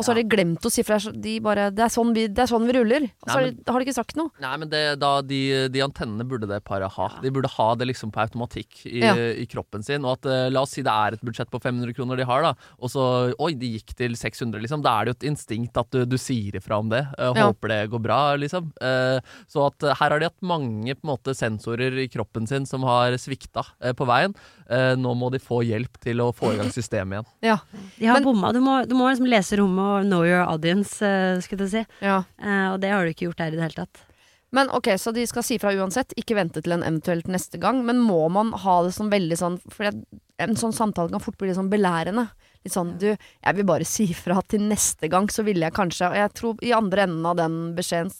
Og 0.00 0.06
så 0.06 0.14
har 0.14 0.20
de 0.22 0.24
glemt 0.32 0.64
å 0.66 0.70
si 0.72 0.82
fra. 0.86 0.96
De 1.12 1.34
bare, 1.44 1.68
det, 1.76 1.84
er 1.84 1.92
sånn 1.92 2.14
vi, 2.16 2.24
det 2.32 2.42
er 2.46 2.50
sånn 2.50 2.64
vi 2.68 2.74
ruller. 2.78 3.04
Og 3.20 3.28
så 3.28 3.36
Nei, 3.36 3.36
har, 3.36 3.50
de, 3.52 3.64
har 3.68 3.78
de 3.82 3.86
ikke 3.86 3.96
sagt 4.00 4.16
noe. 4.18 4.32
Nei, 4.42 4.52
men 4.62 4.70
det, 4.72 4.80
da, 5.02 5.10
de, 5.22 5.40
de 5.70 5.82
antennene 5.84 6.24
burde 6.28 6.48
det 6.50 6.62
paret 6.66 6.90
ha. 6.96 7.08
De 7.22 7.30
burde 7.36 7.50
ha 7.54 7.68
det 7.78 7.90
liksom 7.92 8.10
på 8.14 8.22
automatikk 8.24 8.80
i, 8.88 9.04
Ja. 9.04 9.12
i 9.14 9.46
kroppen 9.50 9.84
sin. 9.86 10.04
Og 10.08 10.16
at 10.18 10.26
eh, 10.32 10.48
La 10.50 10.64
oss 10.64 10.72
si 10.74 10.82
det 10.86 10.92
er 10.94 11.18
et 11.18 11.24
budsjett 11.26 11.50
på 11.52 11.60
500 11.62 11.92
kroner 11.96 12.16
de 12.20 12.26
har, 12.28 12.42
da 12.48 12.54
og 12.80 12.88
så 12.92 13.04
Oi, 13.40 13.52
de 13.60 13.68
gikk 13.76 13.92
til 13.98 14.16
600, 14.16 14.60
liksom. 14.64 14.82
Da 14.84 14.96
er 15.00 15.04
det 15.06 15.12
jo 15.12 15.18
et 15.20 15.28
instinkt 15.32 15.76
at 15.80 15.90
du, 15.92 16.02
du 16.08 16.16
sier 16.20 16.56
ifra 16.58 16.78
om 16.80 16.88
det. 16.92 17.04
eh, 17.18 17.30
Ja. 17.36 17.50
Håper 17.50 17.68
det 17.74 17.80
går 17.92 18.02
bra, 18.04 18.18
liksom. 18.40 18.72
Eh, 18.80 19.20
så 19.50 19.66
at 19.68 19.84
her 20.00 20.14
har 20.14 20.18
de 20.22 20.28
hatt 20.30 20.40
mange 20.42 20.94
på 20.96 21.04
en 21.06 21.12
måte 21.12 21.34
sensorer 21.36 21.98
i 22.00 22.08
kroppen 22.10 22.48
sin 22.48 22.66
som 22.66 22.82
har 22.88 23.12
svikta 23.20 23.66
på 23.96 24.06
veien. 24.08 24.34
Eh, 24.70 24.94
nå 24.96 25.12
må 25.18 25.28
de 25.34 25.40
få 25.42 25.60
hjelp 25.66 25.98
til 26.02 26.20
å 26.22 26.30
få 26.36 26.52
i 26.54 26.58
gang 26.60 26.70
systemet 26.78 27.20
igjen. 27.20 27.28
Ja. 27.50 27.56
De 27.98 28.06
har 28.10 28.22
bomma. 28.24 28.52
Du 28.54 28.60
må, 28.64 28.78
du 28.86 28.94
må 28.98 29.08
liksom 29.10 29.26
lese 29.30 29.58
rommet 29.60 29.89
og 29.90 30.06
know 30.06 30.22
your 30.26 30.46
audience, 30.46 31.00
uh, 31.02 31.40
skulle 31.44 31.66
jeg 31.66 31.74
si. 31.74 31.98
ja. 32.06 32.22
Eh, 32.40 32.68
og 32.72 32.80
det 32.82 32.94
har 32.94 33.04
du 33.04 33.12
ikke 33.12 33.28
gjort 33.28 33.44
her 33.44 33.52
i 33.52 33.58
det 33.58 33.66
hele 33.66 33.82
tatt. 33.82 34.06
Men 34.50 34.70
ok, 34.74 34.88
så 34.98 35.12
de 35.14 35.26
skal 35.30 35.44
si 35.46 35.60
fra 35.62 35.72
uansett, 35.78 36.14
ikke 36.18 36.34
vente 36.34 36.62
til 36.62 36.74
en 36.74 36.82
eventuelt 36.82 37.28
neste 37.30 37.60
gang. 37.62 37.84
Men 37.86 38.00
må 38.02 38.24
man 38.34 38.50
ha 38.64 38.80
det 38.82 38.92
som 38.96 39.10
veldig 39.12 39.38
sånn 39.38 39.60
For 39.70 39.86
en 39.90 40.56
sånn 40.58 40.74
samtale 40.74 41.12
kan 41.12 41.22
fort 41.22 41.38
bli 41.38 41.50
litt 41.50 41.58
sånn 41.58 41.70
belærende. 41.70 42.26
Litt 42.64 42.74
sånn 42.74 42.96
du, 42.98 43.12
jeg 43.14 43.58
vil 43.60 43.68
bare 43.68 43.86
si 43.86 44.08
fra 44.16 44.40
til 44.50 44.66
neste 44.66 45.08
gang, 45.12 45.30
så 45.30 45.46
ville 45.46 45.68
jeg 45.68 45.76
kanskje 45.76 46.10
Og 46.10 46.18
jeg 46.18 46.34
tror 46.36 46.64
i 46.66 46.74
andre 46.76 47.06
enden 47.06 47.28
av 47.30 47.38
den 47.38 47.60
beskjeden 47.78 48.10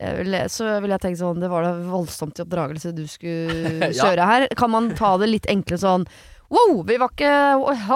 jeg 0.00 0.16
vil, 0.16 0.36
så 0.48 0.78
vil 0.80 0.94
jeg 0.94 1.02
tenke 1.02 1.20
sånn 1.20 1.42
Det 1.42 1.50
var 1.52 1.66
da 1.66 1.74
voldsomt 1.90 2.38
i 2.38 2.44
oppdragelse 2.46 2.94
du 2.96 3.02
skulle 3.10 3.90
kjøre 3.98 4.28
her. 4.30 4.46
Kan 4.56 4.72
man 4.72 4.94
ta 4.96 5.16
det 5.20 5.28
litt 5.28 5.50
enkle 5.50 5.76
sånn 5.82 6.06
Wow, 6.50 6.80
vi 6.86 6.98
var 6.98 7.12
ikke 7.14 7.32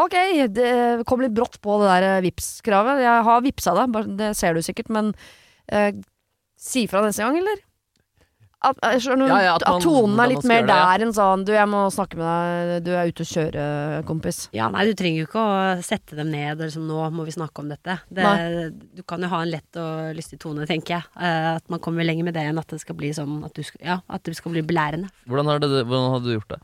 Ok, 0.04 0.16
det 0.54 0.72
kom 1.08 1.22
litt 1.24 1.34
brått 1.34 1.58
på 1.64 1.80
det 1.82 1.90
der 1.90 2.24
Vipps-kravet. 2.24 3.02
Jeg 3.02 3.28
har 3.28 3.44
vippsa 3.44 3.74
deg, 3.80 4.00
det 4.20 4.34
ser 4.38 4.54
du 4.54 4.62
sikkert, 4.62 4.92
men 4.94 5.14
eh, 5.66 5.92
si 6.60 6.86
fra 6.90 7.02
neste 7.04 7.26
gang, 7.26 7.40
eller? 7.42 7.62
At, 8.64 8.78
skjønner, 9.02 9.28
Ja, 9.28 9.38
ja, 9.44 9.54
at 9.58 9.64
at, 9.68 9.82
tonen 9.84 10.16
er 10.22 10.30
litt 10.30 10.46
mer 10.48 10.62
det, 10.64 10.72
ja. 10.72 10.86
der 10.88 11.04
enn 11.04 11.12
sånn 11.12 11.42
Du, 11.44 11.50
jeg 11.52 11.68
må 11.68 11.82
snakke 11.92 12.16
med 12.16 12.70
deg, 12.70 12.86
du 12.86 12.90
er 12.96 13.10
ute 13.10 13.24
og 13.26 13.28
kjøre, 13.28 13.64
kompis. 14.08 14.38
Ja, 14.56 14.70
nei, 14.72 14.86
du 14.88 14.94
trenger 14.96 15.20
jo 15.20 15.28
ikke 15.28 15.42
å 15.42 15.56
sette 15.84 16.16
dem 16.16 16.30
ned 16.32 16.56
og 16.56 16.64
liksom 16.64 16.86
nå 16.88 17.02
må 17.12 17.26
vi 17.28 17.34
snakke 17.36 17.60
om 17.60 17.72
dette. 17.72 17.98
Det, 18.08 18.30
du 18.96 19.02
kan 19.04 19.24
jo 19.24 19.30
ha 19.34 19.42
en 19.44 19.52
lett 19.52 19.80
og 19.80 20.14
lystig 20.16 20.40
tone, 20.40 20.64
tenker 20.70 20.96
jeg. 20.96 21.08
Uh, 21.18 21.58
at 21.58 21.66
man 21.72 21.82
kommer 21.84 22.06
lenger 22.06 22.30
med 22.30 22.38
det 22.38 22.46
enn 22.48 22.60
at 22.60 22.72
det 22.72 22.80
skal 22.80 22.96
bli 22.96 23.12
sånn 23.16 23.42
at 23.44 23.52
du 23.52 23.66
skal, 23.66 23.82
ja, 23.84 23.98
at 24.08 24.24
det 24.24 24.38
skal 24.38 24.56
bli 24.56 24.64
belærende. 24.64 25.12
Hvordan, 25.28 25.52
har 25.52 25.60
det, 25.60 25.74
hvordan 25.84 26.14
hadde 26.16 26.30
du 26.30 26.38
gjort 26.38 26.56
det? 26.56 26.62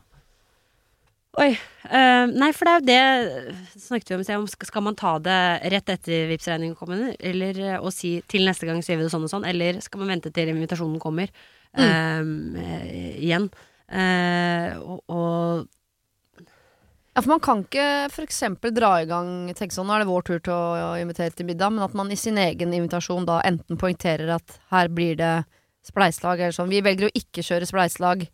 Oi. 1.41 1.55
Uh, 1.89 2.29
nei, 2.37 2.51
for 2.53 2.69
det 2.85 2.93
er 2.93 3.23
jo 3.23 3.53
det 3.73 3.81
snakket 3.81 4.11
vi 4.11 4.15
om 4.15 4.21
i 4.21 4.25
sted. 4.27 4.67
Skal 4.69 4.83
man 4.85 4.97
ta 4.99 5.15
det 5.23 5.37
rett 5.73 5.89
etter 5.89 6.27
Vipps-regningen 6.29 6.77
kommer, 6.77 7.15
eller 7.17 7.61
eh, 7.63 7.77
og 7.79 7.89
si 7.95 8.19
til 8.29 8.45
neste 8.45 8.67
gang 8.69 8.83
så 8.83 8.93
gjør 8.93 8.99
vi 9.01 9.07
det 9.07 9.13
sånn 9.15 9.25
og 9.25 9.31
sånn, 9.31 9.47
eller 9.49 9.79
skal 9.81 10.03
man 10.03 10.13
vente 10.13 10.31
til 10.35 10.51
invitasjonen 10.53 11.01
kommer 11.01 11.31
eh, 11.73 12.21
igjen? 13.17 13.49
Uh, 13.91 14.77
og, 14.85 14.99
og 15.11 15.69
Ja, 17.11 17.23
for 17.23 17.33
man 17.33 17.41
kan 17.43 17.65
ikke 17.65 17.87
eksempel 18.23 18.71
dra 18.71 18.93
i 19.01 19.09
gang 19.09 19.49
tenke 19.57 19.75
sånn, 19.75 19.89
nå 19.89 19.97
er 19.97 20.05
det 20.05 20.11
vår 20.11 20.27
tur 20.29 20.43
til 20.45 20.53
å 20.53 20.93
invitere 21.01 21.33
til 21.35 21.49
middag, 21.49 21.73
men 21.73 21.83
at 21.83 21.97
man 21.97 22.13
i 22.13 22.19
sin 22.19 22.37
egen 22.39 22.71
invitasjon 22.77 23.25
da 23.27 23.41
enten 23.49 23.81
poengterer 23.81 24.37
at 24.37 24.61
her 24.71 24.93
blir 24.93 25.17
det 25.19 25.33
spleiselag, 25.89 26.37
eller 26.37 26.55
sånn. 26.55 26.71
Vi 26.71 26.85
velger 26.85 27.09
å 27.09 27.17
ikke 27.17 27.43
kjøre 27.43 27.67
spleiselag. 27.67 28.29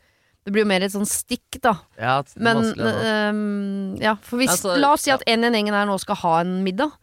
Det 0.47 0.53
blir 0.55 0.63
jo 0.63 0.69
mer 0.69 0.85
et 0.85 0.93
sånn 0.93 1.07
stikk, 1.09 1.57
da. 1.59 1.73
Ja, 1.99 2.21
det 2.23 2.39
Men 2.39 2.61
vanskelig, 2.61 3.99
ja, 3.99 4.13
for 4.23 4.39
hvis 4.39 4.53
Altså, 4.53 4.77
La 4.79 4.93
oss 4.95 5.03
si 5.03 5.11
at 5.11 5.25
en 5.27 5.43
i 5.43 5.49
den 5.49 5.57
gjengen 5.57 5.75
her 5.75 5.89
nå 5.89 5.97
skal 5.99 6.15
ha 6.21 6.37
en 6.45 6.61
middag. 6.63 6.93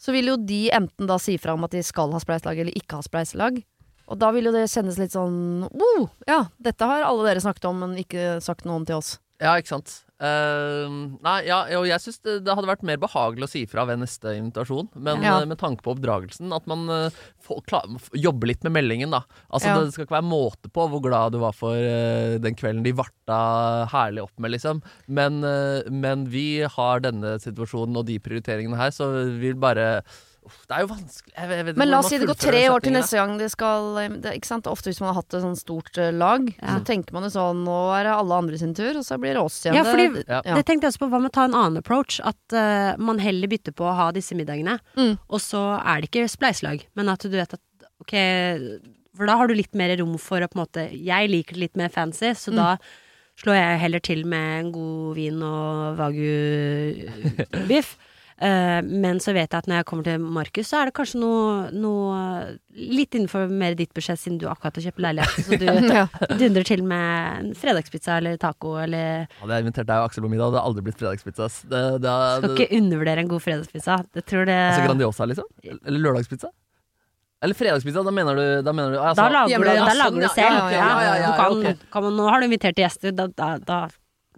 Så 0.00 0.12
vil 0.12 0.28
jo 0.28 0.34
de 0.36 0.66
enten 0.76 1.08
da 1.08 1.16
si 1.20 1.38
fra 1.40 1.54
om 1.56 1.64
at 1.64 1.72
de 1.72 1.80
skal 1.84 2.12
ha 2.12 2.20
spleiselag 2.20 2.60
eller 2.60 2.76
ikke 2.76 2.98
ha 3.00 3.04
spleiselag. 3.04 3.62
Og 4.10 4.20
da 4.20 4.28
vil 4.36 4.50
jo 4.50 4.52
det 4.52 4.66
kjennes 4.68 4.98
litt 5.00 5.14
sånn 5.14 5.64
oh, 5.64 6.04
Ja, 6.28 6.42
dette 6.60 6.88
har 6.88 7.06
alle 7.06 7.24
dere 7.28 7.40
snakket 7.40 7.68
om, 7.70 7.80
men 7.86 7.96
ikke 8.00 8.36
sagt 8.44 8.68
noe 8.68 8.82
om 8.82 8.86
til 8.88 9.00
oss. 9.00 9.14
Ja, 9.40 9.56
ikke 9.56 9.78
sant. 9.78 9.96
Eh, 10.20 10.96
nei, 11.24 11.36
ja, 11.48 11.62
og 11.78 11.86
jeg 11.88 12.02
syns 12.04 12.18
det, 12.26 12.34
det 12.44 12.52
hadde 12.52 12.68
vært 12.68 12.84
mer 12.84 12.98
behagelig 13.00 13.46
å 13.46 13.50
si 13.54 13.62
fra 13.70 13.86
ved 13.88 14.02
neste 14.02 14.34
invitasjon. 14.36 14.90
Men 14.94 15.22
Ja. 15.24 15.38
uh, 15.40 15.46
med 15.48 15.58
tanke 15.60 15.80
på 15.86 15.94
oppdragelsen, 15.94 16.52
at 16.52 16.66
man 16.68 16.84
uh, 16.92 17.08
får, 17.40 17.62
klar, 17.70 17.86
jobber 18.12 18.50
litt 18.52 18.64
med 18.68 18.76
meldingen, 18.76 19.10
da. 19.16 19.22
Altså, 19.48 19.70
Ja. 19.72 19.78
Det 19.80 19.94
skal 19.94 20.04
ikke 20.04 20.18
være 20.18 20.28
måte 20.28 20.68
på 20.68 20.88
hvor 20.92 21.00
glad 21.04 21.32
du 21.32 21.38
var 21.40 21.56
for 21.56 21.76
eh, 21.76 22.36
den 22.42 22.54
kvelden 22.58 22.84
de 22.84 22.92
varta 22.92 23.40
herlig 23.92 24.24
opp 24.26 24.36
med, 24.38 24.52
liksom. 24.52 24.82
Men, 25.08 25.40
eh, 25.44 25.88
men 25.90 26.26
vi 26.28 26.62
har 26.68 27.00
denne 27.00 27.38
situasjonen 27.40 27.96
og 27.96 28.06
de 28.10 28.18
prioriteringene 28.20 28.76
her, 28.76 28.90
så 28.92 29.08
vi 29.38 29.48
vil 29.48 29.60
bare 29.62 30.02
Uff, 30.50 30.66
Det 30.66 30.74
er 30.76 30.80
jo 30.82 30.88
vanskelig 30.90 31.32
jeg, 31.36 31.48
vet- 31.48 31.56
jeg 31.60 31.64
vet 31.64 31.72
ikke 31.74 31.78
Men 31.84 31.90
la 31.92 31.98
oss 32.02 32.08
si 32.10 32.18
det 32.18 32.26
går 32.28 32.38
tre 32.42 32.62
år 32.74 32.82
til 32.82 32.92
neste 32.96 33.16
gang 33.20 33.36
de 33.38 33.48
skal 33.52 33.94
det, 34.20 34.32
Ikke 34.40 34.50
sant? 34.50 34.66
Ofte 34.66 34.90
hvis 34.90 34.98
man 35.00 35.12
har 35.14 35.20
hatt 35.22 35.34
et 35.38 35.44
sånn 35.44 35.54
stort 35.56 35.98
eh, 36.02 36.10
lag, 36.10 36.48
Ja. 36.58 36.74
så 36.74 36.84
tenker 36.90 37.12
man 37.14 37.22
jo 37.22 37.30
sånn 37.30 37.62
Nå 37.64 37.78
er 37.94 38.04
det 38.08 38.14
alle 38.18 38.34
andre 38.42 38.58
sin 38.58 38.74
tur, 38.74 38.98
og 38.98 39.04
så 39.06 39.16
blir 39.22 39.34
det 39.38 39.42
oss 39.44 39.60
igjen. 39.64 39.78
Ja, 39.78 39.84
fordi 39.86 40.08
Det- 40.18 40.26
Ja. 40.28 40.42
Det 40.58 40.66
tenkte 40.66 40.82
jeg 40.88 40.92
også 40.92 41.04
på. 41.06 41.10
Hva 41.14 41.20
med 41.22 41.30
å 41.30 41.34
ta 41.38 41.44
en 41.44 41.54
annen 41.54 41.78
approach? 41.78 42.20
At 42.24 42.36
uh, 42.52 42.96
man 42.98 43.18
heller 43.22 43.46
bytter 43.48 43.72
på 43.72 43.84
å 43.86 43.94
ha 43.94 44.10
disse 44.12 44.34
middagene, 44.34 44.78
Mm. 44.96 45.18
og 45.30 45.38
så 45.40 45.78
er 45.84 46.00
det 46.02 46.10
ikke 46.10 46.28
spleiselag, 46.28 46.86
men 46.96 47.08
at 47.08 47.20
du 47.20 47.28
vet 47.30 47.54
at 47.54 47.60
ok 48.02 48.80
For 49.16 49.26
da 49.26 49.36
har 49.36 49.46
du 49.48 49.54
litt 49.54 49.74
mer 49.74 49.94
rom 49.98 50.16
for 50.18 50.40
å 50.40 50.48
på 50.48 50.56
en 50.56 50.64
måte 50.66 50.82
Jeg 50.92 51.28
liker 51.30 51.54
det 51.54 51.60
litt 51.60 51.76
mer 51.76 51.88
fancy, 51.90 52.30
så 52.34 52.50
Mm. 52.52 52.56
da 52.56 52.76
slår 53.40 53.54
jeg 53.56 53.80
heller 53.80 54.00
til 54.00 54.24
med 54.24 54.60
en 54.66 54.72
god 54.72 55.14
vin 55.16 55.42
og 55.42 55.96
wagyu-biff. 55.98 57.96
Eh, 58.40 58.80
men 58.88 59.18
så 59.20 59.34
vet 59.36 59.52
jeg 59.52 59.58
at 59.58 59.66
når 59.68 59.82
jeg 59.82 59.86
kommer 59.90 60.06
til 60.06 60.22
Markus, 60.24 60.70
så 60.70 60.78
er 60.80 60.88
det 60.88 60.94
kanskje 60.96 61.18
noe, 61.20 61.66
noe 61.76 62.20
litt 62.72 63.12
innenfor 63.18 63.50
mer 63.52 63.76
ditt 63.76 63.92
budsjett, 63.96 64.20
siden 64.22 64.38
du 64.40 64.46
akkurat 64.48 64.78
har 64.78 64.86
kjøpt 64.86 65.02
leilighet. 65.04 65.44
Så 65.44 65.58
du 65.60 65.66
ja. 65.98 66.06
dundrer 66.40 66.64
til 66.70 66.84
med 66.88 67.42
en 67.42 67.52
fredagspizza 67.58 68.16
eller 68.16 68.40
taco 68.40 68.78
eller 68.80 69.26
Hadde 69.42 69.58
jeg 69.58 69.66
invitert 69.66 69.90
deg 69.90 70.00
og 70.00 70.08
Aksel 70.08 70.24
på 70.24 70.32
middag, 70.32 70.48
hadde 70.48 70.56
det 70.60 70.64
aldri 70.70 70.86
blitt 70.88 71.02
fredagspizza. 71.02 71.50
Det, 71.68 71.84
det, 72.06 72.16
Skal 72.40 72.56
ikke 72.56 72.80
undervurdere 72.80 73.26
en 73.26 73.30
god 73.34 73.44
fredagspizza. 73.44 74.00
Det 74.16 74.24
tror 74.32 74.48
det 74.48 74.58
altså 74.70 74.88
Grandiosa, 74.88 75.28
liksom? 75.28 75.52
Eller 75.68 76.04
lørdagspizza? 76.08 76.52
Eller 77.44 77.56
fredagspizza, 77.56 78.02
da 78.04 78.12
mener 78.12 78.36
du, 78.36 78.46
da 78.64 78.72
mener 78.76 78.90
du 78.92 78.96
Da 78.98 79.08
altså- 79.12 79.28
lager 79.32 79.58
du, 79.58 79.64
da 79.64 79.94
lager 79.96 80.16
du 80.16 80.24
Ja, 80.26 80.28
selv. 80.34 80.56
ja, 80.56 80.70
ja, 80.70 80.88
ja, 80.88 81.04
ja, 81.04 81.14
ja, 81.24 81.30
kan, 81.36 81.78
kan 81.92 82.02
man, 82.04 82.16
nå 82.16 82.28
har 82.28 82.40
du 82.40 82.48
invitert 82.50 82.76
gjester, 82.76 83.12
da, 83.16 83.28
da, 83.32 83.56
da, 83.64 83.78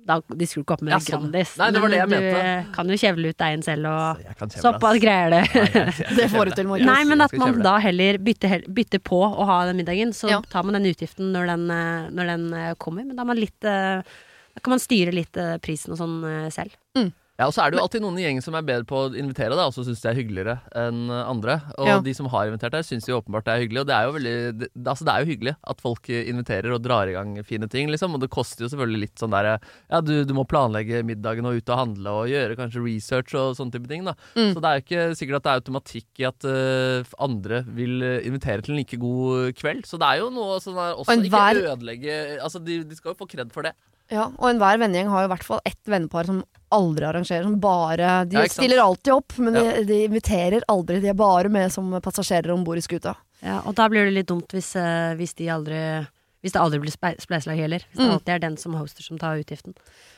da 0.05 0.17
De 0.35 0.47
skulle 0.51 0.65
ikke 0.67 0.75
opp 0.75 0.83
med 0.83 0.93
Ja, 0.95 0.99
sånn. 0.99 1.29
Grandis. 1.31 1.53
Nei, 1.61 1.71
det 1.71 1.81
var 1.83 1.89
det 1.93 1.99
jeg 2.01 2.09
Men 2.11 2.25
mente. 2.25 2.67
Du 2.67 2.73
kan 2.75 2.89
jo 2.91 2.97
kjevle 3.03 3.29
ut 3.31 3.39
deigen 3.39 3.63
selv 3.63 3.87
og 3.87 4.23
Jeg 4.25 4.51
såpass 4.65 4.99
greier 5.03 5.31
det. 5.31 5.43
Nei, 5.55 5.63
jeg- 5.63 5.95
jeg- 6.01 6.17
Det 6.19 6.27
får 6.33 6.45
du 6.45 6.51
til, 6.59 6.67
Markus. 6.73 6.87
Nei, 6.87 7.05
men 7.05 7.21
at 7.21 7.33
man 7.39 7.61
da 7.63 7.77
heller 7.79 8.19
bytter, 8.19 8.65
bytter 8.67 8.99
på 8.99 9.21
å 9.23 9.47
ha 9.47 9.65
den 9.67 9.77
middagen, 9.79 10.11
så 10.13 10.29
Ja. 10.31 10.41
tar 10.51 10.63
man 10.65 10.75
den 10.75 10.91
utgiften 10.93 11.31
når 11.33 11.47
den, 11.55 11.71
eh, 11.71 12.11
når 12.11 12.27
den 12.35 12.53
eh, 12.55 12.75
kommer. 12.75 13.05
Men 13.07 13.17
da, 13.17 13.25
man 13.25 13.37
litt, 13.39 13.63
eh, 13.65 14.03
da 14.03 14.61
kan 14.63 14.73
man 14.75 14.83
styre 14.83 15.15
litt 15.15 15.37
eh, 15.37 15.57
prisen 15.59 15.93
og 15.95 15.99
sånn 15.99 16.19
eh, 16.25 16.51
selv. 16.51 16.75
Mm. 16.97 17.13
Ja, 17.41 17.47
og 17.49 17.55
så 17.57 17.63
er 17.65 17.73
det 17.73 17.79
jo 17.79 17.83
alltid 17.87 18.03
noen 18.05 18.19
i 18.21 18.27
gjengen 18.27 18.45
som 18.45 18.55
er 18.59 18.65
bedre 18.67 18.85
på 18.85 18.99
å 19.07 19.13
invitere 19.17 19.57
deg, 19.57 19.65
og 19.65 19.73
så 19.73 19.83
syns 19.87 20.03
det 20.05 20.11
er 20.11 20.19
hyggeligere 20.19 20.55
enn 20.77 21.09
andre. 21.11 21.55
Og 21.81 21.89
Ja. 21.89 21.95
de 22.05 22.13
som 22.15 22.27
har 22.29 22.47
invitert 22.47 22.75
deg, 22.77 22.85
syns 22.85 23.09
jo 23.09 23.17
åpenbart 23.23 23.47
det 23.47 23.53
er 23.55 23.63
hyggelig. 23.65 23.81
Og 23.81 23.87
det 23.89 23.95
er 23.97 24.05
jo 24.05 24.13
veldig 24.13 24.59
det, 24.59 24.69
Altså, 24.85 25.05
det 25.09 25.13
er 25.15 25.25
jo 25.25 25.31
hyggelig 25.33 25.57
at 25.73 25.81
folk 25.81 26.09
inviterer 26.13 26.75
og 26.75 26.83
drar 26.85 27.09
i 27.09 27.13
gang 27.17 27.43
fine 27.43 27.69
ting, 27.73 27.89
liksom. 27.89 28.13
Og 28.15 28.21
det 28.21 28.29
koster 28.31 28.67
jo 28.67 28.69
selvfølgelig 28.69 29.01
litt 29.01 29.17
sånn 29.17 29.33
der 29.33 29.59
Ja, 29.91 30.01
du, 30.01 30.25
du 30.29 30.35
må 30.35 30.45
planlegge 30.47 31.03
middagen 31.03 31.47
og 31.49 31.57
ut 31.57 31.73
og 31.73 31.79
handle 31.79 32.11
og 32.11 32.29
gjøre 32.29 32.59
kanskje 32.59 32.85
research 32.85 33.35
og 33.35 33.57
sånne 33.57 33.73
type 33.73 33.89
ting, 33.89 34.05
da. 34.05 34.13
Mm. 34.37 34.53
Så 34.53 34.61
det 34.61 34.69
er 34.69 34.77
jo 34.77 34.85
ikke 34.85 35.17
sikkert 35.17 35.37
at 35.41 35.43
det 35.43 35.53
er 35.53 35.63
automatikk 35.63 36.21
i 36.21 36.29
at 36.29 36.45
uh, 36.45 37.15
andre 37.19 37.63
vil 37.65 38.03
øh, 38.03 38.27
invitere 38.29 38.61
til 38.61 38.75
en 38.75 38.83
like 38.83 38.99
god 39.01 39.57
kveld. 39.57 39.87
Så 39.89 39.97
det 39.99 40.07
er 40.07 40.21
jo 40.21 40.29
noe 40.31 40.61
sånn 40.61 40.77
der 40.77 41.01
også 41.01 41.17
Og 41.17 41.25
ikke 41.25 41.73
ødelegge 41.73 42.19
Altså, 42.43 42.61
de, 42.63 42.83
de 42.85 42.95
skal 42.95 43.15
jo 43.17 43.25
få 43.25 43.27
kred 43.31 43.51
for 43.55 43.65
det. 43.65 43.73
Ja, 44.13 44.27
og 44.29 44.51
enhver 44.51 44.77
vennegjeng 44.83 45.09
har 45.09 45.25
jo 45.25 45.31
i 45.31 45.33
hvert 45.33 45.47
fall 45.47 45.63
ett 45.65 45.81
vennepar 45.89 46.29
som 46.29 46.43
aldri 46.73 47.05
arrangerer. 47.09 47.45
Som 47.47 47.59
bare 47.61 48.25
De 48.29 48.37
Ja, 48.41 48.47
stiller 48.49 48.81
alltid 48.83 49.13
opp, 49.15 49.37
men 49.39 49.55
Ja. 49.55 49.63
de, 49.79 49.85
de 49.85 50.01
inviterer 50.09 50.63
aldri. 50.69 51.01
De 51.01 51.09
er 51.13 51.15
bare 51.19 51.49
med 51.53 51.71
som 51.73 51.91
passasjerer 52.01 52.51
om 52.55 52.65
bord 52.65 52.79
i 52.79 52.85
skuta. 52.85 53.15
Ja, 53.43 53.61
og 53.67 53.75
da 53.75 53.89
blir 53.91 54.05
det 54.07 54.15
litt 54.15 54.27
dumt 54.31 54.49
hvis, 54.55 54.75
eh, 54.77 55.15
hvis 55.19 55.35
de 55.37 55.49
aldri 55.51 56.07
Hvis 56.43 56.57
det 56.57 56.59
aldri 56.61 56.79
blir 56.83 56.91
spleiselag 56.91 57.55
heller. 57.57 57.79
Hvis 57.87 57.99
det 58.03 58.09
Mm. 58.09 58.13
alltid 58.17 58.29
er 58.35 58.39
den 58.41 58.57
som 58.57 58.73
hoster 58.75 59.01
som 59.05 59.17
tar 59.17 59.37
utgiften. 59.39 59.77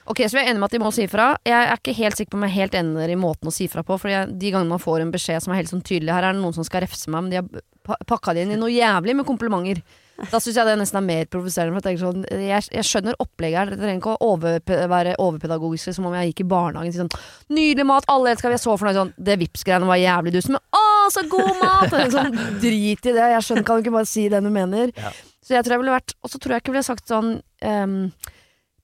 Ok, 0.09 0.20
Så 0.24 0.32
vi 0.32 0.38
er 0.40 0.46
enige 0.48 0.59
med 0.61 0.64
at 0.64 0.70
de 0.70 0.78
må 0.78 0.90
si 0.90 1.07
fra. 1.07 1.36
Jeg 1.44 1.52
er 1.68 1.76
ikke 1.76 1.92
helt 1.94 2.16
sikker 2.16 2.30
på 2.30 2.34
om 2.38 2.42
jeg 2.44 2.50
er 2.50 2.61
helt 2.62 2.72
enig 2.72 3.11
i 3.11 3.14
måten 3.14 3.44
å 3.44 3.52
si 3.52 3.66
fra 3.66 3.82
på. 3.82 3.98
For 4.00 4.09
de 4.09 4.50
gangene 4.50 4.68
man 4.70 4.78
får 4.78 5.02
en 5.02 5.12
beskjed 5.12 5.42
som 5.42 5.52
er 5.52 5.57
helt 5.61 5.68
sånn 5.68 5.82
tydelig 5.84 6.09
Her 6.14 6.24
er 6.24 6.32
det 6.32 6.40
noen 6.40 6.55
som 6.55 6.64
skal 6.64 6.80
refse 6.80 7.09
meg, 7.09 7.24
men 7.24 7.30
de 7.30 7.36
har 7.36 7.44
pa- 7.84 7.98
pakka 8.07 8.32
det 8.32 8.46
inn 8.48 8.52
i 8.52 8.57
noe 8.57 8.70
jævlig 8.72 9.14
med 9.16 9.26
komplimenter. 9.26 9.82
Da 10.15 10.39
syns 10.39 10.57
jeg 10.57 10.69
det 10.69 10.77
nesten 10.79 11.01
er 11.01 11.07
mer 11.07 11.29
provoserende. 11.31 11.81
For 11.83 11.91
jeg, 11.91 12.01
sånn, 12.03 12.25
jeg, 12.31 12.67
jeg 12.77 12.87
skjønner 12.87 13.19
opplegget 13.23 13.59
her. 13.59 13.73
Det 13.73 13.81
trenger 13.81 14.01
ikke 14.01 14.15
å 14.15 14.31
over, 14.33 14.61
være 14.93 15.17
overpedagogisk 15.23 15.97
som 15.97 16.09
om 16.09 16.15
jeg 16.19 16.31
gikk 16.31 16.45
i 16.45 16.49
barnehagen. 16.55 16.95
Sånn, 16.95 17.12
Nydelig 17.55 17.87
mat, 17.89 18.07
alle 18.12 18.35
elsker 18.35 18.53
Vi 18.53 18.59
er 18.59 18.62
så 18.62 18.77
fornøyd. 18.79 18.99
Sånn, 19.01 19.12
det 19.29 19.39
Vipps-greiene 19.43 19.91
var 19.91 20.01
jævlig 20.01 20.35
dust, 20.37 20.53
men 20.55 20.62
å, 20.79 20.85
så 21.15 21.25
god 21.31 21.53
mat! 21.61 21.97
Sånn, 22.15 22.39
drit 22.62 23.11
i 23.11 23.15
det. 23.17 23.31
Jeg 23.35 23.47
skjønner, 23.49 23.67
kan 23.67 23.81
du 23.81 23.87
ikke 23.87 23.97
bare 23.99 24.11
si 24.11 24.29
det 24.33 24.43
du 24.45 24.51
mener? 24.55 24.95
Ja. 24.95 25.12
Så 25.45 25.57
jeg 25.57 25.67
tror 25.67 25.77
jeg 25.77 25.83
ville 25.83 25.99
vært 25.99 26.15
Og 26.25 26.31
så 26.33 26.39
tror 26.41 26.55
jeg 26.55 26.62
ikke 26.62 26.71
jeg 26.71 26.77
ville 26.79 26.87
sagt 26.87 27.11
sånn 27.11 27.35
um, 27.43 27.99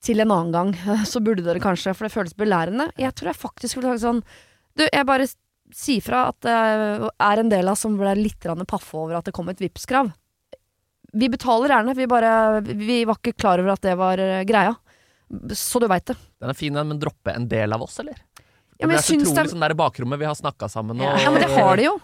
til 0.01 0.21
en 0.23 0.33
annen 0.33 0.53
gang, 0.53 0.73
så 1.11 1.21
burde 1.23 1.45
dere 1.45 1.61
kanskje, 1.61 1.93
for 1.95 2.07
det 2.07 2.13
føles 2.13 2.37
belærende. 2.37 2.89
Jeg 3.01 3.13
tror 3.17 3.31
jeg 3.31 3.41
faktisk 3.41 3.77
ville 3.77 3.93
sagt 3.93 4.05
sånn 4.05 4.23
Du, 4.77 4.85
jeg 4.87 5.07
bare 5.07 5.29
sier 5.71 6.03
fra 6.03 6.25
at 6.31 6.39
det 6.43 6.53
er 6.53 7.39
en 7.39 7.51
del 7.51 7.69
av 7.69 7.77
oss 7.77 7.85
som 7.85 7.95
ble 7.99 8.11
litt 8.17 8.43
paffe 8.67 8.97
over 8.97 9.19
at 9.19 9.29
det 9.29 9.33
kom 9.35 9.47
et 9.51 9.61
Vipps-krav. 9.61 10.11
Vi 11.11 11.27
betaler 11.29 11.73
gjerne, 11.73 11.95
vi 11.97 12.07
bare 12.07 12.61
Vi 12.61 13.01
var 13.07 13.19
ikke 13.19 13.35
klar 13.35 13.59
over 13.59 13.73
at 13.75 13.83
det 13.83 13.95
var 13.99 14.21
eh, 14.21 14.43
greia. 14.47 14.75
Så 15.55 15.79
du 15.79 15.87
veit 15.87 16.05
det. 16.11 16.17
Den 16.43 16.51
er 16.51 16.57
fin, 16.57 16.75
den, 16.75 16.87
men 16.91 16.99
droppe 16.99 17.31
en 17.35 17.47
del 17.51 17.71
av 17.73 17.83
oss, 17.83 17.99
eller? 18.03 18.17
Ja, 18.77 18.87
men 18.87 18.95
det 18.95 19.03
er 19.03 19.07
så 19.07 19.17
utrolig 19.19 19.37
den... 19.37 19.51
sånn 19.53 19.63
der 19.63 19.75
bakrommet 19.77 20.19
vi 20.19 20.27
har 20.27 20.35
snakka 20.35 20.67
sammen 20.71 20.99
og 21.03 21.19
Ja, 21.21 21.31
men 21.31 21.43
det 21.43 21.51
har 21.53 21.75
de 21.77 21.85
jo. 21.85 21.99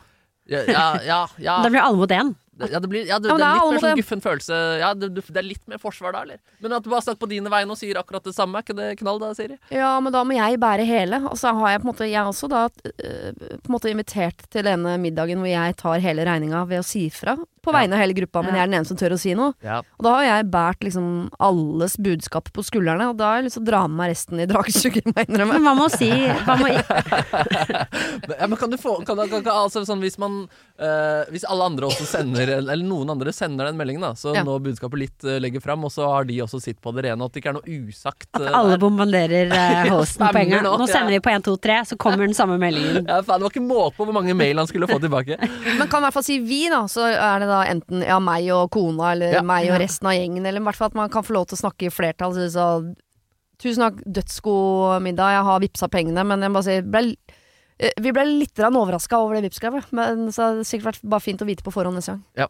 Ja, 0.47 0.62
ja, 0.64 0.84
ja, 1.03 1.22
ja. 1.43 1.55
Da 1.64 1.72
blir 1.72 1.82
alle 1.84 1.99
mot 1.99 2.12
én. 2.16 2.36
Ja, 2.58 2.80
det, 2.80 2.88
blir, 2.89 3.03
ja, 3.05 3.20
det, 3.20 3.30
Ja, 3.30 3.36
det 3.38 3.43
det 3.43 3.47
er 3.47 3.58
litt 3.58 3.72
mer 3.74 3.82
sånn 3.82 3.89
en. 3.91 3.99
guffen 3.99 4.22
følelse. 4.24 4.60
Ja, 4.82 4.91
det, 4.97 5.10
det 5.18 5.41
er 5.41 5.45
litt 5.45 5.64
mer 5.70 5.82
forsvar 5.82 6.16
da, 6.16 6.24
eller? 6.26 6.39
Men 6.64 6.74
at 6.78 6.86
du 6.86 6.89
bare 6.89 7.03
snakker 7.05 7.22
på 7.26 7.30
dine 7.30 7.51
vegne 7.53 7.76
og 7.76 7.78
sier 7.78 7.99
akkurat 7.99 8.26
det 8.26 8.34
samme, 8.34 8.58
er 8.58 8.66
ikke 8.66 8.78
det 8.78 8.88
knall 9.01 9.20
da, 9.22 9.34
Siri? 9.38 9.60
Ja, 9.76 9.91
men 10.01 10.16
da 10.16 10.24
må 10.26 10.38
jeg 10.38 10.58
bære 10.62 10.88
hele. 10.88 11.20
Og 11.30 11.38
så 11.38 11.51
har 11.60 11.76
jeg 11.76 11.84
på 11.84 11.88
en 11.88 11.91
måte 11.91 12.08
Jeg 12.10 12.32
også 12.32 12.49
da 12.49 12.64
øh, 12.70 13.30
på 13.36 13.68
en 13.68 13.76
måte 13.76 13.91
invitert 13.91 14.47
til 14.53 14.66
denne 14.66 14.95
middagen 15.03 15.43
hvor 15.43 15.51
jeg 15.51 15.78
tar 15.84 16.01
hele 16.08 16.26
regninga 16.30 16.64
ved 16.72 16.82
å 16.82 16.88
si 16.88 17.03
fra. 17.14 17.38
På 17.68 17.76
vegne 17.76 17.97
av 17.97 18.03
hele 18.03 18.15
gruppa, 18.18 18.43
men 18.45 18.55
jeg 18.55 18.63
er 18.63 18.72
den 18.72 18.78
eneste 18.80 18.95
som 18.95 19.01
tør 19.01 19.15
å 19.18 19.20
si 19.22 19.34
noe. 19.38 19.53
Ja. 19.65 19.82
Og 19.99 20.07
da 20.07 20.15
har 20.18 20.28
jeg 20.28 20.47
båret 20.53 20.88
liksom 20.88 21.07
alles 21.43 21.97
budskap 22.01 22.51
på 22.55 22.63
skuldrene, 22.65 23.09
og 23.11 23.20
da 23.20 23.32
har 23.32 23.41
jeg 23.41 23.49
lyst 23.49 23.59
til 23.59 23.65
å 23.65 23.70
dra 23.72 23.84
med 23.88 23.97
meg 23.97 24.13
resten 24.13 24.41
i 24.43 24.47
dragesugen, 24.49 25.11
må 25.11 25.24
jeg 25.24 25.32
innrømme. 25.32 25.57
Men 25.57 25.68
hva 25.68 25.76
med 25.78 25.88
å 25.88 25.91
si 25.93 26.11
hva 26.47 26.57
med, 26.61 26.80
ja, 28.39 28.47
men 28.47 28.57
kan 28.59 28.72
du 28.72 28.78
få 28.80 28.97
kan, 29.05 29.18
kan, 29.18 29.43
kan, 29.43 29.53
altså, 29.53 29.84
sånn, 29.88 30.01
Hvis 30.03 30.18
man 30.22 30.39
uh, 30.47 31.24
Hvis 31.34 31.45
alle 31.47 31.68
andre 31.70 31.88
også 31.89 32.05
sender 32.07 32.51
Eller 32.57 32.86
noen 32.86 33.11
andre 33.13 33.34
sender 33.36 33.70
den 33.70 33.78
meldingen, 33.80 34.03
da 34.03 34.13
så 34.18 34.34
Ja. 34.36 34.43
nå 34.45 34.57
budskapet 34.63 35.01
litt 35.01 35.28
uh, 35.28 35.38
legger 35.41 35.63
fram, 35.63 35.84
og 35.88 35.91
så 35.93 36.07
har 36.09 36.28
de 36.30 36.38
også 36.43 36.59
sitt 36.61 36.80
på 36.84 36.93
det 36.95 37.07
rene, 37.07 37.20
og 37.22 37.30
at 37.30 37.36
det 37.36 37.41
ikke 37.41 37.51
er 37.53 37.57
noe 37.57 37.78
usagt. 37.88 38.28
At 38.34 38.43
eh, 38.43 38.53
alle 38.53 38.76
der. 38.76 38.82
bombarderer 38.82 39.53
eh, 39.53 39.89
hosten 39.95 40.26
på 40.26 40.41
en 40.41 40.53
gang. 40.53 40.65
Nå, 40.65 40.74
Nå 40.82 40.88
sender 40.89 41.15
ja. 41.15 41.20
de 41.20 41.26
på 41.26 41.34
1, 41.34 41.45
2, 41.47 41.55
3, 41.63 41.78
så 41.91 41.97
kommer 42.01 42.26
den 42.26 42.36
samme 42.38 42.57
meldingen. 42.61 43.07
ja, 43.07 43.20
faen, 43.26 43.41
det 43.41 43.47
var 43.47 43.53
ikke 43.53 43.65
måte 43.65 43.97
på 43.97 44.07
hvor 44.07 44.18
mange 44.18 44.36
mail 44.38 44.61
han 44.61 44.70
skulle 44.70 44.89
få 44.89 44.99
tilbake. 45.03 45.39
Men 45.39 45.89
kan 45.89 46.01
i 46.01 46.07
hvert 46.07 46.18
fall 46.18 46.26
si 46.28 46.39
vi, 46.43 46.63
da. 46.72 46.84
Så 46.91 47.05
er 47.07 47.43
det 47.43 47.49
da 47.49 47.57
enten 47.66 48.03
ja, 48.05 48.20
meg 48.24 48.47
og 48.53 48.70
kona, 48.74 49.12
eller 49.16 49.34
Ja. 49.39 49.41
meg 49.45 49.70
og 49.72 49.80
resten 49.82 50.08
av 50.08 50.14
gjengen, 50.14 50.45
eller 50.45 50.62
i 50.62 50.64
hvert 50.68 50.76
fall 50.80 50.91
at 50.91 50.99
man 50.99 51.10
kan 51.10 51.24
få 51.24 51.34
lov 51.34 51.47
til 51.47 51.58
å 51.58 51.64
snakke 51.66 51.88
i 51.88 51.93
flertall. 51.93 52.34
Så, 52.38 52.51
så, 52.53 52.68
tusen 53.60 53.84
takk, 53.86 54.03
dødsgod 54.05 55.01
middag, 55.01 55.34
jeg 55.38 55.43
har 55.49 55.60
vippsa 55.66 55.89
pengene, 55.89 56.24
men 56.28 56.41
jeg 56.45 56.53
må 56.53 56.60
bare 56.60 56.68
si 56.70 56.82
ble, 56.82 57.16
eh, 57.80 57.91
vi 57.99 58.12
ble 58.14 58.26
litt 58.26 58.60
overraska 58.60 59.18
over 59.18 59.36
det 59.36 59.47
Vipps-kravet, 59.47 59.91
men 59.91 60.28
så 60.32 60.43
har 60.49 60.55
det 60.62 60.68
sikkert 60.70 60.91
vært 60.93 61.10
bare 61.10 61.26
fint 61.26 61.41
å 61.41 61.49
vite 61.49 61.66
på 61.66 61.74
forhånd 61.74 61.95
neste 61.97 62.16
gang. 62.16 62.24
Ja. 62.36 62.47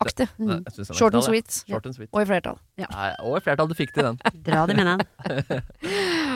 Aktig. 0.00 0.28
Er 0.38 0.94
Short 0.94 1.14
and 1.14 1.24
sweet. 1.24 1.64
Short 1.66 1.86
and 1.86 1.94
sweet. 1.96 2.10
Og 2.12 2.20
i 2.20 2.26
flertall. 2.28 2.58
Nei, 2.76 3.14
og 3.24 3.38
i 3.38 3.40
flertall, 3.40 3.68
du 3.70 3.74
fikk 3.78 3.94
til 3.96 4.10
den. 4.10 4.18
Dra 4.44 4.66
det 4.68 4.76
med 4.76 4.86
den. 4.92 5.62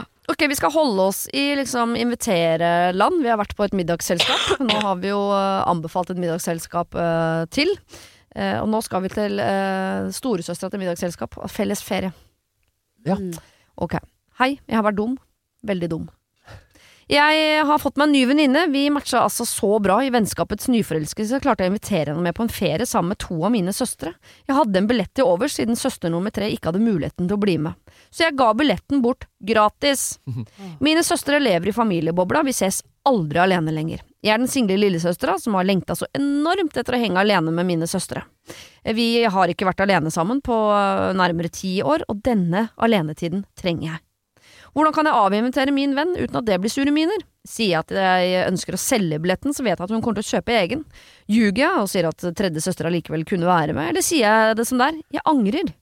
Ok, 0.30 0.44
vi 0.48 0.56
skal 0.56 0.70
holde 0.70 1.02
oss 1.02 1.28
i 1.32 1.56
liksom 1.56 1.96
invitereland. 1.98 3.22
Vi 3.22 3.30
har 3.30 3.38
vært 3.40 3.56
på 3.58 3.66
et 3.66 3.74
middagsselskap. 3.74 4.60
Nå 4.62 4.76
har 4.84 5.00
vi 5.02 5.10
jo 5.10 5.18
eh, 5.34 5.62
anbefalt 5.66 6.12
et 6.12 6.20
middagsselskap 6.22 6.94
uh, 6.94 7.42
til. 7.50 7.72
Uh, 8.36 8.60
og 8.60 8.68
nå 8.70 8.78
skal 8.86 9.02
vi 9.02 9.10
til 9.10 9.42
uh, 9.42 10.06
storesøstera 10.14 10.70
til 10.70 10.84
middagsselskap. 10.84 11.34
Felles 11.50 11.82
ferie. 11.82 12.12
Ja. 13.08 13.18
Mm. 13.18 13.34
Ok. 13.82 13.98
Hei, 14.38 14.52
jeg 14.68 14.78
har 14.78 14.86
vært 14.86 15.00
dum. 15.00 15.18
Veldig 15.66 15.90
dum. 15.90 16.06
Jeg 17.10 17.62
har 17.66 17.80
fått 17.82 17.96
meg 17.98 18.06
en 18.06 18.12
ny 18.14 18.20
venninne. 18.30 18.60
Vi 18.70 18.84
matcha 18.94 19.24
altså 19.24 19.42
så 19.48 19.80
bra 19.82 19.96
i 20.06 20.12
vennskapets 20.14 20.68
nyforelskelse. 20.70 21.40
Klarte 21.42 21.64
jeg 21.64 21.72
å 21.72 21.72
invitere 21.72 22.12
henne 22.12 22.22
med 22.22 22.36
på 22.36 22.44
en 22.44 22.52
ferie 22.54 22.86
sammen 22.86 23.10
med 23.10 23.18
to 23.24 23.34
av 23.42 23.50
mine 23.50 23.72
søstre. 23.74 24.12
Jeg 24.46 24.54
hadde 24.54 24.78
en 24.78 24.86
billett 24.86 25.10
til 25.18 25.26
overs 25.26 25.56
siden 25.58 25.78
søster 25.78 26.12
nummer 26.12 26.30
tre 26.30 26.46
ikke 26.54 26.70
hadde 26.70 26.84
muligheten 26.84 27.26
til 27.26 27.34
å 27.34 27.42
bli 27.42 27.56
med. 27.64 27.74
Så 28.14 28.28
jeg 28.28 28.36
ga 28.38 28.52
billetten 28.54 29.02
bort 29.02 29.26
gratis. 29.42 30.20
Mine 30.86 31.02
søstre 31.02 31.40
lever 31.42 31.72
i 31.72 31.74
familiebobla, 31.74 32.44
vi 32.46 32.54
ses 32.54 32.78
aldri 33.10 33.40
alene 33.42 33.74
lenger. 33.74 34.04
Jeg 34.22 34.36
er 34.36 34.38
den 34.38 34.52
single 34.52 34.76
lillesøstera 34.78 35.34
som 35.42 35.56
har 35.58 35.66
lengta 35.66 35.96
så 35.98 36.06
enormt 36.14 36.78
etter 36.78 36.94
å 36.94 37.00
henge 37.00 37.18
alene 37.18 37.50
med 37.56 37.66
mine 37.66 37.88
søstre. 37.90 38.22
Vi 38.86 39.08
har 39.26 39.50
ikke 39.50 39.66
vært 39.66 39.82
alene 39.82 40.12
sammen 40.14 40.38
på 40.44 40.60
øh, 40.76 41.10
nærmere 41.18 41.50
ti 41.50 41.80
år, 41.82 42.06
og 42.06 42.22
denne 42.22 42.68
alenetiden 42.78 43.42
trenger 43.58 43.88
jeg. 43.88 44.00
Hvordan 44.76 44.94
kan 44.94 45.08
jeg 45.08 45.18
avinvitere 45.18 45.74
min 45.74 45.96
venn 45.98 46.14
uten 46.14 46.38
at 46.38 46.46
det 46.46 46.60
blir 46.62 46.72
sure 46.72 46.92
miner? 46.94 47.24
Sier 47.48 47.72
jeg 47.72 47.82
at 47.82 47.94
jeg 47.96 48.46
ønsker 48.46 48.76
å 48.76 48.80
selge 48.80 49.18
billetten, 49.22 49.54
så 49.56 49.64
vet 49.66 49.76
jeg 49.76 49.86
at 49.86 49.94
hun 49.94 50.02
kommer 50.04 50.20
til 50.20 50.28
å 50.28 50.38
kjøpe 50.38 50.56
egen. 50.60 50.84
Ljuger 51.30 51.62
jeg 51.64 51.82
og 51.82 51.90
sier 51.90 52.08
at 52.10 52.26
tredje 52.38 52.62
søster 52.64 52.88
allikevel 52.90 53.26
kunne 53.28 53.48
være 53.50 53.74
med, 53.76 53.90
eller 53.90 54.04
sier 54.04 54.26
jeg 54.28 54.58
det 54.60 54.66
som 54.68 54.80
det 54.80 54.90
er? 54.92 55.00
Jeg 55.18 55.26
angrer. 55.32 55.72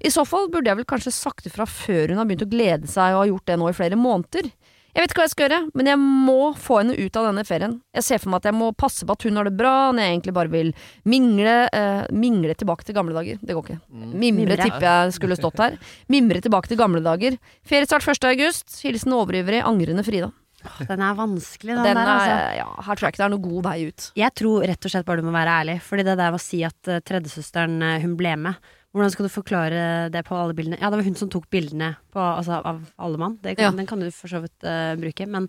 I 0.00 0.10
så 0.10 0.24
fall 0.26 0.48
burde 0.50 0.70
jeg 0.70 0.80
vel 0.80 0.88
kanskje 0.88 1.12
sagt 1.14 1.46
ifra 1.46 1.66
før 1.68 2.10
hun 2.10 2.20
har 2.20 2.28
begynt 2.28 2.46
å 2.46 2.50
glede 2.50 2.90
seg 2.90 3.14
og 3.14 3.22
har 3.22 3.30
gjort 3.30 3.50
det 3.50 3.58
nå 3.60 3.68
i 3.70 3.76
flere 3.76 3.98
måneder. 4.00 4.48
Jeg 4.90 5.04
vet 5.04 5.12
ikke 5.12 5.22
hva 5.22 5.26
jeg 5.28 5.34
skal 5.34 5.46
gjøre, 5.46 5.60
men 5.78 5.90
jeg 5.90 6.00
må 6.00 6.38
få 6.58 6.80
henne 6.80 6.96
ut 6.98 7.18
av 7.20 7.28
denne 7.28 7.44
ferien. 7.46 7.76
Jeg 7.94 8.06
ser 8.06 8.22
for 8.22 8.32
meg 8.32 8.42
at 8.42 8.50
jeg 8.50 8.58
må 8.58 8.70
passe 8.74 9.06
på 9.06 9.14
at 9.14 9.26
hun 9.26 9.38
har 9.38 9.46
det 9.46 9.54
bra, 9.58 9.74
når 9.94 10.06
jeg 10.06 10.16
egentlig 10.16 10.34
bare 10.36 10.52
vil 10.52 10.72
mingle, 11.08 11.54
eh, 11.76 12.02
mingle 12.10 12.56
tilbake 12.58 12.86
til 12.88 12.98
gamle 12.98 13.14
dager. 13.14 13.38
Det 13.38 13.54
går 13.54 13.68
ikke. 13.68 13.80
Mimre, 13.90 14.34
Mimre. 14.42 14.58
tipper 14.58 14.88
jeg 14.88 15.16
skulle 15.18 15.38
stått 15.38 15.62
her. 15.62 15.78
Mimre 16.10 16.42
tilbake 16.42 16.72
til 16.72 16.80
gamle 16.80 17.02
dager. 17.04 17.38
Feriestart 17.62 18.06
1. 18.06 18.26
august. 18.32 18.80
Hilsen 18.82 19.14
overivrig, 19.14 19.62
angrende 19.62 20.06
Frida. 20.06 20.32
Den 20.60 21.00
er 21.00 21.14
vanskelig, 21.16 21.72
den, 21.72 21.84
Den 21.84 21.96
der, 21.96 22.02
er, 22.02 22.10
altså. 22.10 22.58
ja, 22.58 22.66
her 22.84 22.98
tror 22.98 23.06
jeg 23.06 23.14
ikke 23.14 23.22
det 23.22 23.26
er 23.26 23.32
noen 23.32 23.46
god 23.46 23.62
vei 23.64 23.76
ut. 23.88 24.08
Jeg 24.18 24.34
tror 24.36 24.66
rett 24.68 24.84
og 24.84 24.92
slett 24.92 25.06
bare 25.08 25.22
du 25.22 25.28
må 25.28 25.32
være 25.32 25.54
ærlig. 25.62 25.78
Fordi 25.86 26.04
det 26.04 26.18
der 26.20 26.34
med 26.34 26.40
å 26.40 26.44
si 26.44 26.60
at 26.66 26.90
uh, 26.90 27.00
tredjesøsteren 27.00 27.78
uh, 27.80 27.96
hun 28.02 28.18
ble 28.18 28.34
med 28.48 28.70
Hvordan 28.90 29.12
skal 29.14 29.26
du 29.28 29.30
forklare 29.30 29.82
det 30.10 30.24
på 30.26 30.34
alle 30.34 30.54
bildene? 30.58 30.78
Ja, 30.80 30.88
det 30.90 30.98
var 30.98 31.06
hun 31.06 31.18
som 31.18 31.28
tok 31.30 31.44
bildene 31.52 31.92
på, 32.10 32.18
altså, 32.18 32.58
av 32.66 32.80
alle 32.98 33.20
mann. 33.22 33.36
Det 33.42 33.54
kan, 33.54 33.68
Ja. 33.68 33.70
Den 33.76 33.86
kan 33.86 34.00
du 34.02 34.08
for 34.10 34.32
så 34.32 34.40
vidt 34.42 34.66
uh, 34.66 34.96
bruke. 34.98 35.26
Men, 35.30 35.46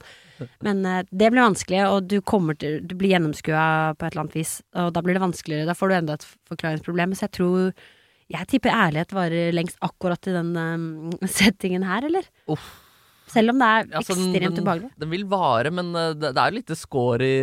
men 0.61 0.85
uh, 0.85 1.01
det 1.09 1.31
blir 1.33 1.41
vanskelig, 1.41 1.79
og 1.89 2.05
du, 2.11 2.19
til, 2.61 2.77
du 2.85 2.93
blir 2.93 3.15
gjennomskua 3.15 3.95
på 3.97 4.05
et 4.05 4.13
eller 4.13 4.27
annet 4.27 4.37
vis. 4.37 4.59
Og 4.77 4.93
da 4.93 5.01
blir 5.01 5.17
det 5.17 5.25
vanskeligere. 5.25 5.65
Da 5.71 5.77
får 5.77 5.89
du 5.89 5.97
enda 5.97 6.19
et 6.19 6.27
forklaringsproblem. 6.51 7.17
Så 7.17 7.27
jeg 7.27 7.37
tror 7.39 7.73
Jeg 8.31 8.47
tipper 8.47 8.71
ærlighet 8.71 9.11
varer 9.11 9.51
lengst 9.51 9.75
akkurat 9.81 10.27
i 10.29 10.31
den 10.31 10.53
um, 10.55 11.11
settingen 11.27 11.83
her, 11.83 12.05
eller? 12.07 12.29
Uff. 12.47 12.69
Selv 13.31 13.53
om 13.53 13.61
det 13.61 13.67
er 13.67 13.87
Altså, 13.99 14.15
ekstremt 14.15 14.59
ubehagelig. 14.59 14.89
Den 14.99 15.11
vil 15.13 15.23
vare, 15.31 15.71
men 15.73 15.91
eh, 15.95 16.11
det, 16.17 16.33
det 16.35 16.41
er 16.41 16.51
jo 16.51 16.57
litt 16.57 16.73
skår 16.77 17.23
i 17.25 17.35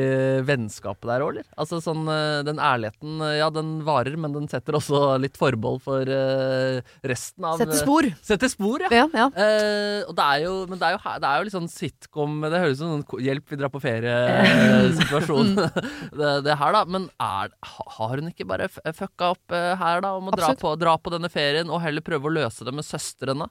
vennskapet 0.46 1.08
der 1.08 1.24
òg, 1.24 1.30
eller? 1.32 1.46
Altså 1.60 1.80
sånn 1.84 2.04
eh, 2.12 2.40
Den 2.46 2.60
ærligheten, 2.62 3.16
eh, 3.24 3.36
ja, 3.40 3.48
den 3.54 3.78
varer, 3.86 4.16
men 4.20 4.34
den 4.34 4.48
setter 4.50 4.76
også 4.78 5.16
litt 5.22 5.38
forbehold 5.38 5.80
for 5.84 6.08
uh, 6.08 6.78
resten 7.06 7.46
av 7.46 7.60
Sette 7.60 7.78
spor. 7.80 8.08
Setter 8.24 8.50
spor, 8.52 8.84
ja. 8.84 8.90
Ja, 8.92 9.06
ja. 9.14 9.28
Uh, 9.32 10.08
og 10.10 10.14
det 10.18 10.26
er 10.26 10.44
jo, 10.44 10.54
men 10.70 10.80
det 10.80 10.90
er 10.90 10.96
jo, 10.96 11.00
det 11.24 11.30
er 11.30 11.40
jo 11.40 11.48
litt 11.48 11.56
sånn 11.56 11.70
sitcom 11.72 12.38
Det 12.44 12.62
høres 12.62 12.78
ut 12.78 12.82
som 12.82 12.94
sånn 12.98 13.24
hjelp, 13.24 13.46
vi 13.48 13.60
drar 13.60 13.72
på 13.72 13.82
ferie-situasjon, 13.82 15.54
det, 16.20 16.32
det 16.46 16.58
her, 16.60 16.76
da. 16.76 16.84
Men 16.88 17.08
er, 17.22 17.54
har 17.98 18.14
hun 18.14 18.32
ikke 18.32 18.48
bare 18.48 18.68
fucka 18.70 19.32
opp 19.34 19.56
her, 19.56 20.04
da? 20.04 20.14
Om 20.18 20.32
å 20.32 20.36
dra 20.36 20.52
på, 20.58 20.74
dra 20.80 20.96
på 21.00 21.14
denne 21.14 21.30
ferien, 21.32 21.70
og 21.72 21.82
heller 21.84 22.04
prøve 22.04 22.30
å 22.30 22.36
løse 22.40 22.66
det 22.66 22.74
med 22.74 22.86
søstrene 22.86 23.48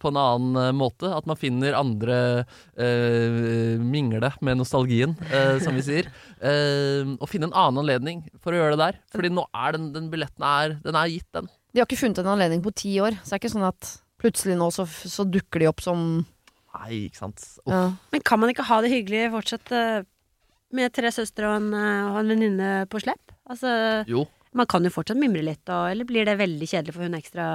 på 0.00 0.10
en 0.10 0.18
annen 0.20 0.58
eh, 0.62 0.72
måte? 0.76 1.10
At 1.14 1.28
man 1.28 1.38
finner 1.38 1.76
andre 1.78 2.18
uh, 2.78 3.78
mingle 3.82 4.32
med 4.44 4.58
nostalgien, 4.60 5.14
uh, 5.30 5.56
som 5.62 5.78
vi 5.78 5.84
sier. 5.86 6.10
Uh, 6.42 7.14
og 7.22 7.28
finne 7.30 7.50
en 7.50 7.56
annen 7.56 7.84
anledning 7.84 8.24
for 8.42 8.54
å 8.54 8.60
gjøre 8.60 8.76
det 8.76 8.82
der. 8.82 9.00
Fordi 9.14 9.32
nå 9.34 9.46
er 9.52 9.78
den, 9.78 9.92
den 9.94 10.10
billetten 10.12 10.44
er, 10.46 10.78
den 10.84 10.98
er 10.98 11.12
gitt, 11.12 11.28
den. 11.36 11.50
De 11.72 11.82
har 11.82 11.88
ikke 11.88 12.00
funnet 12.00 12.22
en 12.22 12.32
anledning 12.34 12.64
på 12.64 12.74
ti 12.76 12.96
år, 13.04 13.18
så 13.22 13.30
det 13.30 13.38
er 13.38 13.42
ikke 13.42 13.54
sånn 13.54 13.68
at 13.68 13.94
plutselig 14.18 14.58
nå 14.58 14.70
så, 14.74 14.86
så 14.88 15.26
dukker 15.28 15.62
de 15.62 15.70
opp 15.70 15.84
som 15.84 16.08
Nei, 16.78 17.08
ikke 17.08 17.22
sant. 17.22 17.44
Ja. 17.66 17.88
Men 18.12 18.22
kan 18.26 18.40
man 18.42 18.52
ikke 18.52 18.66
ha 18.68 18.80
det 18.84 18.92
hyggelig 18.92 19.30
fortsatt 19.32 19.72
eh, 19.74 20.04
med 20.76 20.92
tre 20.94 21.10
søstre 21.14 21.48
og 21.48 21.56
en, 21.56 21.70
eh, 21.74 22.10
og 22.10 22.18
en 22.20 22.32
venninne 22.34 22.72
på 22.92 23.00
slepp? 23.02 23.32
Altså, 23.48 23.70
Jo. 24.06 24.26
Man 24.56 24.66
kan 24.66 24.84
jo 24.84 24.90
fortsatt 24.90 25.18
mimre 25.20 25.42
litt, 25.44 25.62
og, 25.68 25.90
eller 25.90 26.04
blir 26.08 26.24
det 26.24 26.36
veldig 26.38 26.68
kjedelig 26.68 26.94
for 26.94 27.02
hun 27.04 27.14
ekstra 27.18 27.46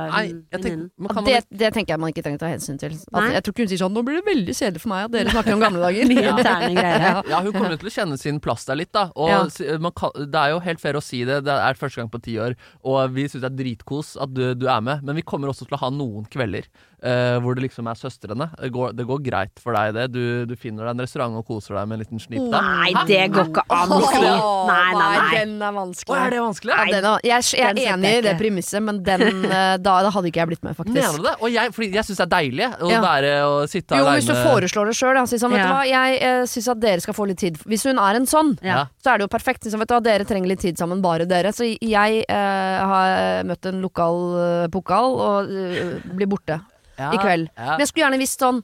venninnen? 0.52 0.90
det, 1.26 1.40
det 1.50 1.72
tenker 1.74 1.94
jeg 1.96 2.00
man 2.04 2.14
ikke 2.14 2.24
trenger 2.26 2.38
å 2.38 2.44
ta 2.46 2.52
hensyn 2.52 2.78
til. 2.82 2.94
At, 3.14 3.32
jeg 3.34 3.44
tror 3.44 3.54
ikke 3.56 3.64
hun 3.66 3.72
sier 3.74 3.82
sånn 3.82 3.94
'nå 3.98 4.04
blir 4.06 4.20
det 4.22 4.26
veldig 4.28 4.56
kjedelig 4.60 4.82
for 4.84 4.90
meg 4.94 5.06
at 5.06 5.12
dere 5.16 5.34
snakker 5.34 5.54
om 5.54 5.60
gamle 5.64 5.82
dager'. 5.82 6.14
Her. 6.84 7.24
ja, 7.30 7.42
hun 7.42 7.52
kommer 7.54 7.78
til 7.78 7.90
å 7.90 7.94
kjenne 7.94 8.18
sin 8.20 8.40
plass 8.44 8.66
der 8.66 8.76
litt, 8.80 8.92
da. 8.94 9.10
Og 9.16 9.30
Ja. 9.30 9.78
man 9.80 9.92
kan, 9.92 10.12
det 10.16 10.40
er 10.40 10.54
jo 10.54 10.60
helt 10.60 10.80
fair 10.82 10.94
å 11.00 11.04
si 11.04 11.24
det. 11.26 11.44
Det 11.46 11.54
er 11.54 11.74
første 11.80 12.02
gang 12.02 12.10
på 12.10 12.22
ti 12.22 12.38
år, 12.38 12.56
og 12.84 13.14
vi 13.16 13.28
syns 13.28 13.42
det 13.44 13.52
er 13.52 13.58
dritkos 13.64 14.16
at 14.22 14.34
du, 14.34 14.54
du 14.56 14.68
er 14.68 14.82
med. 14.82 15.04
Men 15.04 15.16
vi 15.16 15.22
kommer 15.26 15.50
også 15.50 15.66
til 15.68 15.78
å 15.78 15.82
ha 15.86 15.90
noen 15.90 16.26
kvelder 16.30 16.68
eh, 17.04 17.38
hvor 17.44 17.58
det 17.58 17.66
liksom 17.66 17.88
er 17.92 18.00
søstrene. 18.00 18.48
Det 18.60 18.70
går, 18.74 18.94
det 18.98 19.06
går 19.08 19.22
greit 19.26 19.62
for 19.62 19.76
deg, 19.76 19.94
det. 19.98 20.06
Du, 20.14 20.24
du 20.50 20.56
finner 20.60 20.88
deg 20.88 20.96
en 20.96 21.04
restaurant 21.04 21.38
og 21.40 21.46
koser 21.48 21.78
deg 21.78 21.90
med 21.90 21.98
en 22.00 22.04
liten 22.04 22.22
snip 22.24 22.46
der. 22.54 22.68
Nei, 22.68 23.06
det 23.10 23.22
går 23.34 23.50
ikke 23.52 23.66
an 23.76 23.94
å 23.96 24.00
si. 24.08 24.22
Nei, 24.24 24.80
nei, 24.96 25.10
nei. 25.18 25.32
Den 25.38 25.56
er 25.68 25.76
vanskelig. 25.76 26.16
Å, 26.16 26.20
er 26.24 26.36
det 26.36 26.42
vanskelig? 26.44 26.74
Ja, 26.74 26.86
den 26.96 27.10
er, 27.10 27.28
jeg, 27.28 27.48
jeg 27.60 27.70
er 27.70 27.82
enig 27.94 28.14
i 28.20 28.24
det 28.28 28.36
premisset, 28.40 28.80
men 28.86 29.02
den, 29.06 29.26
eh, 29.50 29.76
da, 29.84 29.98
da 30.08 30.14
hadde 30.16 30.32
ikke 30.32 30.44
jeg 30.44 30.52
blitt 30.54 30.66
med, 30.66 30.78
faktisk. 30.80 30.98
Mener 30.98 31.20
du 31.20 31.28
det? 31.30 31.36
Og 31.40 31.54
jeg, 31.54 31.76
fordi 31.76 31.92
jeg 32.00 32.10
syns 32.10 32.24
det 32.24 32.28
er 32.28 32.34
deilig 32.38 32.70
å 32.74 32.92
Ja. 32.94 33.02
være 33.04 33.32
og 33.50 33.60
sitte 33.72 34.00
Jo, 34.00 34.10
hvis 34.12 34.30
du 34.30 34.36
foreslår 34.38 34.92
det 34.92 34.98
sjøl, 35.00 35.22
si 35.30 35.40
sånn, 35.42 35.56
vet 35.56 35.66
du 35.66 35.74
hva, 35.74 35.84
jeg 35.90 36.20
eh, 36.24 36.44
syns 36.50 36.70
at 36.74 36.84
dere 36.84 37.04
skal 37.04 37.18
få 37.18 37.28
litt 37.30 37.42
tid. 37.44 37.60
Hvis 37.68 37.86
hun 37.90 38.02
er 38.02 38.20
en 38.20 38.30
sånn, 38.30 38.56
Ja. 38.66 38.86
så 39.04 39.14
er 39.14 39.22
det 39.22 39.28
jo 39.28 39.34
perfekt. 39.34 39.66
Liksom, 39.68 39.82
vet 39.84 39.92
du 39.92 39.98
hva, 39.98 40.04
dere 40.04 40.28
trenger 40.28 40.52
litt 40.52 40.64
tid 40.64 40.80
sammen, 40.80 41.02
bare 41.04 41.28
dere. 41.30 41.52
Så 41.56 41.68
jeg 41.68 42.24
eh, 42.28 42.84
har 42.94 43.44
møtt 43.48 43.66
en 43.70 43.82
lokal 43.84 44.22
uh, 44.34 44.68
pokal 44.74 45.18
og 45.20 45.52
uh, 45.52 45.98
blir 46.16 46.30
borte 46.30 46.60
i 46.98 47.18
kveld. 47.22 47.50
Men 47.58 47.80
jeg 47.80 47.88
skulle 47.90 48.06
gjerne 48.06 48.20
visst 48.22 48.40
sånn 48.44 48.64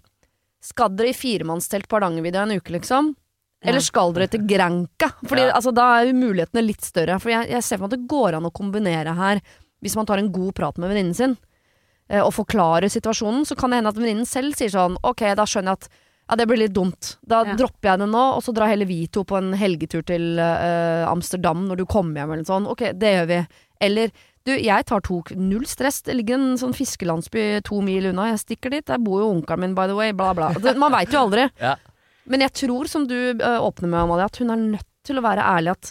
Skal 0.61 0.89
dere 0.99 1.13
i 1.13 1.15
firemannstelt 1.15 1.87
på 1.87 1.95
Hardangervidda 1.95 2.41
en 2.43 2.57
uke, 2.59 2.73
liksom? 2.75 3.13
Eller 3.63 3.79
skal 3.83 4.11
dere 4.15 4.27
til 4.27 4.41
Granca? 4.47 5.11
Fordi 5.23 5.45
Ja. 5.47 5.53
altså, 5.55 5.73
Da 5.73 5.85
er 6.01 6.07
jo 6.07 6.13
mulighetene 6.19 6.65
litt 6.65 6.81
større. 6.83 7.19
For 7.19 7.29
jeg, 7.31 7.49
jeg 7.49 7.63
ser 7.63 7.77
for 7.77 7.87
meg 7.87 7.93
at 7.93 7.99
det 7.99 8.07
går 8.11 8.35
an 8.35 8.43
å 8.47 8.51
kombinere 8.51 9.15
her, 9.15 9.39
hvis 9.81 9.95
man 9.95 10.05
tar 10.05 10.17
en 10.19 10.31
god 10.31 10.53
prat 10.55 10.77
med 10.77 10.89
venninnen 10.91 11.15
sin, 11.15 11.37
eh, 12.09 12.19
og 12.21 12.33
forklarer 12.33 12.91
situasjonen, 12.91 13.45
så 13.47 13.55
kan 13.57 13.69
det 13.71 13.77
hende 13.79 13.87
at 13.93 13.95
venninnen 13.95 14.27
selv 14.27 14.53
sier 14.55 14.69
sånn 14.69 14.97
Ok, 15.03 15.23
da 15.35 15.43
skjønner 15.47 15.71
jeg 15.75 15.79
at 15.79 15.89
ja, 16.29 16.35
det 16.35 16.47
blir 16.47 16.57
litt 16.59 16.73
dumt. 16.73 17.15
Da 17.25 17.43
Ja. 17.45 17.55
dropper 17.55 17.89
jeg 17.89 17.99
det 17.99 18.09
nå, 18.09 18.35
og 18.35 18.43
så 18.43 18.53
drar 18.53 18.67
heller 18.67 18.85
vi 18.85 19.07
to 19.07 19.23
på 19.23 19.37
en 19.37 19.53
helgetur 19.53 20.03
til 20.05 20.37
eh, 20.37 21.05
Amsterdam 21.07 21.67
når 21.67 21.77
du 21.77 21.85
kommer 21.85 22.19
hjem, 22.19 22.31
eller 22.31 22.43
noe 22.43 22.51
sånt. 22.51 22.67
Ok, 22.67 22.79
det 22.99 23.15
gjør 23.15 23.27
vi. 23.27 23.47
Eller 23.81 24.11
du, 24.49 24.53
jeg 24.65 24.87
tar 24.89 25.03
to 25.05 25.21
Null 25.37 25.67
stress. 25.69 26.01
Det 26.05 26.15
ligger 26.17 26.39
en 26.39 26.57
sånn 26.59 26.75
fiskelandsby 26.75 27.61
to 27.67 27.79
mil 27.85 28.09
unna. 28.11 28.31
Jeg 28.31 28.43
stikker 28.43 28.73
dit. 28.73 28.87
Der 28.89 29.01
bor 29.03 29.21
jo 29.23 29.29
onkelen 29.35 29.67
min, 29.67 29.77
by 29.77 29.87
the 29.91 29.97
way. 29.97 30.15
Bla, 30.15 30.33
bla. 30.37 30.51
Man 30.79 30.95
veit 30.95 31.13
jo 31.13 31.27
aldri. 31.27 31.49
Ja. 31.69 31.77
Men 32.29 32.43
jeg 32.43 32.53
tror, 32.53 32.85
som 32.85 33.07
du 33.09 33.15
eh, 33.15 33.55
åpner 33.57 33.89
med, 33.89 34.03
Amalie, 34.03 34.27
at 34.29 34.37
hun 34.37 34.51
er 34.53 34.59
nødt 34.61 34.85
til 35.07 35.17
å 35.17 35.23
være 35.25 35.41
ærlig 35.41 35.71
at 35.73 35.89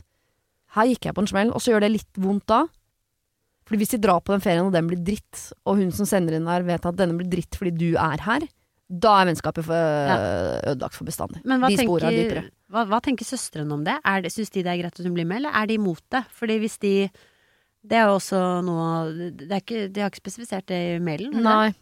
her 0.76 0.86
gikk 0.86 1.08
jeg 1.08 1.16
på 1.16 1.24
en 1.24 1.30
smell, 1.30 1.48
og 1.50 1.64
så 1.64 1.72
gjør 1.72 1.82
det 1.82 1.94
litt 1.96 2.20
vondt 2.22 2.46
da. 2.50 2.60
Fordi 3.68 3.80
hvis 3.82 3.94
de 3.96 4.00
drar 4.04 4.22
på 4.24 4.32
den 4.32 4.44
ferien, 4.44 4.68
og 4.68 4.76
den 4.76 4.86
blir 4.88 5.00
dritt, 5.04 5.48
og 5.66 5.80
hun 5.80 5.90
som 5.94 6.06
sender 6.08 6.36
inn 6.38 6.46
der 6.48 6.66
vet 6.68 6.86
at 6.88 7.00
denne 7.00 7.18
blir 7.18 7.28
dritt 7.32 7.58
fordi 7.58 7.74
du 7.74 7.88
er 8.00 8.22
her, 8.24 8.46
da 8.88 9.18
er 9.20 9.28
vennskapet 9.28 9.66
for, 9.66 9.76
ja. 9.76 10.14
ødelagt 10.70 10.96
for 10.96 11.08
bestandig. 11.08 11.42
Men 11.44 11.60
hva 11.60 11.68
de 11.68 11.82
spora 11.82 12.08
er 12.08 12.16
dypere. 12.16 12.44
hva, 12.72 12.86
hva 12.88 13.00
tenker 13.04 13.28
søstrene 13.28 13.74
om 13.74 13.82
det? 13.84 13.98
Er 14.08 14.22
det 14.24 14.32
Syns 14.32 14.54
de 14.54 14.62
det 14.64 14.72
er 14.72 14.80
greit 14.80 14.96
at 14.96 15.04
hun 15.04 15.16
blir 15.16 15.28
med, 15.28 15.42
eller 15.42 15.58
er 15.60 15.68
de 15.68 15.76
imot 15.76 16.00
det? 16.14 16.22
Fordi 16.38 16.56
hvis 16.62 16.78
de 16.80 16.94
Det 17.86 17.98
er 17.98 18.08
jo 18.08 18.16
også 18.18 18.40
noe 18.66 18.88
det 19.30 19.50
er 19.50 19.60
ikke, 19.62 19.84
De 19.92 20.02
har 20.02 20.10
ikke 20.10 20.24
spesifisert 20.24 20.66
det 20.70 20.80
i 20.96 20.98
mailen? 21.02 21.38
har? 21.38 21.68
Nei, 21.68 21.76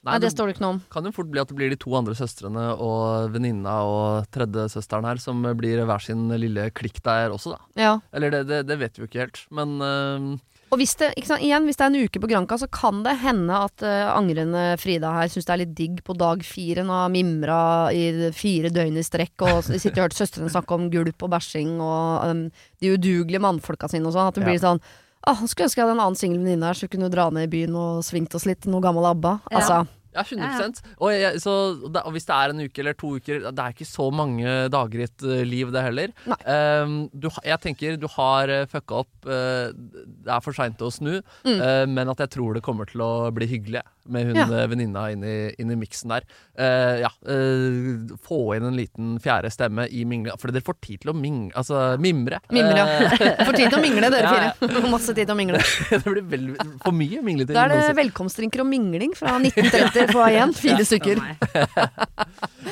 Nei, 0.00 0.14
nei, 0.14 0.18
det 0.22 0.30
det 0.30 0.32
står 0.32 0.48
det 0.48 0.54
ikke 0.54 0.64
noe 0.64 0.74
om. 0.78 0.82
kan 0.88 1.04
jo 1.04 1.12
fort 1.12 1.28
bli 1.28 1.40
at 1.42 1.50
det 1.50 1.56
blir 1.58 1.68
de 1.68 1.76
to 1.76 1.90
andre 1.92 2.14
søstrene 2.16 2.70
og 2.80 3.34
venninna 3.34 3.74
og 3.84 4.30
tredjesøsteren 4.32 5.04
her 5.04 5.20
som 5.20 5.42
blir 5.58 5.82
hver 5.84 6.00
sin 6.00 6.22
lille 6.40 6.70
klikk 6.72 7.02
der 7.04 7.34
også, 7.34 7.52
da. 7.52 7.60
Ja. 7.76 7.90
Eller 8.16 8.32
det, 8.32 8.46
det, 8.48 8.62
det 8.70 8.78
vet 8.80 8.96
vi 8.96 9.04
jo 9.04 9.10
ikke 9.10 9.26
helt, 9.26 9.42
men 9.52 9.76
uh... 9.84 10.30
Og 10.70 10.78
hvis 10.78 10.94
det, 11.00 11.10
ikke 11.18 11.26
sant, 11.32 11.42
igjen, 11.42 11.66
hvis 11.66 11.76
det 11.76 11.84
er 11.84 11.90
en 11.90 12.06
uke 12.06 12.22
på 12.22 12.30
Granka, 12.30 12.56
så 12.62 12.68
kan 12.70 13.02
det 13.02 13.16
hende 13.20 13.58
at 13.66 13.82
uh, 13.82 14.14
angrende 14.14 14.64
Frida 14.80 15.10
her 15.18 15.28
syns 15.28 15.48
det 15.48 15.52
er 15.52 15.62
litt 15.64 15.76
digg 15.76 16.00
på 16.06 16.14
dag 16.14 16.44
fire. 16.46 16.84
Nå 16.86 16.94
har 16.94 17.10
mimra 17.10 17.60
i 17.90 18.30
fire 18.32 18.70
døgn 18.72 19.00
i 19.00 19.04
strekk 19.04 19.44
og 19.48 19.66
sitter 19.66 19.98
og 19.98 20.04
hørt 20.06 20.16
søstrene 20.16 20.52
snakke 20.54 20.78
om 20.78 20.86
gulp 20.94 21.26
og 21.26 21.32
bæsjing 21.34 21.74
og 21.82 22.30
um, 22.30 22.44
de 22.80 22.94
udugelige 22.94 23.42
mannfolka 23.42 23.90
sine 23.90 24.06
og 24.06 24.14
sånn. 24.14 24.30
At 24.30 24.38
det 24.38 24.46
blir 24.46 24.62
sånn 24.62 24.80
Ah, 25.28 25.36
skulle 25.44 25.68
ønske 25.68 25.80
jeg 25.82 25.86
hadde 25.86 25.96
en 25.98 26.04
annen 26.06 26.16
singel 26.18 26.40
venninne 26.40 26.64
her, 26.70 26.76
så 26.78 26.86
vi 26.86 26.94
kunne 26.96 27.10
dra 27.12 27.28
ned 27.34 27.48
i 27.48 27.52
byen 27.52 27.74
og 27.76 28.04
svingt 28.06 28.34
oss 28.38 28.46
litt. 28.48 28.64
Noe 28.70 28.80
gammel 28.84 29.04
ABBA. 29.12 29.38
Ja. 29.50 29.56
Altså, 29.60 29.80
Ja, 30.10 30.24
100 30.26 30.80
Og, 30.98 31.12
jeg, 31.14 31.38
så, 31.38 31.52
da, 31.86 32.00
og 32.02 32.16
hvis 32.16 32.24
det 32.26 32.34
er 32.34 32.50
en 32.50 32.62
uke 32.64 32.80
eller 32.82 32.96
to 32.98 33.12
uker 33.20 33.44
Det 33.46 33.62
er 33.62 33.74
ikke 33.76 33.86
så 33.86 34.08
mange 34.10 34.54
dager 34.74 34.98
i 34.98 35.04
et 35.06 35.22
eh, 35.22 35.44
liv, 35.46 35.70
det 35.70 35.84
heller. 35.86 36.10
Ehm, 36.50 36.96
du, 37.14 37.28
jeg 37.46 37.60
tenker 37.62 37.94
du 38.00 38.08
har 38.16 38.50
uh, 38.50 38.64
fucka 38.66 39.04
opp. 39.04 39.12
Uh, 39.22 39.70
det 39.70 40.32
er 40.34 40.42
for 40.42 40.56
seint 40.56 40.82
å 40.82 40.90
snu, 40.90 41.20
Mm. 41.46 41.60
uh, 41.62 41.86
men 41.86 42.10
at 42.10 42.18
jeg 42.24 42.32
tror 42.34 42.58
det 42.58 42.64
kommer 42.66 42.90
til 42.90 43.04
å 43.06 43.30
bli 43.34 43.46
hyggelig 43.46 43.84
med 44.08 44.26
hun 44.30 44.36
Ja. 44.36 44.46
eh, 44.48 44.66
venninna 44.70 45.10
inn 45.12 45.24
i, 45.24 45.34
inn 45.58 45.70
i 45.70 45.76
miksen 45.76 46.08
der. 46.14 46.24
Uh, 46.60 47.00
ja, 47.04 47.10
uh, 47.28 48.16
få 48.24 48.56
inn 48.56 48.64
en 48.68 48.76
liten 48.76 49.18
fjerde 49.22 49.50
stemme 49.52 49.86
i 49.88 50.04
minglinga. 50.04 50.36
For 50.40 50.52
dere 50.52 50.64
får 50.64 50.78
tid 50.80 51.00
til 51.04 51.12
å 51.12 51.16
ming, 51.16 51.50
altså, 51.56 51.96
mimre. 52.00 52.40
mimre, 52.52 52.76
ja. 52.76 52.86
Får 53.46 53.56
tid 53.56 53.70
til 53.70 53.78
å 53.78 53.82
mingle, 53.82 54.10
dere 54.12 54.28
Ja, 54.30 54.52
fire. 54.60 54.84
Masse 54.94 55.14
tid 55.14 55.26
til 55.26 55.34
å 55.34 55.38
mingle. 55.38 55.60
det 55.90 56.00
blir 56.04 56.22
vel, 56.30 56.46
for 56.84 56.92
mye 56.96 57.22
mingletid. 57.24 57.54
Da 57.56 57.66
er 57.68 57.74
det 57.74 57.96
velkomstdrinker 58.00 58.62
og 58.64 58.68
mingling 58.70 59.14
fra 59.18 59.36
1930 59.40 60.12
på 60.14 60.24
igjen. 60.30 60.54
Fire 60.56 60.86
stykker. 60.88 61.22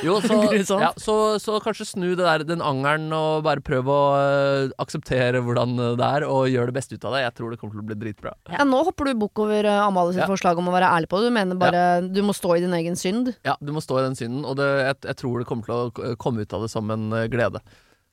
Jo, 0.03 0.19
så, 0.23 0.35
ja, 0.79 0.91
så, 1.01 1.15
så 1.41 1.57
kanskje 1.63 1.87
snu 1.89 2.07
det 2.13 2.23
der, 2.23 2.43
den 2.47 2.61
angeren 2.63 3.09
og 3.15 3.43
bare 3.47 3.63
prøv 3.65 3.89
å 3.91 3.99
uh, 4.15 4.73
akseptere 4.79 5.41
hvordan 5.43 5.73
det 5.99 6.05
er, 6.05 6.25
og 6.29 6.47
gjør 6.51 6.69
det 6.69 6.75
beste 6.77 6.95
ut 6.95 7.07
av 7.09 7.17
det. 7.17 7.23
Jeg 7.25 7.35
tror 7.39 7.51
det 7.53 7.59
kommer 7.61 7.75
til 7.75 7.83
å 7.83 7.87
bli 7.89 7.97
dritbra. 8.05 8.35
Ja, 8.53 8.63
nå 8.67 8.79
hopper 8.87 9.09
du 9.09 9.17
bukk 9.25 9.41
over 9.43 9.67
uh, 9.67 9.87
Amalie 9.87 10.15
sitt 10.15 10.23
Ja. 10.23 10.29
forslag 10.29 10.59
om 10.61 10.69
å 10.69 10.75
være 10.75 10.91
ærlig 10.93 11.09
på 11.11 11.18
det. 11.19 11.29
Du 11.29 11.35
mener 11.35 11.59
bare 11.59 11.83
du 12.07 12.21
må 12.25 12.35
stå 12.35 12.55
i 12.57 12.63
din 12.63 12.75
egen 12.79 12.97
synd. 12.99 13.33
Ja, 13.47 13.55
du 13.61 13.73
må 13.75 13.83
stå 13.83 13.99
i 13.99 14.05
den 14.07 14.17
synden, 14.19 14.43
og 14.47 14.57
det, 14.59 14.67
jeg, 14.81 14.99
jeg 15.11 15.19
tror 15.21 15.39
det 15.39 15.49
kommer 15.49 15.69
til 15.69 15.75
å 15.79 16.15
komme 16.21 16.45
ut 16.45 16.55
av 16.55 16.65
det 16.65 16.71
som 16.73 16.95
en 16.95 17.09
øh, 17.13 17.27
glede. 17.31 17.61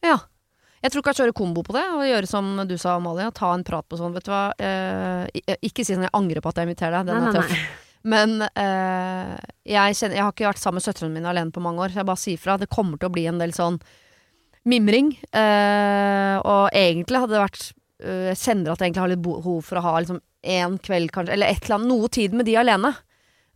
Ja. 0.05 0.19
Jeg 0.85 0.93
tror 0.93 1.03
kanskje 1.07 1.25
kjører 1.25 1.35
kombo 1.35 1.65
på 1.67 1.75
det, 1.75 1.87
og 1.97 2.05
gjøre 2.07 2.29
som 2.31 2.53
du 2.69 2.77
sa, 2.79 2.99
Amalie. 3.01 3.31
Ta 3.35 3.55
en 3.57 3.65
prat 3.67 3.87
på 3.89 3.99
sånn, 3.99 4.15
vet 4.15 4.27
du 4.27 4.31
hva. 4.31 4.45
Eh, 4.61 5.57
ikke 5.65 5.83
si 5.83 5.97
sånn 5.97 6.05
'jeg 6.07 6.15
angrer 6.15 6.45
på 6.45 6.53
at 6.53 6.61
jeg 6.61 6.69
inviterer 6.69 7.01
deg', 7.01 7.09
den 7.11 7.27
er 7.27 7.41
tøff. 7.41 7.57
Men 8.07 8.43
eh, 8.45 9.33
jeg, 9.67 9.97
kjenner, 9.99 10.15
jeg 10.15 10.23
har 10.23 10.35
ikke 10.35 10.47
vært 10.47 10.63
sammen 10.63 10.79
med 10.79 10.87
søstrene 10.87 11.17
mine 11.17 11.31
alene 11.33 11.51
på 11.51 11.63
mange 11.65 11.83
år, 11.83 11.91
så 11.91 12.03
jeg 12.03 12.11
bare 12.11 12.23
sier 12.23 12.39
fra. 12.39 12.59
Det 12.61 12.71
kommer 12.71 13.01
til 13.01 13.11
å 13.11 13.15
bli 13.17 13.25
en 13.27 13.41
del 13.43 13.55
sånn 13.57 13.81
mimring. 14.69 15.11
Eh, 15.35 16.37
og 16.39 16.71
egentlig 16.77 17.23
hadde 17.23 17.35
det 17.35 17.43
vært 17.43 17.65
eh, 18.03 18.29
Jeg 18.31 18.41
kjenner 18.45 18.73
at 18.73 18.79
jeg 18.79 18.91
egentlig 18.91 19.03
har 19.03 19.13
litt 19.15 19.27
behov 19.27 19.61
for 19.67 19.81
å 19.81 19.85
ha 19.89 19.97
liksom 19.99 20.21
en 20.47 20.79
kveld, 20.79 21.11
kanskje, 21.15 21.35
eller 21.37 21.51
et 21.53 21.65
eller 21.65 21.79
annet, 21.79 21.91
noe 21.91 22.09
tid 22.13 22.35
med 22.37 22.47
de 22.49 22.57
alene. 22.61 22.93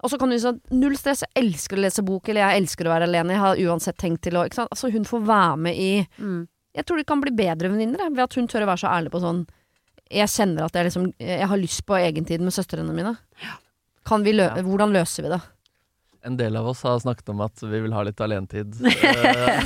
Og 0.01 0.11
så 0.11 0.17
kan 0.19 0.31
du 0.33 0.37
si 0.39 0.45
sånn, 0.47 0.61
null 0.73 0.97
stress, 0.97 1.23
jeg 1.27 1.43
elsker 1.43 1.77
å 1.77 1.85
lese 1.85 2.05
bok, 2.07 2.29
eller 2.29 2.47
jeg 2.47 2.63
elsker 2.63 2.89
å 2.89 2.93
være 2.95 3.09
alene. 3.09 3.35
Jeg 3.37 3.43
har 3.45 3.61
uansett 3.69 3.99
tenkt 4.01 4.23
til 4.25 4.39
å 4.41 4.47
ikke 4.49 4.63
sant? 4.63 4.73
Altså 4.73 4.91
Hun 4.95 5.05
får 5.09 5.27
være 5.29 5.57
med 5.69 5.77
i 5.77 5.91
Mm. 6.19 6.47
Jeg 6.73 6.87
tror 6.87 7.01
de 7.01 7.05
kan 7.05 7.21
bli 7.21 7.33
bedre 7.35 7.69
venninner 7.69 8.11
ved 8.15 8.21
at 8.23 8.35
hun 8.39 8.47
tør 8.47 8.63
å 8.63 8.69
være 8.71 8.79
så 8.85 8.91
ærlig 8.95 9.11
på 9.11 9.19
sånn 9.19 9.41
Jeg 10.11 10.31
kjenner 10.31 10.69
at 10.69 10.77
jeg 10.79 10.87
liksom 10.87 11.09
Jeg 11.19 11.49
har 11.51 11.59
lyst 11.59 11.83
på 11.85 11.97
egentid 11.99 12.41
med 12.41 12.55
søstrene 12.55 12.95
mine. 12.95 13.17
Kan 14.07 14.23
vi 14.23 14.33
lø 14.33 14.45
Ja. 14.47 14.63
Hvordan 14.63 14.95
løser 14.95 15.23
vi 15.27 15.33
det? 15.35 15.41
En 16.23 16.37
del 16.37 16.57
av 16.57 16.67
oss 16.69 16.83
har 16.85 16.99
snakket 17.01 17.31
om 17.33 17.39
at 17.41 17.63
vi 17.65 17.79
vil 17.81 17.95
ha 17.97 18.03
litt 18.05 18.21
alenetid. 18.21 18.77
Eh, 19.01 19.61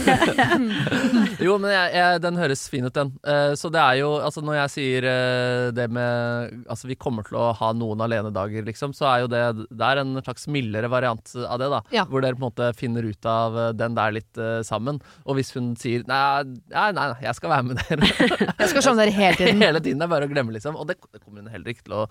jo, 1.43 1.57
men 1.61 1.73
jeg, 1.73 1.89
jeg, 1.97 2.21
den 2.23 2.37
høres 2.39 2.63
fin 2.71 2.87
ut, 2.87 2.95
den. 2.95 3.11
Uh, 3.27 3.55
så 3.59 3.69
det 3.73 3.81
er 3.81 3.99
jo 4.01 4.11
Altså, 4.23 4.43
når 4.45 4.57
jeg 4.57 4.73
sier 4.73 5.07
uh, 5.07 5.73
det 5.75 5.87
med 5.93 6.65
Altså, 6.71 6.89
vi 6.89 6.97
kommer 6.99 7.27
til 7.27 7.39
å 7.41 7.49
ha 7.57 7.71
noen 7.77 8.03
alenedager, 8.05 8.65
liksom, 8.67 8.95
så 8.97 9.09
er 9.11 9.25
jo 9.25 9.31
det 9.33 9.43
Det 9.67 9.89
er 9.89 10.03
en 10.03 10.15
slags 10.23 10.47
mildere 10.51 10.91
variant 10.93 11.35
av 11.45 11.61
det, 11.61 11.69
da. 11.73 11.81
Ja. 11.95 12.05
Hvor 12.11 12.25
dere 12.25 12.39
på 12.39 12.43
en 12.43 12.47
måte 12.47 12.71
finner 12.79 13.07
ut 13.07 13.29
av 13.29 13.59
uh, 13.59 13.69
den 13.77 13.97
der 13.99 14.17
litt 14.17 14.43
sammen. 14.67 15.01
Og 15.25 15.39
hvis 15.39 15.53
hun 15.57 15.73
sier 15.81 16.05
nei, 16.09 16.45
nei, 16.73 16.89
nei, 16.97 17.09
jeg 17.25 17.39
skal 17.39 17.53
være 17.53 17.69
med 17.71 17.83
dere 17.83 18.11
Jeg 18.63 18.73
skal 18.73 18.87
skjønne 18.87 19.05
dere 19.05 19.17
hele 19.17 19.41
tiden. 19.41 19.65
Hele 19.65 19.83
tiden 19.85 20.05
er 20.05 20.11
bare 20.11 20.29
å 20.29 20.31
glemme, 20.31 20.55
liksom. 20.55 20.79
Og 20.79 20.89
det, 20.89 20.99
det 21.11 21.23
kommer 21.23 21.43
hun 21.43 21.51
heller 21.53 21.75
ikke 21.75 21.87
til 21.87 21.97
å 22.03 22.05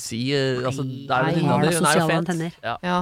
si. 0.00 0.22
altså, 0.34 0.86
det 0.86 1.12
er 1.12 1.30
jo 1.30 1.36
venninna 1.36 1.60
di, 1.62 1.76
hun 1.76 1.88
er 1.90 2.00
jo 2.00 2.08
fet. 2.10 2.60
Ja. 2.64 2.76
Ja. 2.86 2.98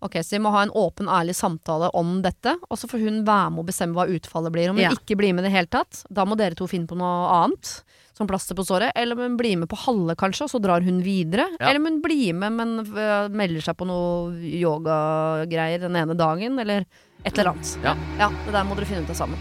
Ok, 0.00 0.14
så 0.24 0.36
vi 0.36 0.40
må 0.44 0.50
ha 0.54 0.62
en 0.64 0.70
åpen, 0.72 1.08
ærlig 1.12 1.34
samtale 1.36 1.90
om 1.96 2.20
dette, 2.24 2.54
og 2.70 2.76
så 2.80 2.88
får 2.88 3.00
hun 3.04 3.18
være 3.26 3.50
med 3.52 3.60
og 3.64 3.68
bestemme 3.68 3.94
hva 3.98 4.06
utfallet 4.08 4.52
blir. 4.54 4.70
Om 4.72 4.76
hun 4.80 4.86
Ja. 4.86 4.90
ikke 4.96 5.16
blir 5.20 5.32
med 5.36 5.44
i 5.44 5.48
det 5.48 5.54
hele 5.56 5.68
tatt, 5.68 5.92
da 6.10 6.24
må 6.24 6.36
dere 6.40 6.54
to 6.56 6.66
finne 6.66 6.86
på 6.88 6.96
noe 6.96 7.28
annet. 7.44 7.82
Som 8.16 8.26
plaster 8.28 8.54
på 8.54 8.64
såret. 8.68 8.92
Eller 8.96 9.14
om 9.16 9.22
hun 9.22 9.36
blir 9.38 9.56
med 9.56 9.68
på 9.68 9.76
halve, 9.80 10.14
kanskje, 10.14 10.42
og 10.44 10.50
så 10.52 10.58
drar 10.60 10.80
hun 10.84 11.00
videre. 11.02 11.46
Ja. 11.58 11.68
Eller 11.70 11.80
om 11.80 11.86
hun 11.86 12.02
blir 12.02 12.34
med, 12.34 12.52
men 12.52 12.78
øh, 12.84 13.28
melder 13.32 13.60
seg 13.64 13.76
på 13.80 13.86
noe 13.88 14.32
yogagreier 14.36 15.80
den 15.80 15.96
ene 15.96 16.14
dagen, 16.16 16.58
eller 16.60 16.84
et 17.24 17.38
eller 17.38 17.50
annet. 17.54 17.78
Ja. 17.84 17.94
ja, 18.18 18.28
Det 18.46 18.52
der 18.52 18.64
må 18.64 18.74
dere 18.76 18.86
finne 18.86 19.02
ut 19.04 19.10
av 19.10 19.16
sammen. 19.16 19.38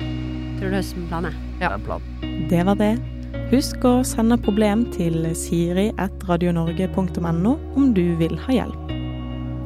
Tror 0.59 0.69
det 0.71 0.77
høsten 0.79 1.07
som 1.09 1.25
en. 1.25 1.33
Det 1.59 1.65
er 1.67 1.71
en 1.75 1.81
plan. 1.87 2.01
Det 2.49 2.63
var 2.67 2.75
det. 2.79 2.93
Husk 3.51 3.83
å 3.85 3.99
sende 4.05 4.37
problem 4.41 4.85
til 4.93 5.25
siri.radionorge.no 5.35 7.57
om 7.75 7.93
du 7.93 8.15
vil 8.19 8.37
ha 8.45 8.51
hjelp. 8.61 8.98